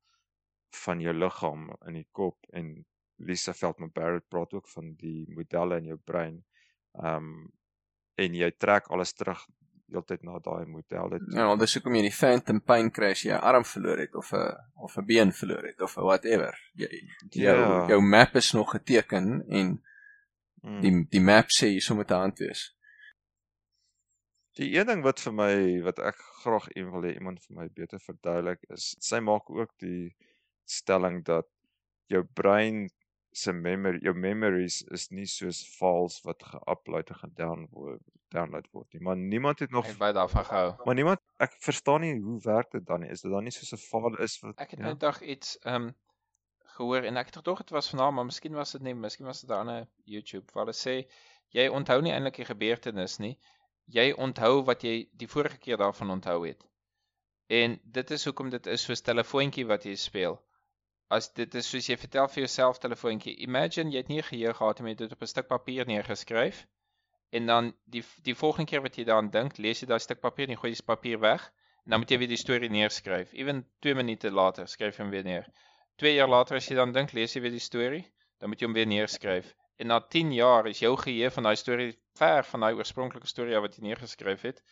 van 0.85 1.01
jou 1.01 1.15
liggaam 1.15 1.71
in 1.87 1.95
die 1.95 2.09
kop 2.13 2.37
en 2.53 2.85
Lisa 3.17 3.53
Feldman 3.53 3.91
Barrett 3.93 4.29
praat 4.29 4.53
ook 4.53 4.69
van 4.69 4.95
die 4.95 5.27
modelle 5.35 5.77
in 5.79 5.85
jou 5.85 5.99
brein. 6.05 6.45
Ehm 6.95 7.17
um, 7.17 7.53
en 8.19 8.35
jy 8.35 8.51
trek 8.59 8.87
alles 8.91 9.13
terug 9.13 9.47
heeltyd 9.93 10.23
na 10.23 10.39
daai 10.39 10.67
modelle 10.67 11.19
toe. 11.19 11.37
Ja, 11.39 11.57
dis 11.57 11.75
hoekom 11.75 11.95
jy 11.95 12.03
die 12.03 12.11
phantom 12.17 12.61
pain 12.61 12.91
crash 12.91 13.23
jy 13.25 13.33
'n 13.33 13.41
arm 13.41 13.65
verloor 13.65 13.99
het 13.99 14.15
of 14.15 14.33
'n 14.33 14.57
of 14.77 14.97
'n 14.99 15.05
been 15.07 15.33
verloor 15.33 15.63
het 15.67 15.81
of 15.81 15.95
whatever. 15.95 16.55
Jy 16.75 16.89
jou 17.31 17.57
Ja. 17.59 17.87
jou 17.89 18.01
map 18.01 18.35
is 18.37 18.53
nog 18.53 18.71
geteken 18.71 19.45
en 19.49 19.83
Mm. 20.63 20.81
die 20.81 21.07
die 21.11 21.21
map 21.21 21.47
sê 21.47 21.67
jy 21.73 21.81
sou 21.81 21.97
met 21.99 22.11
'n 22.11 22.15
hand 22.15 22.39
wees. 22.39 22.75
Die 24.59 24.69
een 24.75 24.87
ding 24.91 25.03
wat 25.07 25.21
vir 25.23 25.35
my 25.39 25.53
wat 25.87 25.99
ek 26.03 26.19
graag 26.43 26.67
een 26.75 26.91
wil 26.91 27.05
hê 27.07 27.13
iemand 27.15 27.43
vir 27.47 27.57
my 27.61 27.67
beter 27.81 28.01
verduidelik 28.03 28.65
is 28.75 28.91
sy 29.09 29.21
maak 29.23 29.51
ook 29.55 29.71
die 29.85 30.15
stelling 30.67 31.21
dat 31.29 31.47
jou 32.13 32.25
brein 32.41 32.89
se 33.33 33.53
memory 33.53 34.01
jou 34.03 34.15
memories 34.17 34.81
is 34.97 35.11
nie 35.15 35.27
soos 35.31 35.61
files 35.79 36.17
wat 36.27 36.43
ge-upload 36.43 37.13
en 37.15 37.21
gedownload 37.23 37.71
word 37.77 38.03
download 38.35 38.67
word 38.73 38.89
nie. 38.93 39.01
Maar 39.01 39.17
niemand 39.17 39.59
het 39.65 39.71
nog 39.71 39.87
Ek 39.89 39.99
baie 40.01 40.13
daarvan 40.13 40.45
gehou. 40.45 40.73
maar 40.85 40.95
niemand 40.95 41.21
ek 41.41 41.55
verstaan 41.65 42.01
nie 42.05 42.19
hoe 42.21 42.41
werk 42.45 42.71
dit 42.75 42.85
dan 42.87 43.01
nie. 43.01 43.11
Is 43.15 43.23
dit 43.23 43.33
dan 43.33 43.45
nie 43.45 43.55
soos 43.55 43.73
'n 43.73 43.81
file 43.85 44.19
is 44.27 44.41
wat 44.43 44.59
Ek 44.61 44.71
het 44.71 44.81
ja? 44.81 44.85
nou 44.87 44.97
dag 44.97 45.23
iets 45.23 45.59
ehm 45.63 45.75
um, 45.89 45.95
gehoor 46.79 47.03
en 47.03 47.17
ek 47.17 47.27
het 47.27 47.37
gedog 47.37 47.59
dit 47.59 47.71
was 47.71 47.91
vanaand, 47.91 48.15
maar 48.15 48.25
miskien 48.25 48.55
was 48.55 48.73
dit 48.73 48.83
nie, 48.83 48.95
miskien 48.95 49.27
was 49.27 49.41
dit 49.41 49.51
'n 49.51 49.61
ander 49.63 49.87
YouTube 50.05 50.53
waar 50.53 50.65
hulle 50.67 50.77
sê 50.77 51.09
jy 51.57 51.69
onthou 51.69 52.01
nie 52.03 52.13
eintlik 52.13 52.37
die 52.37 52.45
gebeurtenis 52.45 53.19
nie. 53.19 53.39
Jy 53.97 54.13
onthou 54.27 54.65
wat 54.69 54.83
jy 54.85 55.09
die 55.21 55.29
vorige 55.29 55.59
keer 55.59 55.81
daarvan 55.81 56.11
onthou 56.11 56.41
het. 56.47 56.65
En 57.49 57.79
dit 57.85 58.11
is 58.11 58.25
hoekom 58.29 58.51
dit 58.53 58.67
is 58.67 58.83
soos 58.85 59.01
telefoontjie 59.01 59.67
wat 59.67 59.85
jy 59.89 59.95
speel. 59.97 60.37
As 61.09 61.31
dit 61.33 61.55
is 61.55 61.69
soos 61.73 61.87
jy 61.89 61.97
vertel 61.97 62.29
vir 62.29 62.43
jouself 62.43 62.79
telefoontjie. 62.83 63.39
Imagine 63.47 63.93
jy 63.93 64.03
het 64.03 64.11
nie 64.13 64.23
geheue 64.23 64.53
gehad 64.55 64.81
om 64.81 64.91
dit 64.93 65.13
op 65.13 65.23
'n 65.23 65.33
stuk 65.33 65.49
papier 65.49 65.87
neergeskryf 65.87 66.67
en 67.31 67.47
dan 67.47 67.73
die 67.85 68.05
die 68.25 68.35
volgende 68.35 68.71
keer 68.71 68.83
wat 68.83 68.97
jy 68.97 69.05
daaraan 69.05 69.31
dink, 69.31 69.59
lees 69.59 69.81
jy 69.81 69.89
daai 69.89 70.01
stuk 70.01 70.21
papier 70.21 70.49
en 70.49 70.55
jy 70.55 70.61
gooi 70.61 70.73
die 70.75 70.85
papier 70.85 71.21
weg 71.21 71.49
en 71.85 71.91
dan 71.91 72.01
moet 72.01 72.11
jy 72.11 72.19
weer 72.19 72.29
die 72.29 72.37
storie 72.45 72.69
neerskryf. 72.69 73.33
Ewen 73.33 73.65
2 73.81 73.95
minute 73.95 74.31
later 74.31 74.67
skryf 74.69 74.99
jy 74.99 75.05
hom 75.05 75.11
weer 75.11 75.25
neer. 75.25 75.47
2 75.97 76.15
jaar 76.15 76.29
later 76.29 76.57
as 76.57 76.69
jy 76.69 76.77
dan 76.77 76.93
dink, 76.93 77.13
lees 77.17 77.35
jy 77.35 77.41
weer 77.41 77.57
die 77.57 77.65
storie, 77.65 78.05
dan 78.39 78.53
moet 78.53 78.61
jy 78.61 78.69
hom 78.69 78.77
weer 78.77 78.87
neerskryf. 78.87 79.55
En 79.79 79.87
na 79.93 80.01
10 80.01 80.33
jaar 80.35 80.67
is 80.67 80.81
jou 80.83 80.97
geheue 80.99 81.31
van 81.31 81.47
daai 81.47 81.57
storie 81.57 81.93
ver 82.19 82.45
van 82.45 82.65
daai 82.67 82.75
oorspronklike 82.75 83.31
storie 83.31 83.61
wat 83.63 83.77
jy 83.79 83.85
neergeskryf 83.87 84.43
het. 84.49 84.63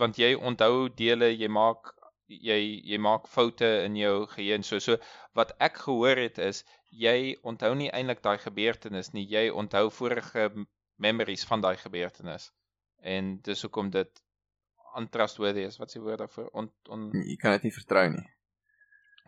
Want 0.00 0.18
jy 0.18 0.34
onthou 0.34 0.88
dele, 0.98 1.30
jy 1.32 1.48
maak 1.48 1.92
jy 2.28 2.58
jy 2.84 2.98
maak 3.00 3.28
foute 3.32 3.68
in 3.86 3.94
jou 3.96 4.26
geheue 4.34 4.58
en 4.58 4.66
so. 4.66 4.80
So 4.84 4.98
wat 5.38 5.54
ek 5.64 5.78
gehoor 5.84 6.18
het 6.20 6.38
is 6.44 6.64
jy 6.90 7.36
onthou 7.42 7.70
nie 7.78 7.88
eintlik 7.94 8.20
daai 8.26 8.38
gebeurtenis 8.42 9.12
nie. 9.14 9.24
Jy 9.30 9.48
onthou 9.62 9.86
vorige 10.00 10.48
memories 10.96 11.46
van 11.48 11.62
daai 11.64 11.76
gebeurtenis. 11.80 12.50
En 13.00 13.36
dis 13.46 13.62
hoekom 13.62 13.90
dit 13.94 14.22
untrustworthy 14.98 15.68
is. 15.70 15.78
Wat 15.78 15.90
se 15.90 16.00
woord 16.02 16.18
daarvoor? 16.18 16.50
On 16.52 16.72
on 16.90 17.10
Jy 17.14 17.36
kan 17.40 17.54
dit 17.56 17.68
nie 17.68 17.76
vertrou 17.78 18.08
nie. 18.10 18.26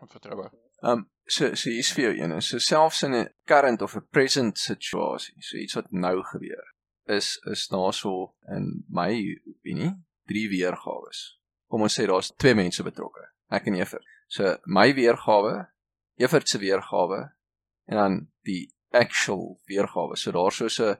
onvertroubaar 0.01 0.51
Um 0.81 1.09
so 1.27 1.53
so 1.55 1.69
hier's 1.69 1.91
vir 1.95 2.09
jou 2.09 2.13
een. 2.19 2.41
So 2.41 2.59
selfs 2.59 3.03
in 3.03 3.13
'n 3.15 3.29
current 3.45 3.81
of 3.81 3.95
'n 3.95 4.07
present 4.09 4.57
situasie, 4.57 5.35
so 5.39 5.57
iets 5.57 5.73
wat 5.73 5.91
nou 5.91 6.23
gebeur, 6.23 6.73
is 7.05 7.39
is 7.51 7.67
daarso 7.67 8.33
in 8.47 8.83
my 8.89 9.41
opinie 9.47 9.93
drie 10.25 10.49
weergawe. 10.49 11.11
Kom 11.69 11.81
ons 11.81 11.99
sê 11.99 12.05
daar's 12.05 12.31
twee 12.37 12.55
mense 12.55 12.83
betrokke. 12.83 13.29
Ek 13.49 13.67
en 13.67 13.75
Evert. 13.75 14.05
So 14.27 14.57
my 14.65 14.93
weergawe, 14.93 15.69
Evert 16.15 16.49
se 16.49 16.57
weergawe 16.57 17.31
en 17.85 17.97
dan 17.97 18.27
die 18.47 18.73
actual 18.91 19.59
weergawe. 19.65 20.17
So 20.17 20.31
daar's 20.31 20.55
so 20.55 20.91
'n 20.91 20.97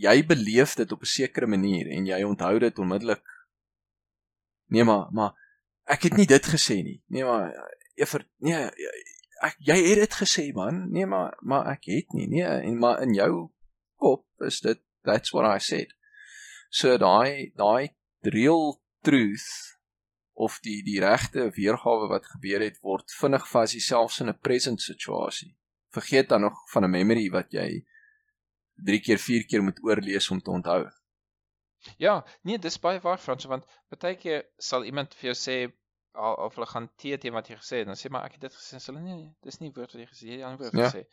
jy 0.00 0.26
beleef 0.26 0.74
dit 0.74 0.92
op 0.92 1.02
'n 1.02 1.06
sekere 1.06 1.46
manier 1.46 1.86
en 1.86 2.06
jy 2.06 2.22
onthou 2.22 2.58
dit 2.58 2.78
onmiddellik. 2.78 3.22
Nee 4.66 4.84
maar 4.84 5.08
maar 5.12 5.32
ek 5.84 6.02
het 6.02 6.16
nie 6.16 6.26
dit 6.26 6.46
gesê 6.46 6.82
nie. 6.82 7.02
Nee 7.06 7.24
maar 7.24 7.52
Evert, 7.94 8.28
nee, 8.38 8.68
ek 9.42 9.58
jy 9.66 9.76
het 9.88 10.00
dit 10.04 10.14
gesê 10.22 10.44
man. 10.56 10.86
Nee 10.94 11.06
maar 11.06 11.36
maar 11.40 11.68
ek 11.74 11.90
het 11.90 12.14
nie. 12.16 12.28
Nee, 12.28 12.46
en 12.46 12.78
maar 12.78 13.02
in 13.02 13.14
jou 13.14 13.50
kop 14.00 14.24
is 14.46 14.60
dit 14.60 14.80
that's 15.04 15.32
what 15.34 15.48
I 15.48 15.58
said. 15.58 15.92
So 16.70 16.96
daai 16.98 17.52
daai 17.58 17.94
real 18.22 18.80
truth 19.02 19.48
of 20.32 20.58
die 20.64 20.80
die 20.86 21.00
regte 21.02 21.50
weergawe 21.56 22.08
wat 22.08 22.30
gebeur 22.34 22.64
het 22.64 22.78
word 22.80 23.12
vinnig 23.18 23.44
vas 23.50 23.76
selfs 23.86 24.20
in 24.20 24.30
'n 24.30 24.38
present 24.40 24.80
situasie. 24.80 25.56
Vergeet 25.92 26.28
dan 26.28 26.40
nog 26.40 26.56
van 26.72 26.84
'n 26.84 26.90
memory 26.90 27.28
wat 27.30 27.52
jy 27.52 27.84
3 28.86 29.00
keer 29.00 29.18
4 29.18 29.44
keer 29.46 29.62
moet 29.62 29.82
oorlees 29.84 30.30
om 30.30 30.40
te 30.40 30.50
onthou. 30.50 30.88
Ja, 31.98 32.24
nee, 32.42 32.58
dis 32.58 32.78
baie 32.78 33.00
waar 33.00 33.18
Frans, 33.18 33.44
want 33.44 33.64
baie 33.88 34.16
keer 34.16 34.44
sal 34.58 34.84
iemand 34.84 35.14
vir 35.14 35.32
jou 35.32 35.38
sê 35.38 35.56
al- 36.14 36.36
of 36.46 36.54
hulle 36.54 36.66
gaan 36.66 36.88
teë 36.98 37.18
teen 37.20 37.32
wat 37.32 37.48
jy 37.48 37.56
gesê 37.56 37.76
het, 37.82 37.86
dan 37.86 37.96
sê 37.96 38.10
maar 38.10 38.24
ek 38.24 38.32
het 38.32 38.40
dit 38.40 38.54
gesê, 38.54 38.76
sê 38.80 38.86
hulle 38.92 39.00
nee, 39.00 39.16
nee, 39.16 39.34
dis 39.42 39.58
nie 39.60 39.70
woord 39.72 39.92
wat 39.92 40.00
jy 40.02 40.06
gesê 40.06 40.20
het, 40.20 40.28
jy 40.28 40.32
het 40.36 40.40
'n 40.40 40.44
ander 40.50 40.58
woord 40.64 40.74
Ja. 40.78 40.88
gesê. 40.90 41.06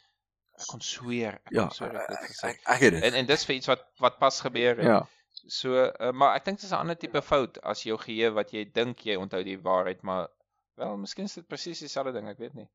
Ek 0.60 0.66
kon 0.68 0.82
sweer, 0.82 1.34
ek 1.46 1.52
Ja, 1.52 1.62
kon 1.62 1.72
sweer 1.72 1.96
ek 1.96 2.02
het 2.02 2.10
dit 2.10 2.20
ek 2.20 2.30
gesê. 2.32 2.48
ek, 2.50 2.60
ek 2.68 2.80
het 2.82 2.94
dit. 2.94 3.04
En 3.04 3.14
en 3.14 3.26
dis 3.26 3.46
vir 3.46 3.56
iets 3.56 3.68
wat 3.68 3.86
wat 4.00 4.20
pas 4.20 4.42
gebeur 4.42 4.76
het. 4.78 4.86
Ja. 4.86 5.08
So, 5.48 5.70
uh, 6.00 6.12
maar 6.12 6.36
ek 6.36 6.46
dink 6.46 6.60
dis 6.60 6.72
'n 6.72 6.76
ander 6.76 6.98
tipe 6.98 7.22
fout 7.22 7.58
as 7.64 7.84
jou 7.84 7.98
geheue 7.98 8.32
wat 8.34 8.52
jy 8.52 8.66
dink 8.66 9.00
jy 9.06 9.16
onthou 9.16 9.44
die 9.44 9.58
waarheid, 9.62 10.02
maar 10.04 10.28
wel, 10.76 10.98
miskien 10.98 11.26
is 11.26 11.34
dit 11.36 11.48
presies 11.48 11.80
dieselfde 11.80 12.12
ding, 12.14 12.28
ek 12.28 12.38
weet 12.38 12.54
nie. 12.56 12.68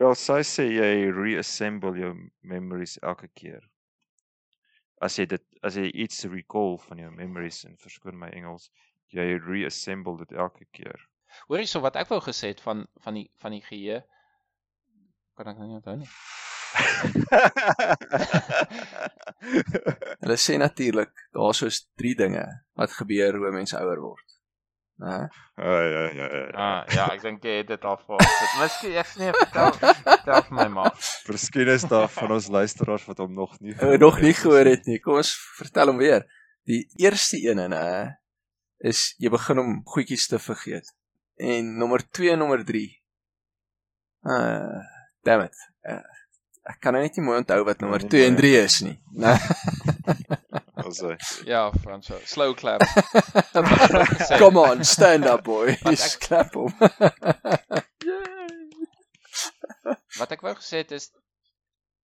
Wel, 0.00 0.14
sy 0.14 0.40
sê 0.42 0.64
jy 0.72 1.10
reassemble 1.12 1.92
jou 1.98 2.14
memories 2.40 2.98
elke 3.02 3.28
keer. 3.34 3.66
As 5.02 5.16
jy 5.18 5.26
dit 5.26 5.42
as 5.62 5.76
jy 5.76 5.90
iets 5.92 6.24
recall 6.24 6.78
van 6.78 6.98
jou 6.98 7.10
memories 7.10 7.64
en 7.64 7.76
verskoon 7.76 8.18
my 8.18 8.28
Engels, 8.30 8.70
jy 9.14 9.36
reassemble 9.44 10.16
dit 10.24 10.36
elke 10.38 10.66
keer. 10.74 11.06
Hoor 11.48 11.62
hierso 11.62 11.82
wat 11.82 11.96
ek 12.00 12.10
wou 12.10 12.20
gesê 12.24 12.46
het 12.54 12.62
van 12.64 12.86
van 13.04 13.14
die 13.18 13.28
van 13.42 13.54
die 13.54 13.64
geheue 13.64 13.98
kan 15.40 15.54
ek 15.54 15.60
nou 15.60 15.68
nie 15.70 15.78
onthou 15.78 15.96
nie. 15.96 16.10
Hulle 20.22 20.36
sê 20.38 20.54
natuurlik 20.60 21.10
daar 21.34 21.54
soos 21.56 21.76
drie 21.98 22.14
dinge 22.18 22.44
wat 22.78 22.90
gebeur 22.98 23.32
hoe 23.40 23.52
mense 23.54 23.76
ouer 23.78 24.00
word. 24.04 24.26
Né? 25.00 25.16
Ja 25.56 25.80
ja 25.80 26.02
ja. 26.12 26.26
ja. 26.28 26.44
Ah, 26.52 26.84
ja, 26.92 27.08
ek 27.14 27.22
dink 27.24 27.40
jy 27.48 27.54
het 27.62 27.70
dit 27.72 27.84
al 27.88 27.96
voor. 28.04 28.20
Miskien 28.60 28.92
ek 29.00 29.08
nee, 29.16 29.32
vertel 29.38 29.72
vertel 29.80 30.44
vir 30.50 30.56
my 30.60 30.68
maar. 30.76 30.92
Miskien 31.30 31.68
is 31.72 31.88
daar 31.88 32.10
van 32.12 32.36
ons 32.36 32.52
luisteraars 32.52 33.08
wat 33.08 33.18
hom 33.24 33.32
nog 33.34 33.56
nie 33.64 33.72
Ou 33.80 33.96
nog 33.96 34.20
nie 34.20 34.36
gehoor 34.36 34.68
het 34.68 34.84
nie. 34.90 35.00
Kom 35.00 35.16
ons 35.22 35.32
vertel 35.56 35.88
hom 35.94 36.00
weer. 36.02 36.28
Die 36.68 36.84
eerste 37.00 37.40
een 37.40 37.58
en 37.64 37.72
hè 37.72 38.20
is 38.80 39.14
jy 39.20 39.30
begin 39.32 39.60
om 39.60 39.74
goedjies 39.84 40.26
te 40.30 40.38
vergeet. 40.40 40.88
En 41.40 41.76
nommer 41.78 42.04
2 42.10 42.32
en 42.32 42.42
nommer 42.44 42.64
3. 42.64 42.86
Uh 44.28 44.80
damn 45.24 45.44
it. 45.44 45.56
Uh, 45.84 46.00
ek 46.70 46.80
kan 46.80 46.96
nou 46.96 47.02
net 47.04 47.16
nie 47.16 47.24
mooi 47.24 47.38
onthou 47.40 47.60
wat 47.68 47.80
nommer 47.84 48.02
nie 48.04 48.12
2 48.12 48.26
en 48.28 48.36
mooi 48.36 48.42
3 48.42 48.52
is 48.64 48.80
nie. 48.86 48.96
Nee. 49.12 49.36
Ons 50.90 51.02
hy. 51.04 51.16
Ja, 51.44 51.66
Frans, 51.82 52.08
slow 52.24 52.54
clap. 52.56 52.80
Come 54.40 54.62
on, 54.62 54.84
stand 54.84 55.28
up 55.28 55.44
boy. 55.44 55.76
Dis 55.84 56.16
klap 56.20 56.56
hom. 56.56 56.72
Wat 60.16 60.32
ek 60.32 60.40
wou 60.44 60.54
gesê 60.56 60.80
het 60.82 60.96
is 60.96 61.10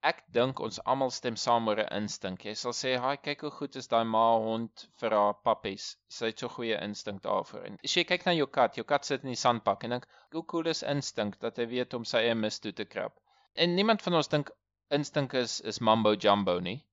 ek 0.08 0.20
dink 0.34 0.60
ons 0.66 0.78
almal 0.92 1.10
stem 1.14 1.36
saam 1.42 1.68
oor 1.70 1.80
'n 1.82 1.94
instink. 1.96 2.44
Jy 2.48 2.54
sal 2.60 2.74
sê, 2.80 2.90
"Haai, 3.04 3.16
kyk 3.28 3.40
hoe 3.44 3.50
goed 3.54 3.76
is 3.80 3.88
daai 3.92 4.04
ma 4.04 4.24
hond 4.44 4.84
vir 5.00 5.16
haar 5.18 5.34
pappies. 5.48 5.86
Sy 6.18 6.30
het 6.30 6.44
so 6.44 6.48
goeie 6.56 6.78
instink 6.88 7.22
daarvoor." 7.22 7.64
En 7.70 7.78
as 7.88 7.96
jy 7.96 8.04
kyk 8.10 8.26
na 8.26 8.32
jou 8.32 8.46
kat, 8.58 8.76
jou 8.76 8.84
kat 8.84 9.04
sit 9.04 9.24
in 9.24 9.32
die 9.34 9.42
sandbak 9.44 9.84
en 9.84 9.96
dink, 9.96 10.06
"Hoe 10.32 10.44
cool 10.52 10.66
is 10.74 10.82
instink 10.82 11.38
dat 11.40 11.56
hy 11.56 11.66
weet 11.72 11.94
om 11.94 12.04
sy 12.04 12.18
eie 12.18 12.34
mis 12.34 12.58
toe 12.60 12.72
te 12.72 12.84
krap." 12.84 13.18
En 13.56 13.74
niemand 13.74 14.02
van 14.02 14.14
ons 14.14 14.28
dink 14.28 14.50
instink 14.90 15.34
is 15.34 15.60
is 15.60 15.80
mambo 15.80 16.14
jumbo 16.14 16.60
nie. 16.60 16.84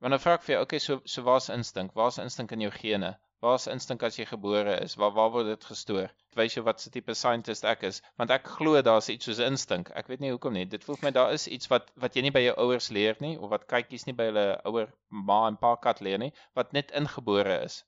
Dan 0.00 0.18
vra 0.18 0.34
ek 0.34 0.42
vir 0.42 0.54
jou, 0.54 0.62
okay, 0.62 0.78
so 0.78 1.00
so 1.04 1.22
waar's 1.22 1.48
instink? 1.48 1.94
Waar's 1.94 2.18
instink 2.18 2.52
in 2.52 2.60
jou 2.60 2.70
gene? 2.70 3.16
Waar's 3.42 3.64
instink 3.66 4.04
as 4.06 4.16
jy 4.18 4.24
gebore 4.30 4.76
is? 4.84 4.92
Waar 5.02 5.14
waar 5.16 5.30
word 5.34 5.48
dit 5.50 5.64
gestoor? 5.66 6.10
Wys 6.38 6.54
jou 6.54 6.62
wat 6.66 6.80
se 6.80 6.90
tipe 6.94 7.14
scientist 7.18 7.64
ek 7.66 7.80
is, 7.88 7.96
want 8.20 8.30
ek 8.30 8.44
glo 8.56 8.82
daar's 8.86 9.08
iets 9.10 9.26
soos 9.26 9.40
instink. 9.42 9.88
Ek 9.98 10.10
weet 10.12 10.20
nie 10.22 10.30
hoekom 10.30 10.54
nie. 10.54 10.62
Dit 10.74 10.84
voel 10.86 11.00
vir 11.00 11.08
my 11.08 11.12
daar 11.16 11.32
is 11.34 11.48
iets 11.56 11.70
wat 11.72 11.88
wat 12.04 12.14
jy 12.14 12.22
nie 12.22 12.30
by 12.36 12.44
jou 12.44 12.52
ouers 12.64 12.86
leer 12.94 13.18
nie 13.24 13.32
of 13.34 13.50
wat 13.50 13.66
kykies 13.72 14.06
nie 14.06 14.14
by 14.20 14.28
hulle 14.28 14.44
ouer 14.70 14.92
ma 15.30 15.40
en 15.48 15.58
pa 15.64 15.72
kat 15.86 16.04
leer 16.06 16.22
nie, 16.22 16.30
wat 16.54 16.70
net 16.76 16.94
ingebore 17.00 17.56
is. 17.64 17.80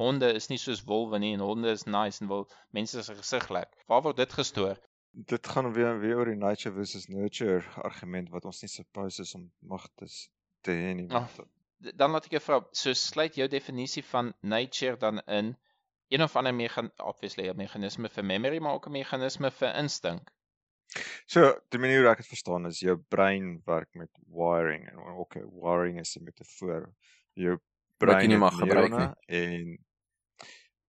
Honde 0.00 0.32
is 0.38 0.48
nie 0.48 0.60
soos 0.62 0.80
wolwe 0.88 1.20
nie 1.20 1.34
en 1.36 1.44
honde 1.44 1.76
is 1.76 1.84
nice 1.84 2.24
en 2.24 2.32
wil 2.32 2.48
mense 2.78 3.04
se 3.04 3.18
gesig 3.20 3.50
lek. 3.52 3.76
Waar 3.92 4.04
word 4.08 4.22
dit 4.22 4.38
gestoor? 4.38 4.80
Dit 5.34 5.52
gaan 5.52 5.74
weer 5.76 6.00
weer 6.00 6.22
oor 6.22 6.32
die 6.32 6.40
nature 6.40 6.72
versus 6.78 7.04
nurture 7.12 7.60
argument 7.84 8.32
wat 8.32 8.48
ons 8.48 8.64
nie 8.64 8.72
suppose 8.72 9.28
is 9.28 9.36
om 9.36 9.50
magtes 9.60 10.22
te 10.64 10.72
hê 10.72 10.96
nie. 10.96 11.10
Oh, 11.12 11.28
dan 11.78 12.10
laat 12.10 12.26
ek 12.26 12.38
jou 12.38 12.42
vra, 12.42 12.60
so 12.72 12.94
sluit 12.96 13.36
jou 13.36 13.48
definisie 13.48 14.04
van 14.04 14.32
nature 14.40 14.96
dan 14.96 15.20
in 15.26 15.56
een 16.08 16.22
of 16.22 16.36
ander 16.36 16.54
megan 16.54 16.90
obviously 17.02 17.48
'n 17.48 17.56
meganisme 17.56 18.08
vir 18.08 18.24
memory, 18.24 18.58
maar 18.58 18.74
ook 18.74 18.86
'n 18.86 18.92
meganisme 18.92 19.50
vir 19.50 19.74
instink. 19.74 20.30
So, 21.26 21.60
die 21.68 21.78
manier 21.78 22.00
hoe 22.00 22.10
ek 22.10 22.22
dit 22.22 22.26
verstaan 22.26 22.66
is 22.66 22.80
jou 22.80 22.96
brein 22.96 23.62
werk 23.66 23.94
met 23.94 24.10
wiring 24.26 24.88
en 24.88 24.98
ook 24.98 25.18
okay, 25.18 25.42
wiring 25.42 26.00
is 26.00 26.16
'n 26.16 26.24
metafoor. 26.24 26.92
Jou 27.34 27.58
brein 27.98 28.28
nie 28.28 28.38
mag 28.38 28.54
gebruik 28.54 28.90
nie 28.90 29.08
en 29.26 29.78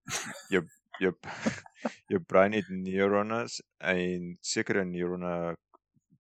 jou 0.54 0.64
jou 1.00 1.14
jou 2.12 2.20
brein 2.20 2.54
het 2.54 2.70
neurone 2.70 3.46
en 3.78 4.38
sekere 4.42 4.86
neurone 4.86 5.58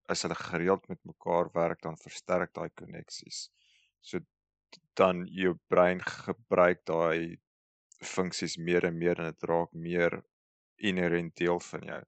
as 0.07 0.24
hulle 0.24 0.36
gereeld 0.36 0.88
met 0.88 0.99
mekaar 1.03 1.51
werk 1.53 1.82
dan 1.82 1.97
versterk 1.97 2.53
daai 2.53 2.70
koneksies. 2.82 3.49
So 4.01 4.20
dan 4.97 5.25
jou 5.41 5.53
brein 5.71 6.01
gebruik 6.01 6.83
daai 6.89 7.37
funksies 8.03 8.57
meer 8.57 8.85
en 8.89 8.97
meer 8.97 9.19
en 9.21 9.31
dit 9.31 9.47
raak 9.51 9.73
meer 9.73 10.19
inherent 10.89 11.35
deel 11.37 11.59
van 11.69 11.85
jou. 11.91 12.01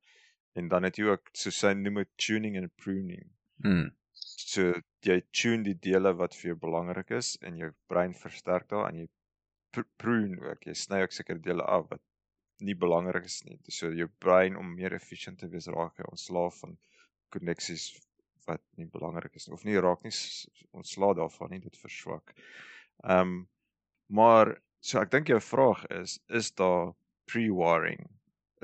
En 0.58 0.68
dan 0.68 0.86
het 0.88 0.98
jy 0.98 1.08
ook 1.10 1.30
so 1.34 1.54
sy 1.54 1.74
noem 1.78 2.02
dit 2.04 2.12
tuning 2.26 2.58
and 2.58 2.74
pruning. 2.82 3.30
Mm. 3.66 3.88
So 4.14 4.74
jy 5.06 5.20
tune 5.32 5.64
die 5.64 5.78
dele 5.78 6.14
wat 6.18 6.36
vir 6.36 6.52
jou 6.52 6.60
belangrik 6.66 7.14
is 7.18 7.36
en 7.46 7.58
jou 7.58 7.72
brein 7.92 8.16
versterk 8.18 8.70
daar 8.74 8.90
en 8.90 9.02
jy 9.04 9.08
prune 10.02 10.40
ook. 10.44 10.66
Jy 10.66 10.76
sny 10.76 11.04
ook 11.06 11.16
sekere 11.16 11.42
dele 11.46 11.66
af 11.66 11.88
wat 11.94 12.04
nie 12.66 12.76
belangrik 12.76 13.26
is 13.30 13.42
nie. 13.46 13.60
So 13.72 13.92
jou 13.96 14.10
brein 14.20 14.58
om 14.60 14.74
meer 14.76 14.96
efficient 14.98 15.40
te 15.40 15.50
wees 15.52 15.70
raak 15.72 16.02
hy 16.02 16.10
ontslaaf 16.10 16.60
van 16.64 16.78
koneksies 17.34 17.92
wat 18.48 18.64
nie 18.82 18.90
belangrik 18.90 19.36
is 19.38 19.48
nie 19.48 19.56
of 19.56 19.66
nie 19.68 19.78
raak 19.78 20.04
nie 20.04 20.14
ontslaaf 20.74 21.16
daarvan 21.22 21.54
nie 21.54 21.62
dit 21.64 21.78
verswak. 21.78 22.34
Ehm 23.04 23.22
um, 23.22 23.48
maar 24.10 24.56
so 24.80 25.00
ek 25.02 25.12
dink 25.12 25.28
jou 25.30 25.40
vraag 25.42 25.84
is 25.94 26.18
is 26.28 26.52
daar 26.58 26.94
pre-wiring? 27.30 28.08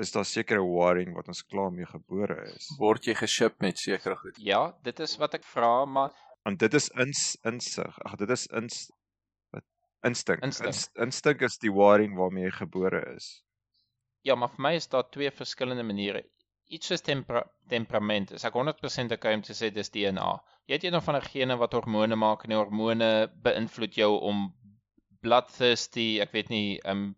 Is 0.02 0.12
daar 0.12 0.26
sekere 0.26 0.64
wiring 0.66 1.14
wat 1.16 1.28
ons 1.32 1.44
klaar 1.46 1.72
mee 1.72 1.86
gebore 1.86 2.40
is? 2.56 2.68
Word 2.80 3.06
jy 3.08 3.16
geship 3.16 3.62
met 3.64 3.80
sekere 3.80 4.18
goed? 4.20 4.40
Ja, 4.42 4.74
dit 4.84 5.00
is 5.00 5.16
wat 5.22 5.38
ek 5.38 5.46
vra, 5.48 5.86
maar 5.86 6.12
want 6.44 6.60
dit 6.60 6.74
is 6.78 6.90
ins 7.02 7.24
insig. 7.48 8.00
Ag 8.06 8.18
dit 8.22 8.30
is 8.30 8.46
ins 8.48 8.86
wat 9.56 9.66
instink. 10.06 10.44
Instink. 10.46 10.82
Instink 11.02 11.42
is 11.48 11.58
die 11.62 11.74
wiring 11.74 12.18
waarmee 12.20 12.50
jy 12.50 12.56
gebore 12.60 13.02
is. 13.16 13.30
Ja, 14.26 14.36
maar 14.36 14.52
vir 14.54 14.66
my 14.66 14.74
is 14.78 14.90
daar 14.90 15.06
twee 15.14 15.30
verskillende 15.32 15.86
maniere. 15.86 16.26
Iets 16.68 16.88
soos 16.88 17.02
tempera 17.02 17.46
temperament. 17.70 18.32
Is 18.32 18.44
ek 18.44 18.54
100% 18.54 19.12
okay 19.12 19.34
om 19.34 19.42
te 19.42 19.54
sê 19.54 19.72
dis 19.74 19.90
DNA 19.90 20.34
jy 20.66 20.78
het 20.78 20.86
een 20.86 20.96
of 20.98 21.08
ander 21.10 21.26
gene 21.32 21.56
wat 21.62 21.76
hormone 21.78 22.16
maak 22.18 22.44
en 22.44 22.54
die 22.54 22.58
hormone 22.58 23.10
beïnvloed 23.48 23.98
jou 24.00 24.12
om 24.30 24.48
bloodthirsty, 25.26 26.08
ek 26.26 26.34
weet 26.38 26.50
nie, 26.54 26.70
um 26.94 27.12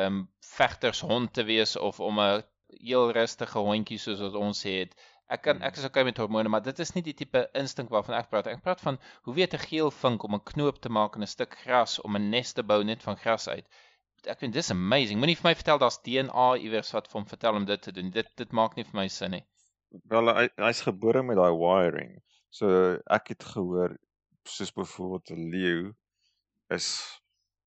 um 0.00 0.18
vegtershond 0.52 1.32
te 1.36 1.44
wees 1.48 1.72
of 1.88 2.00
om 2.08 2.20
'n 2.24 2.44
heel 2.90 3.08
rustige 3.16 3.62
hondjie 3.68 3.98
soos 3.98 4.20
wat 4.26 4.36
ons 4.42 4.62
het. 4.68 4.92
Ek 5.36 5.42
kan 5.46 5.62
ek 5.68 5.78
is 5.80 5.86
okay 5.88 6.04
met 6.04 6.20
hormone, 6.20 6.52
maar 6.52 6.62
dit 6.62 6.78
is 6.84 6.94
nie 6.94 7.02
die 7.08 7.16
tipe 7.22 7.46
instink 7.62 7.90
waarvan 7.90 8.18
ek 8.18 8.28
praat. 8.30 8.46
Ek 8.52 8.62
praat 8.62 8.84
van 8.84 9.00
hoe 9.24 9.34
weet 9.34 9.54
'n 9.54 9.66
geel 9.66 9.90
vink 10.02 10.24
om 10.28 10.34
'n 10.34 10.44
knoop 10.52 10.80
te 10.80 10.92
maak 10.98 11.16
in 11.16 11.22
'n 11.22 11.34
stuk 11.36 11.56
gras 11.64 11.98
om 12.00 12.16
'n 12.16 12.30
nes 12.30 12.52
te 12.52 12.62
bou 12.62 12.82
net 12.84 13.02
van 13.02 13.16
gras 13.16 13.48
uit. 13.48 13.66
Ek 14.28 14.40
vind 14.42 14.52
dis 14.52 14.70
amazing. 14.70 15.20
Moenie 15.20 15.36
vir 15.38 15.48
my 15.48 15.54
vertel 15.56 15.78
daar's 15.80 16.00
DNA 16.04 16.48
iewers 16.66 16.92
wat 16.92 17.08
vir 17.08 17.20
hom 17.20 17.28
vertel 17.28 17.56
om 17.60 17.66
dit 17.68 17.82
te 17.82 17.92
doen. 17.96 18.10
Dit 18.12 18.28
dit 18.36 18.52
maak 18.52 18.76
nie 18.76 18.84
vir 18.84 18.98
my 18.98 19.06
sin 19.08 19.36
nie. 19.36 19.44
Wel 20.12 20.32
hy 20.36 20.48
hy's 20.60 20.82
gebore 20.86 21.22
met 21.26 21.40
daai 21.40 21.56
wiring. 21.62 22.18
So 22.50 22.68
ek 23.16 23.32
het 23.34 23.46
gehoor 23.54 23.96
soos 24.50 24.72
byvoorbeeld 24.76 25.32
'n 25.36 25.48
leeu 25.54 25.80
is 26.76 26.88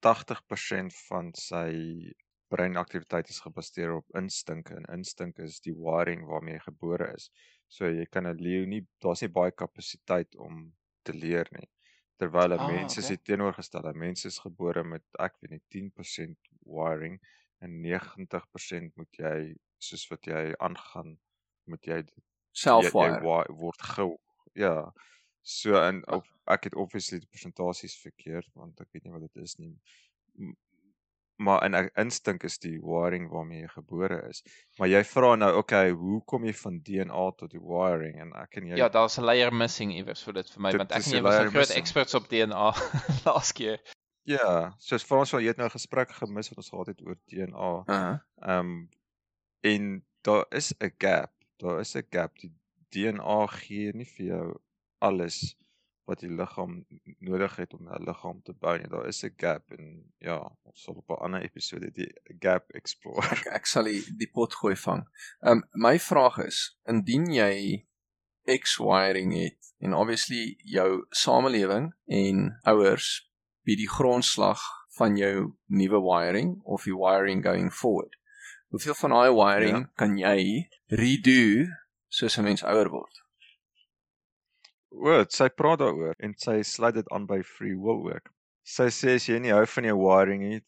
80% 0.04 0.94
van 1.08 1.32
sy 1.40 1.70
breinaktiwiteit 2.54 3.30
is 3.34 3.42
gebaseer 3.42 3.96
op 3.96 4.18
instink 4.20 4.70
en 4.70 4.86
instink 4.94 5.40
is 5.40 5.60
die 5.66 5.74
wiring 5.74 6.26
waarmee 6.30 6.60
jy 6.60 6.66
gebore 6.68 7.14
is. 7.18 7.30
So 7.68 7.90
jy 7.90 8.06
kan 8.06 8.28
'n 8.28 8.44
leeu 8.48 8.66
nie 8.66 8.84
daar's 9.02 9.26
nie 9.26 9.34
baie 9.40 9.52
kapasiteit 9.52 10.36
om 10.36 10.74
te 11.04 11.14
leer 11.14 11.48
nie. 11.58 11.70
Terwyl 12.24 12.54
'n 12.56 12.60
Ah, 12.60 12.68
mens 12.72 12.98
is 12.98 13.06
okay. 13.06 13.16
die 13.18 13.24
teenoorgestelde. 13.24 13.94
Mense 13.94 14.28
is 14.28 14.40
gebore 14.40 14.84
met 14.84 15.04
ek 15.20 15.36
weet 15.42 15.52
nie 15.52 15.62
10% 15.68 16.38
wiring 16.66 17.20
en 17.62 17.82
90% 17.82 18.96
moet 18.96 19.12
jy 19.20 19.56
soos 19.78 20.08
wat 20.12 20.24
jy 20.26 20.54
aangaan 20.60 21.18
moet 21.68 21.84
jy 21.86 21.98
jy, 21.98 22.04
jy 22.06 22.22
Selfwire. 22.54 23.22
wa- 23.24 23.48
word 23.52 23.82
ge 23.82 24.18
ja. 24.56 24.94
So 25.42 25.76
en 25.76 26.08
op, 26.08 26.26
ek 26.48 26.64
het 26.64 26.76
obviously 26.76 27.20
die 27.20 27.28
persentasies 27.28 27.98
verkeerd 28.00 28.48
want 28.56 28.80
ek 28.80 28.88
weet 28.94 29.04
nie 29.04 29.12
wat 29.12 29.22
dit 29.34 29.44
is 29.44 29.58
nie. 29.60 29.76
Maar 31.44 31.66
in 31.66 31.76
'n 31.76 31.90
instink 32.00 32.44
is 32.44 32.58
die 32.60 32.80
wiring 32.82 33.30
waarmee 33.30 33.62
jy 33.62 33.68
gebore 33.68 34.20
is. 34.30 34.44
Maar 34.78 34.88
jy 34.88 35.04
vra 35.04 35.36
nou, 35.36 35.52
okay, 35.58 35.92
hoe 35.92 36.22
kom 36.26 36.46
jy 36.46 36.54
van 36.54 36.80
DNA 36.84 37.32
tot 37.38 37.52
die 37.52 37.60
wiring 37.60 38.20
en 38.22 38.32
ek 38.34 38.58
en 38.58 38.68
jy 38.68 38.78
Ja, 38.78 38.90
daar's 38.90 39.18
'n 39.20 39.26
layer 39.26 39.52
missing 39.54 39.92
iewers 39.94 40.24
vir 40.24 40.34
dit 40.34 40.50
vir 40.50 40.62
my 40.62 40.72
Dit 40.72 40.78
want 40.78 40.92
ek 40.92 41.06
en 41.06 41.12
jy 41.12 41.22
was 41.22 41.36
'n 41.36 41.50
groot 41.50 41.54
missing. 41.54 41.78
experts 41.78 42.14
op 42.14 42.30
DNA 42.30 42.72
laas 43.26 43.52
keer. 43.52 43.80
Ja, 44.26 44.74
soos 44.80 45.04
vir 45.04 45.18
ons 45.18 45.32
wel 45.32 45.42
jy 45.42 45.48
het 45.48 45.58
nou 45.58 45.68
'n 45.68 45.78
gesprek 45.80 46.12
gemis 46.12 46.50
wat 46.50 46.58
ons 46.58 46.70
gehad 46.70 46.88
het 46.88 47.02
oor 47.06 47.18
DNA. 47.28 47.72
Uh 47.72 47.84
-huh. 47.88 48.18
Ehm 48.42 48.60
um, 48.60 48.90
en 49.62 50.06
daar 50.22 50.46
is 50.52 50.74
'n 50.80 50.92
gap. 50.98 51.32
Daar 51.58 51.80
is 51.80 51.96
'n 51.96 52.08
gap. 52.10 52.40
Die 52.40 52.54
DNA 52.90 53.48
gee 53.48 53.92
nie 53.94 54.06
vir 54.06 54.26
jou 54.26 54.60
alles 55.00 55.56
wat 56.06 56.20
die 56.20 56.30
liggaam 56.30 56.86
nodig 57.20 57.56
het 57.56 57.74
om 57.74 57.88
'n 57.88 58.04
liggaam 58.04 58.42
te 58.44 58.54
bou 58.54 58.78
nie. 58.78 58.88
Daar 58.90 59.08
is 59.08 59.24
'n 59.24 59.34
gap 59.38 59.72
en 59.72 60.14
ja, 60.20 60.38
ons 60.64 60.82
sal 60.84 60.96
op 60.96 61.10
'n 61.10 61.24
ander 61.24 61.42
episode 61.42 61.92
die 61.92 62.12
gap 62.40 62.70
explore. 62.72 63.28
Ek, 63.32 63.46
ek 63.46 63.66
sal 63.66 63.84
die, 63.84 64.04
die 64.18 64.30
pot 64.32 64.54
gooi 64.54 64.76
vang. 64.76 65.08
Ehm 65.42 65.52
um, 65.58 65.64
my 65.74 66.00
vraag 66.00 66.38
is, 66.38 66.78
indien 66.88 67.26
jy 67.34 67.86
X-wiring 68.46 69.34
het 69.34 69.74
en 69.80 69.94
obviously 69.94 70.56
jou 70.64 71.06
samelewing 71.10 71.94
en 72.08 72.60
ouers 72.64 73.30
bied 73.64 73.78
die 73.80 73.90
grondslag 73.90 74.60
van 74.98 75.16
jou 75.18 75.54
nuwe 75.68 76.02
wiring 76.04 76.60
of 76.64 76.84
die 76.84 76.96
wiring 76.96 77.44
going 77.44 77.72
forward. 77.74 78.18
Hoeveel 78.70 78.94
van 78.94 79.10
daai 79.10 79.32
wiring 79.32 79.78
Ja. 79.78 79.92
kan 79.96 80.18
jy 80.18 80.70
redo 80.88 81.72
soos 82.10 82.38
'n 82.38 82.44
mens 82.44 82.64
ouer 82.64 82.90
word? 82.90 83.22
O, 84.94 85.14
sy 85.34 85.50
praat 85.50 85.82
daaroor 85.82 86.16
en 86.22 86.36
sy 86.38 86.60
sluit 86.68 86.96
dit 87.00 87.08
aan 87.16 87.26
by 87.30 87.42
free 87.44 87.76
will 87.76 88.04
ook. 88.12 88.30
Sy 88.64 88.90
sê 88.94 89.16
as 89.18 89.26
jy 89.28 89.40
nie 89.42 89.54
hou 89.56 89.66
van 89.76 89.88
jou 89.90 89.96
wiring 90.00 90.44
nie, 90.44 90.60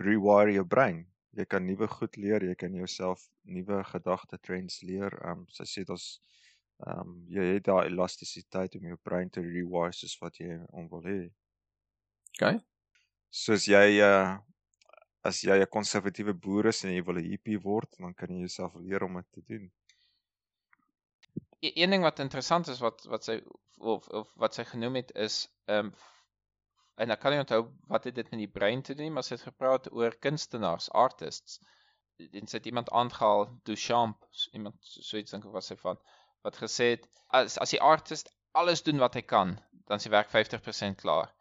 rewire 0.00 0.54
jou 0.56 0.64
brein. 0.64 1.04
Jy 1.36 1.44
kan 1.50 1.66
nuwe 1.66 1.88
goed 1.90 2.16
leer, 2.16 2.46
jy 2.46 2.54
kan 2.58 2.74
jouself 2.74 3.26
nuwe 3.44 3.82
gedagte 3.90 4.38
trends 4.38 4.80
leer. 4.82 5.14
Ehm 5.20 5.44
um, 5.44 5.46
sy 5.52 5.66
sê 5.68 5.84
daar's 5.88 6.08
ehm 6.86 7.04
um, 7.04 7.12
jy 7.30 7.44
het 7.52 7.68
daai 7.68 7.90
elastisiteit 7.90 8.74
om 8.78 8.88
jou 8.90 8.98
brein 9.08 9.30
te 9.30 9.44
rewire 9.44 9.92
soos 9.94 10.16
wat 10.22 10.40
jy 10.40 10.58
hom 10.72 10.88
wil 10.90 11.04
hê. 11.06 11.20
Okay? 12.34 12.58
Soos 13.44 13.68
jy 13.70 14.00
uh 14.08 14.34
as 15.24 15.40
jy 15.44 15.56
'n 15.60 15.72
konservatiewe 15.76 16.34
boer 16.46 16.66
is 16.72 16.84
en 16.84 16.92
jy 16.92 17.02
wil 17.04 17.18
'n 17.20 17.30
hippie 17.30 17.60
word, 17.68 17.90
dan 17.98 18.14
kan 18.14 18.32
jy 18.32 18.40
jouself 18.44 18.74
leer 18.76 19.04
om 19.04 19.14
dit 19.20 19.30
te 19.32 19.42
doen. 19.52 19.70
E 21.64 21.70
een 21.74 21.94
ding 21.94 22.02
wat 22.04 22.18
interessant 22.22 22.68
is 22.72 22.80
wat 22.84 23.04
wat 23.12 23.24
sy 23.24 23.38
of 23.94 24.08
of 24.20 24.32
wat 24.42 24.56
sy 24.58 24.64
genoem 24.72 25.00
het 25.00 25.14
is 25.26 25.36
ehm 25.64 25.86
um, 25.86 25.94
en 27.02 27.10
ek 27.10 27.22
kan 27.22 27.32
nie 27.34 27.40
onthou 27.42 27.62
wat 27.90 28.04
het 28.08 28.14
dit 28.18 28.28
met 28.30 28.40
die 28.42 28.52
brein 28.56 28.82
te 28.86 28.94
doen, 28.98 29.12
maar 29.12 29.24
sy 29.26 29.34
het 29.34 29.46
gepraat 29.48 29.88
oor 29.92 30.14
kunstenaars, 30.26 30.90
artists. 31.04 31.56
En 32.30 32.46
sy 32.46 32.60
het 32.60 32.68
iemand 32.70 32.92
aangehaal, 33.00 33.48
Duchamp, 33.66 34.28
iemand 34.52 34.76
so 34.80 35.18
iets 35.18 35.34
dink 35.34 35.48
ek 35.48 35.56
was 35.56 35.72
sy 35.72 35.76
van 35.80 35.98
wat 36.46 36.60
gesê 36.60 36.90
het 36.92 37.08
as 37.40 37.58
as 37.64 37.72
die 37.74 37.82
artist 37.82 38.30
alles 38.62 38.84
doen 38.86 39.02
wat 39.02 39.16
hy 39.18 39.24
kan, 39.34 39.56
dan 39.88 40.02
is 40.02 40.06
die 40.06 40.14
werk 40.14 40.30
50% 40.30 41.00
klaar. 41.00 41.32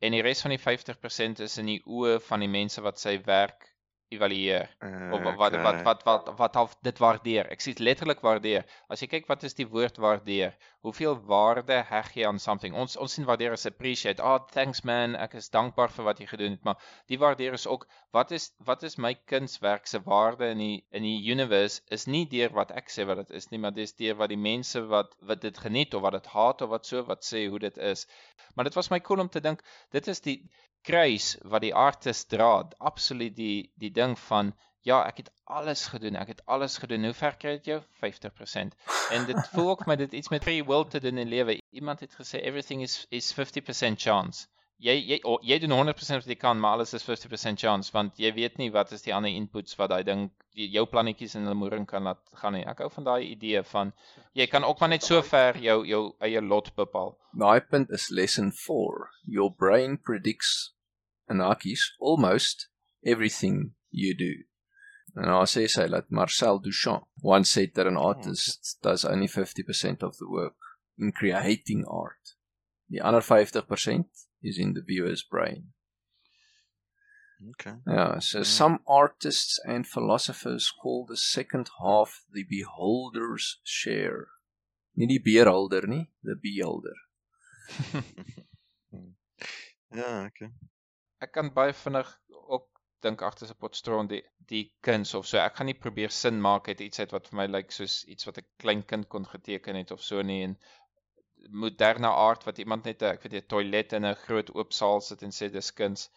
En 0.00 0.16
die 0.16 0.22
res 0.24 0.40
van 0.46 0.54
die 0.54 0.62
50% 0.62 1.42
is 1.44 1.58
in 1.60 1.68
die 1.74 1.82
oë 1.84 2.16
van 2.30 2.44
die 2.46 2.52
mense 2.54 2.82
wat 2.86 3.02
sy 3.02 3.18
werk 3.26 3.73
evalueer 4.14 4.68
of 5.14 5.24
wat 5.24 5.36
wat 5.38 5.56
wat 5.62 5.82
wat 5.86 6.04
wat 6.08 6.30
wat 6.38 6.54
half 6.58 6.76
dit 6.86 7.00
waardeer. 7.02 7.48
Ek 7.52 7.62
sê 7.64 7.74
letterlik 7.78 8.22
waardeer. 8.24 8.64
As 8.88 9.02
jy 9.02 9.08
kyk 9.12 9.28
wat 9.30 9.44
is 9.48 9.56
die 9.58 9.66
woord 9.70 10.00
waardeer? 10.02 10.54
Hoeveel 10.84 11.16
waarde 11.28 11.80
heg 11.88 12.10
jy 12.16 12.26
aan 12.28 12.40
something? 12.42 12.74
Ons 12.76 12.96
ons 13.00 13.14
sien 13.16 13.26
waardeer 13.28 13.54
as 13.56 13.66
appreciate. 13.70 14.22
Oh, 14.22 14.38
thanks 14.56 14.82
man. 14.84 15.16
Ek 15.16 15.36
is 15.40 15.50
dankbaar 15.54 15.92
vir 15.96 16.08
wat 16.08 16.20
jy 16.22 16.28
gedoen 16.32 16.56
het, 16.56 16.64
maar 16.68 16.90
die 17.12 17.18
waardeer 17.22 17.56
is 17.58 17.66
ook 17.66 17.86
wat 18.16 18.34
is 18.36 18.50
wat 18.68 18.84
is 18.88 18.98
my 18.98 19.14
kunswerk 19.32 19.88
se 19.90 20.02
waarde 20.04 20.50
in 20.54 20.60
die 20.64 20.76
in 20.92 21.06
die 21.08 21.16
universe 21.32 21.80
is 21.98 22.06
nie 22.06 22.24
deur 22.30 22.52
wat 22.58 22.74
ek 22.82 22.92
sê 22.92 23.08
wat 23.08 23.22
dit 23.24 23.34
is 23.40 23.50
nie, 23.52 23.62
maar 23.62 23.74
dis 23.76 23.96
deur 24.00 24.18
wat 24.20 24.32
die 24.34 24.40
mense 24.40 24.84
wat 24.92 25.16
wat 25.32 25.42
dit 25.42 25.64
geniet 25.66 25.94
of 25.94 26.04
wat 26.06 26.18
dit 26.18 26.30
haat 26.36 26.62
of 26.62 26.74
wat 26.76 26.86
so 26.86 27.02
wat 27.08 27.24
sê 27.24 27.46
hoe 27.48 27.62
dit 27.68 27.82
is. 27.92 28.06
Maar 28.54 28.70
dit 28.70 28.78
was 28.78 28.90
my 28.90 29.00
cool 29.00 29.24
om 29.24 29.32
te 29.32 29.42
dink 29.44 29.64
dit 29.96 30.08
is 30.08 30.20
die 30.20 30.38
kruis 30.84 31.34
wat 31.42 31.64
die 31.64 31.74
artist 31.74 32.28
dra, 32.28 32.52
absoluut 32.78 33.36
die 33.36 33.72
die 33.80 33.90
ding 33.90 34.18
van 34.28 34.52
ja, 34.84 35.00
ek 35.08 35.22
het 35.22 35.30
alles 35.44 35.86
gedoen. 35.88 36.16
Ek 36.20 36.34
het 36.34 36.42
alles 36.44 36.76
gedoen. 36.78 37.04
Hoe 37.08 37.16
ver 37.16 37.36
kry 37.40 37.56
dit 37.56 37.70
jou? 37.72 37.78
50%. 38.02 38.74
En 39.16 39.28
dit 39.28 39.46
voel 39.54 39.70
ook 39.72 39.86
my 39.88 39.96
dit 39.96 40.12
iets 40.12 40.28
met 40.28 40.44
free 40.44 40.64
will 40.64 40.84
te 40.84 41.00
doen 41.00 41.18
in 41.18 41.28
lewe. 41.28 41.60
Iemand 41.72 42.00
het 42.04 42.16
gesê 42.20 42.42
everything 42.42 42.82
is 42.84 43.06
is 43.08 43.32
50% 43.32 43.96
chance. 44.06 44.46
Jy 44.84 44.96
jy 45.08 45.18
oh, 45.22 45.38
jy 45.40 45.56
doen 45.62 45.72
100% 45.72 46.20
wat 46.20 46.28
jy 46.28 46.36
kan, 46.36 46.60
maar 46.60 46.76
alles 46.76 46.92
is 46.98 47.06
50% 47.06 47.62
chance 47.62 47.92
want 47.94 48.18
jy 48.20 48.32
weet 48.36 48.58
nie 48.60 48.70
wat 48.74 48.92
is 48.92 49.06
die 49.06 49.14
ander 49.14 49.30
inputs 49.30 49.78
wat 49.78 49.94
daai 49.94 50.02
ding 50.04 50.26
jou 50.52 50.84
plannetjies 50.90 51.36
in 51.38 51.48
'n 51.48 51.56
moering 51.56 51.86
kan 51.86 52.02
laat 52.04 52.20
gaan 52.42 52.52
nie. 52.52 52.66
Ek 52.66 52.82
hou 52.84 52.90
van 52.90 53.04
daai 53.04 53.30
idee 53.30 53.62
van 53.62 53.94
jy 54.34 54.46
kan 54.46 54.64
ook 54.64 54.80
maar 54.80 54.92
net 54.92 55.02
so 55.02 55.22
ver 55.22 55.56
jou 55.56 55.86
jou 55.86 56.04
eie 56.20 56.42
lot 56.42 56.74
bepaal. 56.76 57.16
Daai 57.32 57.60
punt 57.60 57.90
is 57.90 58.10
lesson 58.10 58.52
4. 58.52 59.08
Your 59.24 59.50
brain 59.50 59.96
predicts 59.96 60.73
hakies 61.28 61.92
almost 62.00 62.68
everything 63.04 63.72
you 63.90 64.14
do. 64.14 64.44
Nou 65.14 65.44
sê 65.46 65.68
sy 65.70 65.86
dat 65.86 66.10
Marcel 66.10 66.58
Duchamp 66.58 67.06
once 67.22 67.50
said 67.50 67.74
that 67.74 67.86
an 67.86 67.96
oh, 67.96 68.08
artist 68.08 68.78
does 68.82 69.04
only 69.04 69.28
50% 69.28 70.02
of 70.02 70.16
the 70.18 70.28
work 70.28 70.56
in 70.98 71.12
creating 71.12 71.84
art. 71.86 72.34
The 72.90 73.00
other 73.00 73.20
50% 73.20 74.06
is 74.42 74.58
in 74.58 74.74
the 74.74 74.82
viewer's 74.82 75.22
brain. 75.22 75.72
Okay. 77.50 77.76
Yeah, 77.86 78.18
so 78.18 78.38
yeah. 78.38 78.44
some 78.44 78.78
artists 78.88 79.60
and 79.66 79.86
philosophers 79.86 80.72
call 80.82 81.06
the 81.06 81.16
second 81.16 81.70
half 81.80 82.22
the 82.32 82.44
beholder's 82.48 83.60
share. 83.62 84.28
Nie 84.96 85.06
die 85.06 85.18
beerhouder 85.18 85.86
nie, 85.86 86.10
the 86.22 86.34
beholder. 86.34 86.98
Hmm. 88.94 89.16
ja, 89.90 90.26
okay 90.26 90.52
ek 91.26 91.32
kan 91.36 91.50
baie 91.58 91.74
vinnig 91.80 92.10
ook 92.56 92.68
dink 93.04 93.22
agter 93.28 93.48
se 93.50 93.56
potstrond 93.64 94.12
die 94.14 94.22
die 94.52 94.64
kuns 94.86 95.14
of 95.18 95.26
so. 95.28 95.38
Ek 95.40 95.58
gaan 95.58 95.70
nie 95.70 95.80
probeer 95.86 96.12
sin 96.12 96.40
maak 96.46 96.68
uit 96.68 96.80
iets 96.86 97.00
uit 97.00 97.12
wat 97.16 97.28
vir 97.30 97.38
my 97.40 97.46
lyk 97.50 97.68
like, 97.68 97.76
soos 97.76 97.96
iets 98.14 98.28
wat 98.28 98.40
'n 98.40 98.48
klein 98.64 98.82
kind 98.92 99.08
kon 99.14 99.26
geteken 99.34 99.80
het 99.80 99.92
of 99.96 100.02
so 100.08 100.22
nie 100.30 100.42
en 100.48 100.56
moderne 101.64 102.10
aard 102.26 102.44
wat 102.48 102.58
iemand 102.64 102.84
net 102.84 103.02
'n 103.02 103.14
ek 103.14 103.22
weet 103.24 103.34
'n 103.40 103.48
toilet 103.54 103.92
in 103.98 104.06
'n 104.10 104.20
groot 104.26 104.54
oop 104.54 104.72
saal 104.80 105.00
sit 105.00 105.22
en 105.22 105.34
sê 105.38 105.50
dis 105.52 105.72
kuns. 105.80 106.08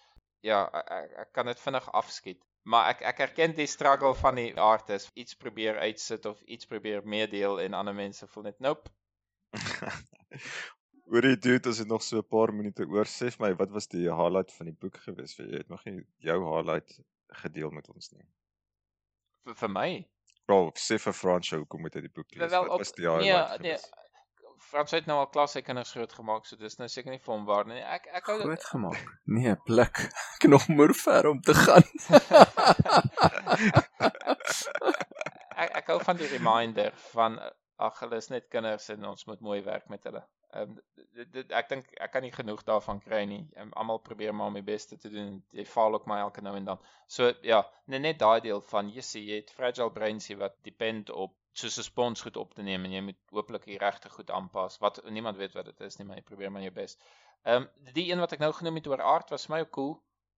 Ja, 0.50 0.60
ek, 0.82 1.12
ek 1.24 1.32
kan 1.34 1.46
dit 1.52 1.60
vinnig 1.60 1.92
afskiet. 2.02 2.42
Maar 2.64 2.90
ek 2.94 3.02
ek 3.12 3.20
erken 3.28 3.56
die 3.56 3.68
struggle 3.68 4.14
van 4.16 4.36
die 4.36 4.52
artist. 4.60 5.12
Iets 5.14 5.36
probeer 5.44 5.80
uitsit 5.80 6.26
of 6.26 6.42
iets 6.56 6.66
probeer 6.66 7.08
meedeel 7.16 7.60
en 7.66 7.74
ander 7.74 7.96
mense 7.96 8.28
voel 8.28 8.44
net 8.44 8.60
nope. 8.60 8.90
Hoor 11.08 11.24
jy 11.24 11.38
dude, 11.40 11.72
as 11.72 11.78
dit 11.80 11.88
nog 11.88 12.04
so 12.04 12.20
'n 12.20 12.28
paar 12.28 12.52
minute 12.54 12.84
oor 12.84 13.08
sê 13.08 13.32
vir 13.32 13.40
my, 13.46 13.54
wat 13.56 13.72
was 13.72 13.88
die 13.88 14.12
highlight 14.12 14.52
van 14.52 14.66
die 14.68 14.76
boek 14.76 14.98
gewees? 15.06 15.38
Jy 15.38 15.58
het 15.62 15.70
nog 15.70 15.86
nie 15.86 16.04
jou 16.20 16.44
highlight 16.44 17.00
gedeel 17.44 17.72
met 17.72 17.88
ons 17.94 18.12
nie. 18.12 18.26
Vir 19.46 19.56
vir 19.56 19.70
my. 19.70 20.08
Bro, 20.46 20.72
sê 20.76 21.00
vir 21.00 21.14
Frans 21.14 21.50
hoekom 21.52 21.82
moet 21.82 21.94
hy 21.96 22.02
die 22.02 22.12
boek 22.12 22.36
lees? 22.36 22.52
Wel, 22.52 22.68
wat 22.68 22.80
was 22.84 22.92
die 22.92 23.08
highlight? 23.08 23.62
Nee, 23.62 23.72
nee. 23.72 23.78
Frans 24.68 24.92
het 24.92 25.06
nou 25.08 25.20
al 25.20 25.30
klas 25.32 25.54
hy 25.56 25.62
kinders 25.62 25.92
groot 25.96 26.14
gemaak, 26.14 26.46
so 26.46 26.56
dis 26.60 26.80
nou 26.80 26.88
seker 26.92 27.12
nie 27.12 27.20
vir 27.24 27.34
hom 27.34 27.46
waar 27.48 27.66
nie. 27.70 27.80
Ek 27.80 28.08
ek 28.12 28.26
hou 28.28 28.40
groot 28.42 28.64
gemaak. 28.72 29.00
Nee, 29.26 29.56
blik. 29.70 29.98
Ek 30.36 30.44
nog 30.52 30.68
moer 30.68 30.94
ver 30.94 31.28
om 31.32 31.42
te 31.42 31.54
gaan. 31.56 31.84
ek 35.64 35.72
ek 35.72 35.88
hou 35.88 36.00
van 36.04 36.18
die 36.20 36.28
reminder 36.34 36.92
van 37.14 37.40
ag 37.86 38.00
hulle 38.00 38.18
is 38.24 38.30
net 38.34 38.50
kinders 38.54 38.90
en 38.94 39.06
ons 39.06 39.26
moet 39.30 39.42
mooi 39.50 39.62
werk 39.66 39.90
met 39.94 40.04
hulle. 40.10 40.24
Ehm 40.56 40.76
um, 40.78 41.42
ek 41.60 41.70
dink 41.70 41.90
ek 42.06 42.12
kan 42.14 42.24
nie 42.26 42.34
genoeg 42.34 42.62
daarvan 42.68 43.00
kry 43.04 43.24
nie. 43.30 43.42
Um, 43.62 43.74
Almal 43.82 44.00
probeer 44.06 44.36
maar 44.36 44.52
om 44.52 44.58
die 44.60 44.66
beste 44.70 44.98
te 44.98 45.10
doen. 45.14 45.42
Jy 45.60 45.66
faal 45.66 45.98
ook 45.98 46.08
my 46.10 46.20
elke 46.26 46.44
nou 46.46 46.56
en 46.60 46.70
dan. 46.72 46.82
So 47.18 47.32
ja, 47.50 47.60
net 47.94 48.04
net 48.06 48.20
daai 48.24 48.40
deel 48.46 48.62
van 48.72 48.90
jy 48.96 49.04
sê 49.10 49.24
jy 49.26 49.42
het 49.42 49.54
fragile 49.58 49.94
brainsie 50.00 50.38
wat 50.42 50.58
depend 50.70 51.12
op 51.26 51.36
soos 51.62 51.78
'n 51.82 51.88
spons 51.90 52.22
goed 52.22 52.38
op 52.38 52.54
te 52.54 52.66
neem 52.70 52.86
en 52.86 52.98
jy 52.98 53.04
moet 53.10 53.20
hooplik 53.38 53.66
die 53.66 53.80
regte 53.86 54.10
goed 54.10 54.32
aanpas. 54.40 54.78
Wat 54.86 55.02
niemand 55.10 55.38
weet 55.38 55.58
wat 55.60 55.66
dit 55.66 55.82
is 55.90 55.98
nie, 55.98 56.08
maar 56.08 56.22
jy 56.22 56.26
probeer 56.32 56.52
maar 56.52 56.66
jou 56.66 56.74
bes. 56.82 56.98
Ehm 57.44 57.64
um, 57.64 57.70
die 57.94 58.10
een 58.12 58.20
wat 58.26 58.34
ek 58.38 58.46
nou 58.46 58.54
genoem 58.54 58.82
het 58.82 58.88
oor 58.94 59.02
aard 59.14 59.30
was 59.36 59.46
vir 59.46 59.56
my 59.56 59.62
ook 59.66 59.74
cool. 59.80 59.98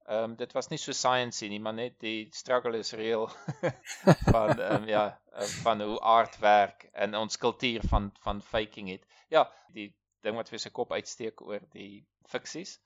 Ehm 0.09 0.23
um, 0.23 0.35
dit 0.35 0.51
was 0.57 0.67
nie 0.71 0.77
so 0.81 0.91
science 0.97 1.45
nie, 1.45 1.59
maar 1.61 1.75
net 1.77 1.99
die 2.01 2.29
struggle 2.33 2.77
is 2.77 2.95
real 2.97 3.27
van 4.33 4.55
ehm 4.59 4.75
um, 4.81 4.87
ja, 4.89 5.03
um, 5.37 5.51
van 5.65 5.81
hoe 5.85 5.99
aard 6.01 6.37
werk 6.41 6.87
en 6.93 7.15
ons 7.15 7.37
kultuur 7.37 7.83
van 7.91 8.07
van 8.23 8.41
faking 8.41 8.89
het. 8.89 9.03
Ja, 9.29 9.43
die 9.75 9.91
ding 10.25 10.39
wat 10.39 10.49
vir 10.49 10.61
sy 10.63 10.71
kop 10.73 10.95
uitsteek 10.97 11.43
oor 11.45 11.61
die 11.75 12.07
fiksies 12.31 12.79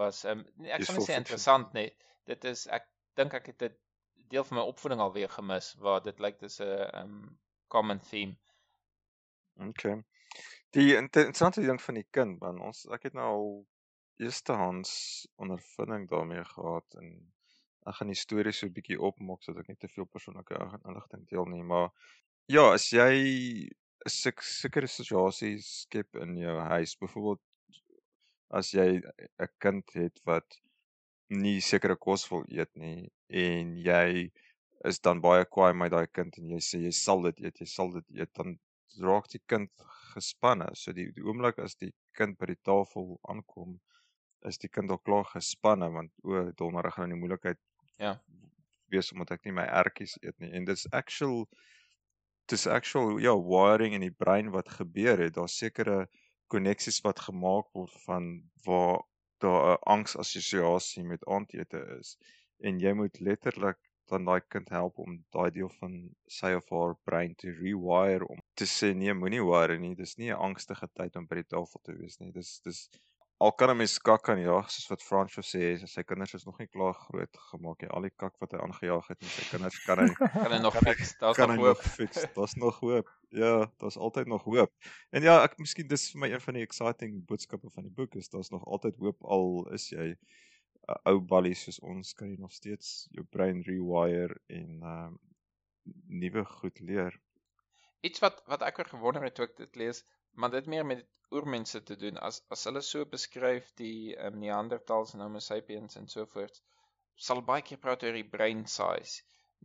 was 0.00 0.24
ehm 0.24 0.42
um, 0.42 0.66
ek 0.66 0.86
sou 0.88 0.96
net 0.98 1.06
sê 1.06 1.18
interessant 1.20 1.78
nê. 1.78 1.84
Dit 2.26 2.44
is 2.50 2.64
ek 2.66 2.88
dink 3.22 3.36
ek 3.38 3.52
het 3.52 3.58
dit 3.62 3.78
deel 4.34 4.46
van 4.48 4.58
my 4.58 4.64
opvoeding 4.72 5.04
alweer 5.04 5.30
gemis 5.30 5.70
waar 5.84 6.02
dit 6.02 6.18
lyk 6.26 6.42
dis 6.42 6.58
'n 6.58 6.72
ehm 6.72 7.04
um, 7.04 7.38
common 7.76 8.02
theme. 8.10 8.34
Okay. 9.68 9.94
Die 10.74 10.96
interessante 10.96 11.62
ding 11.62 11.78
van 11.82 12.02
die 12.02 12.06
kind 12.10 12.40
man, 12.42 12.58
ons 12.60 12.82
ek 12.98 13.06
het 13.12 13.14
nou 13.14 13.28
al 13.36 13.48
eerstehands 14.22 14.92
ondervinding 15.36 16.08
daarmee 16.10 16.44
gehad 16.44 16.98
en 17.00 17.08
ek 17.88 17.98
gaan 17.98 18.12
die 18.12 18.18
storie 18.18 18.52
so 18.52 18.66
'n 18.66 18.76
bietjie 18.76 19.00
opmaak 19.00 19.42
sodat 19.42 19.64
ek 19.64 19.68
nie 19.68 19.82
te 19.84 19.92
veel 19.94 20.06
persoonlike 20.06 20.60
inligting 20.88 21.24
deel 21.28 21.46
nie, 21.46 21.62
maar 21.62 21.90
ja, 22.48 22.72
as 22.72 22.90
jy 22.92 23.12
'n 24.06 24.10
sekere 24.10 24.86
situasie 24.86 25.58
skep 25.60 26.16
in 26.16 26.36
jou 26.36 26.56
huis, 26.60 26.96
byvoorbeeld 27.00 27.42
as 28.50 28.72
jy 28.72 29.00
'n 29.00 29.52
kind 29.58 29.94
het 29.94 30.20
wat 30.24 30.60
nie 31.30 31.60
sekere 31.60 31.96
kos 31.96 32.28
wil 32.30 32.44
eet 32.48 32.74
nie 32.76 33.10
en 33.28 33.76
jy 33.76 34.30
is 34.84 35.00
dan 35.00 35.20
baie 35.20 35.44
kwaai 35.44 35.72
met 35.72 35.92
daai 35.92 36.06
kind 36.06 36.36
en 36.38 36.50
jy 36.50 36.60
sê 36.60 36.80
jy 36.84 36.92
sal 36.92 37.22
dit 37.22 37.40
eet, 37.40 37.60
jy 37.60 37.66
sal 37.66 37.90
dit 37.92 38.20
eet, 38.20 38.32
dan 38.36 38.58
raak 39.00 39.28
die 39.32 39.42
kind 39.48 39.70
gespanne. 40.12 40.68
So 40.74 40.92
die, 40.92 41.08
die 41.16 41.24
oomblik 41.24 41.58
as 41.58 41.76
die 41.80 41.92
kind 42.18 42.38
by 42.38 42.52
die 42.52 42.60
tafel 42.68 43.18
aankom, 43.32 43.78
is 44.48 44.58
die 44.62 44.68
kind 44.68 44.90
al 44.90 45.00
klaar 45.08 45.26
gespanne 45.32 45.90
want 45.90 46.12
o, 46.22 46.50
donder 46.60 46.90
gaan 46.92 47.10
in 47.10 47.16
die 47.16 47.20
moeilikheid 47.22 47.60
ja. 48.02 48.18
wees 48.92 49.12
omdat 49.12 49.38
ek 49.38 49.48
nie 49.48 49.56
my 49.56 49.64
ertjies 49.80 50.16
eet 50.22 50.36
nie. 50.42 50.52
En 50.52 50.68
dis 50.68 50.86
actual 50.92 51.46
dis 52.52 52.66
actual 52.68 53.18
ja 53.24 53.32
wiring 53.36 53.96
in 53.96 54.04
die 54.04 54.16
brein 54.24 54.52
wat 54.52 54.68
gebeur 54.78 55.22
het. 55.24 55.34
Daar 55.38 55.48
sekere 55.48 56.04
koneksies 56.52 57.00
wat 57.06 57.24
gemaak 57.26 57.70
word 57.72 57.94
van 58.04 58.28
waar 58.66 59.02
daar 59.44 59.74
'n 59.74 59.82
angsassosiasie 59.96 61.04
met 61.04 61.26
aandete 61.26 61.80
is. 61.98 62.16
En 62.60 62.78
jy 62.78 62.92
moet 62.92 63.20
letterlik 63.20 63.80
dan 64.10 64.24
daai 64.24 64.40
kind 64.48 64.68
help 64.68 64.98
om 64.98 65.16
daai 65.36 65.50
deel 65.50 65.70
van 65.80 65.94
sy 66.38 66.52
of 66.58 66.68
haar 66.70 66.94
brein 67.08 67.34
te 67.34 67.50
rewire 67.50 68.26
om 68.28 68.40
te 68.60 68.66
sê 68.68 68.92
nee 68.94 69.14
moenie 69.14 69.42
worry 69.42 69.78
nie. 69.80 69.94
Dis 69.94 70.16
nie 70.16 70.30
'n 70.30 70.42
angstige 70.48 70.88
tyd 71.00 71.16
om 71.16 71.26
by 71.26 71.40
die 71.40 71.50
tafel 71.56 71.80
te 71.82 71.96
wees 72.00 72.18
nie. 72.20 72.32
Dis 72.32 72.60
dis 72.60 72.88
al 73.38 73.52
kan 73.52 73.70
'n 73.70 73.76
mens 73.76 73.98
kak 73.98 74.28
aan 74.28 74.40
jaag 74.40 74.70
soos 74.70 74.86
wat 74.88 75.02
Franco 75.02 75.42
sê 75.42 75.74
sy 75.86 76.02
kinders 76.02 76.34
is 76.34 76.44
nog 76.44 76.58
nie 76.58 76.68
klaar 76.68 76.94
groot 76.94 77.36
gemaak 77.50 77.82
nie. 77.82 77.90
Al 77.90 78.06
die 78.06 78.14
kak 78.16 78.38
wat 78.40 78.52
hy 78.52 78.58
aangejaag 78.62 79.08
het 79.08 79.20
met 79.20 79.30
sy 79.30 79.44
kinders 79.50 79.78
kan 79.84 79.98
hy 79.98 80.08
kan 80.44 80.52
hy 80.52 80.60
nog 80.62 80.76
fix 80.86 81.16
daar's 81.18 81.38
nog 81.38 81.56
hoop. 81.56 81.82
fix 81.82 82.26
daar's 82.36 82.54
nog 82.54 82.78
hoop. 82.80 83.10
Ja 83.30 83.70
daar's 83.82 83.96
altyd 83.96 84.26
nog 84.26 84.44
hoop. 84.44 84.72
En 85.10 85.22
ja 85.22 85.42
ek 85.42 85.58
miskien 85.58 85.88
dis 85.88 86.10
vir 86.12 86.20
my 86.20 86.30
een 86.30 86.40
van 86.46 86.54
die 86.54 86.62
exciting 86.62 87.20
boodskappe 87.26 87.70
van 87.74 87.88
die 87.88 87.92
boek 87.92 88.14
is 88.14 88.30
daar's 88.30 88.50
nog 88.54 88.64
altyd 88.64 88.96
hoop 89.02 89.24
al 89.24 89.68
is 89.74 89.90
jy 89.90 90.14
'n 90.88 91.00
ou 91.10 91.20
ballie 91.20 91.54
soos 91.54 91.80
ons 91.80 92.14
kan 92.14 92.30
jy 92.30 92.38
nog 92.38 92.52
steeds 92.52 93.08
jou 93.10 93.24
brein 93.24 93.62
rewire 93.66 94.36
en 94.46 94.82
um, 94.82 95.18
nuwe 96.06 96.44
goed 96.44 96.80
leer. 96.80 97.20
Iets 98.00 98.20
wat 98.20 98.42
wat 98.46 98.62
ek 98.62 98.78
oor 98.78 98.88
gewonder 98.88 99.22
het 99.24 99.34
toe 99.34 99.48
ek 99.48 99.56
dit 99.56 99.76
lees 99.76 100.04
maar 100.34 100.50
dit 100.50 100.66
meer 100.66 100.86
met 100.86 101.06
oormense 101.30 101.82
te 101.82 101.96
doen 101.96 102.18
as 102.28 102.40
as 102.56 102.64
hulle 102.68 102.82
so 102.88 103.04
beskryf 103.12 103.70
die 103.80 104.16
um, 104.26 104.38
Neanderthals 104.42 105.14
en 105.14 105.22
Homo 105.24 105.42
sapiens 105.46 105.96
en 106.00 106.08
so 106.14 106.26
voort 106.34 106.60
sal 107.26 107.42
baie 107.50 107.62
keer 107.68 107.80
praat 107.84 108.02
oor 108.06 108.16
die 108.18 108.28
brain 108.36 108.64
size. 108.66 109.22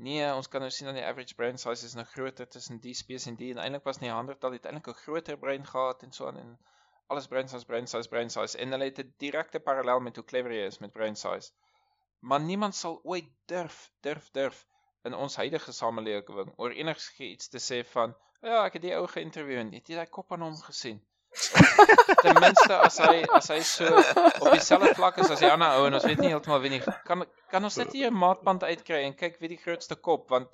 Nee, 0.07 0.25
ons 0.31 0.47
kan 0.53 0.63
nou 0.63 0.69
sien 0.71 0.87
dat 0.89 0.97
die 0.97 1.05
average 1.05 1.35
brain 1.39 1.57
size 1.61 1.85
is 1.85 1.95
nog 1.99 2.11
groter 2.15 2.47
tussen 2.55 2.79
die 2.85 2.93
spesies 2.97 3.31
en 3.31 3.39
die 3.41 3.49
en 3.53 3.61
eintlik 3.63 3.87
was 3.89 4.01
Neanderthal 4.03 4.57
het 4.57 4.67
eintlik 4.69 4.91
'n 4.93 5.01
groter 5.03 5.39
brein 5.45 5.65
gehad 5.71 6.03
en 6.07 6.13
so 6.17 6.27
aan 6.27 6.37
en 6.43 6.53
alles 7.07 7.27
brain 7.27 7.49
size, 7.49 7.65
brain 7.65 7.87
size, 7.87 8.09
brain 8.09 8.29
size 8.29 8.57
en 8.57 8.71
hulle 8.75 8.91
het 8.91 9.01
'n 9.03 9.13
direkte 9.25 9.59
parallel 9.59 9.99
met 10.07 10.15
hoe 10.15 10.25
clever 10.31 10.53
jy 10.53 10.65
is 10.71 10.79
met 10.85 10.97
brain 10.97 11.15
size. 11.15 11.51
Maar 12.19 12.41
niemand 12.41 12.75
sal 12.75 12.99
ooit 13.03 13.29
durf, 13.45 13.91
durf, 14.01 14.29
durf 14.31 14.67
in 15.07 15.15
ons 15.15 15.37
huidige 15.39 15.73
samelewing 15.75 16.51
oor 16.57 16.75
enigiets 16.75 17.51
te 17.53 17.61
sê 17.63 17.83
van 17.93 18.15
ja, 18.41 18.63
ek 18.65 18.79
het 18.79 18.85
die 18.87 18.95
ou 18.97 19.05
geïnterview 19.07 19.61
en 19.63 19.71
het 19.75 19.89
jy 19.89 19.99
daai 19.99 20.11
kop 20.17 20.35
aan 20.35 20.45
hom 20.47 20.57
gesien? 20.65 20.99
Ten 22.23 22.39
minste 22.41 22.75
as 22.75 22.97
hy 23.05 23.21
as 23.37 23.49
hy 23.53 23.59
so 23.71 23.89
op 23.99 24.47
dieselfde 24.55 24.95
vlak 24.97 25.19
is 25.23 25.29
as 25.35 25.43
die 25.43 25.51
ander 25.51 25.77
ou 25.77 25.85
en 25.87 25.97
ons 25.99 26.07
weet 26.09 26.23
nie 26.23 26.31
heeltemal 26.33 26.63
wie 26.63 26.73
nie 26.73 26.81
kan 27.09 27.25
kan 27.53 27.69
ons 27.69 27.77
net 27.81 27.93
hier 27.93 28.09
'n 28.09 28.21
maatband 28.23 28.65
uitkry 28.65 29.03
en 29.05 29.17
kyk 29.19 29.37
wie 29.43 29.51
die 29.53 29.61
grootste 29.65 29.99
kop 30.09 30.25
want 30.33 30.49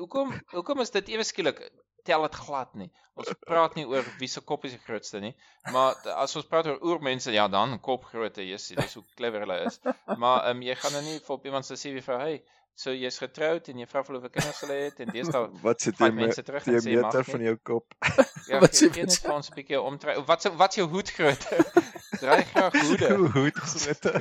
hoekom 0.00 0.34
hoekom 0.56 0.82
is 0.84 0.90
dit 0.96 1.14
ewe 1.14 1.24
skielik 1.24 1.62
tel 2.08 2.24
dit 2.24 2.38
glad 2.40 2.74
nie. 2.78 2.88
Ons 3.18 3.32
praat 3.46 3.74
nie 3.76 3.84
oor 3.90 4.06
wie 4.20 4.28
se 4.30 4.40
kop 4.50 4.64
is 4.68 4.74
die 4.76 4.84
grootste 4.84 5.20
nie, 5.22 5.32
maar 5.74 5.98
as 6.14 6.36
ons 6.38 6.46
praat 6.48 6.68
oor 6.70 6.78
oormense, 6.90 7.32
ja 7.34 7.48
dan 7.52 7.76
kopgrootte, 7.84 8.44
jissie, 8.46 8.76
dis 8.78 8.94
hoe 8.98 9.04
clever 9.18 9.44
hulle 9.44 9.58
is. 9.68 9.80
Maar 10.16 10.46
ehm 10.48 10.56
um, 10.56 10.62
jy 10.68 10.76
gaan 10.78 10.96
nou 10.96 11.02
nie 11.08 11.18
vir 11.26 11.34
op 11.36 11.48
iemand 11.50 11.68
se 11.68 11.76
CV 11.80 12.04
vra, 12.04 12.20
"Hey, 12.24 12.38
so 12.78 12.92
jy's 12.94 13.18
getroud 13.18 13.68
en 13.72 13.80
jy 13.82 13.86
vra 13.90 14.02
of 14.04 14.10
jy 14.26 14.30
kinders 14.34 14.60
hulle 14.62 14.76
het 14.78 15.00
en 15.02 15.10
daar 15.16 15.48
wat 15.66 15.82
sit 15.82 16.02
jy 16.02 16.10
mense 16.14 16.44
terug 16.46 16.68
en 16.70 16.78
sê 16.84 16.94
meter 16.94 17.26
van 17.26 17.46
jou 17.48 17.54
kop. 17.70 17.96
ja, 18.50 18.60
wat 18.62 18.78
sê 18.78 18.86
jy 18.86 19.06
net 19.08 19.30
ons 19.34 19.50
'n 19.50 19.56
bietjie 19.58 19.80
omtrek. 19.82 20.20
Wat 20.28 20.46
wat 20.62 20.78
jou 20.78 20.86
hoed 20.92 21.10
grootte? 21.16 21.58
Draai 22.22 22.44
graag 22.52 22.78
hoede. 22.78 23.10
hoed 23.34 23.58
grootte. 23.58 24.14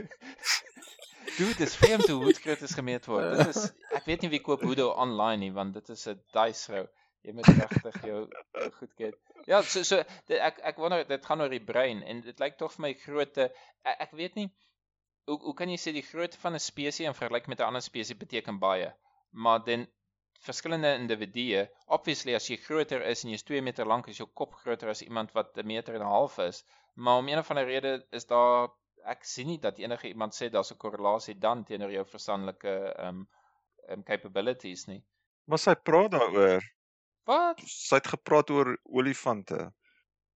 Dude, 1.37 1.53
dis 1.59 1.75
vreemd 1.77 2.09
hoe 2.09 2.23
hoed 2.23 2.39
grootte 2.41 2.69
gemeet 2.73 3.05
word. 3.05 3.37
Dit 3.37 3.53
is 3.53 3.69
ek 3.99 4.09
weet 4.09 4.25
nie 4.25 4.33
wie 4.33 4.43
koop 4.49 4.65
hoede 4.65 4.89
online 4.89 5.43
nie 5.45 5.53
want 5.53 5.77
dit 5.77 5.93
is 5.93 6.07
'n 6.09 6.17
dice 6.33 6.73
row 6.73 6.87
jy 7.27 7.33
moet 7.35 7.49
regtig 7.59 7.97
jou 8.07 8.19
goed 8.79 8.93
ken. 8.97 9.15
Ja, 9.45 9.61
so 9.61 9.83
so 9.83 10.01
dit, 10.25 10.37
ek 10.39 10.61
ek 10.71 10.79
wonder 10.81 11.03
dit 11.07 11.25
gaan 11.25 11.43
oor 11.43 11.51
die 11.51 11.63
brein 11.63 12.01
en 12.03 12.21
dit 12.25 12.39
lyk 12.41 12.57
tog 12.57 12.73
vir 12.75 12.87
my 12.87 12.93
grootte 13.03 13.49
ek, 13.83 14.07
ek 14.07 14.15
weet 14.19 14.39
nie 14.39 14.47
hoe 15.27 15.37
hoe 15.43 15.53
kan 15.59 15.69
jy 15.71 15.77
sê 15.81 15.93
die 15.95 16.05
grootte 16.09 16.39
van 16.41 16.55
'n 16.55 16.63
spesies 16.63 17.05
in 17.05 17.19
vergelyking 17.19 17.53
met 17.53 17.61
'n 17.61 17.69
ander 17.69 17.81
spesies 17.81 18.17
beteken 18.23 18.59
baie. 18.59 18.93
Maar 19.31 19.63
dan 19.63 19.87
verskillende 20.47 20.93
individue, 20.93 21.67
obviously 21.85 22.35
as 22.35 22.47
jy 22.49 22.57
groter 22.57 23.01
is 23.11 23.23
en 23.23 23.31
jy's 23.31 23.43
2 23.43 23.61
meter 23.61 23.85
lank, 23.85 24.07
is 24.07 24.17
jou 24.21 24.29
kop 24.33 24.53
groter 24.53 24.89
as 24.89 25.01
iemand 25.01 25.33
wat 25.33 25.57
'n 25.57 25.67
meter 25.67 25.95
en 25.95 26.01
'n 26.01 26.13
half 26.15 26.37
is. 26.37 26.63
Maar 26.95 27.17
om 27.17 27.27
een 27.27 27.39
of 27.39 27.49
ander 27.49 27.65
rede 27.65 28.05
is 28.11 28.25
daar 28.25 28.69
ek 29.05 29.23
sien 29.23 29.47
nie 29.47 29.59
dat 29.59 29.77
enige 29.79 30.07
iemand 30.07 30.33
sê 30.33 30.49
daar's 30.49 30.71
'n 30.71 30.77
korrelasie 30.77 31.37
dan 31.39 31.63
teenoor 31.63 31.91
jou 31.91 32.05
verstandelike 32.05 32.95
um 33.07 33.27
um 33.89 34.03
capabilities 34.03 34.85
nie. 34.85 35.03
Maar 35.45 35.59
sy 35.59 35.75
praat 35.75 36.11
daaroor. 36.11 36.63
Wat? 37.23 37.59
Sy 37.65 37.95
het 37.95 38.07
gepraat 38.07 38.49
oor 38.49 38.77
olifante. 38.83 39.73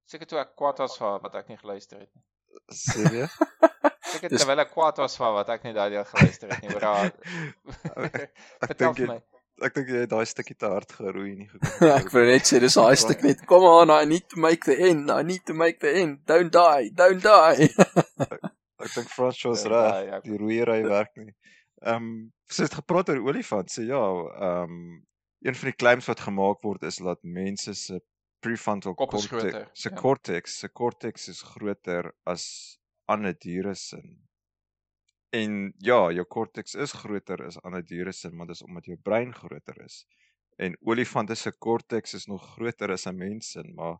Seker 0.05 0.27
toe 0.27 0.39
ek 0.39 0.57
kwaad 0.57 0.79
was 0.79 0.99
vir 0.99 1.21
wat 1.23 1.35
ek 1.35 1.49
nie 1.49 1.57
geluister 1.57 2.01
het 2.01 2.15
nie. 2.15 2.25
Sê 2.75 3.29
jy? 4.11 4.21
Seker 4.21 4.37
terwyl 4.37 4.63
ek 4.65 4.73
kwaad 4.75 5.03
was 5.03 5.17
vir 5.21 5.35
wat 5.37 5.53
ek 5.57 5.67
nie 5.67 5.75
daai 5.77 5.91
deel 5.93 6.07
geluister 6.09 6.53
het 6.53 6.65
nie, 6.65 6.73
oor 6.77 6.87
haar. 6.91 7.13
ek 8.67 8.77
dink 8.79 9.05
jy 9.05 9.21
Ek 9.61 9.75
dink 9.77 9.91
jy 9.93 9.99
het 10.07 10.09
daai 10.09 10.25
stukkie 10.25 10.55
te 10.57 10.69
hard 10.73 10.93
geroei 10.97 11.35
nie 11.37 11.47
gekom. 11.51 11.91
Ek 11.93 12.07
wil 12.15 12.31
net 12.31 12.49
sê 12.49 12.63
dis 12.63 12.79
daai 12.79 12.97
stuk 12.97 13.21
net. 13.27 13.43
Come 13.49 13.69
on, 13.69 13.93
I 13.93 14.07
need 14.09 14.25
to 14.33 14.41
make 14.41 14.65
the 14.65 14.77
end. 14.89 15.13
I 15.13 15.21
need 15.27 15.45
to 15.51 15.57
make 15.57 15.83
the 15.85 15.93
end. 16.01 16.23
Don't 16.31 16.49
die. 16.55 16.89
Don't 16.97 17.21
die. 17.21 17.69
ek, 18.25 18.39
ek 18.81 18.95
dink 18.95 19.13
Frans 19.13 19.43
was 19.45 19.67
ja, 19.69 19.75
reg. 19.75 20.25
Die 20.25 20.41
roeiery 20.41 20.81
werk 20.89 21.13
nie. 21.21 21.35
Ehm, 21.85 22.09
um, 22.09 22.09
sy 22.49 22.65
het 22.65 22.79
gepraat 22.81 23.13
oor 23.13 23.21
olifant. 23.29 23.69
Sê 23.73 23.85
ja, 23.91 24.01
ehm 24.01 24.81
um, 24.81 24.99
een 25.45 25.57
van 25.57 25.71
die 25.71 25.77
claims 25.77 26.09
wat 26.09 26.21
gemaak 26.21 26.65
word 26.65 26.83
is 26.85 26.99
dat 27.01 27.21
mense 27.25 27.73
se 27.75 28.01
prefrontal 28.45 28.95
cortex 28.95 29.71
se 29.73 29.91
cortex 29.91 30.59
se 30.59 30.69
cortex 30.69 31.29
is 31.29 31.41
groter 31.43 32.11
as 32.29 32.45
ander 33.15 33.35
diere 33.39 33.75
se. 33.75 34.01
En 35.37 35.57
ja, 35.79 35.99
jou 36.11 36.25
cortex 36.27 36.75
is 36.75 36.95
groter 37.03 37.45
as 37.47 37.61
ander 37.63 37.85
diere 37.87 38.13
se, 38.13 38.31
maar 38.31 38.51
dis 38.51 38.63
omdat 38.67 38.91
jou 38.91 38.97
brein 39.09 39.35
groter 39.35 39.79
is. 39.85 40.05
En 40.61 40.77
olifante 40.81 41.37
se 41.39 41.53
cortex 41.59 42.15
is 42.19 42.27
nog 42.27 42.45
groter 42.57 42.93
as 42.93 43.07
'n 43.07 43.17
mens 43.17 43.51
se, 43.51 43.63
maar 43.75 43.99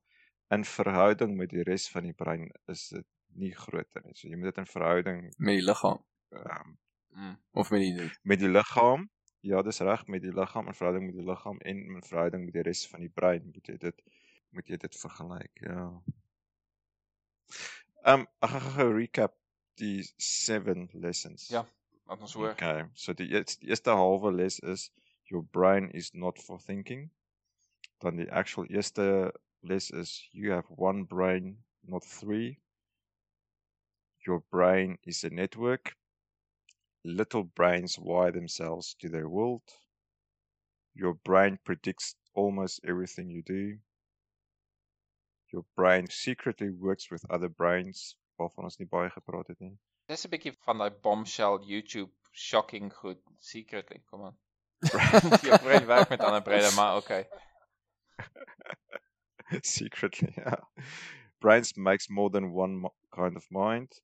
in 0.51 0.65
verhouding 0.65 1.37
met 1.37 1.51
die 1.51 1.63
res 1.63 1.89
van 1.91 2.03
die 2.03 2.17
brein 2.23 2.51
is 2.67 2.89
dit 2.89 3.07
nie 3.39 3.55
groter 3.55 4.03
nie. 4.05 4.15
So 4.15 4.29
jy 4.29 4.37
moet 4.37 4.51
dit 4.55 4.59
in 4.59 4.67
verhouding 4.67 5.23
met 5.39 5.61
die 5.61 5.67
liggaam. 5.67 6.05
Ehm 6.31 6.77
um, 7.17 7.39
of 7.53 7.71
met 7.71 7.81
die 7.81 8.11
met 8.23 8.39
die 8.39 8.49
liggaam 8.49 9.11
Ja, 9.41 9.63
dis 9.65 9.79
reg 9.81 10.03
met 10.07 10.21
die 10.23 10.33
liggaam 10.37 10.67
in 10.69 10.75
verhouding 10.77 11.07
met 11.07 11.15
die 11.17 11.25
liggaam 11.25 11.59
en 11.59 11.79
in 11.95 12.03
verhouding 12.05 12.43
met 12.45 12.53
die 12.59 12.65
res 12.67 12.83
van 12.89 13.01
die 13.01 13.13
brein 13.21 13.47
moet 13.55 13.71
jy 13.73 13.77
dit 13.81 14.03
moet 14.53 14.69
jy 14.69 14.77
dit 14.83 14.97
vergelyk. 15.01 15.63
Ja. 15.65 15.87
Um, 18.05 18.27
ek 18.41 18.55
gaan 18.55 18.73
gou 18.77 18.89
recap 18.97 19.37
die 19.81 20.03
7 20.17 20.89
lessons. 20.95 21.49
Ja, 21.53 21.65
wat 22.09 22.21
ons 22.21 22.35
hoor. 22.39 22.53
Okay. 22.53 22.87
So 22.95 23.13
die 23.17 23.29
eerste, 23.33 23.61
die 23.61 23.73
eerste 23.75 23.97
halwe 23.97 24.33
les 24.33 24.59
is 24.61 24.91
your 25.31 25.43
brain 25.43 25.91
is 25.91 26.13
not 26.15 26.39
for 26.39 26.59
thinking. 26.59 27.11
Dan 28.01 28.17
die 28.17 28.31
actual 28.33 28.67
eerste 28.73 29.33
les 29.63 29.91
is 29.91 30.17
you 30.33 30.53
have 30.53 30.67
one 30.77 31.05
brain, 31.05 31.59
not 31.83 32.05
three. 32.05 32.59
Your 34.27 34.43
brain 34.51 34.99
is 35.05 35.25
a 35.25 35.31
network 35.31 35.97
little 37.05 37.45
brains 37.45 37.99
wire 37.99 38.31
themselves 38.31 38.95
to 39.01 39.09
their 39.09 39.29
world. 39.29 39.63
Your 40.95 41.15
brain 41.15 41.59
predicts 41.65 42.15
almost 42.35 42.81
everything 42.85 43.31
you 43.31 43.43
do. 43.43 43.79
Your 45.53 45.65
brain 45.77 46.09
secretly 46.09 46.71
works 46.71 47.11
with 47.11 47.25
other 47.31 47.49
brains 47.49 48.17
waarvan 48.39 48.65
ons 48.65 48.79
nie 48.79 48.89
baie 48.89 49.11
gepraat 49.11 49.49
het 49.53 49.61
nie. 49.61 49.77
Dis 50.09 50.25
'n 50.27 50.31
bietjie 50.31 50.55
van 50.67 50.79
daai 50.79 50.91
bombshell 51.07 51.59
YouTube 51.67 52.13
shocking 52.33 52.93
goed 53.03 53.21
secretly, 53.39 54.03
kom 54.11 54.25
aan. 54.25 54.39
Jou 55.45 55.59
brein 55.59 55.87
werk 55.87 56.09
met 56.09 56.21
ander 56.21 56.43
breine, 56.43 56.71
maar 56.77 56.97
okay. 56.97 57.27
secretly, 59.63 60.33
yeah. 60.37 60.55
Brains 61.41 61.77
makes 61.77 62.09
more 62.09 62.31
than 62.31 62.53
one 62.53 62.89
kind 63.15 63.37
of 63.37 63.47
mind. 63.51 64.01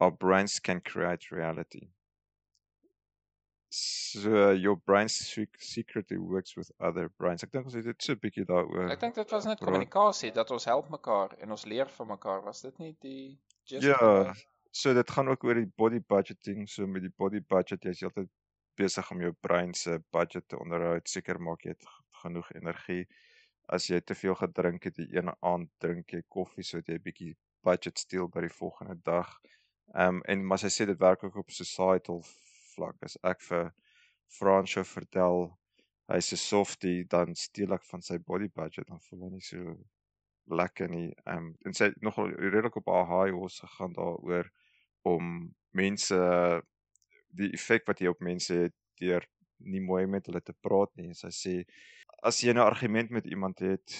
Our 0.00 0.10
brains 0.10 0.60
can 0.60 0.80
create 0.80 1.30
reality. 1.30 1.88
So 3.74 4.52
your 4.52 4.76
brain 4.76 5.08
secretly 5.08 6.18
works 6.18 6.56
with 6.56 6.70
other 6.80 7.08
brains. 7.18 7.42
Ek 7.42 7.52
dink 7.52 7.66
ons 7.70 7.74
het 7.78 7.86
dit 7.88 8.06
so 8.06 8.14
'n 8.14 8.22
bietjie 8.22 8.46
daaroor. 8.50 8.90
Ek 8.92 9.00
dink 9.00 9.14
dit 9.18 9.34
was 9.36 9.48
net 9.50 9.62
kommunikasie 9.62 10.32
dat 10.32 10.50
ons 10.50 10.64
help 10.70 10.90
mekaar 10.90 11.34
en 11.38 11.50
ons 11.56 11.64
leer 11.64 11.90
van 11.98 12.10
mekaar. 12.14 12.42
Was 12.44 12.62
dit 12.62 12.78
nie 12.78 12.96
die 13.00 13.38
just 13.64 13.86
Ja. 13.86 14.34
So 14.70 14.94
dit 14.94 15.10
gaan 15.10 15.28
ook 15.28 15.44
oor 15.44 15.54
die 15.54 15.70
body 15.82 16.00
budgeting. 16.00 16.68
So 16.68 16.86
met 16.86 17.02
die 17.02 17.12
body 17.16 17.40
budget 17.40 17.84
jy's 17.84 18.02
altyd 18.02 18.30
besig 18.76 19.10
om 19.10 19.20
jou 19.20 19.32
brein 19.46 19.74
se 19.74 19.98
budget 20.10 20.48
te 20.48 20.58
onderhou, 20.58 20.98
seker 21.04 21.38
maak 21.40 21.62
jy 21.62 21.70
het 21.70 21.84
genoeg 22.22 22.50
energie. 22.54 23.06
As 23.68 23.86
jy 23.88 24.00
te 24.00 24.14
veel 24.14 24.34
gedrink 24.34 24.84
het 24.84 24.96
die 24.96 25.08
ene 25.16 25.34
aand, 25.40 25.70
drink 25.80 26.10
jy 26.12 26.22
koffie 26.28 26.64
sodat 26.64 26.88
jy 26.88 26.94
'n 26.94 27.06
bietjie 27.06 27.36
budget 27.62 27.98
steel 27.98 28.28
by 28.28 28.40
die 28.40 28.56
volgende 28.60 28.98
dag. 29.04 29.38
Ehm 29.94 30.16
um, 30.16 30.22
en 30.26 30.46
maar 30.46 30.58
sy 30.58 30.70
sê 30.72 30.86
dit 30.86 30.98
werk 30.98 31.24
ook 31.24 31.36
op 31.36 31.50
societal 31.50 32.22
vlak 32.76 32.96
as 33.02 33.16
ek 33.22 33.42
vir 33.48 33.72
Fransjo 34.38 34.84
vertel 34.84 35.50
hy's 36.12 36.32
'n 36.32 36.40
softie 36.40 37.04
dan 37.14 37.34
steel 37.34 37.72
ek 37.76 37.84
van 37.90 38.02
sy 38.02 38.18
body 38.18 38.48
budget 38.60 38.88
dan 38.88 39.00
voel 39.08 39.26
hy 39.26 39.30
nie 39.34 39.46
so 39.48 39.76
lekker 40.60 40.88
nie. 40.90 41.12
Ehm 41.26 41.36
um, 41.38 41.56
en 41.66 41.74
sy 41.74 41.90
nogal 42.00 42.32
redelik 42.36 42.76
op 42.76 42.90
haar 42.92 43.08
high 43.12 43.36
horse 43.36 43.66
gegaan 43.66 43.94
daaroor 43.96 44.50
om 45.02 45.54
mense 45.72 46.18
die 47.38 47.50
effek 47.56 47.86
wat 47.88 48.00
jy 48.00 48.12
op 48.12 48.20
mense 48.20 48.54
het 48.66 48.74
deur 49.00 49.24
nie 49.58 49.80
mooi 49.80 50.04
met 50.06 50.26
hulle 50.26 50.42
te 50.44 50.54
praat 50.66 50.92
nie. 50.96 51.14
Sy 51.14 51.32
sê 51.32 51.54
as 52.22 52.42
jy 52.42 52.52
'n 52.52 52.58
argument 52.58 53.10
met 53.10 53.26
iemand 53.26 53.58
het, 53.60 53.96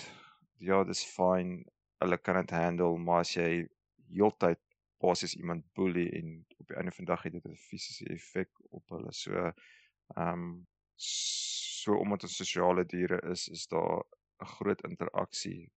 ja, 0.58 0.84
dis 0.84 1.04
fyn. 1.04 1.64
Hulle 2.00 2.18
kan 2.18 2.36
dit 2.36 2.50
handle, 2.50 2.98
maar 2.98 3.20
as 3.20 3.34
jy 3.36 3.66
heeltyd 4.12 4.60
basies 5.04 5.34
iemand 5.36 5.66
boelie 5.78 6.08
en 6.18 6.34
op 6.58 6.68
die 6.68 6.76
einde 6.76 6.94
van 6.96 7.04
die 7.04 7.12
dag 7.12 7.22
het 7.26 7.36
dit 7.36 7.46
'n 7.50 7.62
fisiese 7.68 8.06
effek 8.16 8.50
op 8.70 8.96
hulle. 8.96 9.12
So 9.12 9.32
ehm 9.40 10.28
um, 10.32 10.66
so 10.96 11.96
omdat 12.00 12.22
ons 12.22 12.36
sosiale 12.36 12.84
diere 12.84 13.20
is, 13.30 13.48
is 13.48 13.66
daar 13.66 14.04
'n 14.40 14.52
groot 14.56 14.82
interaksie 14.88 15.72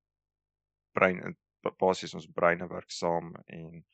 brein 0.91 1.37
basies 1.79 2.13
ons 2.13 2.27
breine 2.31 2.67
werk 2.67 2.91
saam 2.91 3.33
en 3.45 3.85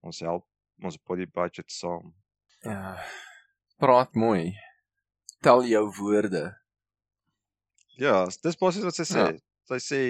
ons 0.00 0.20
help 0.20 0.48
ons 0.82 0.98
body 1.08 1.26
budget 1.26 1.70
saam. 1.70 2.14
Ja. 2.60 2.96
Praat 3.78 4.14
mooi. 4.14 4.52
Tel 5.40 5.64
jou 5.66 5.84
woorde. 5.98 6.42
Ja, 7.98 8.24
dis 8.42 8.58
basies 8.60 8.84
wat 8.84 8.98
sy 8.98 9.06
sê. 9.08 9.24
Ja. 9.32 9.38
Sy 9.70 9.78
sê 9.78 10.02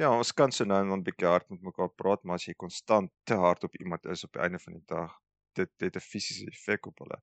Ja, 0.00 0.08
ons 0.16 0.30
kan 0.32 0.52
so 0.52 0.64
nou 0.64 0.78
en 0.80 0.88
dan 0.88 1.00
'n 1.00 1.04
bietjie 1.04 1.28
hard 1.28 1.48
met 1.52 1.62
mekaar 1.68 1.90
praat, 2.02 2.22
maar 2.24 2.38
as 2.40 2.46
jy 2.48 2.54
konstant 2.56 3.10
te 3.28 3.36
hard 3.36 3.64
op 3.64 3.74
iemand 3.76 4.06
is 4.06 4.24
op 4.24 4.32
die 4.32 4.42
einde 4.42 4.58
van 4.58 4.72
die 4.72 4.86
dag, 4.92 5.16
dit 5.58 5.70
dit 5.82 5.96
'n 5.96 6.00
fisiese 6.00 6.46
effek 6.46 6.86
op 6.86 7.02
hulle. 7.04 7.18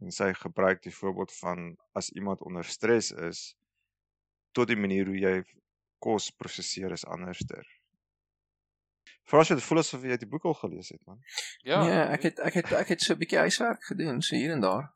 En 0.00 0.10
sy 0.10 0.32
gebruik 0.32 0.82
die 0.82 0.94
voorbeeld 0.94 1.32
van 1.38 1.76
as 1.92 2.10
iemand 2.10 2.42
onder 2.42 2.64
stres 2.64 3.10
is, 3.10 3.54
tot 4.52 4.68
die 4.68 4.76
manier 4.76 5.06
hoe 5.06 5.18
jy 5.18 5.44
kos 5.98 6.30
prosesseer 6.30 6.92
is 6.92 7.06
anderster. 7.06 7.66
Veral 9.22 9.40
as 9.40 9.48
jy 9.48 9.54
dit 9.54 9.64
voel 9.64 9.78
asof 9.78 10.02
jy 10.02 10.16
die 10.16 10.28
boek 10.28 10.44
al 10.44 10.54
gelees 10.54 10.88
het, 10.88 11.02
man. 11.06 11.20
Ja. 11.62 11.82
Nee, 11.84 12.04
ek 12.16 12.22
het 12.22 12.38
ek 12.38 12.54
het 12.54 12.72
ek 12.72 12.88
het 12.88 13.00
so 13.00 13.14
'n 13.14 13.18
bietjie 13.18 13.38
huiswerk 13.38 13.84
gedoen, 13.84 14.22
so 14.22 14.36
hier 14.36 14.50
en 14.50 14.60
daar. 14.60 14.90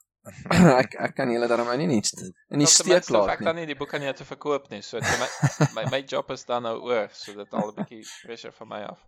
Ek 0.81 0.95
ek 1.07 1.15
kan 1.17 1.31
julle 1.31 1.49
daarom 1.51 1.67
nou 1.69 1.77
nie 1.87 1.99
iets 1.99 2.15
in 2.51 2.63
die 2.63 2.67
steek 2.71 3.09
laat 3.13 3.29
Ek 3.35 3.41
nie. 3.41 3.47
dan 3.51 3.57
nie 3.61 3.67
die 3.67 3.77
boek 3.77 3.93
aan 3.95 4.03
jou 4.07 4.13
te 4.21 4.25
verkoop 4.25 4.71
nie. 4.71 4.81
So 4.83 5.01
my, 5.01 5.29
my 5.75 5.85
my 5.91 6.01
job 6.09 6.31
is 6.31 6.45
dan 6.49 6.63
nou 6.69 6.79
oor, 6.87 7.09
so 7.13 7.35
dit 7.35 7.53
al 7.53 7.69
'n 7.73 7.75
bietjie 7.77 8.05
pressure 8.25 8.53
van 8.53 8.69
my 8.69 8.81
af. 8.89 9.03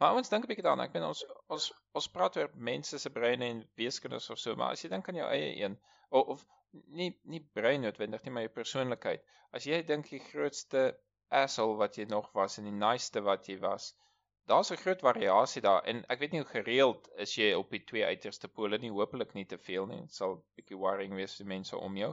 Maar 0.00 0.14
ons 0.16 0.28
dink 0.32 0.44
'n 0.44 0.48
bietjie 0.48 0.64
daaraan. 0.64 0.86
Ek 0.86 0.92
bedoel 0.92 1.08
ons 1.12 1.24
ons 1.48 1.68
ons 2.00 2.08
praat 2.08 2.36
oor 2.36 2.50
mense 2.54 2.98
se 2.98 3.10
breine 3.10 3.44
en 3.50 3.62
weeskinders 3.76 4.30
of 4.30 4.38
so, 4.38 4.54
maar 4.56 4.72
as 4.72 4.82
jy 4.84 4.88
dink 4.90 5.08
aan 5.08 5.20
jou 5.20 5.28
eie 5.28 5.52
een 5.64 5.76
of, 6.10 6.26
of 6.36 6.46
nie 6.88 7.10
nie 7.24 7.40
brein 7.52 7.82
noodwendig 7.84 8.22
nie, 8.24 8.32
maar 8.32 8.42
jou 8.48 8.52
persoonlikheid. 8.54 9.20
As 9.52 9.64
jy 9.68 9.82
dink 9.82 10.08
die 10.08 10.20
grootste 10.32 10.96
asshole 11.28 11.76
wat 11.76 11.96
jy 11.96 12.04
nog 12.08 12.32
was 12.32 12.58
en 12.58 12.64
die 12.64 12.72
nice 12.72 13.20
wat 13.20 13.46
jy 13.48 13.58
was, 13.60 13.92
daar's 14.50 14.72
'n 14.72 14.80
groot 14.82 15.00
variasie 15.06 15.62
daar 15.62 15.84
en 15.92 16.04
ek 16.14 16.18
weet 16.18 16.32
nie 16.32 16.42
hoe 16.42 16.50
gereeld 16.50 17.08
is 17.24 17.34
jy 17.38 17.52
op 17.54 17.70
die 17.70 17.84
twee 17.90 18.04
uiterste 18.04 18.48
pole 18.48 18.78
nie, 18.78 18.90
hopelik 18.90 19.34
nie 19.34 19.46
te 19.46 19.58
veel 19.58 19.86
nie. 19.86 20.00
Dit 20.00 20.14
sal 20.14 20.38
bietjie 20.56 20.78
worrying 20.84 21.14
wees 21.14 21.36
vir 21.40 21.46
mense 21.46 21.76
om 21.76 21.96
jou. 21.96 22.12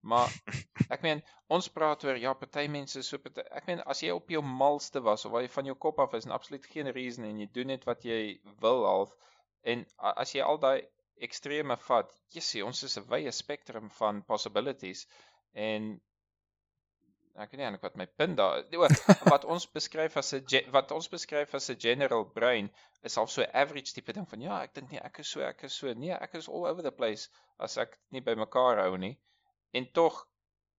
Maar 0.00 0.32
ek 0.94 1.02
meen, 1.02 1.22
ons 1.48 1.68
praat 1.78 2.04
oor 2.04 2.18
ja, 2.22 2.34
party 2.34 2.66
mense 2.68 3.02
so 3.02 3.18
party, 3.18 3.44
ek 3.60 3.66
meen 3.70 3.82
as 3.94 4.02
jy 4.02 4.10
op 4.14 4.30
jou 4.30 4.42
malste 4.42 5.02
was 5.02 5.24
of 5.26 5.32
waar 5.32 5.46
jy 5.46 5.52
van 5.58 5.70
jou 5.72 5.76
kop 5.86 6.00
af 6.04 6.14
is 6.14 6.28
en 6.28 6.36
absoluut 6.36 6.66
geen 6.74 6.92
reason 6.98 7.24
en 7.24 7.40
jy 7.40 7.48
doen 7.58 7.72
net 7.74 7.86
wat 7.90 8.04
jy 8.04 8.20
wil 8.62 8.84
half 8.86 9.16
en 9.72 9.86
as 10.14 10.34
jy 10.34 10.44
al 10.46 10.60
daai 10.62 10.86
extreme 11.26 11.76
vat, 11.88 12.10
jessie, 12.34 12.64
ons 12.64 12.82
is 12.86 12.96
'n 12.98 13.08
wye 13.10 13.32
spektrum 13.32 13.90
van 13.98 14.22
possibilities 14.30 15.06
en 15.68 16.00
ek 17.42 17.50
weet 17.52 17.60
nie 17.60 17.66
eintlik 17.66 17.84
wat 17.84 17.96
my 18.00 18.06
punt 18.20 18.38
daar 18.40 18.62
o, 18.78 18.88
wat 19.32 19.44
ons 19.54 19.66
beskryf 19.78 20.16
as 20.20 20.32
'n 20.36 20.70
wat 20.76 20.92
ons 20.96 21.08
beskryf 21.14 21.54
as 21.58 21.68
'n 21.72 21.80
general 21.86 22.24
brain 22.38 22.70
is 23.10 23.16
al 23.22 23.28
so 23.32 23.44
average 23.62 23.92
tipe 23.96 24.12
ding 24.16 24.28
van 24.30 24.44
ja, 24.46 24.60
ek 24.66 24.74
dink 24.78 24.90
nie 24.90 25.02
ek 25.08 25.20
is 25.24 25.32
so, 25.34 25.42
ek 25.48 25.64
is 25.68 25.76
so. 25.80 25.92
Nee, 26.04 26.14
ek 26.26 26.34
is 26.40 26.48
all 26.48 26.66
over 26.70 26.86
the 26.86 26.94
place 27.00 27.28
as 27.66 27.76
ek 27.84 27.98
nie 28.16 28.22
by 28.28 28.34
mekaar 28.44 28.82
hou 28.84 28.96
nie. 29.04 29.12
En 29.72 29.88
tog 29.98 30.22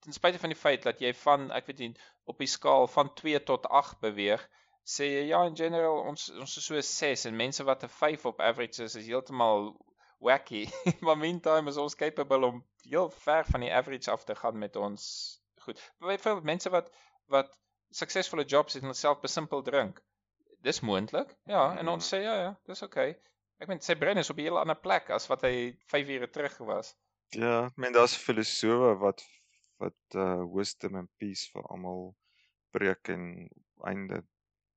ten 0.07 0.17
spyte 0.17 0.41
van 0.43 0.55
die 0.55 0.61
feit 0.63 0.87
dat 0.89 1.01
jy 1.05 1.13
van 1.25 1.51
ek 1.59 1.69
weet 1.71 1.85
nie 1.85 1.93
op 2.33 2.39
die 2.43 2.51
skaal 2.51 2.89
van 2.97 3.13
2 3.21 3.43
tot 3.51 3.69
8 3.81 4.01
beweeg, 4.01 4.43
sê 4.97 5.11
jy 5.13 5.25
ja 5.31 5.45
in 5.51 5.57
general 5.59 6.03
ons 6.13 6.29
ons 6.35 6.57
is 6.63 6.69
so 6.71 6.81
'n 6.81 6.89
6 6.91 7.27
en 7.31 7.41
mense 7.45 7.65
wat 7.71 7.85
'n 7.85 7.95
5 8.01 8.27
op 8.33 8.41
average 8.51 8.83
is 8.89 8.97
is 9.03 9.11
heeltemal 9.13 9.75
wacky. 10.19 10.65
maar 11.05 11.19
meantime 11.19 11.71
is 11.71 11.77
ons 11.77 11.99
capable 12.05 12.47
om 12.47 12.65
heel 12.89 13.11
ver 13.11 13.45
van 13.45 13.61
die 13.67 13.73
average 13.73 14.11
af 14.11 14.25
te 14.25 14.35
gaan 14.35 14.59
met 14.59 14.77
ons 14.77 15.05
goed. 15.69 15.83
Byvoorbeeld 16.05 16.51
mense 16.53 16.73
wat 16.75 16.91
wat 17.35 17.55
suksesvolle 17.95 18.45
jobs 18.45 18.75
het 18.75 18.85
en 18.87 18.95
self 18.95 19.21
besimpel 19.23 19.63
drink. 19.67 20.03
Dis 20.67 20.81
moontlik. 20.81 21.33
Ja, 21.51 21.69
en 21.79 21.89
ons 21.89 22.13
sê 22.13 22.23
ja 22.23 22.35
ja, 22.43 22.53
dis 22.71 22.83
oukei. 22.83 23.11
Okay. 23.15 23.35
Ek 23.63 23.71
meen 23.71 23.81
sy 23.81 23.97
brein 23.97 24.21
is 24.21 24.31
op 24.31 24.41
'n 24.41 24.47
hele 24.49 24.61
ander 24.61 24.79
plek 24.87 25.11
as 25.17 25.29
wat 25.33 25.45
hy 25.47 25.77
5 25.93 26.09
ure 26.17 26.29
terug 26.31 26.57
was. 26.71 26.95
Ja, 27.35 27.67
ek 27.67 27.77
meen 27.77 27.95
daar's 27.97 28.17
filosowe 28.17 28.95
wat 29.03 29.25
wat 29.83 30.19
uh 30.25 30.45
wisdom 30.57 30.97
and 30.97 31.11
peace 31.21 31.49
vir 31.53 31.65
almal 31.73 32.15
preek 32.77 33.09
en 33.15 33.49
einde 33.93 34.23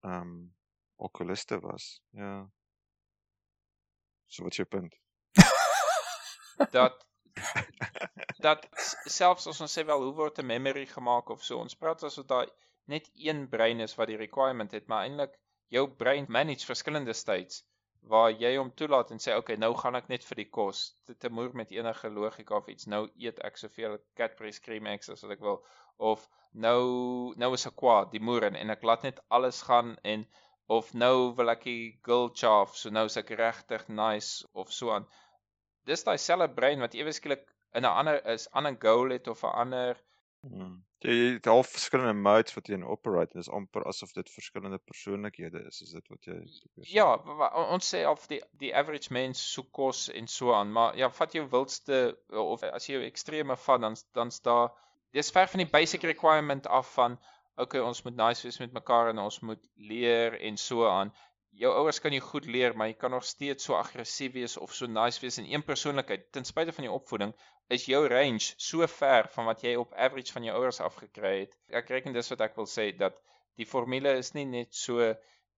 ehm 0.04 0.22
um, 0.22 0.56
okuliste 0.96 1.60
was. 1.60 2.02
Ja. 2.12 2.50
So 4.28 4.44
wat 4.44 4.52
is 4.52 4.58
jou 4.64 4.68
punt? 4.68 4.96
dat 6.78 7.09
dat 8.46 8.68
selfs 9.18 9.48
as 9.52 9.62
ons 9.66 9.78
sê 9.78 9.86
wel 9.86 10.04
hoe 10.06 10.16
word 10.22 10.40
'n 10.40 10.52
memory 10.54 10.86
gemaak 10.96 11.30
of 11.36 11.44
so 11.44 11.60
ons 11.66 11.80
praat 11.84 12.04
asof 12.04 12.28
daar 12.34 12.50
net 12.94 13.10
een 13.16 13.48
brein 13.50 13.80
is 13.88 13.96
wat 13.96 14.12
die 14.12 14.22
requirement 14.26 14.72
het 14.72 14.88
maar 14.88 15.06
eintlik 15.08 15.36
jou 15.76 15.86
brein 16.04 16.26
manage 16.38 16.66
verskillende 16.66 17.14
states 17.14 17.64
waar 18.12 18.32
jy 18.32 18.52
hom 18.58 18.72
toelaat 18.82 19.12
en 19.14 19.22
sê 19.24 19.36
okay 19.38 19.56
nou 19.64 19.72
gaan 19.82 19.98
ek 20.00 20.08
net 20.12 20.26
vir 20.28 20.40
die 20.42 20.50
kos 20.58 20.84
te, 21.06 21.16
te 21.24 21.30
moer 21.30 21.56
met 21.62 21.72
enige 21.76 22.10
logika 22.10 22.56
of 22.58 22.70
iets. 22.74 22.88
Nou 22.94 23.02
eet 23.26 23.42
ek 23.50 23.60
soveel 23.62 23.98
Cadbury 24.20 24.54
cream 24.66 24.88
eggs 24.88 25.12
as 25.14 25.24
wat 25.26 25.36
ek 25.36 25.44
wil. 25.48 25.60
Of 26.12 26.28
nou 26.66 26.84
nou 27.44 27.54
is 27.58 27.68
ek 27.70 27.76
kwaad 27.82 28.14
die 28.16 28.24
moer 28.24 28.48
en, 28.50 28.56
en 28.56 28.76
ek 28.76 28.86
laat 28.88 29.04
net 29.08 29.20
alles 29.40 29.62
gaan 29.68 29.98
en 30.14 30.26
of 30.78 30.94
nou 30.94 31.34
wil 31.38 31.52
ek 31.54 31.66
die 31.68 31.84
girl 32.06 32.30
chaff 32.42 32.78
so 32.78 32.94
nou 32.94 33.06
is 33.10 33.18
ek 33.22 33.34
regtig 33.38 33.88
nice 33.90 34.48
of 34.54 34.72
so 34.74 34.94
aan 34.96 35.08
dis 35.90 36.06
daai 36.08 36.18
selfe 36.18 36.50
brein 36.60 36.86
wat 36.86 36.98
ewe 36.98 37.14
skielik 37.16 37.48
in 37.76 37.86
'n 37.86 37.98
ander 38.02 38.22
is, 38.36 38.48
ander 38.54 38.78
goal 38.86 39.16
het 39.18 39.28
of 39.28 39.44
'n 39.44 39.58
ander 39.64 39.98
Hmm. 40.48 40.78
Jy 41.04 41.14
jy 41.16 41.32
het 41.36 41.48
half 41.52 41.68
verskillende 41.74 42.16
modes 42.16 42.56
wat 42.56 42.70
jy 42.70 42.78
in 42.78 42.86
operate 42.88 43.36
en 43.36 43.42
dis 43.42 43.50
amper 43.56 43.84
asof 43.92 44.14
dit 44.16 44.30
verskillende 44.32 44.78
persoonlikhede 44.88 45.66
is, 45.68 45.82
is 45.84 45.92
dit 45.96 46.12
wat 46.14 46.30
jy 46.30 46.38
ja, 46.94 47.08
ons 47.76 47.90
sê 47.94 48.06
of 48.08 48.24
die 48.32 48.40
die 48.62 48.72
average 48.82 49.12
mens 49.16 49.42
soek 49.56 49.68
kos 49.76 50.06
en 50.22 50.32
so 50.32 50.54
aan, 50.56 50.72
maar 50.76 50.96
ja, 51.00 51.10
vat 51.18 51.36
jou 51.36 51.44
wildste 51.52 52.00
of 52.44 52.64
as 52.70 52.88
jy 52.88 52.96
jou 52.96 53.04
extreme 53.08 53.60
vat 53.66 53.84
dan 53.84 54.00
dan's 54.16 54.40
daar 54.48 54.72
dis 55.16 55.32
ver 55.36 55.52
van 55.52 55.66
die 55.66 55.72
basic 55.76 56.08
requirement 56.08 56.72
af 56.80 56.94
van 56.96 57.20
okay, 57.60 57.84
ons 57.84 58.04
moet 58.06 58.16
nice 58.16 58.48
wees 58.48 58.62
met 58.64 58.76
mekaar 58.80 59.12
en 59.12 59.20
ons 59.20 59.42
moet 59.44 59.66
leer 59.76 60.40
en 60.40 60.58
so 60.58 60.88
aan. 60.88 61.12
Jou 61.60 61.72
ouers 61.76 61.98
kan 62.00 62.14
jou 62.16 62.22
goed 62.24 62.46
leer, 62.48 62.76
maar 62.78 62.88
jy 62.88 62.94
kan 62.96 63.12
nog 63.12 63.26
steeds 63.28 63.66
so 63.68 63.76
aggressief 63.76 64.32
wees 64.32 64.54
of 64.58 64.72
so 64.74 64.88
nice 64.88 65.20
wees 65.20 65.38
in 65.42 65.48
een 65.52 65.64
persoonlikheid. 65.68 66.30
Ten 66.32 66.46
spyte 66.48 66.72
van 66.72 66.86
jou 66.88 66.94
opvoeding 66.96 67.34
is 67.76 67.88
jou 67.92 68.00
range 68.08 68.54
so 68.68 68.88
ver 68.88 69.28
van 69.34 69.50
wat 69.50 69.66
jy 69.66 69.74
op 69.82 69.92
average 70.06 70.32
van 70.32 70.48
jou 70.48 70.56
ouers 70.56 70.80
afgekry 70.86 71.34
het. 71.40 71.58
Ek 71.82 71.92
reken 71.92 72.16
dis 72.16 72.32
wat 72.32 72.46
ek 72.48 72.56
wil 72.56 72.70
sê 72.76 72.86
dat 73.02 73.20
die 73.60 73.68
formule 73.68 74.14
is 74.22 74.32
nie 74.38 74.46
net 74.48 74.72
so 74.84 75.04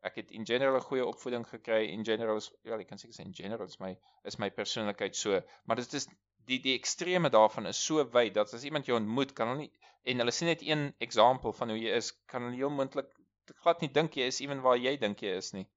ek 0.09 0.17
het 0.23 0.33
in 0.39 0.47
general 0.49 0.79
'n 0.79 0.87
goeie 0.87 1.05
opvoeding 1.05 1.45
gekry 1.47 1.83
in 1.93 2.05
general 2.05 2.41
is 2.41 2.49
ja, 2.63 2.79
ek 2.79 2.87
kan 2.89 2.97
seker 2.97 3.13
sê 3.19 3.25
in 3.27 3.37
general 3.41 3.67
is 3.69 3.79
my 3.79 3.91
is 4.31 4.39
my 4.41 4.49
persoonlikheid 4.49 5.15
so, 5.15 5.41
maar 5.65 5.77
dit 5.77 5.93
is 5.99 6.07
die 6.49 6.59
die 6.65 6.73
ekstreme 6.79 7.29
daarvan 7.29 7.69
is 7.69 7.85
so 7.89 8.03
wyd 8.17 8.33
dat 8.39 8.53
as 8.57 8.65
iemand 8.65 8.89
jou 8.89 8.97
ontmoet 8.97 9.35
kan 9.37 9.53
hulle 9.53 9.67
nie 9.67 9.71
en 10.09 10.23
hulle 10.23 10.33
sien 10.33 10.49
net 10.49 10.65
een 10.65 10.87
voorbeeld 10.99 11.57
van 11.61 11.69
hoe 11.69 11.77
jy 11.77 11.93
is, 12.01 12.09
kan 12.25 12.47
hulle 12.47 12.57
heel 12.63 12.73
moontlik 12.79 13.13
glad 13.61 13.81
nie 13.81 13.91
dink 13.99 14.17
jy 14.17 14.25
is 14.31 14.41
ewen 14.41 14.65
waar 14.65 14.77
jy 14.77 14.97
dink 14.97 15.21
jy 15.21 15.35
is 15.37 15.53
nie. 15.53 15.67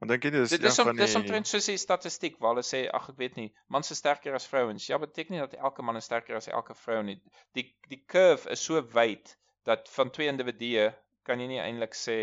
Maar 0.00 0.08
dink 0.08 0.24
jy 0.24 0.30
dis 0.34 0.50
Dit 0.50 0.64
is 0.66 0.78
om, 0.78 0.86
van 0.88 0.96
dis 0.96 1.12
die 1.12 1.18
omtrent 1.20 1.46
soos 1.46 1.66
die 1.70 1.76
statistiek 1.78 2.38
waar 2.40 2.54
hulle 2.54 2.64
sê 2.66 2.84
ag 2.90 3.08
ek 3.12 3.18
weet 3.20 3.36
nie, 3.36 3.50
mans 3.68 3.90
is 3.94 3.98
sterker 4.00 4.34
as 4.34 4.46
vrouens. 4.50 4.86
Ja, 4.90 4.98
beteken 4.98 5.36
nie 5.36 5.42
dat 5.44 5.54
elke 5.54 5.82
man 5.82 5.96
is 6.00 6.04
sterker 6.08 6.36
as 6.36 6.48
elke 6.48 6.74
vrou 6.74 7.02
nie. 7.06 7.18
Die 7.54 7.66
die 7.92 8.00
curve 8.06 8.50
is 8.50 8.64
so 8.64 8.80
wyd 8.94 9.36
dat 9.68 9.88
van 9.94 10.10
twee 10.10 10.28
individue 10.32 10.88
kan 11.22 11.38
jy 11.40 11.46
nie 11.52 11.60
eintlik 11.62 11.94
sê 11.94 12.16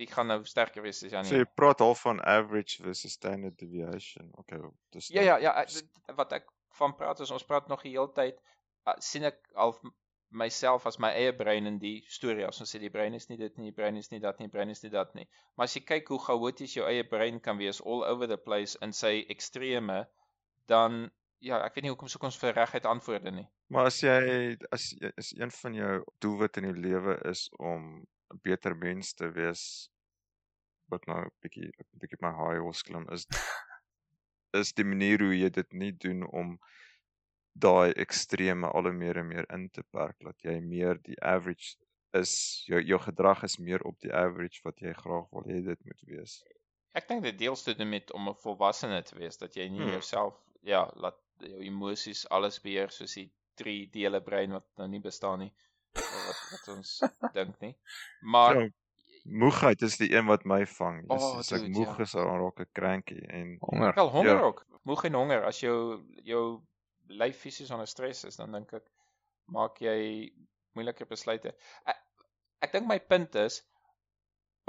wie 0.00 0.06
gaan 0.08 0.26
nou 0.32 0.40
sterker 0.48 0.82
wees 0.82 1.02
as 1.04 1.12
jy 1.12 1.22
So 1.28 1.36
jy 1.36 1.44
praat 1.54 1.78
half 1.84 2.00
van 2.06 2.22
average 2.24 2.82
versus 2.82 3.12
standard 3.12 3.58
deviation. 3.60 4.30
Okay, 4.40 4.58
dis 4.96 5.10
Ja 5.14 5.22
ja 5.22 5.36
ja, 5.38 5.52
ek- 5.60 6.16
wat 6.16 6.32
ek 6.32 6.48
van 6.80 6.96
praat 6.96 7.20
is 7.20 7.30
ons 7.30 7.44
praat 7.44 7.68
nog 7.68 7.82
die 7.84 7.92
hele 7.92 8.10
tyd 8.16 8.40
uh, 8.88 8.94
sien 8.98 9.24
ek 9.28 9.38
al 9.54 9.76
myself 10.30 10.86
as 10.86 10.98
my 11.02 11.10
eie 11.18 11.32
brein 11.36 11.66
in 11.66 11.78
die 11.82 12.04
storie 12.08 12.46
as 12.46 12.60
ons 12.62 12.72
sê 12.72 12.78
die 12.82 12.92
brein 12.94 13.14
is 13.18 13.28
nie 13.28 13.38
dit 13.38 13.56
nie, 13.58 13.70
die 13.70 13.76
brein 13.76 13.96
is 13.98 14.10
nie 14.12 14.20
dat 14.22 14.38
nie, 14.38 14.46
die 14.46 14.54
brein 14.54 14.70
is 14.70 14.82
nie 14.84 14.90
dat 14.90 15.14
nie. 15.14 15.26
Maar 15.56 15.66
as 15.66 15.76
jy 15.76 15.82
kyk 15.86 16.12
hoe 16.14 16.20
chaoties 16.26 16.76
jou 16.76 16.86
eie 16.86 17.04
brein 17.04 17.40
kan 17.40 17.58
wees 17.58 17.80
all 17.80 18.04
over 18.06 18.30
the 18.30 18.38
place 18.38 18.78
in 18.86 18.94
sy 18.96 19.24
extreme, 19.34 20.04
dan 20.70 21.08
ja, 21.42 21.58
ek 21.64 21.74
weet 21.76 21.86
nie 21.86 21.92
hoekom 21.94 22.10
soek 22.12 22.28
ons 22.28 22.38
vir 22.40 22.54
reguit 22.54 22.86
antwoorde 22.86 23.32
nie. 23.34 23.46
Maar 23.74 23.88
as 23.90 24.00
jy 24.04 24.56
as 24.74 24.90
is 25.10 25.32
een 25.38 25.52
van 25.56 25.78
jou 25.78 25.94
doelwitte 26.22 26.62
in 26.62 26.70
die 26.70 26.84
lewe 26.88 27.16
is 27.30 27.48
om 27.58 28.04
'n 28.30 28.40
beter 28.44 28.76
mens 28.76 29.14
te 29.14 29.30
wees 29.34 29.62
wat 30.90 31.06
nou 31.06 31.24
'n 31.24 31.32
bietjie 31.42 31.70
'n 31.70 32.00
bietjie 32.02 32.20
my 32.22 32.32
high 32.38 32.60
horse 32.62 32.84
klim 32.86 33.06
is 33.16 33.26
is 34.60 34.72
die 34.72 34.86
manier 34.92 35.22
hoe 35.22 35.34
jy 35.34 35.50
dit 35.50 35.72
nie 35.72 35.92
doen 35.92 36.22
om 36.42 36.58
daai 37.52 37.92
extreme 37.92 38.66
al 38.70 38.82
hoe 38.88 38.92
meer 38.92 39.16
en 39.18 39.28
meer 39.28 39.46
in 39.54 39.68
te 39.70 39.82
perk 39.90 40.16
dat 40.20 40.36
jy 40.42 40.60
meer 40.60 40.98
die 41.02 41.16
average 41.22 41.76
is 42.12 42.62
jou 42.66 42.80
jou 42.82 42.98
gedrag 42.98 43.42
is 43.44 43.58
meer 43.58 43.82
op 43.86 43.98
die 44.00 44.12
average 44.14 44.60
wat 44.64 44.80
jy 44.80 44.92
graag 44.92 45.26
wil 45.30 45.44
hê 45.46 45.60
dit 45.64 45.84
moet 45.84 46.00
wees. 46.06 46.40
Ek 46.94 47.08
dink 47.08 47.22
dit 47.22 47.38
deels 47.38 47.62
te 47.62 47.74
doen 47.74 47.88
met 47.88 48.12
om 48.12 48.28
'n 48.28 48.34
volwassene 48.34 49.02
te 49.02 49.16
wees 49.18 49.36
dat 49.38 49.54
jy 49.54 49.68
nie 49.68 49.78
Hmm. 49.82 49.90
jouself 49.90 50.34
ja, 50.62 50.90
laat 50.96 51.18
jou 51.38 51.60
emosies 51.62 52.28
alles 52.28 52.58
beheer 52.60 52.90
soos 52.90 53.14
die 53.14 53.30
drie 53.56 53.86
dele 53.90 54.20
brein 54.20 54.52
wat 54.52 54.66
nou 54.76 54.88
nie 54.88 55.00
bestaan 55.00 55.38
nie 55.38 55.52
wat 55.94 56.40
wat 56.52 56.68
ons 56.76 56.98
dink 57.36 57.60
nie. 57.60 57.76
Maar 58.22 58.54
Ja, 58.60 58.68
moegheid 59.24 59.82
is 59.82 59.96
die 59.98 60.12
een 60.14 60.26
wat 60.26 60.44
my 60.44 60.66
vang. 60.66 61.02
Dis 61.08 61.22
Oh, 61.22 61.38
as 61.38 61.52
ek 61.52 61.60
dude, 61.60 61.72
moeg 61.78 61.98
ja. 61.98 62.02
is, 62.02 62.12
dan 62.12 62.26
raak 62.42 62.60
ek 62.60 62.72
cranky 62.72 63.20
en 63.28 63.56
Honger. 63.60 63.94
Wel 63.94 64.08
honger 64.10 64.36
Ja. 64.36 64.40
ook. 64.40 64.66
Moeg 64.84 65.04
en 65.04 65.14
honger 65.14 65.44
as 65.44 65.60
jou 65.60 66.02
jou 66.24 66.60
lyf 67.10 67.40
fisies 67.42 67.70
onder 67.74 67.88
stres 67.90 68.24
is, 68.28 68.38
dan 68.40 68.54
dink 68.56 68.72
ek 68.78 68.86
maak 69.50 69.80
jy 69.82 70.30
moeilike 70.78 71.06
besluite. 71.10 71.52
Ek, 71.90 71.98
ek 72.66 72.76
dink 72.76 72.88
my 72.88 73.00
punt 73.02 73.34
is 73.40 73.62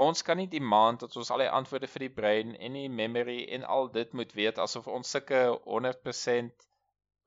ons 0.02 0.24
kan 0.26 0.38
nie 0.40 0.48
demand 0.50 1.02
dat 1.04 1.14
ons 1.20 1.30
al 1.30 1.44
die 1.44 1.52
antwoorde 1.52 1.88
vir 1.94 2.06
die 2.06 2.14
brein 2.16 2.54
en 2.56 2.76
die 2.78 2.88
memory 2.90 3.42
en 3.56 3.64
al 3.76 3.90
dit 3.94 4.14
moet 4.18 4.32
weet 4.38 4.58
asof 4.58 4.88
ons 4.90 5.10
sulke 5.14 5.42
100% 5.66 6.66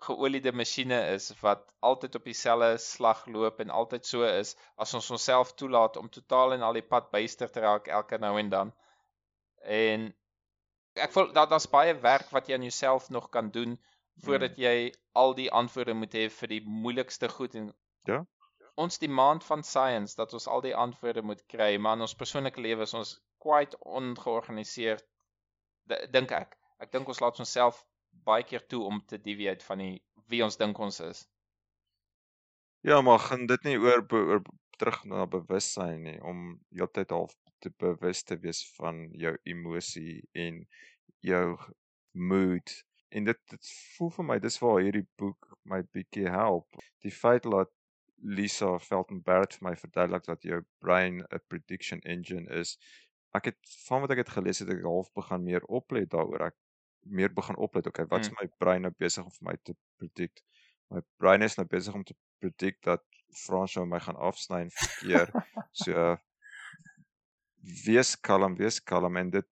geoliede 0.07 0.51
masjiene 0.51 0.97
is 1.13 1.29
wat 1.41 1.63
altyd 1.89 2.17
op 2.19 2.27
dieselfde 2.27 2.81
slag 2.83 3.23
loop 3.35 3.61
en 3.63 3.71
altyd 3.79 4.09
so 4.09 4.27
is 4.27 4.55
as 4.85 4.93
ons 4.99 5.11
onsself 5.17 5.53
toelaat 5.61 5.97
om 6.01 6.11
totaal 6.17 6.57
en 6.57 6.65
al 6.67 6.77
die 6.79 6.87
pad 6.93 7.09
byster 7.13 7.51
te 7.51 7.63
raak 7.63 7.87
elke 7.99 8.19
nou 8.25 8.35
en 8.41 8.51
dan. 8.57 8.73
En 9.79 10.09
ek 11.05 11.13
voel 11.15 11.31
daar 11.37 11.49
daar's 11.51 11.69
baie 11.71 11.95
werk 12.03 12.29
wat 12.35 12.49
jy 12.49 12.57
aan 12.57 12.67
jouself 12.67 13.09
nog 13.09 13.29
kan 13.29 13.51
doen 13.55 13.79
voordat 14.23 14.57
jy 14.57 14.93
al 15.13 15.35
die 15.35 15.49
antwoorde 15.51 15.93
moet 15.93 16.13
hê 16.13 16.29
vir 16.29 16.47
die 16.47 16.61
moeilikste 16.65 17.29
goed 17.29 17.55
en 17.55 17.73
Ja. 18.05 18.25
Ons 18.75 18.99
demand 18.99 19.43
van 19.43 19.63
science 19.63 20.15
dat 20.15 20.33
ons 20.33 20.47
al 20.47 20.61
die 20.61 20.75
antwoorde 20.75 21.21
moet 21.21 21.45
kry, 21.47 21.77
maar 21.77 21.95
in 21.95 22.03
ons 22.05 22.15
persoonlike 22.15 22.61
lewe 22.61 22.83
is 22.83 22.93
ons 22.93 23.13
quite 23.41 23.77
ongeorganiseerd 23.79 25.05
dink 26.11 26.31
ek. 26.31 26.57
Ek 26.83 26.91
dink 26.91 27.07
ons 27.07 27.21
laat 27.23 27.39
onsself 27.39 27.85
baie 28.27 28.43
keer 28.43 28.65
toe 28.67 28.83
om 28.83 29.01
te 29.07 29.17
deviate 29.21 29.65
van 29.65 29.81
die 29.83 29.95
wie 30.31 30.43
ons 30.43 30.57
dink 30.57 30.79
ons 30.79 30.99
is. 31.05 31.23
Ja, 32.85 33.01
maar 33.01 33.19
gaan 33.19 33.45
dit 33.49 33.63
nie 33.65 33.77
oor, 33.81 34.03
oor 34.11 34.43
terug 34.77 35.03
na 35.09 35.25
bewussyn 35.25 36.03
nie 36.05 36.17
om 36.21 36.59
heeltyd 36.75 37.13
half 37.15 37.33
te 37.63 37.71
bewus 37.81 38.23
te 38.23 38.37
wees 38.43 38.61
van 38.75 39.05
jou 39.17 39.33
emosie 39.49 40.19
en 40.33 40.65
jou 41.25 41.45
mood 42.11 42.75
en 43.15 43.23
dit 43.29 43.39
dit 43.51 43.71
voel 43.95 44.11
vir 44.17 44.27
my 44.31 44.37
dis 44.43 44.59
waar 44.63 44.81
hierdie 44.83 45.05
boek 45.21 45.47
my 45.71 45.81
bietjie 45.95 46.27
help. 46.31 46.75
Die 47.05 47.13
feit 47.13 47.47
dat 47.47 47.71
Lisa 48.37 48.73
Felton 48.79 49.21
Barrett 49.23 49.55
vir 49.57 49.69
my 49.69 49.73
verduidelik 49.79 50.27
dat 50.27 50.43
jou 50.47 50.61
brein 50.83 51.21
'n 51.23 51.41
prediction 51.47 52.01
engine 52.15 52.49
is. 52.61 52.77
Ek 53.35 53.45
het 53.51 53.57
van 53.87 54.01
wat 54.01 54.11
ek 54.11 54.23
het 54.23 54.35
gelees 54.37 54.59
het 54.63 54.69
ek 54.69 54.83
half 54.83 55.11
begin 55.13 55.43
meer 55.43 55.63
oplet 55.67 56.09
daaroor. 56.11 56.47
Ek 56.47 56.55
meer 57.05 57.33
begin 57.33 57.57
oplet. 57.57 57.87
Okay, 57.87 58.05
wat 58.09 58.21
is 58.25 58.29
Mm. 58.29 58.35
my 58.41 58.47
brein 58.59 58.81
nou 58.81 58.93
besig 58.97 59.23
om 59.23 59.31
vir 59.31 59.47
my 59.51 59.57
te 59.63 59.75
predict? 59.97 60.43
My 60.89 61.01
brein 61.17 61.41
is 61.41 61.57
nou 61.57 61.67
besig 61.67 61.93
om 61.93 62.03
te 62.03 62.15
predict 62.39 62.83
dat 62.83 63.03
Frans 63.45 63.75
nou 63.75 63.85
my 63.85 63.99
gaan 63.99 64.15
afsny 64.15 64.61
en 64.61 64.71
verkeer. 64.71 65.31
so 65.83 66.17
wees 67.85 68.15
kalm, 68.21 68.55
wees 68.55 68.79
kalm 68.83 69.17
en 69.17 69.29
dit 69.29 69.47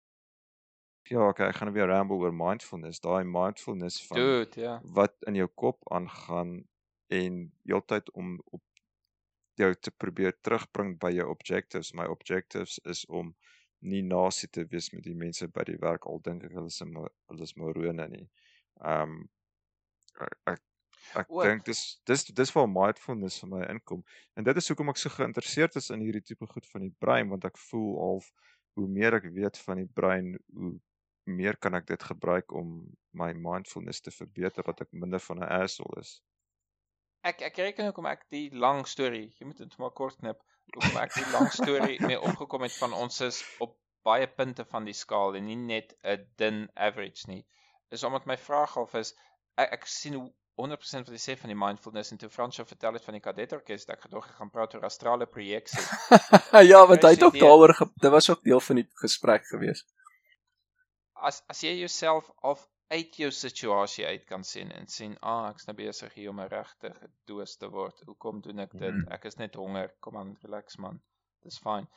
ja, 1.10 1.28
okay, 1.28 1.48
ek 1.50 1.60
gaan 1.60 1.74
weer 1.74 1.90
ramble 1.92 2.20
oor 2.22 2.34
mindfulness. 2.36 3.02
Daai 3.04 3.24
mindfulness 3.28 4.02
van 4.08 4.18
Dude, 4.18 4.62
ja. 4.62 4.80
wat 4.98 5.16
in 5.30 5.40
jou 5.40 5.48
kop 5.56 5.82
aangaan 5.92 6.62
en 7.12 7.42
heeltyd 7.68 8.12
om 8.12 8.38
op 8.46 8.64
jou 9.60 9.74
te 9.76 9.92
probeer 9.92 10.36
terugbring 10.42 10.96
by 11.00 11.12
jou 11.16 11.28
objectives. 11.30 11.94
My 11.98 12.08
objectives 12.10 12.80
is 12.88 13.06
om 13.06 13.36
nie 13.82 14.02
nasie 14.06 14.50
te 14.50 14.66
wees 14.70 14.92
met 14.94 15.04
die 15.04 15.18
mense 15.18 15.48
by 15.50 15.66
die 15.68 15.80
werk 15.82 16.06
al 16.06 16.22
dink 16.24 16.46
ek 16.46 16.54
hulle 16.54 16.70
is 16.70 16.82
hulle 16.82 17.48
is 17.48 17.56
morone 17.58 18.08
nie. 18.12 18.28
Um 18.78 19.24
ek 20.22 20.38
ek, 20.52 20.62
ek 21.18 21.34
dink 21.34 21.66
dis 21.66 21.82
dis 22.06 22.28
dis 22.30 22.54
waar 22.56 22.70
mindfulness 22.70 23.42
vir 23.42 23.52
my 23.56 23.64
inkom. 23.74 24.06
En 24.38 24.46
dit 24.46 24.62
is 24.62 24.70
hoekom 24.70 24.94
ek 24.94 25.02
so 25.02 25.14
geïnteresseerd 25.16 25.80
is 25.82 25.90
in 25.96 26.06
hierdie 26.06 26.24
tipe 26.30 26.48
goed 26.48 26.68
van 26.74 26.86
die 26.86 26.94
brein 27.04 27.34
want 27.34 27.48
ek 27.50 27.58
voel 27.70 27.98
half 28.00 28.32
hoe 28.80 28.88
meer 28.88 29.18
ek 29.18 29.28
weet 29.36 29.58
van 29.66 29.82
die 29.82 29.90
brein, 30.00 30.36
hoe 30.56 30.76
meer 31.24 31.58
kan 31.58 31.76
ek 31.78 31.88
dit 31.88 32.04
gebruik 32.04 32.52
om 32.52 32.72
my 33.12 33.32
mindfulness 33.34 34.02
te 34.02 34.12
verbeter 34.12 34.64
dat 34.64 34.82
ek 34.82 34.92
minder 34.92 35.20
van 35.20 35.44
'n 35.44 35.52
asshole 35.62 36.00
is. 36.02 36.22
Ek 37.24 37.42
ek 37.42 37.58
reken 37.58 37.86
hoekom 37.86 38.06
ek 38.10 38.26
die 38.30 38.50
lang 38.54 38.88
storie, 38.88 39.28
jy 39.40 39.46
moet 39.46 39.58
dit 39.58 39.78
maar 39.78 39.92
kort 39.92 40.18
knip. 40.18 40.42
Hoekom 40.74 40.98
ek 40.98 41.14
die 41.14 41.32
lang 41.32 41.52
storie 41.54 42.00
mee 42.02 42.20
opgekom 42.20 42.62
het 42.62 42.78
van 42.78 42.94
ons 42.94 43.22
is 43.22 43.44
op 43.60 43.78
baie 44.04 44.28
punte 44.28 44.66
van 44.66 44.86
die 44.86 44.98
skaal 44.98 45.36
en 45.38 45.46
nie 45.46 45.56
net 45.56 45.94
'n 46.04 46.26
dun 46.38 46.70
average 46.76 47.28
nie. 47.28 47.46
Is 47.92 48.04
omdat 48.04 48.26
my 48.26 48.38
vraag 48.38 48.74
half 48.74 48.96
is 48.96 49.14
ek, 49.58 49.74
ek 49.74 49.86
sien 49.86 50.14
hoe 50.14 50.32
100% 50.62 51.08
wat 51.08 51.16
jy 51.16 51.22
sê 51.22 51.38
van 51.40 51.50
die 51.54 51.58
mindfulness 51.58 52.12
en 52.12 52.18
toe 52.18 52.30
Fransjo 52.30 52.66
vertel 52.66 52.94
het 52.98 53.06
van 53.06 53.14
die 53.18 53.24
kadetorkes, 53.24 53.86
het 53.86 53.96
ek 53.96 54.02
gedog 54.08 54.28
ek 54.28 54.36
gaan 54.40 54.50
praat 54.50 54.76
oor 54.76 54.86
astrale 54.86 55.26
projeksie. 55.26 55.84
ja, 56.72 56.86
want 56.88 57.04
hy 57.04 57.14
het 57.16 57.24
ook 57.24 57.40
daaroor 57.40 57.76
dit 57.78 58.12
was 58.12 58.30
ook 58.30 58.44
deel 58.44 58.60
van 58.60 58.82
die 58.82 58.88
gesprek 59.04 59.48
gewees. 59.54 59.86
As 61.30 61.42
as 61.54 61.64
jy 61.64 61.74
jouself 61.80 62.32
af 62.52 62.68
uit 62.92 63.16
jou 63.16 63.30
situasie 63.32 64.06
uit 64.06 64.26
kan 64.28 64.44
sien 64.44 64.72
en 64.76 64.88
sien, 64.88 65.16
ah, 65.22 65.48
ek's 65.50 65.68
nou 65.68 65.76
besig 65.78 66.14
hier 66.18 66.30
om 66.30 66.42
'n 66.44 66.52
regte 66.52 66.92
doos 67.30 67.56
te 67.58 67.70
word. 67.72 68.02
Hoekom 68.06 68.42
doen 68.42 68.60
ek 68.60 68.72
dit? 68.72 68.94
Mhm. 68.94 69.12
Ek 69.18 69.26
is 69.26 69.38
net 69.38 69.56
honger. 69.56 69.94
Kom 70.00 70.18
aan, 70.18 70.38
relax 70.44 70.78
man. 70.78 71.02
Dis 71.44 71.60
fyn. 71.60 71.88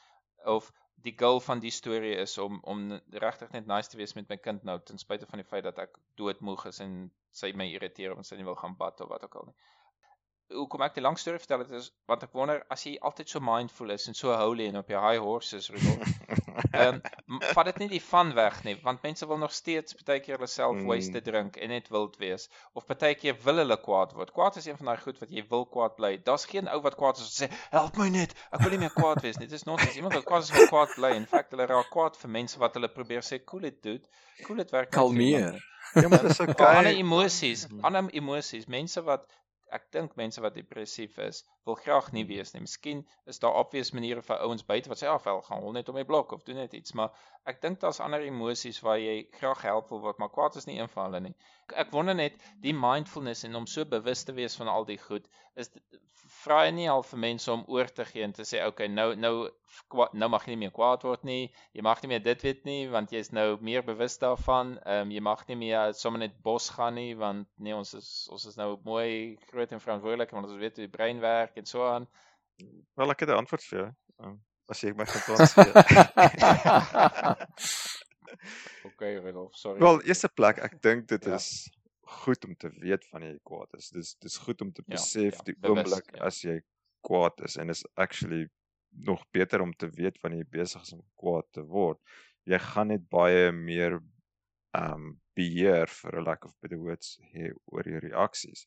Of 0.45 0.73
die 1.03 1.15
goal 1.19 1.41
van 1.41 1.61
die 1.61 1.71
storie 1.71 2.15
is 2.17 2.39
om 2.39 2.61
om 2.63 3.01
regtig 3.25 3.51
net 3.53 3.67
nice 3.67 3.91
te 3.91 3.97
wees 3.97 4.15
met 4.15 4.29
my 4.29 4.37
kind 4.37 4.65
nou 4.65 4.79
ten 4.81 4.99
spyte 4.99 5.27
van 5.27 5.43
die 5.43 5.49
feit 5.49 5.65
dat 5.65 5.79
ek 5.79 5.99
doodmoeg 6.21 6.67
is 6.71 6.81
en 6.81 7.11
sy 7.33 7.53
my 7.53 7.67
irriteer 7.75 8.15
omdat 8.15 8.27
sy 8.27 8.37
nie 8.37 8.47
wil 8.49 8.61
gaan 8.61 8.77
bad 8.77 9.01
of 9.01 9.09
wat 9.09 9.25
ook 9.25 9.35
al 9.41 9.51
nie. 9.51 9.57
Hoekom 10.53 10.83
ek 10.83 10.95
die 10.95 11.03
lang 11.03 11.17
storie 11.19 11.39
vertel 11.41 11.59
het 11.65 11.71
is 11.71 11.91
want 12.07 12.23
ek 12.23 12.33
wonder 12.37 12.65
as 12.71 12.85
jy 12.85 12.97
altyd 13.01 13.29
so 13.29 13.41
mindful 13.41 13.91
is 13.91 14.09
en 14.09 14.15
so 14.15 14.35
holy 14.37 14.67
en 14.69 14.77
op 14.77 14.89
jou 14.89 15.01
high 15.01 15.21
horses 15.23 15.71
Rudolf, 15.71 16.11
Ehm 16.75 17.01
um, 17.27 17.41
vat 17.55 17.67
dit 17.67 17.79
nie 17.83 17.89
die 17.95 18.03
van 18.03 18.33
weg 18.35 18.61
nie, 18.67 18.75
want 18.83 19.03
mense 19.03 19.27
wil 19.27 19.39
nog 19.39 19.53
steeds 19.55 19.95
baie 20.07 20.21
keer 20.23 20.37
hulle 20.37 20.49
self 20.51 20.77
Mm. 20.77 20.87
waste 20.91 21.21
drink 21.27 21.57
en 21.57 21.69
net 21.73 21.89
wild 21.91 22.17
wees 22.23 22.49
of 22.75 22.87
baie 22.87 23.15
keer 23.19 23.37
wil 23.45 23.59
hulle 23.63 23.77
kwaad 23.83 24.13
word. 24.19 24.33
Kwaad 24.37 24.57
is 24.61 24.67
een 24.67 24.77
van 24.79 24.91
daai 24.93 25.03
goed 25.03 25.19
wat 25.23 25.31
jy 25.31 25.45
wil 25.51 25.67
kwaad 25.67 25.95
bly. 25.97 26.13
Daar's 26.29 26.47
geen 26.51 26.69
ou 26.71 26.81
wat 26.83 26.97
kwaad 27.01 27.19
is 27.19 27.27
wat 27.31 27.37
sê, 27.43 27.49
"Help 27.71 27.97
my 27.97 28.09
net, 28.09 28.35
ek 28.53 28.61
wil 28.61 28.71
nie 28.71 28.79
meer 28.85 28.95
kwaad 28.95 29.23
wees 29.23 29.39
nie." 29.39 29.47
Dit 29.47 29.61
is 29.61 29.67
nonsens. 29.67 29.97
Iemand 29.97 30.15
wat 30.15 30.25
kwaad 30.25 30.43
is 30.43 30.51
wil 30.51 30.67
kwaad 30.67 30.95
bly. 30.97 31.15
In 31.17 31.27
feite 31.27 31.55
hulle 31.57 31.67
raak 31.67 31.91
kwaad 31.91 32.17
vir 32.17 32.31
mense 32.31 32.59
wat 32.59 32.75
hulle 32.75 32.89
probeer 32.89 33.23
sê, 33.23 33.45
"Cool 33.45 33.65
it 33.65 33.83
dude." 33.83 34.07
Cool 34.47 34.61
it 34.61 34.71
werk 34.71 34.91
Kalmeer. 34.91 35.63
ja, 35.95 36.09
maar 36.09 36.23
dis 36.23 36.41
okay. 36.41 36.77
ander 36.77 36.93
emosies, 36.97 37.67
ander 37.83 38.11
emosies, 38.11 38.67
mense 38.67 39.03
wat 39.03 39.27
ek 39.79 39.91
dink 39.97 40.17
mense 40.21 40.41
wat 40.45 40.55
depressief 40.59 41.19
is, 41.29 41.43
wil 41.69 41.77
graag 41.81 42.11
nie 42.13 42.25
wees 42.29 42.53
nie. 42.53 42.63
Miskien 42.65 43.03
is 43.31 43.41
daar 43.43 43.57
obvious 43.61 43.93
maniere 43.97 44.23
vir 44.23 44.43
ouens 44.47 44.65
buite 44.69 44.93
wat 44.93 45.01
sê 45.01 45.09
ag 45.11 45.25
wel 45.25 45.43
gaan 45.49 45.65
hol 45.65 45.77
net 45.77 45.89
om 45.89 46.01
die 46.01 46.07
blok 46.09 46.33
of 46.37 46.45
doen 46.49 46.61
net 46.61 46.77
iets, 46.79 46.95
maar 46.99 47.13
ek 47.53 47.61
dink 47.65 47.81
daar's 47.81 48.01
ander 48.05 48.25
emosies 48.25 48.81
waar 48.85 49.01
jy 49.01 49.17
graag 49.39 49.65
help 49.69 49.93
wil 49.95 50.05
word, 50.07 50.21
maar 50.23 50.33
kwaad 50.37 50.61
is 50.61 50.69
nie 50.71 50.79
een 50.79 50.93
van 50.97 51.09
hulle 51.09 51.23
nie. 51.29 51.35
Ek, 51.67 51.77
ek 51.87 51.95
wonder 51.97 52.19
net 52.21 52.41
die 52.67 52.77
mindfulness 52.87 53.45
en 53.49 53.61
om 53.63 53.69
so 53.77 53.89
bewus 53.97 54.25
te 54.25 54.37
wees 54.41 54.57
van 54.61 54.73
al 54.73 54.89
die 54.89 55.01
goed, 55.09 55.29
is 55.57 55.73
vra 56.45 56.65
jy 56.67 56.73
nie 56.77 56.87
al 56.93 57.03
vir 57.07 57.21
mense 57.23 57.51
om 57.53 57.63
oor 57.73 57.89
te 57.99 58.05
gee 58.09 58.25
en 58.27 58.33
te 58.37 58.45
sê 58.49 58.61
okay, 58.67 58.89
nou 58.89 59.13
nou 59.17 59.35
nou 60.15 60.29
mag 60.31 60.45
jy 60.47 60.55
nie 60.55 60.61
meer 60.65 60.73
kwaad 60.75 61.05
word 61.07 61.25
nie. 61.27 61.49
Jy 61.77 61.83
mag 61.87 62.03
nie 62.03 62.11
meer 62.13 62.23
dit 62.25 62.45
weet 62.47 62.65
nie 62.69 62.87
want 62.93 63.13
jy 63.13 63.23
is 63.25 63.33
nou 63.35 63.47
meer 63.69 63.85
bewus 63.87 64.17
daarvan. 64.23 64.75
Ehm 64.85 65.09
um, 65.09 65.15
jy 65.15 65.23
mag 65.25 65.45
nie 65.49 65.59
meer 65.63 65.95
sommer 65.99 66.23
net 66.23 66.37
bos 66.47 66.69
gaan 66.77 66.99
nie 67.01 67.15
want 67.19 67.49
nee 67.59 67.75
ons 67.77 67.95
is 67.99 68.11
ons 68.35 68.47
is 68.51 68.59
nou 68.61 68.69
mooi 68.87 69.37
groot 69.51 69.73
en 69.73 69.83
verantwoordelik 69.83 70.35
want 70.37 70.51
ons 70.51 70.61
weet 70.61 70.79
hoe 70.79 70.87
die 70.87 70.97
brein 70.97 71.23
werk 71.25 71.54
en 71.57 71.67
so 71.67 71.87
aan. 71.87 72.09
Wel 72.95 73.11
ek 73.11 73.21
het 73.21 73.29
'n 73.29 73.41
antwoord 73.43 73.65
vir 73.65 73.79
jou. 73.79 73.89
Um, 74.25 74.45
as 74.69 74.81
jy 74.81 74.93
my 74.95 75.05
gaan 75.07 75.47
gee. 75.47 75.73
Okay, 78.85 79.17
Rudolf, 79.19 79.55
sorry. 79.57 79.81
Wel, 79.81 80.03
eerste 80.03 80.29
plek, 80.29 80.59
ek 80.59 80.81
dink 80.83 81.09
dit 81.09 81.25
Ja. 81.25 81.35
is 81.35 81.71
goed 82.01 82.45
om 82.45 82.55
te 82.57 82.71
weet 82.83 83.05
van 83.09 83.23
jy 83.23 83.39
kwaad 83.49 83.73
is. 83.79 83.89
Dis 83.91 84.15
dis 84.21 84.37
goed 84.39 84.61
om 84.61 84.73
te 84.73 84.83
Ja, 84.87 84.95
besef 84.97 85.35
ja, 85.39 85.43
die 85.45 85.55
bewus, 85.57 85.77
oomblik 85.85 86.11
ja. 86.17 86.25
as 86.27 86.41
jy 86.43 86.61
kwaad 87.07 87.41
is 87.45 87.57
en 87.57 87.71
is 87.71 87.85
actually 87.95 88.49
nog 88.91 89.25
beter 89.31 89.61
om 89.61 89.73
te 89.73 89.89
weet 89.91 90.19
wanneer 90.23 90.45
jy 90.45 90.49
besig 90.51 90.83
is 90.83 90.93
om 90.93 91.03
kwaad 91.21 91.47
te 91.53 91.63
word. 91.63 91.99
Jy 92.45 92.59
gaan 92.59 92.89
net 92.89 93.09
baie 93.09 93.53
meer 93.53 94.01
um 94.75 95.21
beheer 95.35 95.87
vir 95.89 96.19
'n 96.21 96.25
lack 96.25 96.45
of 96.45 96.53
better 96.61 96.79
words 96.79 97.19
hê 97.35 97.53
oor 97.73 97.83
jou 97.89 97.99
reaksies. 97.99 98.67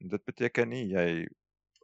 En 0.00 0.08
dit 0.08 0.24
beteken 0.24 0.68
nie 0.68 0.86
jy 0.88 1.26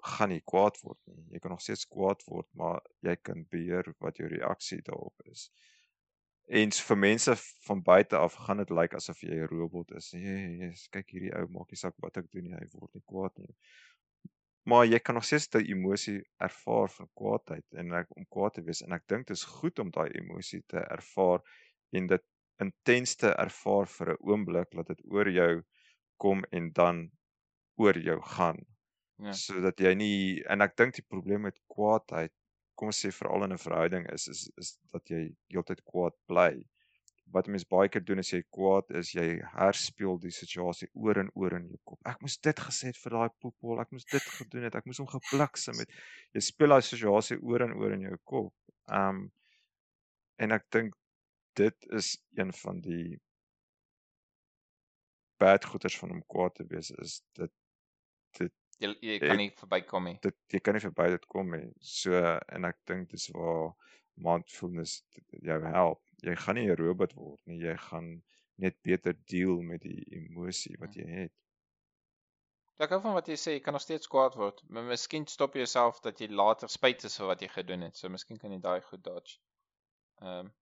gaan 0.05 0.33
nie 0.33 0.43
kwaad 0.45 0.77
word 0.83 0.99
nie. 1.09 1.23
Jy 1.35 1.41
kan 1.43 1.55
nog 1.55 1.63
steeds 1.65 1.87
kwaad 1.89 2.25
word, 2.29 2.49
maar 2.59 2.83
jy 3.07 3.15
kan 3.23 3.47
beheer 3.53 3.89
wat 4.05 4.21
jou 4.21 4.29
reaksie 4.29 4.83
daarop 4.85 5.31
is. 5.33 5.49
En 6.61 6.75
vir 6.89 6.99
mense 7.01 7.35
van 7.65 7.81
buite 7.83 8.21
af 8.21 8.37
gaan 8.47 8.61
dit 8.61 8.71
lyk 8.71 8.81
like 8.81 8.97
asof 9.01 9.23
jy 9.25 9.39
'n 9.41 9.49
robot 9.49 9.95
is. 9.97 10.11
Jy 10.13 10.71
kyk 10.93 11.15
hierdie 11.17 11.33
ou 11.39 11.47
maak 11.49 11.71
nie 11.73 11.81
saak 11.81 11.97
wat 12.05 12.21
ek 12.21 12.31
doen 12.33 12.45
nie, 12.45 12.59
hy 12.59 12.69
word 12.73 12.93
nie 12.95 13.05
kwaad 13.13 13.33
nie. 13.39 13.55
Maar 14.69 14.85
jy 14.87 14.99
kan 14.99 15.15
nog 15.15 15.25
steeds 15.25 15.49
die 15.49 15.73
emosie 15.73 16.21
ervaar 16.41 16.89
van 16.89 17.09
kwaadheid 17.21 17.65
en 17.81 17.93
ek 17.93 18.13
om 18.17 18.27
kwaad 18.29 18.55
te 18.55 18.63
wees 18.63 18.83
en 18.83 18.93
ek 18.93 19.09
dink 19.09 19.27
dit 19.27 19.37
is 19.37 19.45
goed 19.45 19.79
om 19.79 19.91
daai 19.91 20.11
emosie 20.21 20.63
te 20.69 20.81
ervaar 20.81 21.41
en 21.93 22.07
dit 22.07 22.25
intens 22.61 23.17
te 23.17 23.33
ervaar 23.33 23.87
vir 23.97 24.13
'n 24.13 24.23
oomblik 24.31 24.71
dat 24.71 24.87
dit 24.87 25.01
oor 25.05 25.29
jou 25.29 25.63
kom 26.17 26.45
en 26.51 26.73
dan 26.73 27.11
oor 27.77 27.99
jou 27.99 28.21
gaan 28.37 28.61
Ja. 29.23 29.33
sodat 29.33 29.79
jy 29.79 29.95
nie 29.95 30.43
en 30.51 30.65
ek 30.65 30.75
dink 30.77 30.97
die 30.97 31.07
probleem 31.07 31.45
met 31.47 31.61
kwaadheid 31.71 32.33
kom 32.79 32.91
ons 32.91 33.01
sê 33.05 33.11
veral 33.15 33.45
in 33.47 33.55
'n 33.55 33.65
verhouding 33.65 34.07
is 34.13 34.29
is 34.29 34.41
is 34.63 34.71
dat 34.95 35.11
jy 35.11 35.23
heeltyd 35.55 35.83
kwaad 35.91 36.15
bly. 36.31 36.53
Wat 37.35 37.47
mense 37.49 37.67
baie 37.71 37.89
keer 37.89 38.05
doen 38.05 38.19
as 38.23 38.33
jy 38.33 38.43
kwaad 38.57 38.91
is, 39.01 39.13
jy 39.15 39.29
herspeel 39.55 40.19
die 40.25 40.33
situasie 40.39 40.89
oor 40.93 41.19
en 41.23 41.31
oor 41.35 41.57
in 41.59 41.69
jou 41.71 41.79
kop. 41.91 42.01
Ek 42.13 42.21
moes 42.21 42.37
dit 42.49 42.61
gesê 42.67 42.91
het 42.91 42.99
vir 43.05 43.17
daai 43.17 43.31
poepel, 43.41 43.81
ek 43.81 43.93
moes 43.93 44.05
dit 44.05 44.27
gedoen 44.39 44.67
het, 44.69 44.75
ek 44.75 44.87
moes 44.87 45.01
hom 45.03 45.09
gebliksem 45.15 45.81
het. 45.81 45.95
Jy 46.35 46.41
speel 46.51 46.75
daai 46.75 46.83
situasie 46.83 47.39
oor 47.41 47.65
en 47.69 47.73
oor 47.81 47.97
in 47.97 48.07
jou 48.11 48.19
kop. 48.25 48.53
Um 49.01 49.31
en 50.39 50.53
ek 50.59 50.67
dink 50.77 50.95
dit 51.57 51.87
is 52.01 52.17
een 52.37 52.53
van 52.53 52.81
die 52.83 53.21
bad 55.39 55.65
goeters 55.65 55.99
van 55.99 56.11
om 56.11 56.23
kwaad 56.27 56.55
te 56.59 56.67
wees 56.67 56.91
is 56.91 57.23
dit 57.39 57.53
Jy, 58.83 58.91
jy 59.01 59.19
kan 59.23 59.37
nie 59.39 59.51
verbykom 59.59 60.09
nie. 60.11 60.19
dit 60.23 60.57
jy 60.57 60.61
kan 60.61 60.75
nie 60.75 60.83
verby 60.85 61.09
dit 61.15 61.27
kom 61.27 61.51
nie. 61.55 61.67
So 61.81 62.15
en 62.57 62.65
ek 62.65 62.81
dink 62.91 63.11
dis 63.11 63.29
waar 63.35 63.75
mindfulness 64.15 65.03
jou 65.43 65.61
help. 65.67 66.01
jy 66.25 66.35
gaan 66.41 66.57
nie 66.57 66.69
'n 66.71 66.77
robot 66.77 67.13
word 67.15 67.41
nie, 67.47 67.59
jy 67.61 67.77
gaan 67.77 68.23
net 68.57 68.77
beter 68.83 69.15
deel 69.27 69.63
met 69.63 69.83
die 69.83 70.05
emosie 70.17 70.77
wat 70.81 70.95
jy 70.97 71.07
het. 71.09 71.33
Ek 72.79 72.91
hou 72.91 73.01
van 73.01 73.15
wat 73.15 73.29
jy 73.29 73.37
sê, 73.39 73.53
jy 73.55 73.61
kan 73.61 73.77
nog 73.77 73.83
steeds 73.83 74.11
kwaad 74.11 74.35
word, 74.35 74.63
maar 74.69 74.83
miskien 74.89 75.27
stop 75.31 75.55
jy 75.55 75.63
jouself 75.63 76.01
dat 76.01 76.21
jy 76.21 76.29
later 76.31 76.69
spyt 76.69 77.05
is 77.05 77.19
vir 77.21 77.27
wat 77.27 77.43
jy 77.43 77.49
gedoen 77.49 77.87
het. 77.87 77.97
So 77.97 78.09
miskien 78.09 78.39
kan 78.39 78.51
jy 78.51 78.61
daai 78.61 78.81
goed 78.91 79.05
dodge. 79.05 79.39
Ehm 80.23 80.47
um, 80.47 80.53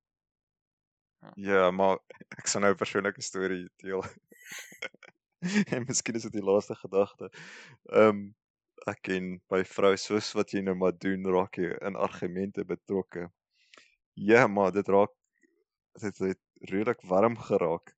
Ja, 1.39 1.71
maar 1.71 2.01
ek 2.39 2.49
sal 2.51 2.65
nou 2.65 2.73
'n 2.73 2.77
persoonlike 2.77 3.23
storie 3.23 3.69
deel. 3.79 4.03
en 5.75 5.85
miskien 5.87 6.15
is 6.19 6.23
dit 6.29 6.39
die 6.39 6.47
laaste 6.47 6.75
gedagte. 6.79 7.31
Ehm 7.91 8.09
um, 8.09 8.23
ek 8.91 8.99
ken 9.07 9.27
by 9.47 9.61
vrou 9.63 9.93
soos 10.01 10.33
wat 10.35 10.51
jy 10.51 10.59
nou 10.67 10.75
maar 10.75 10.95
doen 10.99 11.23
raak 11.31 11.55
jy 11.61 11.69
in 11.87 11.95
argumente 11.95 12.65
betrokke. 12.67 13.29
Ja, 14.19 14.49
maar 14.51 14.73
dit 14.75 14.89
raak 14.91 15.13
dit 16.03 16.19
het 16.19 16.41
redelik 16.67 17.03
warm 17.07 17.39
geraak. 17.39 17.95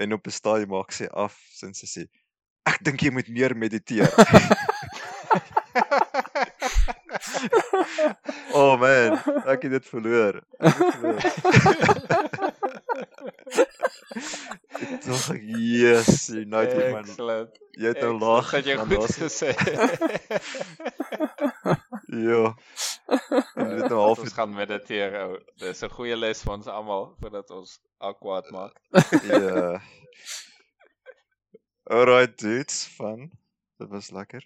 En 0.00 0.12
op 0.16 0.26
'n 0.26 0.30
stadium 0.30 0.68
maak 0.72 0.92
sy 0.92 1.04
af 1.04 1.36
sin 1.52 1.74
sy 1.74 1.86
sê 1.86 2.08
ek 2.64 2.80
dink 2.84 3.00
jy 3.02 3.10
moet 3.10 3.28
meer 3.28 3.56
mediteer. 3.56 4.08
oh 8.56 8.78
man, 8.80 9.18
ek 9.46 9.62
het 9.62 9.72
dit 9.76 9.86
verloor. 9.86 10.42
Ek 10.58 10.76
het 10.80 10.94
verloor. 10.94 11.22
Ek 14.12 15.02
dink 15.04 15.42
yes, 15.56 16.28
United 16.28 16.92
man. 16.92 17.04
Excellent. 17.04 17.58
Jy 17.80 17.92
het 17.94 18.00
nou 18.04 18.12
laag. 18.18 18.50
Het 18.50 18.66
jy 18.72 18.76
goed 18.82 19.10
sit. 19.10 19.22
gesê. 19.22 19.50
Ja. 22.12 22.56
En 23.54 23.68
dit 23.68 23.88
nou 23.88 24.00
half 24.00 24.18
ons 24.20 24.32
gaan 24.36 24.52
mediteer 24.52 25.14
ou. 25.22 25.38
Dis 25.62 25.80
'n 25.82 25.88
goeie 25.96 26.16
les 26.16 26.42
vir 26.44 26.52
ons 26.52 26.66
almal 26.68 27.06
voordat 27.20 27.50
ons 27.50 27.78
akwaad 27.98 28.50
maak. 28.52 28.76
ja. 29.32 29.80
Alright 31.88 32.38
dudes, 32.38 32.84
fun. 32.96 33.30
Dit 33.80 33.88
was 33.88 34.10
lekker. 34.10 34.44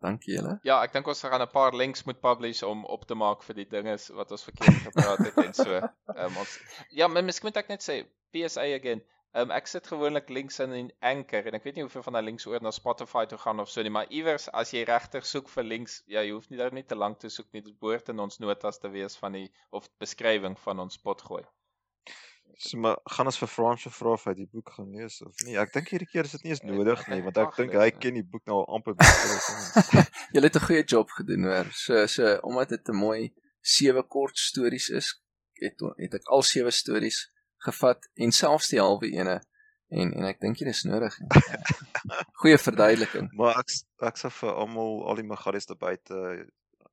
Dankie 0.00 0.34
julle. 0.34 0.56
Ja, 0.64 0.78
ek 0.82 0.94
dink 0.96 1.08
ons 1.12 1.20
gaan 1.20 1.42
'n 1.44 1.52
paar 1.52 1.76
links 1.76 2.04
moet 2.08 2.20
publish 2.20 2.62
om 2.62 2.84
op 2.84 3.04
te 3.04 3.14
maak 3.14 3.42
vir 3.44 3.54
die 3.60 3.68
dinge 3.68 3.98
wat 4.16 4.30
ons 4.30 4.44
verkeerd 4.48 4.80
gepraat 4.88 5.18
het 5.18 5.36
en 5.36 5.52
so. 5.54 5.74
Ehm 6.16 6.24
um, 6.30 6.36
ons 6.36 6.56
Ja, 6.88 7.06
maar 7.08 7.24
miskien 7.24 7.50
moet 7.50 7.60
ek 7.60 7.68
net 7.68 7.84
sê 7.84 8.00
PSA 8.32 8.66
again. 8.74 9.02
Um, 9.32 9.52
ek 9.54 9.68
sit 9.70 9.86
gewoonlik 9.86 10.28
links 10.34 10.58
in 10.58 10.72
in 10.74 10.88
Anchor 11.06 11.46
en 11.46 11.54
ek 11.54 11.62
weet 11.62 11.76
nie 11.78 11.84
hoeveel 11.86 12.02
van 12.02 12.16
daai 12.18 12.24
links 12.26 12.48
oor 12.50 12.64
na 12.66 12.72
Spotify 12.74 13.22
toe 13.30 13.38
gaan 13.38 13.62
of 13.62 13.70
so 13.70 13.82
nie, 13.86 13.92
maar 13.94 14.08
iewers 14.10 14.48
as 14.62 14.72
jy 14.74 14.82
regtig 14.88 15.28
soek 15.32 15.52
vir 15.52 15.68
links, 15.68 16.00
ja, 16.10 16.24
jy 16.26 16.32
hoef 16.34 16.48
nie 16.50 16.58
daar 16.58 16.74
net 16.74 16.88
te 16.90 16.98
lank 16.98 17.20
te 17.22 17.30
soek 17.30 17.46
nie. 17.54 17.62
Dit 17.62 17.78
behoort 17.78 18.10
in 18.10 18.18
ons 18.26 18.42
notas 18.42 18.82
te 18.82 18.90
wees 18.90 19.14
van 19.22 19.38
die 19.38 19.46
of 19.70 19.86
beskrywing 20.02 20.58
van 20.64 20.82
ons 20.82 20.98
potgooi. 20.98 21.44
So 22.58 22.82
maar 22.82 22.98
gaan 23.14 23.30
ons 23.30 23.38
vir 23.38 23.48
Frans 23.54 23.86
vra 23.94 24.16
of 24.18 24.26
hy 24.28 24.34
die 24.42 24.48
boek 24.50 24.74
gaan 24.74 24.90
lees 24.98 25.22
of 25.22 25.46
nie. 25.46 25.54
Ek 25.62 25.70
dink 25.78 25.94
hierdie 25.94 26.10
keer 26.10 26.26
is 26.26 26.34
dit 26.34 26.42
nie 26.44 26.56
eens 26.56 26.66
Nee, 26.66 26.74
nodig 26.74 27.06
nie 27.08 27.22
want 27.24 27.38
ek 27.38 27.54
dink 27.56 27.78
hy 27.78 27.86
nee. 27.86 27.98
ken 28.02 28.18
die 28.18 28.26
boek 28.34 28.42
nou 28.50 28.60
al 28.64 28.68
amper 28.80 28.98
beter 28.98 29.34
as 29.38 29.50
ons. 29.54 29.94
Julle 30.34 30.50
het 30.50 30.58
'n 30.58 30.66
goeie 30.66 30.84
job 30.84 31.14
gedoen 31.20 31.46
hoor. 31.46 31.70
So 31.70 32.06
so 32.06 32.34
omdat 32.50 32.74
dit 32.74 32.88
'n 32.90 32.98
mooi 32.98 33.30
sewe 33.62 34.02
kort 34.02 34.38
stories 34.38 34.90
is, 34.90 35.14
het 35.62 35.78
het 36.02 36.18
ek 36.18 36.26
al 36.34 36.42
sewe 36.42 36.74
stories 36.74 37.28
gevat 37.66 38.08
en 38.14 38.32
selfs 38.32 38.70
die 38.72 38.80
halwe 38.80 39.10
ene 39.12 39.40
en 39.90 40.12
en 40.14 40.28
ek 40.28 40.40
dink 40.42 40.60
dit 40.60 40.70
is 40.70 40.84
nodig. 40.86 41.16
Goeie 42.42 42.58
verduideliking. 42.58 43.30
Maar 43.38 43.60
ek 43.62 43.74
ek 44.10 44.20
sal 44.20 44.32
vir 44.34 44.54
almal 44.54 45.00
al 45.10 45.18
die 45.20 45.26
magalies 45.26 45.68
daar 45.70 45.80
buite 45.80 46.20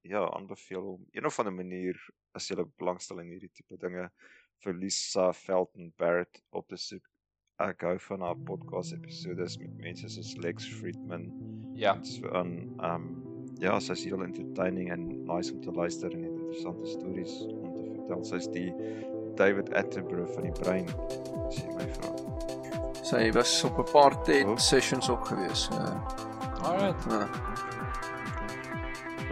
ja, 0.07 0.23
aanbeveel 0.23 0.93
om 0.95 1.05
een 1.11 1.25
of 1.25 1.37
ander 1.39 1.53
manier 1.53 1.99
as 2.37 2.49
jy 2.49 2.57
belangstel 2.79 3.21
in 3.23 3.33
hierdie 3.33 3.51
tipe 3.53 3.77
dinge 3.81 4.07
vir 4.63 4.73
Lisa 4.73 5.31
Felton 5.33 5.93
Barrett 5.97 6.41
op 6.49 6.67
te 6.71 6.79
soek. 6.81 7.03
Ek 7.61 7.81
hou 7.85 7.95
van 8.09 8.21
haar 8.21 8.37
podcast 8.45 8.93
episodes 8.93 9.57
met 9.61 9.73
mense 9.81 10.09
soos 10.13 10.35
Lex 10.37 10.67
Friedman 10.77 11.25
Ja, 11.77 11.95
en 11.95 12.05
so 12.05 12.29
aan 12.37 12.53
um 12.85 13.07
ja, 13.57 13.79
sy's 13.81 14.03
heel 14.05 14.21
entertaining 14.21 14.91
en 14.93 15.07
nice 15.25 15.53
om 15.53 15.61
te 15.61 15.71
luister 15.73 16.13
en 16.13 16.23
het 16.27 16.33
interessante 16.35 16.85
stories 16.91 17.39
om 17.47 17.71
te 17.73 17.85
vertel. 17.95 18.25
Sy's 18.29 18.49
die 18.53 18.69
David 19.37 19.73
Attenborough 19.73 20.33
van 20.33 20.43
die 20.47 20.51
brein, 20.61 20.87
as 21.47 21.55
jy 21.61 21.67
my 21.77 21.87
vra. 21.97 22.09
Sy 23.07 23.29
was 23.35 23.63
op 23.63 23.77
'n 23.79 23.91
paar 23.91 24.21
TED 24.23 24.45
Oh. 24.45 24.57
sessions 24.57 25.09
ook 25.09 25.27
gewees. 25.27 25.69
Uh, 25.71 25.77
alright. 26.63 27.05
uh, 27.07 27.23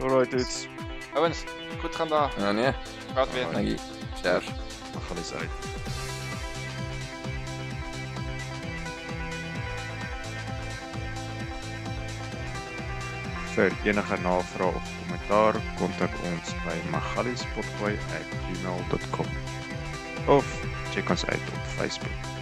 Alright, 0.01 0.31
dudes. 0.31 0.67
Ouens, 1.15 1.43
goed 1.81 1.95
gaan 1.95 2.07
daar. 2.07 2.33
ja 2.37 2.51
nee, 2.51 2.73
Praat 3.13 3.33
weer. 3.33 3.51
dankie. 3.51 3.77
Cheers. 4.21 4.45
Dan 4.93 5.01
gaan 5.01 5.17
ons 5.17 5.33
uit. 5.33 5.49
Vir 13.55 13.71
enige 13.87 14.17
navrae 14.23 14.67
of 14.79 14.87
kommentaar, 15.01 15.55
kontak 15.79 16.13
ons 16.31 16.47
by 16.65 16.75
magaliespotgooi@gmail.com 16.91 19.29
of 20.27 20.65
check 20.91 21.09
ons 21.09 21.25
uit 21.25 21.39
op 21.53 21.59
Facebook. 21.77 22.34